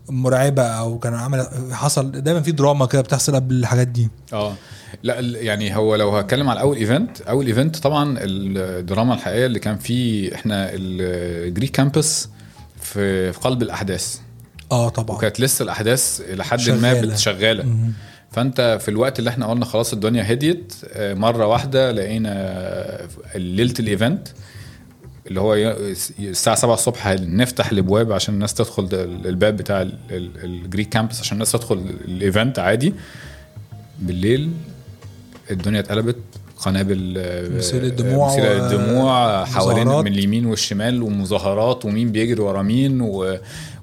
مرعبة 0.09 0.63
أو 0.63 0.99
كان 0.99 1.13
عمل 1.13 1.47
حصل 1.71 2.11
دايما 2.11 2.41
في 2.41 2.51
دراما 2.51 2.85
كده 2.85 3.01
بتحصل 3.01 3.35
قبل 3.35 3.55
الحاجات 3.55 3.87
دي. 3.87 4.09
آه. 4.33 4.53
لا 5.03 5.19
يعني 5.19 5.75
هو 5.75 5.95
لو 5.95 6.09
هتكلم 6.17 6.49
على 6.49 6.59
أول 6.61 6.77
event 6.77 7.21
أول 7.21 7.45
event 7.47 7.77
طبعا 7.77 8.17
الدراما 8.21 9.13
الحقيقية 9.13 9.45
اللي 9.45 9.59
كان 9.59 9.77
فيه 9.77 10.35
إحنا 10.35 10.69
ال 10.73 10.89
Greek 10.89 11.71
Campus 11.71 12.29
في 12.81 13.33
في 13.33 13.39
قلب 13.39 13.61
الأحداث. 13.61 14.17
آه 14.71 14.89
طبعا. 14.89 15.17
وكانت 15.17 15.39
لسه 15.39 15.63
الأحداث 15.63 16.21
لحد 16.29 16.69
ما 16.69 17.15
شغالة. 17.15 17.65
فانت 18.31 18.77
في 18.81 18.89
الوقت 18.89 19.19
اللي 19.19 19.29
إحنا 19.29 19.45
قلنا 19.47 19.65
خلاص 19.65 19.93
الدنيا 19.93 20.31
هديت 20.33 20.73
آه، 20.93 21.13
مرة 21.13 21.45
واحدة 21.47 21.91
لقينا 21.91 22.31
آه، 22.35 23.07
ليلة 23.35 23.73
ال 23.79 23.87
event 23.87 24.27
اللي 25.27 25.39
هو 25.39 25.53
الساعة 26.19 26.55
7 26.55 26.73
الصبح 26.73 27.07
نفتح 27.07 27.71
الأبواب 27.71 28.11
عشان 28.11 28.33
الناس 28.33 28.53
تدخل 28.53 28.89
الباب 29.25 29.57
بتاع 29.57 29.81
ال- 29.81 29.97
ال- 30.11 30.43
Greek 30.43 30.89
Campus 30.89 31.19
عشان 31.19 31.33
الناس 31.33 31.51
تدخل 31.51 31.75
ال 32.07 32.16
event 32.16 32.59
عادي. 32.59 32.93
بالليل 33.99 34.51
الدنيا 35.51 35.79
اتقلبت. 35.79 36.15
قنابل 36.65 37.13
آه، 37.17 37.47
مثير 37.49 37.83
الدموع 37.83 38.27
مثير 38.31 38.43
و- 38.43 38.65
الدموع 38.65 39.45
حوالين. 39.45 39.87
من 39.87 40.07
اليمين 40.07 40.45
والشمال 40.45 41.03
ومظاهرات 41.03 41.85
ومين 41.85 42.11
بيجري 42.11 42.41
ورا 42.41 42.61
مين 42.61 43.01
و... 43.01 43.37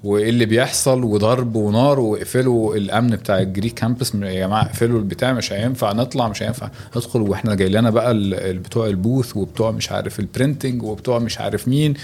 وإيه 0.04 0.28
اللي 0.30 0.46
بيحصل 0.46 1.04
وضرب 1.04 1.56
ونار 1.56 2.00
واقفلوا 2.00 2.76
الأمن 2.76 3.10
بتاع 3.10 3.38
ال 3.38 3.44
Greek 3.44 3.74
Campus. 3.74 4.14
يا 4.14 4.46
جماعة 4.46 4.62
اقفلوا 4.62 4.98
البتاع 4.98 5.32
مش 5.32 5.52
هينفع 5.52 5.92
نطلع 5.92 6.28
مش 6.28 6.42
هينفع 6.42 6.68
ندخل. 6.96 7.20
وإحنا 7.20 7.54
جاي 7.54 7.68
لنا 7.68 7.90
بقى 7.90 8.14
بتوع 8.52 8.86
البوث 8.86 9.36
وبتوع 9.36 9.70
مش 9.70 9.92
عارف 9.92 10.20
البرنتنج 10.20 10.82
وبتوع 10.82 11.18
مش 11.18 11.38
عارف 11.40 11.68
مين. 11.68 11.94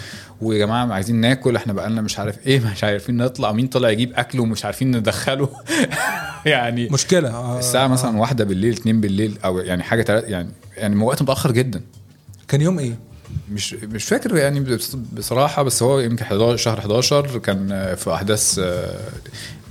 ويا 0.43 0.59
جماعة 0.59 0.93
عايزين 0.93 1.17
ناكل 1.17 1.57
إحنا 1.57 1.73
بقى 1.73 1.91
لنا 1.91 2.01
مش 2.03 2.19
عارف 2.19 2.47
إيه 2.47 2.61
مش 2.73 2.85
عارفين 2.85 3.17
نطلع. 3.17 3.53
مين 3.53 3.67
طلع 3.67 3.91
يجيب 3.91 4.13
أكل 4.15 4.41
ومش 4.41 4.65
عارفين 4.65 4.97
ندخله؟ 4.97 5.49
يعني 6.47 6.89
مشكلة. 6.89 7.29
آه، 7.35 7.59
الساعة 7.59 7.87
مثلا 7.89 8.19
واحدة 8.19 8.45
بالليل 8.45 8.73
اتنين 8.77 9.01
بالليل 9.01 9.39
أو 9.45 9.59
يعني 9.59 9.83
حاجة 9.83 10.03
تلات 10.03 10.25
يعني 10.25 10.49
يعني 10.77 11.03
وقت 11.03 11.23
متأخر 11.23 11.53
جدا. 11.53 11.81
كان 12.49 12.61
يوم 12.61 12.79
إيه؟ 12.79 12.99
مش 13.53 13.75
مش 13.75 14.05
فاكر 14.05 14.37
يعني 14.37 14.61
بص- 14.61 14.95
بصراحة 15.13 15.63
بس 15.63 15.83
هو 15.83 16.01
يمكن 16.01 16.25
11 16.25 16.57
شهر 16.57 16.79
11 16.79 17.39
كان 17.39 17.95
في 17.95 18.15
أحداث 18.15 18.59
آه، 18.63 19.01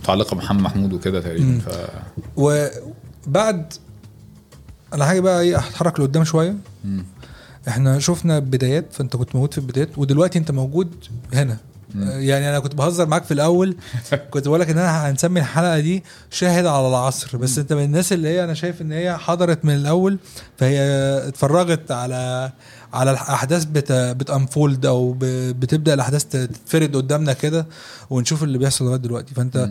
متعلقة 0.03 0.36
بمحمد 0.36 0.61
محمود 0.61 0.93
وكده 0.93 1.22
تقريبا 1.22 1.59
ف 1.59 1.70
وبعد 2.38 3.74
أنا 4.93 5.05
حاجة 5.05 5.20
بقى 5.20 5.41
إيه 5.41 5.57
هتحرك 5.57 5.99
لقدام 5.99 6.24
شوية. 6.24 6.55
مم. 6.86 7.05
إحنا 7.68 7.99
شفنا 7.99 8.39
بدايات 8.39 8.86
فأنت 8.93 9.15
كنت 9.15 9.36
موجود 9.36 9.51
في 9.51 9.57
البدايات 9.57 9.97
ودلوقتي 9.97 10.39
أنت 10.39 10.51
موجود 10.51 10.95
هنا. 11.34 11.53
آه، 11.53 11.57
يعني 11.95 12.49
أنا 12.49 12.59
كنت 12.59 12.75
بهزر 12.75 13.05
معاك 13.05 13.23
في 13.23 13.33
الأول. 13.33 13.77
كنت 14.31 14.47
بقول 14.47 14.59
لك 14.59 14.69
إن 14.69 14.77
أنا 14.77 15.09
هنسمي 15.09 15.39
الحلقة 15.39 15.79
دي 15.79 16.03
شاهد 16.31 16.65
على 16.65 16.88
العصر. 16.88 17.38
بس 17.38 17.57
أنت 17.57 17.73
من 17.73 17.83
الناس 17.83 18.13
اللي 18.13 18.27
هي 18.27 18.43
أنا 18.43 18.53
شايف 18.53 18.81
إن 18.81 18.91
هي 18.91 19.17
حضرت 19.17 19.65
من 19.65 19.75
الأول 19.75 20.19
فهي 20.57 20.79
اتفرجت 21.27 21.91
على 21.91 22.51
على 22.93 23.11
الأحداث 23.11 23.65
بت 23.65 23.91
بتأنفولد 23.91 24.85
أو 24.85 25.15
بتبدأ 25.19 25.93
الأحداث 25.93 26.23
تتفرد 26.23 26.95
قدامنا 26.95 27.33
كده 27.33 27.67
ونشوف 28.09 28.43
اللي 28.43 28.57
بيحصل 28.57 28.85
لغاية 28.85 28.99
دلوقتي. 28.99 29.33
فأنت. 29.35 29.69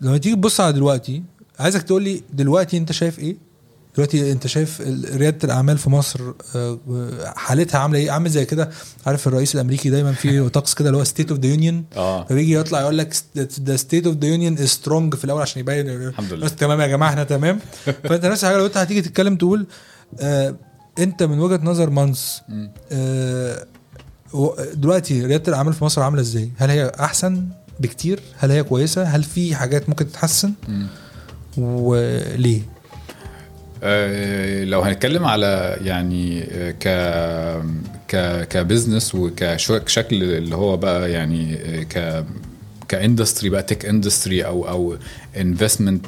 لما 0.00 0.18
تيجي 0.18 0.34
تبص 0.34 0.60
على 0.60 0.72
دلوقتي 0.72 1.22
عايزك 1.58 1.82
تقول 1.82 2.02
لي 2.02 2.22
دلوقتي 2.32 2.76
أنت 2.76 2.92
شايف 2.92 3.18
إيه؟ 3.18 3.36
دلوقتي 3.96 4.32
انت 4.32 4.46
شايف 4.46 4.80
ريادة 5.14 5.38
الأعمال 5.44 5.78
في 5.78 5.90
مصر 5.90 6.20
آه، 6.56 6.78
حالتها 7.36 7.78
عاملة 7.78 7.98
إيه؟ 7.98 8.10
عامل 8.10 8.30
زي 8.30 8.44
كده. 8.44 8.70
عارف 9.06 9.28
الرئيس 9.28 9.54
الأمريكي 9.54 9.90
دايما 9.90 10.12
في 10.12 10.48
طقس 10.48 10.74
كده 10.74 10.88
اللي 10.88 10.98
هو 11.00 11.04
State 11.04 11.30
of 11.30 11.40
the 11.40 11.46
Union 11.46 11.84
فبيجي 12.28 12.54
يطلع 12.54 12.80
يقول 12.80 12.98
لك 12.98 13.16
the 13.60 13.76
State 13.76 14.06
of 14.06 14.16
the 14.16 14.26
Union 14.26 14.58
is 14.58 14.68
strong 14.68 15.14
في 15.14 15.24
الأول 15.24 15.42
عشان 15.42 15.60
يبين 15.60 15.90
الحمد 15.90 16.32
لله. 16.32 16.44
بس 16.46 16.54
تمام 16.56 16.80
يا 16.80 16.86
جماعة 16.86 17.10
إحنا 17.10 17.24
تمام. 17.24 17.58
فأنت 18.08 18.26
نفس 18.26 18.44
الحاجة 18.44 18.58
لو 18.58 18.66
أنت 18.66 18.76
هتيجي 18.76 19.02
تتكلم 19.02 19.36
تقول 19.36 19.66
آه 20.20 20.54
أنت 20.98 21.22
من 21.22 21.38
وجهة 21.38 21.60
نظر 21.62 21.90
مانس. 21.90 22.42
آه 22.92 23.66
دلوقتي 24.74 25.26
ريادة 25.26 25.48
الأعمال 25.48 25.72
في 25.72 25.84
مصر 25.84 26.02
عاملة 26.02 26.20
إزاي؟ 26.20 26.50
هل 26.56 26.70
هي 26.70 26.92
أحسن 27.00 27.46
بكتير؟ 27.80 28.20
هل 28.38 28.50
هي 28.50 28.62
كويسة؟ 28.62 29.02
هل 29.02 29.22
في 29.22 29.54
حاجات 29.54 29.88
ممكن 29.88 30.08
تتحسن. 30.12 30.52
وليه 31.58 32.62
لو 34.64 34.80
هنتكلم 34.80 35.24
على 35.24 35.76
يعني 35.84 36.44
آه، 36.52 36.70
ك 36.70 36.88
ك 38.08 38.48
ك 38.48 38.55
business 38.55 39.14
وكشكل 39.14 40.22
اللي 40.22 40.54
هو 40.56 40.76
بقى 40.76 41.10
يعني 41.10 41.54
آه، 41.54 41.82
ك 41.82 42.24
ك 42.96 43.02
industry 43.02 43.48
بقى 43.50 43.62
tech 43.62 43.86
industry 43.86 44.44
أو 44.46 44.68
أو 44.68 44.96
investment 45.40 46.06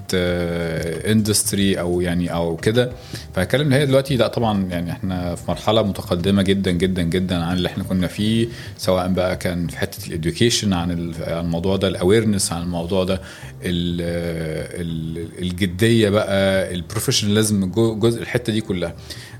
industry 1.07 1.81
أو 1.80 2.01
يعني 2.01 2.32
أو 2.35 2.57
كده. 2.57 2.93
فهتكلم 3.35 3.66
إن 3.66 3.72
هي 3.72 3.87
دلوقتي 3.87 4.16
لا 4.16 4.26
طبعا 4.28 4.64
يعني 4.70 4.91
إحنا 4.93 5.35
في 5.35 5.43
مرحلة 5.49 5.82
متقدمة 5.82 6.43
جدا 6.43 6.70
جدا 6.70 7.03
جدا 7.03 7.37
عن 7.45 7.57
اللي 7.57 7.68
إحنا 7.68 7.85
كنا 7.85 8.07
فيه 8.07 8.49
سواء 8.78 9.09
بقى 9.09 9.37
كان 9.37 9.66
في 9.66 9.78
حتة 9.78 10.07
ال 10.09 10.15
education 10.15 10.72
عن 10.72 10.91
ال- 10.91 11.14
عن 11.26 11.45
الموضوع 11.45 11.76
ده 11.76 11.89
ال 11.89 11.95
awareness 11.95 12.53
عن 12.53 12.62
الموضوع 12.62 13.05
ده 13.05 13.14
ال- 13.14 13.20
ال- 14.80 15.28
الجدية 15.43 16.09
بقى 16.09 16.74
ال 16.75 16.81
professionalism 16.81 17.70
جزء 17.99 18.22
الحتة 18.22 18.53
دي 18.53 18.61
كلها. 18.61 18.95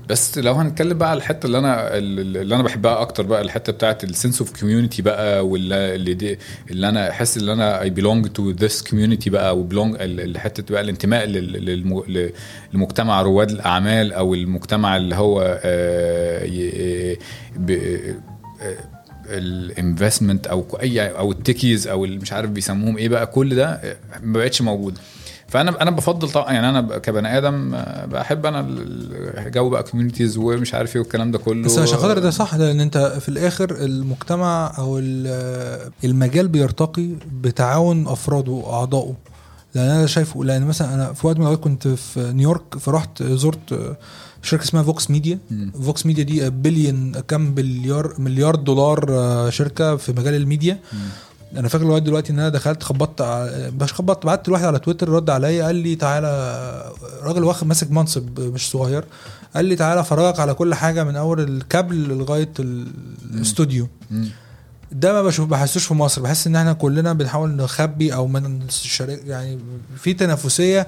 بس 0.09 0.37
لو 0.37 0.53
هنتكلم 0.53 0.97
بقى 0.97 1.09
على 1.09 1.17
الحتة 1.17 1.45
اللي 1.47 1.57
أنا 1.57 1.97
اللي 1.97 2.55
أنا 2.55 2.63
بحبها 2.63 3.01
أكتر 3.01 3.23
بقى 3.23 3.41
الحتة 3.41 3.73
بتاعت 3.73 4.03
ال 4.03 4.09
sense 4.09 4.39
of 4.41 4.59
community 4.59 5.01
بقى 5.01 5.47
واللي 5.47 5.95
اللي, 5.95 6.13
دي 6.13 6.39
اللي 6.71 6.89
أنا 6.89 7.09
أحس 7.09 7.37
إن 7.37 7.49
أنا 7.49 7.81
I 7.81 7.89
belong 7.89 8.27
to 8.27 8.49
this 8.49 8.81
community 8.89 9.29
بقى 9.29 9.57
و 9.57 9.63
belong 9.63 9.97
حتة 10.37 10.73
بقى 10.73 10.81
الانتماء 10.81 11.25
لمجتمع 12.73 13.21
رواد 13.21 13.51
الأعمال 13.51 14.13
أو 14.13 14.33
المجتمع 14.33 14.97
اللي 14.97 15.15
هو 15.15 15.59
آه، 15.63 16.43
ي- 16.45 17.17
ب- 17.57 18.15
ال 19.29 19.40
investment 19.40 20.47
أو 20.47 20.77
اي 20.81 21.07
أو 21.17 21.31
ال 21.31 21.38
techies 21.38 21.87
أو 21.87 22.01
مش 22.05 22.33
عارف 22.33 22.49
بيسموهم 22.49 22.97
إيه 22.97 23.09
بقى 23.09 23.27
كل 23.27 23.55
ده 23.55 23.81
ما 24.23 24.33
بقتش 24.39 24.61
موجود. 24.61 24.97
فأنا 25.47 25.81
أنا 25.81 25.91
بفضل 25.91 26.29
طبعا 26.29 26.51
يعني 26.53 26.69
أنا 26.69 26.81
كبني 26.97 27.37
آدم 27.37 27.75
آه، 27.75 28.05
بحب 28.05 28.45
أنا 28.45 28.65
الجو 28.69 29.69
بقى 29.69 29.83
communities 29.83 30.37
ومش 30.37 30.73
عارف 30.73 30.95
إيه 30.95 31.01
والكلام 31.01 31.31
ده 31.31 31.37
كله 31.37 31.63
بس 31.65 31.77
عشان 31.79 31.97
خاطر 31.97 32.19
ده 32.19 32.29
صح 32.29 32.55
لأن 32.55 32.79
أنت 32.79 32.97
في 32.97 33.29
الآخر 33.29 33.71
المجتمع 33.75 34.73
أو 34.77 34.99
ال- 34.99 35.91
المجال 36.03 36.47
بيرتقي 36.47 37.09
بتعاون 37.41 38.07
أفراده 38.07 38.51
وأعضائه 38.51 39.13
لأن 39.75 39.89
أنا 39.89 40.05
شايفه 40.07 40.43
لأن 40.43 40.63
مثلا 40.65 40.93
أنا 40.93 41.13
في 41.13 41.27
وقت 41.27 41.35
من 41.35 41.41
الأوقات 41.41 41.63
كنت 41.63 41.87
في 41.87 42.31
نيويورك 42.33 42.77
فرحت 42.77 43.23
زرت 43.23 43.97
شركة 44.41 44.63
اسمها 44.63 44.83
Vox 44.83 45.11
Media. 45.11 45.39
Vox 45.83 46.05
Media 46.05 46.23
دي 46.23 46.49
بليون 46.49 47.11
كام 47.27 47.53
بليار 47.53 48.13
مليار 48.19 48.55
دولار 48.55 49.05
شركة 49.51 49.95
في 49.95 50.11
مجال 50.11 50.33
الميديا 50.33 50.79
مم. 50.93 50.99
أنا 51.57 51.67
فاكر 51.67 51.83
لغاية 51.85 52.01
دلوقتي 52.01 52.31
إن 52.33 52.39
أنا 52.39 52.49
دخلت 52.49 52.83
خبطت 52.83 53.21
مش 53.81 53.93
خبطت 53.93 54.25
بعت 54.25 54.47
لواحد 54.47 54.63
على 54.65 54.79
تويتر 54.79 55.09
رد 55.09 55.29
عليا 55.29 55.65
قال 55.65 55.75
لي 55.75 55.95
تعالى 55.95 56.93
راجل 57.23 57.43
واخد 57.43 57.67
ماسك 57.67 57.91
منصب 57.91 58.39
مش 58.39 58.69
صغير 58.71 59.05
قال 59.55 59.65
لي 59.65 59.75
تعالى 59.75 59.99
أفرجك 59.99 60.39
على 60.39 60.53
كل 60.53 60.73
حاجة 60.75 61.03
من 61.03 61.15
أول 61.15 61.39
الكابل 61.39 61.95
لغاية 62.17 62.49
ال- 62.59 62.87
الاستوديو. 63.33 63.87
ده 64.91 65.13
ما 65.13 65.21
بشوف 65.23 65.49
بحسوش 65.49 65.85
في 65.85 65.93
مصر 65.93 66.21
بحس 66.21 66.47
إن 66.47 66.55
إحنا 66.55 66.73
كلنا 66.73 67.13
بنحاول 67.13 67.49
نخبي 67.55 68.13
أو 68.13 68.27
من 68.27 68.59
يعني 69.25 69.59
في 69.97 70.13
تنافسية 70.13 70.87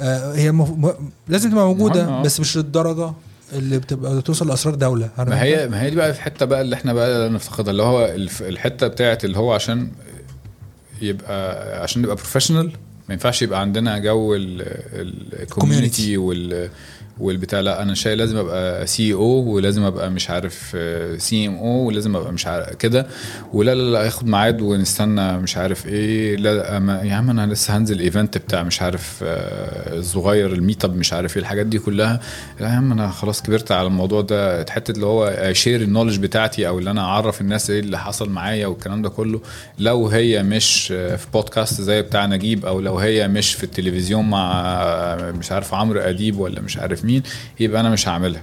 آه، 0.00 0.34
هي 0.34 0.52
مف... 0.52 0.94
لازم 1.28 1.50
تبقى 1.50 1.64
موجودة 1.66 2.04
آه. 2.08 2.22
بس 2.22 2.40
مش 2.40 2.56
للدرجة 2.56 3.12
اللي 3.52 3.78
بتبقى 3.78 4.22
توصل 4.22 4.48
لأسرار 4.48 4.74
دولة 4.74 5.10
ما؟ 5.18 5.42
هي 5.42 5.68
ما 5.68 5.82
هي 5.82 5.90
دي 5.90 5.96
بقى 5.96 6.10
الحتة 6.10 6.46
بقى 6.46 6.60
اللي 6.60 6.76
إحنا 6.76 6.92
بقى 6.92 7.28
نفتقدها 7.30 7.70
اللي 7.70 7.82
هو 7.82 8.14
الحتة 8.40 8.86
بتاعت 8.86 9.24
اللي 9.24 9.38
هو 9.38 9.52
عشان 9.52 9.90
يبقى 11.02 11.82
عشان 11.82 12.02
نبقى 12.02 12.16
professional 12.16 12.66
ما 13.08 13.14
ينفعش 13.14 13.42
يبقى 13.42 13.60
عندنا 13.60 13.98
جو 13.98 14.34
ال 14.34 14.52
community 14.52 16.16
وال 16.16 16.70
والبتاع 17.18 17.60
لا 17.60 17.82
أنا 17.82 17.94
شايف 17.94 18.18
لازم 18.18 18.36
أبقى 18.36 18.86
CEO 18.86 19.24
ولازم 19.54 19.82
أبقى 19.84 20.10
مش 20.10 20.30
عارف 20.30 20.76
CMO 21.18 21.66
ولازم 21.86 22.16
أبقى 22.16 22.32
مش 22.32 22.46
عارف 22.46 22.68
كده. 22.74 23.06
ولا 23.52 23.74
لا 23.74 23.90
لا 23.90 24.06
اخد 24.08 24.26
ميعاد 24.26 24.60
ونستنى 24.62 25.38
مش 25.38 25.56
عارف 25.56 25.86
إيه. 25.86 26.36
لا 26.36 26.52
يا 27.04 27.14
عم 27.14 27.30
أنا 27.30 27.52
لسه 27.52 27.76
هنزل 27.76 28.00
event 28.00 28.38
بتاع 28.38 28.62
مش 28.62 28.82
عارف 28.82 29.20
آه، 29.22 29.98
الصغير 29.98 30.52
ال 30.52 30.84
meetup 30.84 30.96
مش 30.96 31.12
عارف 31.12 31.36
إيه 31.36 31.42
الحاجات 31.42 31.66
دي 31.66 31.78
كلها. 31.78 32.20
لا 32.60 32.66
يا 32.68 32.72
عم 32.72 32.92
أنا 32.92 33.08
خلاص 33.08 33.42
كبرت 33.42 33.72
على 33.72 33.86
الموضوع 33.86 34.20
ده. 34.20 34.64
حتة 34.70 34.92
اللي 34.92 35.06
هو 35.06 35.48
share 35.52 35.82
ال 35.82 35.86
knowledge 35.86 36.18
بتاعتي 36.18 36.68
أو 36.68 36.78
اللي 36.78 36.90
أنا 36.90 37.00
أعرف 37.00 37.40
الناس 37.40 37.70
إيه 37.70 37.80
اللي 37.80 37.98
حصل 37.98 38.30
معايا 38.30 38.66
والكلام 38.66 39.02
ده 39.02 39.08
كله. 39.08 39.40
لو 39.78 40.08
هي 40.08 40.42
مش 40.42 40.86
في 40.86 41.26
بودكاست 41.32 41.80
زي 41.80 42.02
بتاع 42.02 42.26
نجيب 42.26 42.66
أو 42.66 42.80
لو 42.80 42.98
هي 42.98 43.28
مش 43.28 43.54
في 43.54 43.64
التلفزيون 43.64 44.30
مع 44.30 44.52
مش 45.38 45.52
عارف 45.52 45.74
عمرو 45.74 46.00
أديب 46.00 46.38
ولا 46.38 46.60
مش 46.60 46.76
عارف 46.78 47.01
مين 47.04 47.22
يبقى 47.60 47.80
أنا 47.80 47.90
مش 47.90 48.08
هعملها. 48.08 48.42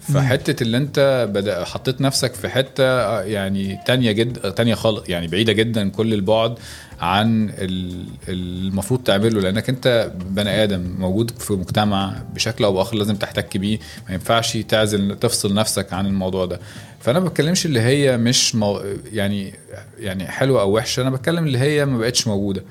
فحتة 0.00 0.62
اللي 0.62 0.76
أنت 0.76 1.28
بدأ 1.34 1.64
حطيت 1.64 2.00
نفسك 2.00 2.34
في 2.34 2.48
حتة 2.48 3.20
يعني 3.20 3.78
تانية 3.86 4.12
جدا 4.12 4.50
تانية 4.50 4.74
خالص 4.74 5.08
يعني 5.08 5.26
بعيدة 5.26 5.52
جدا 5.52 5.88
كل 5.88 6.14
البعد 6.14 6.58
عن 7.00 7.50
ال- 7.58 8.04
المفروض 8.28 9.00
تعمله. 9.02 9.40
لأنك 9.40 9.68
أنت 9.68 10.12
بني 10.30 10.62
آدم 10.64 10.94
موجود 10.98 11.30
في 11.30 11.52
مجتمع 11.52 12.22
بشكل 12.34 12.64
أو 12.64 12.72
بآخر 12.72 12.96
لازم 12.96 13.16
تحتك 13.16 13.56
بيه. 13.56 13.78
ما 14.08 14.14
ينفعش 14.14 14.56
تعزل 14.56 15.16
تفصل 15.20 15.54
نفسك 15.54 15.92
عن 15.92 16.06
الموضوع 16.06 16.44
ده. 16.46 16.60
فأنا 17.00 17.20
ما 17.20 17.28
بتكلمش 17.28 17.66
اللي 17.66 17.80
هي 17.80 18.16
مش 18.16 18.54
مو 18.54 18.82
يعني 19.12 19.54
يعني 19.98 20.26
حلوة 20.28 20.60
أو 20.60 20.70
وحشة. 20.76 21.00
أنا 21.02 21.10
بتكلم 21.10 21.46
اللي 21.46 21.58
هي 21.58 21.86
ما 21.86 21.98
بقتش 21.98 22.26
موجودة. 22.26 22.62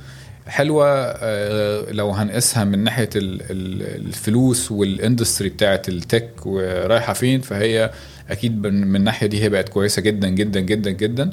حلوة 0.49 0.85
آه، 0.87 1.91
لو 1.91 2.11
هنقيسها 2.11 2.63
من 2.63 2.79
ناحية 2.83 3.09
ال- 3.15 3.41
ال- 3.41 4.05
الفلوس 4.07 4.71
وال 4.71 4.87
industry 4.87 5.49
بتاعت 5.49 5.89
ال 5.89 5.97
tech 5.97 6.29
ورايحة 6.45 7.13
فين 7.13 7.41
فهي 7.41 7.91
أكيد 8.29 8.67
من 8.67 8.95
الناحية 8.95 9.27
دي 9.27 9.43
هي 9.43 9.49
بقت 9.49 9.69
كويسة 9.69 10.01
جدا 10.01 10.29
جدا 10.29 10.59
جدا 10.59 10.91
جدا 10.91 11.29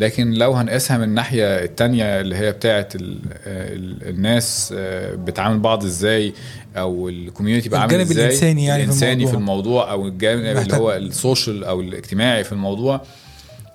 لكن 0.00 0.30
لو 0.30 0.52
هنقيسها 0.52 0.98
من 0.98 1.04
الناحية 1.04 1.64
التانية 1.64 2.20
اللي 2.20 2.36
هي 2.36 2.54
ال 2.94 3.18
الناس 4.08 4.74
آه، 4.76 5.14
بتعامل 5.14 5.58
بعض 5.58 5.84
إزاي 5.84 6.32
أو 6.76 7.08
ال 7.08 7.14
community 7.14 7.68
بقى 7.68 7.80
عامل 7.80 7.94
الجانب 7.94 8.10
إزاي 8.10 8.26
الإنساني 8.26 8.64
يعني 8.64 8.82
في 8.82 8.88
الإنساني 8.88 9.26
في 9.26 9.34
الموضوع. 9.34 9.84
الموضوع 9.84 9.92
أو 9.92 10.06
الجانب 10.08 10.56
اللي 10.58 10.74
هو 10.76 10.92
ال 10.92 11.02
social 11.02 11.64
أو 11.64 11.80
الاجتماعي 11.80 12.44
في 12.44 12.52
الموضوع 12.52 13.00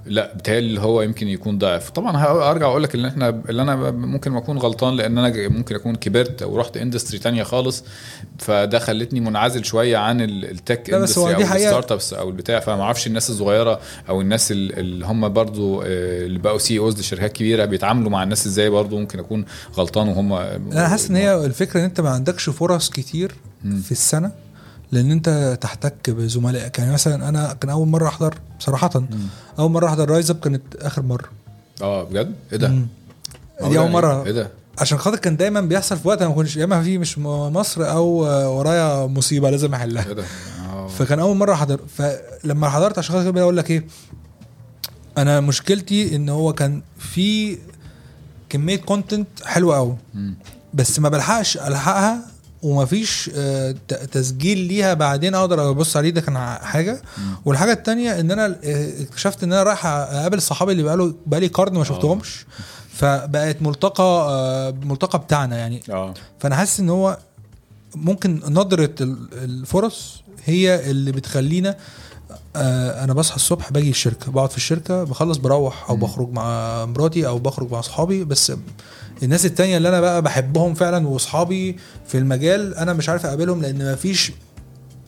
لا 0.05 0.33
بتهيألي 0.35 0.67
اللي 0.67 0.79
هو 0.81 1.01
يمكن 1.01 1.27
يكون 1.27 1.57
ضعف. 1.57 1.89
طبعا 1.89 2.17
ه- 2.17 2.51
أرجع 2.51 2.65
أقول 2.65 2.83
لك 2.83 2.95
إن 2.95 3.05
إحنا 3.05 3.41
اللي 3.49 3.61
أنا 3.61 3.91
ممكن 3.91 4.35
أكون 4.37 4.57
غلطان 4.57 4.95
لأن 4.95 5.17
أنا 5.17 5.47
ممكن 5.49 5.75
أكون 5.75 5.95
كبرت 5.95 6.43
ورحت 6.43 6.77
industry 6.77 7.19
تانية 7.19 7.43
خالص 7.43 7.83
فده 8.39 8.79
خلتني 8.79 9.19
منعزل 9.19 9.65
شوية 9.65 9.97
عن 9.97 10.21
ال- 10.21 10.51
ال 10.51 10.60
tech 10.60 10.93
industry 10.93 11.35
أو 11.35 11.41
ال 11.41 11.91
startups 11.91 12.13
أو 12.13 12.29
البتاع. 12.29 12.59
فما 12.59 12.81
أعرفش 12.81 13.07
الناس 13.07 13.29
الصغيرة 13.29 13.79
أو 14.09 14.21
الناس 14.21 14.51
ال- 14.51 14.79
اللي 14.79 15.05
هم 15.05 15.29
برضو 15.33 15.81
آه، 15.81 15.85
اللي 16.25 16.39
بقوا 16.39 16.57
CEOs 16.57 16.99
لشركات 16.99 17.33
كبيرة 17.33 17.65
بيتعاملوا 17.65 18.11
مع 18.11 18.23
الناس 18.23 18.47
إزاي 18.47 18.69
برضو؟ 18.69 18.99
ممكن 18.99 19.19
أكون 19.19 19.45
غلطان 19.77 20.07
وهم 20.07 20.33
أنا 20.33 20.87
حاسس 20.87 21.09
إن 21.09 21.15
هي 21.15 21.45
الفكرة 21.45 21.79
إن 21.79 21.85
أنت 21.85 22.01
ما 22.01 22.09
عندكش 22.09 22.49
فرص 22.49 22.89
كتير 22.89 23.31
مم. 23.63 23.81
في 23.81 23.91
السنة. 23.91 24.31
لأن 24.91 25.11
أنت 25.11 25.57
تحتك 25.61 26.09
بزملائك 26.09 26.79
يعني 26.79 26.93
مثلا 26.93 27.29
أنا 27.29 27.53
كان 27.53 27.69
أول 27.69 27.87
مرة 27.87 28.07
أحضر 28.07 28.35
صراحة 28.59 28.89
مم. 28.95 29.07
أول 29.59 29.71
مرة 29.71 29.87
أحضر 29.87 30.09
RiseUp 30.09 30.39
كانت 30.39 30.75
آخر 30.75 31.01
مرة 31.01 31.25
آه 31.81 32.03
بجد 32.03 32.35
إيه 32.51 32.57
ده؟ 32.57 32.67
دي 33.69 33.79
أول 33.79 33.91
مرة 33.91 34.25
إيه 34.25 34.31
ده؟ 34.31 34.49
عشان 34.79 34.97
خاطر 34.97 35.17
كان 35.17 35.37
دايما 35.37 35.61
بيحصل 35.61 35.97
في 35.97 36.07
وقت 36.07 36.19
أنا 36.21 36.29
ما 36.29 36.35
كنتش 36.35 36.57
يا 36.57 36.63
إما 36.63 36.83
في 36.83 36.97
مش 36.97 37.17
مصر 37.19 37.91
أو 37.91 38.05
ورايا 38.57 39.05
مصيبة 39.07 39.49
لازم 39.49 39.73
أحلها 39.73 40.13
ده؟ 40.13 40.23
آه. 40.69 40.87
فكان 40.87 41.19
أول 41.19 41.37
مرة 41.37 41.53
أحضر 41.53 41.79
فلما 41.97 42.69
حضرت 42.69 42.97
عشان 42.97 43.15
خاطر 43.15 43.31
كده 43.31 43.41
أقول 43.41 43.57
لك 43.57 43.71
إيه 43.71 43.85
أنا 45.17 45.39
مشكلتي 45.39 46.15
إن 46.15 46.29
هو 46.29 46.53
كان 46.53 46.81
في 46.99 47.57
كمية 48.49 48.75
content 48.77 49.27
حلوة 49.45 49.75
قوي. 49.77 49.95
بس 50.73 50.99
ما 50.99 51.09
بلحقش 51.09 51.57
ألحقها 51.57 52.19
ومفيش 52.61 53.31
آه، 53.35 53.75
تسجيل 54.11 54.57
ليها 54.57 54.93
بعدين 54.93 55.35
أقدر 55.35 55.69
أبص 55.69 55.97
عليه. 55.97 56.09
ده 56.09 56.21
كان 56.21 56.37
حاجة. 56.61 57.01
والحاجة 57.45 57.71
التانية 57.71 58.19
إن 58.19 58.31
أنا 58.31 58.45
آه، 58.63 59.01
اكتشفت 59.03 59.43
إن 59.43 59.53
أنا 59.53 59.63
رايح 59.63 59.85
أقابل 59.85 60.41
صحابي 60.41 60.71
اللي 60.71 60.83
بقاله 60.83 61.13
بقالي 61.25 61.47
قرن 61.47 61.73
ما 61.73 61.83
شفتهمش. 61.83 62.45
فبقت 62.93 63.61
ملتقى 63.61 64.03
آه، 64.03 64.73
ملتقى 64.83 65.19
بتاعنا 65.19 65.57
يعني. 65.57 65.81
فأنا 66.39 66.55
حاسس 66.55 66.79
إن 66.79 66.89
هو 66.89 67.17
ممكن 67.95 68.39
نظره 68.49 68.89
ال- 69.01 69.27
الفرص 69.33 70.21
هي 70.45 70.89
اللي 70.91 71.11
بتخلينا 71.11 71.75
آه، 72.55 73.03
أنا 73.03 73.13
بصحى 73.13 73.35
الصبح 73.35 73.71
باجي 73.71 73.89
الشركة 73.89 74.31
بقعد 74.31 74.51
في 74.51 74.57
الشركة 74.57 75.03
بخلص 75.03 75.37
بروح 75.37 75.89
أو 75.89 75.95
بخرج 75.95 76.29
مع 76.31 76.85
مراتي 76.85 77.27
أو 77.27 77.39
بخرج 77.39 77.71
مع 77.71 77.79
أصحابي 77.79 78.23
بس 78.23 78.53
الناس 79.23 79.45
التانية 79.45 79.77
اللي 79.77 79.89
أنا 79.89 80.01
بقى 80.01 80.21
بحبهم 80.21 80.73
فعلا 80.73 81.07
وأصحابي 81.07 81.77
في 82.07 82.17
المجال 82.17 82.75
أنا 82.75 82.93
مش 82.93 83.09
عارف 83.09 83.25
أقابلهم 83.25 83.61
لأن 83.61 83.93
مفيش 83.93 84.31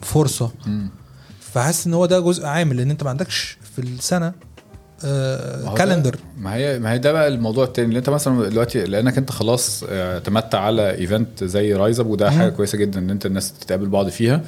فرصة. 0.02 0.52
فحاسس 1.54 1.88
إن 1.88 1.94
هو 1.94 2.06
ده 2.06 2.20
جزء 2.20 2.46
عامل 2.46 2.78
لأن 2.78 2.92
أنت 2.92 3.04
ما 3.04 3.10
عندكش 3.10 3.58
في 3.76 3.82
السنة 3.82 4.34
calendar 5.78 6.12
ده- 6.16 6.20
ما 6.40 6.56
هي 6.56 6.80
ما 6.80 6.92
هي 6.94 6.98
ده 6.98 7.12
بقى 7.12 7.28
الموضوع 7.28 7.64
التاني. 7.66 7.88
اللي 7.88 8.00
انت 8.00 8.10
مثلا 8.10 8.50
دلوقتي 8.50 8.84
لأنك 8.86 9.18
انت 9.18 9.32
خلاص 9.32 9.84
آه، 9.90 10.14
اعتمدت 10.14 10.56
على 10.56 10.92
event 10.96 11.44
زي 11.44 11.74
RiseUp 11.74 12.08
وده 12.08 12.32
حاجة 12.32 12.50
كويسة 12.50 12.78
جدا 12.78 13.00
إن 13.00 13.10
انت 13.10 13.26
الناس 13.26 13.54
تتقابل 13.54 13.86
بعض 13.86 14.10
فيها. 14.10 14.42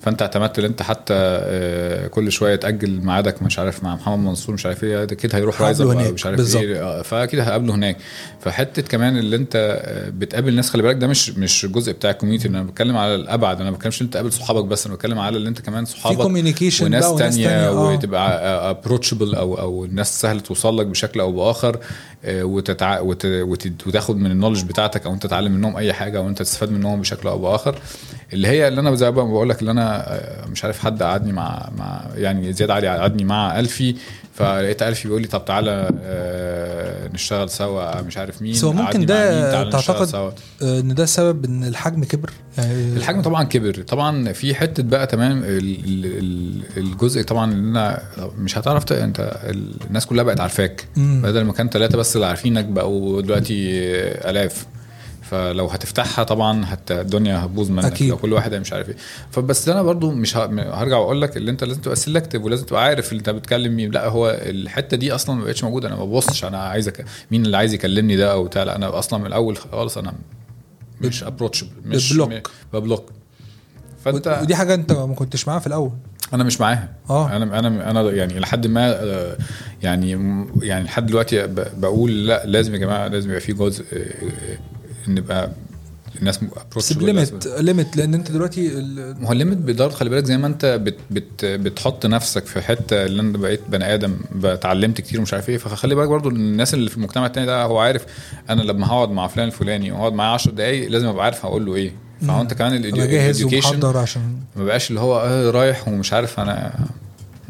فانت 0.00 0.22
اعتمدت 0.22 0.58
إن 0.58 0.64
انت 0.64 0.82
حتى 0.82 1.14
آه، 1.16 2.06
كل 2.06 2.32
شوية 2.32 2.56
تأجل 2.56 2.90
ميعادك 3.04 3.42
مش 3.42 3.58
عارف 3.58 3.84
مع 3.84 3.94
محمد 3.94 4.18
منصور 4.18 4.54
مش 4.54 4.66
عارف 4.66 4.84
إيه 4.84 5.04
ده 5.04 5.12
أكيد 5.14 5.34
هيروح 5.34 5.62
RiseUp 5.62 5.88
مش 6.12 6.26
عارف 6.26 6.36
بالظبط. 6.36 6.62
إيه 6.62 6.82
آه، 6.82 7.02
فأكيد 7.02 7.40
هقابله 7.40 7.74
هناك. 7.74 7.96
فحتة 8.40 8.82
كمان 8.82 9.16
اللي 9.18 9.36
انت 9.36 9.52
آه، 9.84 10.10
بتقابل 10.10 10.54
ناس 10.54 10.70
خلي 10.70 10.82
بالك 10.82 10.96
ده 10.96 11.06
مش 11.06 11.30
مش 11.30 11.64
الجزء 11.64 11.92
بتاع 11.92 12.10
ال 12.10 12.14
community 12.14 12.48
أنا 12.48 12.62
بتكلم 12.62 12.96
على 12.96 13.14
الأبعد. 13.14 13.60
أنا 13.60 13.70
ما 13.70 13.76
بتكلمش 13.76 14.00
إن 14.00 14.04
انت 14.06 14.14
تقابل 14.14 14.32
صحابك 14.32 14.64
بس 14.64 14.86
أنا 14.86 14.94
بتكلم 14.94 15.18
على 15.18 15.36
اللي 15.36 15.48
انت 15.48 15.60
كمان 15.60 15.84
صحابك 15.84 16.20
وناس 16.24 16.82
وناس 16.82 17.14
تانية, 17.18 17.48
تانية، 17.48 17.68
آه. 17.68 17.92
وتبقى 17.92 18.70
approachable 18.70 19.34
أو 19.34 19.54
أو 19.58 19.84
الناس 19.94 20.20
سهل 20.20 20.40
توصل 20.40 20.78
لك 20.78 20.86
بشكل 20.86 21.20
أو 21.20 21.32
بآخر 21.32 21.78
آه، 22.24 22.44
وتتع... 22.44 23.00
وت... 23.00 23.26
وت... 23.26 23.86
وتاخد 23.86 24.16
من 24.16 24.30
النولج 24.30 24.64
بتاعتك 24.64 25.06
أو 25.06 25.12
أنت 25.12 25.22
تتعلم 25.22 25.52
منهم 25.52 25.76
أي 25.76 25.92
حاجة 25.92 26.18
أو 26.18 26.28
أنت 26.28 26.38
تستفاد 26.38 26.70
منهم 26.70 27.00
بشكل 27.00 27.28
أو 27.28 27.38
بآخر. 27.38 27.78
اللي 28.32 28.48
هي 28.48 28.68
اللي 28.68 28.80
أنا 28.80 28.94
زي 28.94 29.10
ما 29.10 29.24
بقول 29.24 29.48
لك 29.48 29.60
اللي 29.60 29.70
أنا 29.70 30.14
آه، 30.14 30.46
مش 30.46 30.64
عارف 30.64 30.78
حد 30.78 31.02
قعدني 31.02 31.32
مع 31.32 31.70
مع 31.78 32.04
يعني 32.16 32.52
زياد 32.52 32.70
علي 32.70 32.88
قعدني 32.88 33.24
مع 33.24 33.60
الفي 33.60 33.94
فلقيت 34.34 34.82
ألفي 34.82 35.08
بيقول 35.08 35.22
لي 35.22 35.28
طب 35.28 35.44
تعالى 35.44 35.90
آه، 36.02 37.08
نشتغل 37.08 37.50
سوا 37.50 38.02
مش 38.02 38.16
عارف 38.18 38.42
مين 38.42 38.52
بس 38.52 38.64
هو 38.64 38.72
ممكن 38.72 39.06
ده 39.06 39.70
تعتقد 39.70 40.34
إن 40.62 40.94
ده 40.94 41.06
سبب 41.06 41.44
إن 41.44 41.64
الحجم 41.64 42.04
كبر؟ 42.04 42.30
يعني 42.58 42.96
الحجم 42.96 43.22
طبعا 43.22 43.44
كبر. 43.44 43.74
طبعا 43.82 44.32
في 44.32 44.54
حتة 44.54 44.82
بقى 44.82 45.06
تمام 45.06 45.38
ال- 45.44 45.48
ال- 45.84 46.06
ال- 46.18 46.62
الجزء 46.76 47.22
طبعا 47.22 47.52
اللي 47.52 47.70
أنا 47.70 48.02
مش 48.38 48.58
هتعرف 48.58 48.92
أنت 48.92 49.40
ال- 49.44 49.74
الناس 49.86 50.06
كلها 50.06 50.24
بقت 50.24 50.40
عارفاك. 50.40 50.84
بدل 50.96 51.44
ما 51.44 51.52
كان 51.52 51.68
ثلاثة 51.68 51.98
بس 51.98 52.16
اللي 52.16 52.26
عارفينك 52.26 52.64
بقوا 52.64 53.22
دلوقتي 53.22 53.70
آلاف. 54.30 54.66
فلو 55.30 55.66
هتفتحها 55.66 56.24
طبعا 56.24 56.66
حتى 56.66 57.00
الدنيا 57.00 57.44
هتبوظ 57.44 57.70
منك. 57.70 57.84
أكيد. 57.84 58.08
لو 58.08 58.16
كل 58.16 58.32
واحد 58.32 58.54
مش 58.54 58.72
عارف 58.72 58.88
إيه 58.88 58.96
فبس 59.30 59.68
أنا 59.68 59.82
برضو 59.82 60.10
مش 60.10 60.36
هرجع 60.36 60.96
وأقول 60.98 61.22
لك 61.22 61.36
اللي 61.36 61.50
أنت 61.50 61.64
لازم 61.64 61.80
تبقى 61.80 61.96
selective 61.96 62.44
ولازم 62.44 62.66
تبقى 62.66 62.84
عارف 62.84 63.12
اللي 63.12 63.18
أنت 63.18 63.30
بتكلم 63.30 63.76
مين. 63.76 63.90
لا 63.90 64.08
هو 64.08 64.30
الحتة 64.30 64.96
دي 64.96 65.14
أصلا 65.14 65.36
ما 65.36 65.44
بقتش 65.44 65.64
موجودة. 65.64 65.88
أنا 65.88 65.96
ما 65.96 66.04
ببصش 66.04 66.44
أنا 66.44 66.58
عايزك 66.58 67.04
مين 67.30 67.46
اللي 67.46 67.56
عايز 67.56 67.74
يكلمني 67.74 68.16
ده 68.16 68.32
أو 68.32 68.44
بتاع. 68.44 68.62
لا 68.62 68.76
أنا 68.76 68.98
أصلا 68.98 69.18
من 69.18 69.26
الأول 69.26 69.56
خالص 69.56 69.98
أنا 69.98 70.14
مش 71.00 71.24
approachable 71.24 71.70
مش 71.84 72.12
بـ 72.12 72.17
block. 72.17 72.50
بـ 72.72 72.77
block. 72.77 73.10
فأنت 74.04 74.38
ودي 74.42 74.54
حاجة 74.56 74.74
أنت 74.74 74.92
ما 74.92 75.14
كنتش 75.14 75.48
معاها 75.48 75.58
في 75.58 75.66
الأول. 75.66 75.90
أنا 76.34 76.44
مش 76.44 76.60
معاها. 76.60 76.88
آه. 77.10 77.36
أنا 77.36 77.58
أنا 77.58 77.90
أنا 77.90 78.10
يعني 78.10 78.38
لحد 78.38 78.66
ما 78.66 79.02
آه، 79.02 79.36
يعني 79.82 80.10
يعني 80.62 80.84
لحد 80.84 81.06
دلوقتي 81.06 81.46
بقول 81.76 82.26
لا 82.26 82.46
لازم 82.46 82.72
يا 82.72 82.78
جماعة 82.78 83.08
لازم 83.08 83.28
يبقى 83.28 83.40
في 83.40 83.52
جزء 83.52 83.84
آه، 83.92 83.96
آه، 83.96 84.58
نبقى 85.08 85.50
الناس 86.18 86.40
ب 86.96 87.04
limit 87.04 87.46
لازم- 87.46 87.64
limit 87.64 87.96
لأن 87.96 88.14
أنت 88.14 88.30
دلوقتي 88.32 88.68
ما 89.20 89.28
هو 89.28 89.32
ال 89.32 89.36
limit 89.36 89.56
بيدار 89.56 89.90
خلي 89.90 90.10
بالك 90.10 90.24
زي 90.24 90.36
ما 90.38 90.46
أنت 90.46 90.66
بت 90.82 90.96
بت 91.10 91.44
بتحط 91.44 92.06
نفسك 92.06 92.46
في 92.46 92.60
حتة 92.60 93.04
اللي 93.04 93.22
أنا 93.22 93.38
بقيت 93.38 93.60
بني 93.68 93.94
آدم 93.94 94.16
اتعلمت 94.44 95.00
كتير 95.00 95.20
ومش 95.20 95.34
عارف 95.34 95.48
إيه. 95.48 95.56
فخلي 95.58 95.94
بالك 95.94 96.08
برضو 96.08 96.28
الناس 96.28 96.74
اللي 96.74 96.90
في 96.90 96.96
المجتمع 96.96 97.26
التاني 97.26 97.46
ده 97.46 97.62
هو 97.62 97.78
عارف 97.78 98.04
أنا 98.50 98.62
لما 98.62 98.86
هقعد 98.86 99.10
مع 99.10 99.26
فلان 99.26 99.46
الفلاني 99.46 99.92
وهقعد 99.92 100.12
معاه 100.12 100.34
10 100.34 100.50
دقايق 100.52 100.90
لازم 100.90 101.06
أبقى 101.06 101.24
عارف 101.24 101.44
هقول 101.46 101.66
له 101.66 101.74
إيه. 101.74 101.92
فهو 102.28 102.40
أنت 102.40 102.54
كمان 102.54 102.74
ال 102.74 102.83
education 102.83 103.68
عشان 103.68 103.80
ما 104.56 104.64
بقاش 104.64 104.90
اللي 104.90 105.00
هو 105.00 105.20
آه 105.20 105.50
رايح 105.50 105.88
ومش 105.88 106.12
عارف 106.12 106.40
أنا 106.40 106.74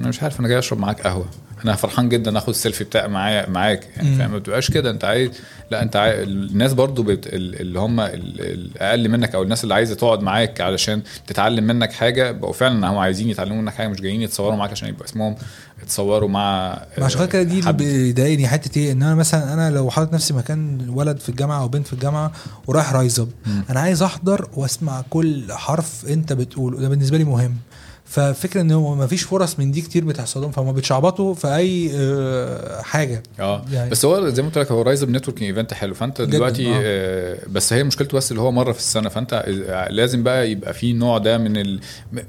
أنا 0.01 0.09
مش 0.09 0.23
عارف 0.23 0.41
أنا 0.41 0.49
جاي 0.49 0.59
أشرب 0.59 0.79
معاك 0.79 1.01
قهوة. 1.01 1.27
أنا 1.65 1.75
فرحان 1.77 2.09
جدا 2.09 2.39
اخد 2.39 2.49
السيلفي 2.49 2.85
بتاعي 2.85 3.09
معايا 3.09 3.51
معاك. 3.51 3.89
يعني. 3.97 4.17
فاهم؟ 4.17 4.31
ما 4.31 4.39
بتبقاش 4.39 4.71
كده. 4.71 4.91
انت 4.91 5.05
عايز 5.05 5.31
لا 5.71 5.83
انت 5.83 5.97
عايز 5.97 6.19
الناس 6.29 6.73
برضو 6.73 7.03
بت... 7.03 7.27
ال- 7.27 7.61
اللي 7.61 7.79
هم 7.79 8.01
ال- 8.01 8.41
الاقل 8.41 9.09
منك 9.09 9.35
أو 9.35 9.43
الناس 9.43 9.65
اللي 9.65 9.75
عايزة 9.75 9.95
تقعد 9.95 10.23
معاك 10.23 10.61
علشان 10.61 11.03
تتعلم 11.27 11.65
منك 11.65 11.93
حاجة 11.93 12.31
بقوا 12.31 12.53
فعلا 12.53 12.89
هم 12.91 12.99
عايزين 12.99 13.31
يتعلموا 13.31 13.63
منك 13.63 13.75
حاجة 13.75 13.89
مش 13.89 14.01
جايين 14.01 14.23
يتصوروا 14.23 14.57
معاك 14.57 14.71
عشان 14.71 14.89
يبقى 14.89 15.05
اسمهم 15.05 15.37
يتصوروا 15.83 16.29
مع 16.29 16.69
ما 16.99 17.05
عشان 17.05 17.25
كده 17.25 17.43
دي 17.43 17.59
اللي. 17.61 17.73
بيضايقني 17.73 18.49
حتة 18.49 18.79
إيه؟ 18.79 18.93
ان 18.93 19.03
أنا 19.03 19.15
مثلا 19.15 19.53
أنا 19.55 19.71
لو 19.71 19.91
حاطط 19.91 20.13
نفسي 20.15 20.35
مكان 20.35 20.89
ولد 20.89 21.19
في 21.19 21.29
الجامعة 21.29 21.61
أو 21.63 21.69
بنت 21.69 21.87
في 21.87 21.93
الجامعة 21.93 22.33
ورايح 22.67 22.93
RiseUp 22.93 23.29
أنا 23.71 23.81
عايز 23.81 24.03
احضر 24.03 24.49
واسمع 24.57 25.03
كل 25.11 25.45
حرف 25.53 26.07
انت 26.09 26.33
بتقوله. 26.33 26.81
ده 26.81 26.89
بالنسبة 26.89 27.19
لي 27.19 27.25
مهم. 27.25 27.57
ففكرة 28.19 28.61
إن 28.61 28.71
هو 28.71 28.95
ما 28.95 29.07
فيش 29.07 29.23
فرص 29.23 29.59
من 29.59 29.71
دي 29.71 29.81
كتير 29.81 30.05
بتحصل 30.05 30.41
لهم 30.41 30.51
فهم 30.51 30.73
بيتشعبطوا 30.73 31.35
في 31.35 31.57
أي 31.57 31.91
آه، 31.95 32.83
حاجة. 32.83 33.23
آه. 33.41 33.65
يعني- 33.73 33.91
بس 33.91 34.05
هو 34.05 34.29
زي 34.29 34.43
ما 34.43 34.49
قلت 34.49 34.59
لك 34.59 34.73
هو 34.73 34.83
Rise 34.83 35.05
networking 35.05 35.51
event 35.51 35.75
حلو. 35.75 35.95
فأنت 35.95 36.23
دلوقتي 36.23 36.67
آه. 36.69 36.81
آه 36.85 37.39
بس 37.49 37.73
هي 37.73 37.85
مشكلته 37.85 38.17
بس 38.17 38.31
اللي 38.31 38.43
هو 38.43 38.53
مرة 38.53 38.73
في 38.73 38.79
السنة. 38.79 39.09
فأنت 39.09 39.45
لازم 39.91 40.23
بقى 40.23 40.51
يبقى 40.51 40.75
في 40.75 40.93
نوع 40.93 41.19
ده 41.19 41.39
من 41.39 41.57
ال... 41.57 41.81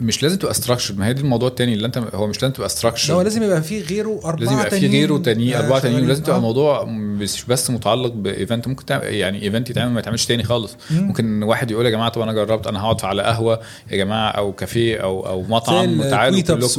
مش 0.02 0.24
لازم 0.24 0.38
تبقى 0.38 0.54
structure 0.54 0.94
ما 0.96 1.08
هي 1.08 1.14
دي 1.14 1.22
الموضوع 1.22 1.50
التاني 1.50 1.74
اللي 1.74 1.86
أنت 1.88 1.98
هو 1.98 2.28
مش 2.28 2.42
لازم 2.42 2.54
تبقى 2.54 2.68
لا، 2.68 2.74
هو 2.74 2.78
structure 2.78 3.22
لازم 3.24 3.44
يبقى 3.44 3.62
في 3.62 3.82
غيره 3.82 4.20
أربعة 4.26 4.40
لازم 4.40 4.54
يبقى 4.60 4.70
في 4.80 4.88
غيره 4.88 5.18
تاني 5.18 5.56
آه، 5.56 5.60
أربعة 5.60 5.80
تانيين. 5.80 6.04
ولازم 6.04 6.24
تبقى 6.24 6.36
آه. 6.36 6.38
الموضوع 6.38 6.84
مش 6.86 7.46
بس 7.46 7.70
متعلق 7.70 8.12
ب 8.14 8.23
event 8.23 8.68
ممكن 8.68 8.86
تعمل 8.86 9.04
يعني 9.04 9.42
event 9.44 9.70
يتعمل 9.70 9.92
ما 9.92 10.00
يتعملش 10.00 10.26
تاني 10.26 10.44
خالص. 10.44 10.78
ممكن 10.92 11.44
واحد 11.44 11.72
يقول 11.72 11.86
يا 11.86 11.90
جماعة 11.92 12.10
طب 12.10 12.22
أنا 12.22 12.34
جربت 12.34 12.68
أنا 12.68 12.82
هقعد 12.82 13.06
على 13.06 13.22
قهوة 13.24 13.60
يا 13.92 13.98
جماعة 13.98 14.30
أو 14.32 14.52
كافيه 14.54 14.98
أو 14.98 15.28
أو 15.28 15.42
مطعم 15.42 15.75
زي 15.84 16.10
تعالوا 16.10 16.38
ال 16.38 16.42
tweet 16.42 16.64
ups 16.66 16.76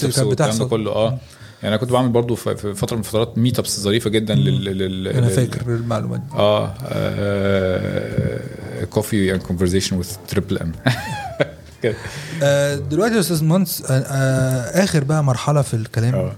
كلكم 0.00 0.12
زي 0.12 0.22
ال 0.54 0.56
tweet. 0.56 0.70
كله. 0.70 0.92
آه. 0.92 1.18
يعني 1.62 1.74
أنا 1.74 1.76
كنت 1.76 1.92
بعمل 1.92 2.08
برضو 2.08 2.34
في 2.34 2.74
فترة 2.74 2.96
من 2.96 3.00
الفترات 3.02 3.38
meet 3.38 3.58
ups 3.58 3.80
ظريفة 3.80 4.10
جدا 4.10 4.34
لل 4.34 4.64
لل 4.64 5.08
أنا 5.08 5.26
لل- 5.26 5.30
فاكر 5.30 5.60
المعلومات 5.74 6.20
دي. 6.20 6.36
آه 6.38 6.74
coffee 8.90 9.34
and 9.34 9.42
conversation 9.42 9.96
with 9.96 10.06
Triple 10.28 10.58
M 10.58 10.72
آه، 12.42 12.74
دلوقتي 12.74 13.14
يا 13.14 13.20
أستاذ 13.20 13.44
مهندس 13.44 13.82
آه، 13.90 13.94
آه، 13.94 14.84
آخر 14.84 15.04
بقى 15.04 15.24
مرحلة 15.24 15.62
في 15.62 15.74
الكلام. 15.74 16.14
آه. 16.14 16.32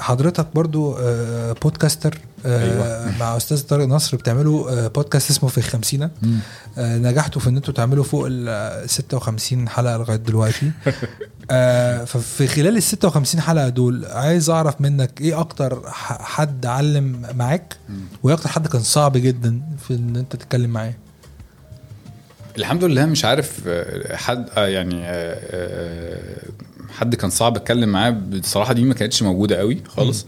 حضرتك 0.00 0.46
برضو 0.54 0.96
آه، 0.98 1.52
بودكاستر 1.52 2.18
آه، 2.46 2.62
أيوة. 2.62 3.18
مع 3.20 3.36
أستاذ 3.36 3.62
طارق 3.62 3.86
نصر 3.86 4.16
بتعملوا 4.16 4.70
آه، 4.70 4.88
بودكاست 4.88 5.30
اسمه 5.30 5.48
في 5.48 5.58
الخمسينة 5.58 6.10
آه، 6.78 6.98
نجحتوا 6.98 7.40
في 7.40 7.48
إن 7.48 7.56
أنتوا 7.56 7.74
تعملوا 7.74 8.04
فوق 8.04 8.26
ال 8.30 8.90
56 8.90 9.68
حلقة 9.68 9.96
لغاية 9.96 10.16
دلوقتي. 10.16 10.70
آه، 11.50 12.04
ففي 12.04 12.46
خلال 12.46 12.76
ال 12.76 12.82
56 12.82 13.40
حلقة 13.40 13.68
دول 13.68 14.04
عايز 14.04 14.50
أعرف 14.50 14.80
منك 14.80 15.20
إيه 15.20 15.40
أكتر 15.40 15.82
حد 16.20 16.66
علم 16.66 17.22
معاك؟ 17.34 17.76
وإيه 18.22 18.34
أكتر 18.34 18.48
حد 18.48 18.66
كان 18.66 18.82
صعب 18.82 19.16
جدا 19.16 19.60
في 19.88 19.94
إن 19.94 20.16
أنت 20.16 20.36
تتكلم 20.36 20.70
معاه؟ 20.70 20.94
الحمد 22.58 22.84
لله 22.84 23.06
مش 23.06 23.24
عارف 23.24 23.60
آه، 23.66 24.16
حد 24.16 24.48
آه، 24.56 24.66
يعني 24.66 25.04
آه، 25.04 25.38
آه، 25.50 26.42
حد 26.90 27.14
كان 27.14 27.30
صعب 27.30 27.56
اتكلم 27.56 27.88
معاه 27.88 28.10
بصراحة 28.10 28.72
دي 28.72 28.82
ما 28.82 28.94
كانتش 28.94 29.22
موجودة 29.22 29.56
قوي 29.56 29.78
خالص. 29.88 30.26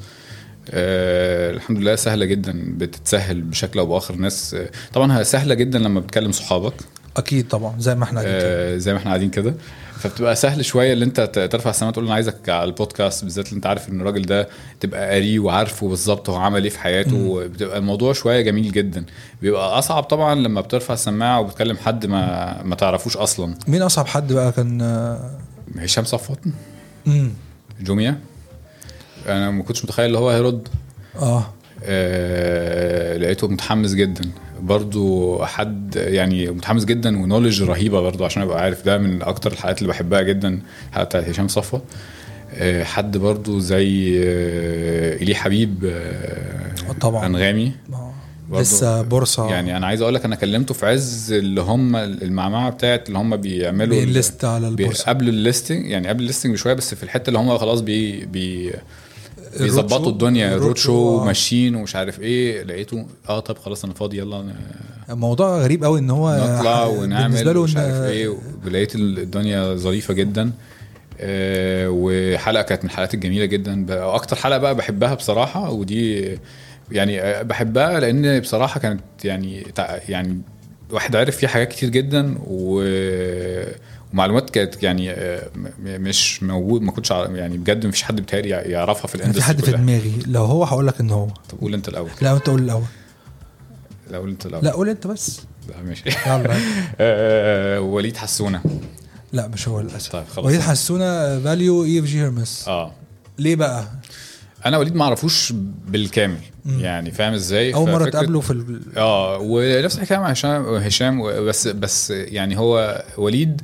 آه 0.71 1.51
الحمد 1.51 1.79
لله 1.79 1.97
سهلة 1.97 2.25
جدا 2.25 2.53
بتتسهل 2.79 3.41
بشكل 3.43 3.79
أو 3.79 3.87
بآخر. 3.87 4.17
ناس 4.17 4.55
آه، 4.55 4.71
طبعا 4.93 5.23
سهلة 5.23 5.55
جدا 5.55 5.79
لما 5.79 6.01
بتكلم 6.01 6.33
صحابك. 6.33 6.75
أكيد 7.17 7.49
طبعا 7.49 7.75
زي 7.79 7.95
ما 7.95 8.05
إحنا 8.05 8.21
قاعدين 8.21 8.41
كده. 8.41 8.75
آه 8.75 8.77
زي 8.77 8.93
ما 8.93 8.99
إحنا 8.99 9.11
قاعدين 9.11 9.31
كده. 9.31 9.55
فبتبقى 9.99 10.37
سهل 10.37 10.65
شوية 10.65 10.93
اللي 10.93 11.05
انت 11.05 11.21
ترفع 11.53 11.71
السماعة 11.71 11.93
تقول 11.93 12.05
أنا 12.05 12.15
عايزك 12.15 12.49
على 12.49 12.65
البودكاست 12.65 13.25
بالذات 13.25 13.47
اللي 13.47 13.57
انت 13.57 13.67
عارف 13.67 13.89
إن 13.89 14.01
الراجل 14.01 14.23
ده 14.23 14.49
تبقى 14.81 15.11
قاريه 15.11 15.39
وعارفه 15.39 15.89
بالظبط 15.89 16.31
هو 16.31 16.37
عمل 16.37 16.63
إيه 16.65 16.71
في 16.71 16.79
حياته. 16.79 17.47
بتبقى 17.47 17.79
الموضوع 17.79 18.13
شوية 18.13 18.41
جميل 18.41 18.73
جدا. 18.73 19.05
بيبقى 19.43 19.79
أصعب 19.79 20.03
طبعا 20.03 20.35
لما 20.35 20.61
بترفع 20.61 20.95
السماعة 20.95 21.41
وبتكلم 21.41 21.77
حد 21.77 22.07
ما 22.07 22.63
ما 22.63 22.75
تعرفوش 22.75 23.17
أصلا. 23.17 23.55
مين 23.69 23.83
أصعب 23.83 24.07
حد 24.07 24.33
بقى 24.33 24.53
كان 24.53 24.83
آه، 24.83 25.31
هشام 25.79 26.05
صفوت 26.05 26.39
امم 27.07 27.31
Jumia. 27.81 28.19
أنا 29.29 29.51
ما 29.51 29.63
كنتش 29.63 29.85
متخيل 29.85 30.07
اللي 30.07 30.19
هو 30.19 30.31
هيرد 30.31 30.69
آه. 31.17 31.47
آه 31.85 33.17
لقيته 33.17 33.49
متحمس 33.49 33.95
جدا. 33.95 34.31
برضو 34.61 35.39
حد 35.45 35.97
يعني 35.97 36.51
متحمس 36.51 36.85
جدا 36.85 37.23
و 37.23 37.27
knowledge 37.27 37.63
رهيبة 37.63 38.01
برضو 38.01 38.25
عشان 38.25 38.43
أبقى 38.43 38.63
عارف. 38.63 38.85
ده 38.85 38.99
من 38.99 39.23
أكتر 39.23 39.53
الحلقات 39.53 39.79
اللي 39.79 39.89
بحبها 39.89 40.23
جدا 40.23 40.61
الحلقة 40.89 41.05
بتاعت 41.05 41.25
هشام 41.29 41.49
صفوت 41.49 41.81
آه 42.55 42.85
حد 42.85 43.17
برضو 43.17 43.59
زي 43.59 44.21
آه 44.25 45.17
إلي 45.17 45.35
حبيب 45.35 45.85
آه 45.85 46.93
طبعا. 47.01 47.27
أنغامي. 47.27 47.73
آه. 47.93 48.02
لسه 48.61 49.03
بورصة. 49.03 49.51
يعني 49.51 49.77
أنا 49.77 49.87
عايز 49.87 50.01
أقول 50.03 50.15
لك 50.15 50.25
أنا 50.25 50.37
كلمته 50.37 50.75
في 50.75 50.87
عز 50.87 51.33
اللي 51.33 51.61
هم 51.61 51.97
المعمعة 51.97 52.71
بتاعت 52.71 53.09
اللي 53.09 53.19
هم 53.19 53.37
بيعملوا 53.37 53.97
ال- 54.01 54.07
بي 54.07 54.19
list 54.19 54.45
على 54.45 54.69
البورصة. 54.69 55.05
قبل 55.05 55.29
ال 55.29 55.36
listing 55.36 55.87
يعني 55.87 56.09
قبل 56.09 56.21
ال 56.23 56.26
listing 56.27 56.53
بشوية 56.55 56.75
بس 56.75 56.95
في 56.95 57.03
الحتة 57.03 57.29
اللي 57.29 57.39
هم 57.39 57.59
خلاص 57.59 57.81
بي 57.81 58.25
بي 58.27 58.73
بيظبطوا 59.61 60.05
شو- 60.05 60.11
الدنيا 60.11 60.49
الرود 60.49 60.67
رود 60.67 60.77
شو، 60.77 60.83
شو 60.85 61.21
آه. 61.21 61.25
ماشيين 61.25 61.75
ومش 61.75 61.97
عارف 61.97 62.21
إيه. 62.21 62.63
لقيته 62.63 63.07
آه 63.29 63.41
طب 63.41 63.59
خلاص 63.59 63.85
أنا 63.85 63.95
فاضي 63.95 64.19
يلا. 64.19 64.45
موضوع 65.09 65.59
غريب 65.59 65.85
قوي 65.85 65.99
إن 65.99 66.11
هو 66.11 66.31
نطلع 66.59 66.87
ونعمل 66.97 67.25
بالنسبة 67.29 67.53
له 67.53 67.61
ومش 67.61 67.75
إن- 67.75 67.79
عارف 67.79 67.95
إيه. 68.03 68.37
ولقيت 68.67 68.95
الدنيا 68.95 69.75
ظريفة 69.75 70.15
جدا. 70.15 70.51
آه، 71.21 71.87
وحلقة 71.91 72.63
كانت 72.63 72.85
من 72.85 72.91
الحلقات 72.91 73.15
الجميلة 73.15 73.45
جدا. 73.45 73.87
أكتر 74.15 74.37
حلقة 74.37 74.59
بقى 74.59 74.75
بحبها 74.75 75.15
بصراحة 75.15 75.71
ودي 75.71 76.39
يعني 76.91 77.23
آه، 77.23 77.43
بحبها 77.43 78.01
لأن 78.01 78.41
بصراحة 78.41 78.81
كانت 78.81 79.01
يعني 79.25 79.67
يعني 80.09 80.41
واحد 80.91 81.17
عرف 81.17 81.37
فيها 81.37 81.49
حاجات 81.49 81.69
كتير 81.69 81.89
جدا 81.89 82.35
و 82.47 82.83
ومعلومات 84.13 84.51
كانت 84.51 84.83
يعني 84.83 85.11
آه، 85.11 85.49
مش 85.85 86.43
موجود 86.43 86.83
ما 86.83 86.93
كنتش 86.93 87.11
يعني 87.11 87.59
بجد 87.59 87.87
مفيش 87.87 88.03
حد 88.03 88.17
بيتهيألي 88.17 88.49
يعرفها 88.49 89.07
في 89.07 89.15
أنا 89.15 89.23
في 89.33 89.39
ال 89.39 89.39
industry 89.39 89.45
حد 89.45 89.65
في. 89.65 89.73
دماغي. 89.73 90.13
لو 90.27 90.45
هو 90.45 90.65
هقول 90.65 90.87
لك 90.87 91.01
إن 91.01 91.11
هو. 91.11 91.27
طب 91.27 91.61
قول 91.61 91.75
أنت 91.75 91.89
الأول. 91.89 92.11
لا 92.23 92.33
أنت 92.33 92.47
قول 92.47 92.63
الأول. 92.63 92.85
الأول 94.11 94.29
أنت 94.31 94.47
الأول. 94.47 94.65
لا 94.65 94.71
قول 94.71 94.89
أنت 94.89 95.07
بس. 95.07 95.41
لا 95.69 95.83
ماشي. 95.83 96.03
يلا. 96.27 96.57
آه، 97.01 97.81
وليد 97.81 98.17
حسونة. 98.17 98.63
لا 99.33 99.49
مش 99.49 99.69
هو 99.69 99.81
للأسف. 99.81 100.13
طيب 100.13 100.25
خلاص. 100.25 100.47
وليد 100.47 100.61
حسونة 100.61 101.41
valU 101.41 101.85
EFG 101.85 102.21
Hermes 102.21 102.69
آه. 102.69 102.93
ليه 103.39 103.57
بقى؟ 103.57 103.87
أنا 104.67 104.79
وليد 104.79 104.95
ما 104.95 105.05
أعرفوش 105.05 105.53
بالكامل 105.89 106.39
يعني 106.67 107.11
فاهم 107.11 107.33
إزاي؟ 107.33 107.75
أول 107.75 107.91
مرة 107.91 108.11
تقابله 108.11 108.41
في 108.41 108.51
ال... 108.51 108.81
آه 108.97 109.39
ونفس 109.41 109.97
الحكاية 109.97 110.19
مع 110.19 110.29
هشام 110.29 110.65
هشام 110.65 111.23
بس 111.47 111.69
بس 111.69 112.11
يعني 112.11 112.59
هو 112.59 113.05
وليد 113.19 113.63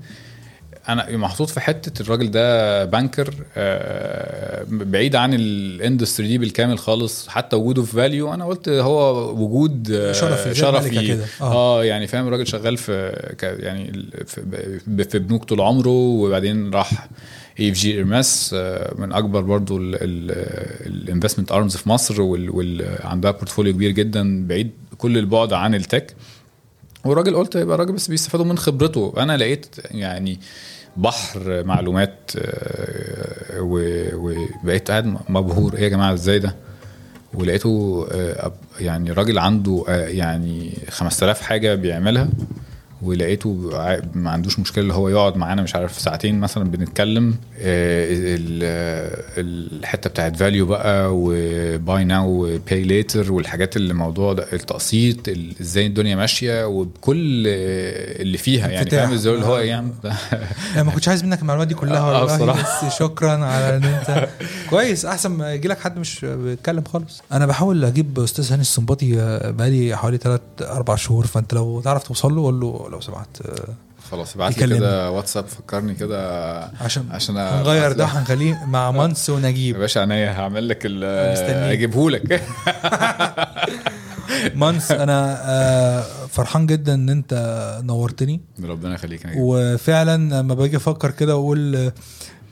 أنا 0.88 1.16
محطوط 1.16 1.50
في 1.50 1.60
حتة 1.60 2.02
الراجل 2.02 2.30
ده 2.30 2.84
banker 2.84 3.34
آه، 3.56 4.64
بعيد 4.70 5.16
عن 5.16 5.34
ال 5.34 5.44
industry 5.44 6.28
دي 6.28 6.38
بالكامل 6.38 6.78
خالص 6.78 7.28
حتى 7.28 7.56
وجوده 7.56 7.82
في 7.82 7.92
valU 7.92 8.34
أنا 8.34 8.44
قلت 8.44 8.68
هو 8.68 9.30
وجود 9.30 9.90
آه، 9.90 10.12
شرفي، 10.12 10.48
زي 10.48 10.54
شرف 10.54 10.86
الملكة 10.86 11.00
ليه 11.00 11.14
كده. 11.14 11.24
آه. 11.40 11.54
آه 11.54 11.84
يعني 11.84 12.06
فاهم 12.06 12.26
الراجل 12.26 12.46
شغال 12.46 12.76
في 12.76 12.92
يعني 13.42 14.10
في 15.10 15.18
بنوك 15.18 15.44
طول 15.44 15.60
عمره 15.60 15.88
وبعدين 15.90 16.70
راح 16.70 17.08
EFG 17.60 17.94
Hermes 17.94 18.52
من 18.98 19.12
أكبر 19.12 19.40
برضو 19.40 19.78
ال 20.86 20.92
investment 20.92 21.52
arms 21.52 21.76
في 21.76 21.88
مصر 21.88 22.14
وعندها 22.20 23.30
portfolio 23.30 23.72
كبير 23.72 23.90
جدا 23.90 24.46
بعيد 24.46 24.70
كل 24.98 25.18
البعد 25.18 25.52
عن 25.52 25.74
ال 25.74 25.82
tech 25.82 26.14
والراجل 27.04 27.36
قلت 27.36 27.56
يبقى 27.56 27.78
راجل 27.78 27.92
بس 27.92 28.08
بيستفادوا 28.08 28.46
من 28.46 28.58
خبرته 28.58 29.14
أنا 29.16 29.36
لقيت 29.36 29.66
يعني 29.90 30.40
بحر 30.98 31.64
معلومات 31.64 32.30
آه، 32.38 33.60
وبقيت 33.60 34.90
قاعد 34.90 35.16
مبهور. 35.28 35.74
إيه 35.74 35.82
يا 35.82 35.88
جماعة 35.88 36.12
إزاي 36.12 36.38
ده؟ 36.38 36.54
ولقيته 37.34 38.06
آه، 38.12 38.52
يعني 38.80 39.12
راجل 39.12 39.38
عنده 39.38 39.84
آه، 39.88 40.06
يعني 40.08 40.72
5000 40.90 41.40
حاجة 41.40 41.74
بيعملها. 41.74 42.28
ولقيته 43.02 43.70
ما 44.14 44.30
عندوش 44.30 44.58
مشكلة 44.58 44.82
اللي 44.82 44.94
هو 44.94 45.08
يقعد 45.08 45.36
معانا 45.36 45.62
مش 45.62 45.74
عارف 45.74 45.98
ساعتين 46.00 46.40
مثلا 46.40 46.64
بنتكلم 46.70 47.30
آه، 47.58 48.06
ال- 48.10 48.60
آه، 48.64 49.22
الحتة 49.40 50.10
بتاعت 50.10 50.36
valU 50.36 50.66
بقى 50.66 51.08
و 51.12 51.35
buy 51.35 52.04
now 52.04 52.28
و 52.46 52.55
pay 52.55 52.82
later 52.82 53.32
والحاجات 53.32 53.76
اللي 53.76 53.90
الموضوع 53.90 54.32
ده 54.32 54.46
التقسيط 54.52 55.28
ال- 55.28 55.54
إزاي 55.60 55.86
الدنيا 55.86 56.16
ماشية 56.16 56.66
وبكل 56.66 57.44
آه، 57.48 58.22
اللي 58.22 58.38
فيها 58.38 58.68
يعني. 58.68 58.90
فاهم؟ 58.90 59.12
إزاي 59.12 59.34
اللي 59.34 59.46
هو 59.46 59.58
إيه 59.58 59.70
يا 59.70 59.76
عم 59.76 59.92
يعني 60.74 60.84
ما 60.86 60.92
كنتش 60.92 61.08
عايز 61.08 61.24
منك 61.24 61.40
المعلومات 61.42 61.68
دي 61.68 61.74
كلها 61.74 61.98
آه، 62.00 62.22
والله. 62.40 62.52
بس 62.62 62.98
شكرا 62.98 63.30
على 63.44 63.76
إن 63.76 63.84
أنت 63.84 64.28
كويس. 64.70 65.04
أحسن 65.04 65.30
ما 65.30 65.54
يجي 65.54 65.68
لك 65.68 65.78
حد 65.80 65.98
مش 65.98 66.24
بيتكلم 66.24 66.84
خالص. 66.84 67.22
أنا 67.32 67.46
بحاول 67.46 67.84
أجيب 67.84 68.18
أستاذ 68.20 68.50
هاني 68.52 68.60
السنباطي 68.60 69.20
آه، 69.20 69.50
بقالي 69.50 69.96
حوالي 69.96 70.16
3 70.18 70.42
4 70.62 70.96
شهور 70.96 71.26
فأنت 71.26 71.54
لو 71.54 71.80
تعرف 71.80 72.02
توصل 72.02 72.34
له 72.34 72.42
قول 72.42 72.60
له 72.60 72.87
لو 72.88 73.00
سمحت 73.00 73.42
خلاص 74.10 74.34
ابعت 74.34 74.58
لي. 74.58 74.76
كده 74.76 75.10
واتساب 75.10 75.46
فكرني 75.46 75.94
كده 75.94 76.60
عشان 76.80 77.04
عشان 77.10 77.36
هنغير 77.36 77.92
ده. 77.92 78.04
هنخليه 78.04 78.64
مع 78.66 78.90
منس 78.90 79.28
يا 79.28 79.34
ونجيب 79.34 79.76
باشا 79.78 80.00
عينيا 80.00 80.32
هعمل 80.32 80.68
لك. 80.68 80.86
اجيبه 80.86 82.10
لك 82.10 82.42
منس 84.54 84.90
أنا 84.92 85.38
آه، 85.42 86.04
فرحان 86.30 86.66
جدا 86.66 86.94
إن 86.94 87.08
أنت 87.08 87.34
نورتني 87.84 88.40
ربنا 88.64 88.94
يخليك 88.94 89.24
يا. 89.24 89.32
وفعلا 89.38 90.40
لما 90.40 90.54
باجي 90.54 90.76
أفكر 90.76 91.10
كده 91.10 91.36
وأقول 91.36 91.92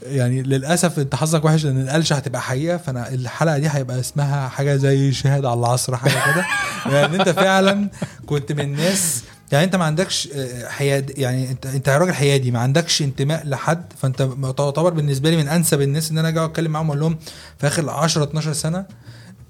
يعني 0.02 0.42
للأسف 0.42 0.98
أنت 0.98 1.14
حظك 1.14 1.44
وحش 1.44 1.64
لأن 1.64 1.80
القلشه 1.82 2.14
هتبقى 2.16 2.42
حقيقة 2.42 2.76
فأنا 2.76 3.08
الحلقة 3.08 3.58
دي 3.58 3.68
هيبقى 3.68 4.00
اسمها 4.00 4.48
حاجة 4.48 4.76
زي 4.76 5.12
شهاد 5.12 5.44
على 5.44 5.60
العصر 5.60 5.96
حاجة 5.96 6.32
كده 6.34 6.46
يعني 6.96 7.16
أنت 7.16 7.28
فعلا 7.28 7.88
كنت 8.26 8.52
من 8.52 8.60
الناس 8.60 9.22
يعني 9.52 9.64
انت 9.64 9.76
ما 9.76 9.84
عندكش 9.84 10.28
آه، 10.34 10.68
حياد 10.68 11.18
يعني 11.18 11.50
انت 11.50 11.66
انت 11.66 11.88
راجل 11.88 12.12
حيادي 12.12 12.50
ما 12.50 12.58
عندكش 12.58 13.02
انتماء 13.02 13.46
لحد 13.46 13.92
فانت 13.98 14.22
تعتبر 14.42 14.90
بالنسبة 14.90 15.30
لي 15.30 15.36
من 15.36 15.48
أنسب 15.48 15.80
الناس 15.80 16.10
إن 16.10 16.18
أنا 16.18 16.28
أجي 16.28 16.44
أتكلم 16.44 16.72
معاهم 16.72 16.86
أقول 16.86 17.00
لهم 17.00 17.18
في 17.58 17.66
آخر 17.66 17.90
10 17.90 18.24
12 18.24 18.52
سنة 18.52 18.86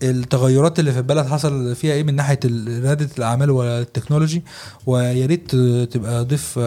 التغيرات 0.02 0.78
اللي 0.78 0.93
في 0.93 0.98
البلد 0.98 1.27
حصل 1.27 1.74
فيها 1.74 1.93
إيه 1.94 2.02
من 2.02 2.14
ناحية 2.14 2.40
رياده 2.66 3.09
الأعمال 3.18 3.51
وال 3.51 3.66
technology 3.66 4.43
ويا 4.86 5.27
ريت 5.27 5.51
تبقى 5.90 6.24
ضيف 6.24 6.59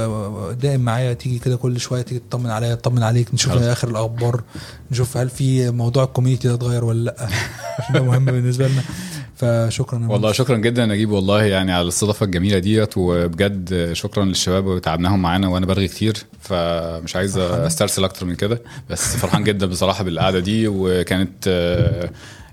دائم 0.62 0.82
معايا 0.82 1.14
تيجي 1.14 1.40
كده 1.40 1.56
كل 1.58 1.80
شوية 1.80 2.02
تيجي 2.02 2.20
تطمن 2.30 2.50
عليا 2.50 2.76
تطمن 2.76 3.04
عليك 3.04 3.34
نشوف. 3.34 3.54
آخر 3.54 3.88
الأخبار 3.88 4.44
نشوف 4.92 5.18
هل 5.18 5.30
في 5.30 5.72
موضوع 5.72 6.04
ال 6.04 6.08
community 6.08 6.48
ده 6.48 6.54
اتغير 6.54 6.86
ولا 6.86 7.04
لأ 7.04 7.30
ده 7.94 8.04
مهم 8.04 8.26
بالنسبة 8.26 8.68
لنا 8.68 8.84
فشكرا 9.40 10.08
والله. 10.08 10.32
شكرا 10.32 10.58
جدا 10.58 10.86
نجيب 10.86 11.10
والله 11.12 11.44
يعني 11.44 11.72
على 11.72 11.82
الاستضافة 11.82 12.26
الجميلة 12.26 12.60
ديت 12.60 12.98
وبجد 12.98 13.94
شكرا 13.94 14.26
للشباب 14.26 14.66
وتعبناهم 14.66 15.22
معانا 15.22 15.48
وأنا 15.48 15.66
برغي 15.66 15.88
كتير 15.88 16.18
فمش 16.42 17.16
عايز 17.16 17.38
أسترسل 17.38 18.04
أكتر 18.04 18.26
من 18.26 18.36
كده 18.36 18.62
بس 18.90 19.16
فرحان 19.16 19.44
جدا 19.44 19.66
بصراحة 19.66 20.04
بالقعدة 20.04 20.40
دي 20.40 20.68
وكانت 20.68 21.48
آه، 21.48 22.10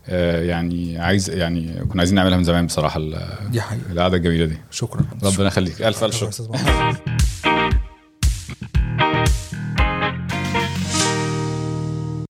آه، 0.09 0.43
يعني 0.43 0.99
عايز 0.99 1.31
يعني 1.31 1.85
كنا 1.89 2.01
عايزين 2.01 2.15
نعملها 2.17 2.37
من 2.39 2.45
زمان 2.45 2.67
بصراحة 2.67 3.01
دي 3.51 3.61
حقيقة. 3.61 3.93
القعدة 3.93 4.17
الجميلة 4.17 4.45
دي. 4.47 4.57
شكرا. 4.71 5.01
ربنا 5.25 5.47
يخليك. 5.47 5.83
ألف 5.83 6.05
ألف 6.05 6.17
شكرا 6.17 6.97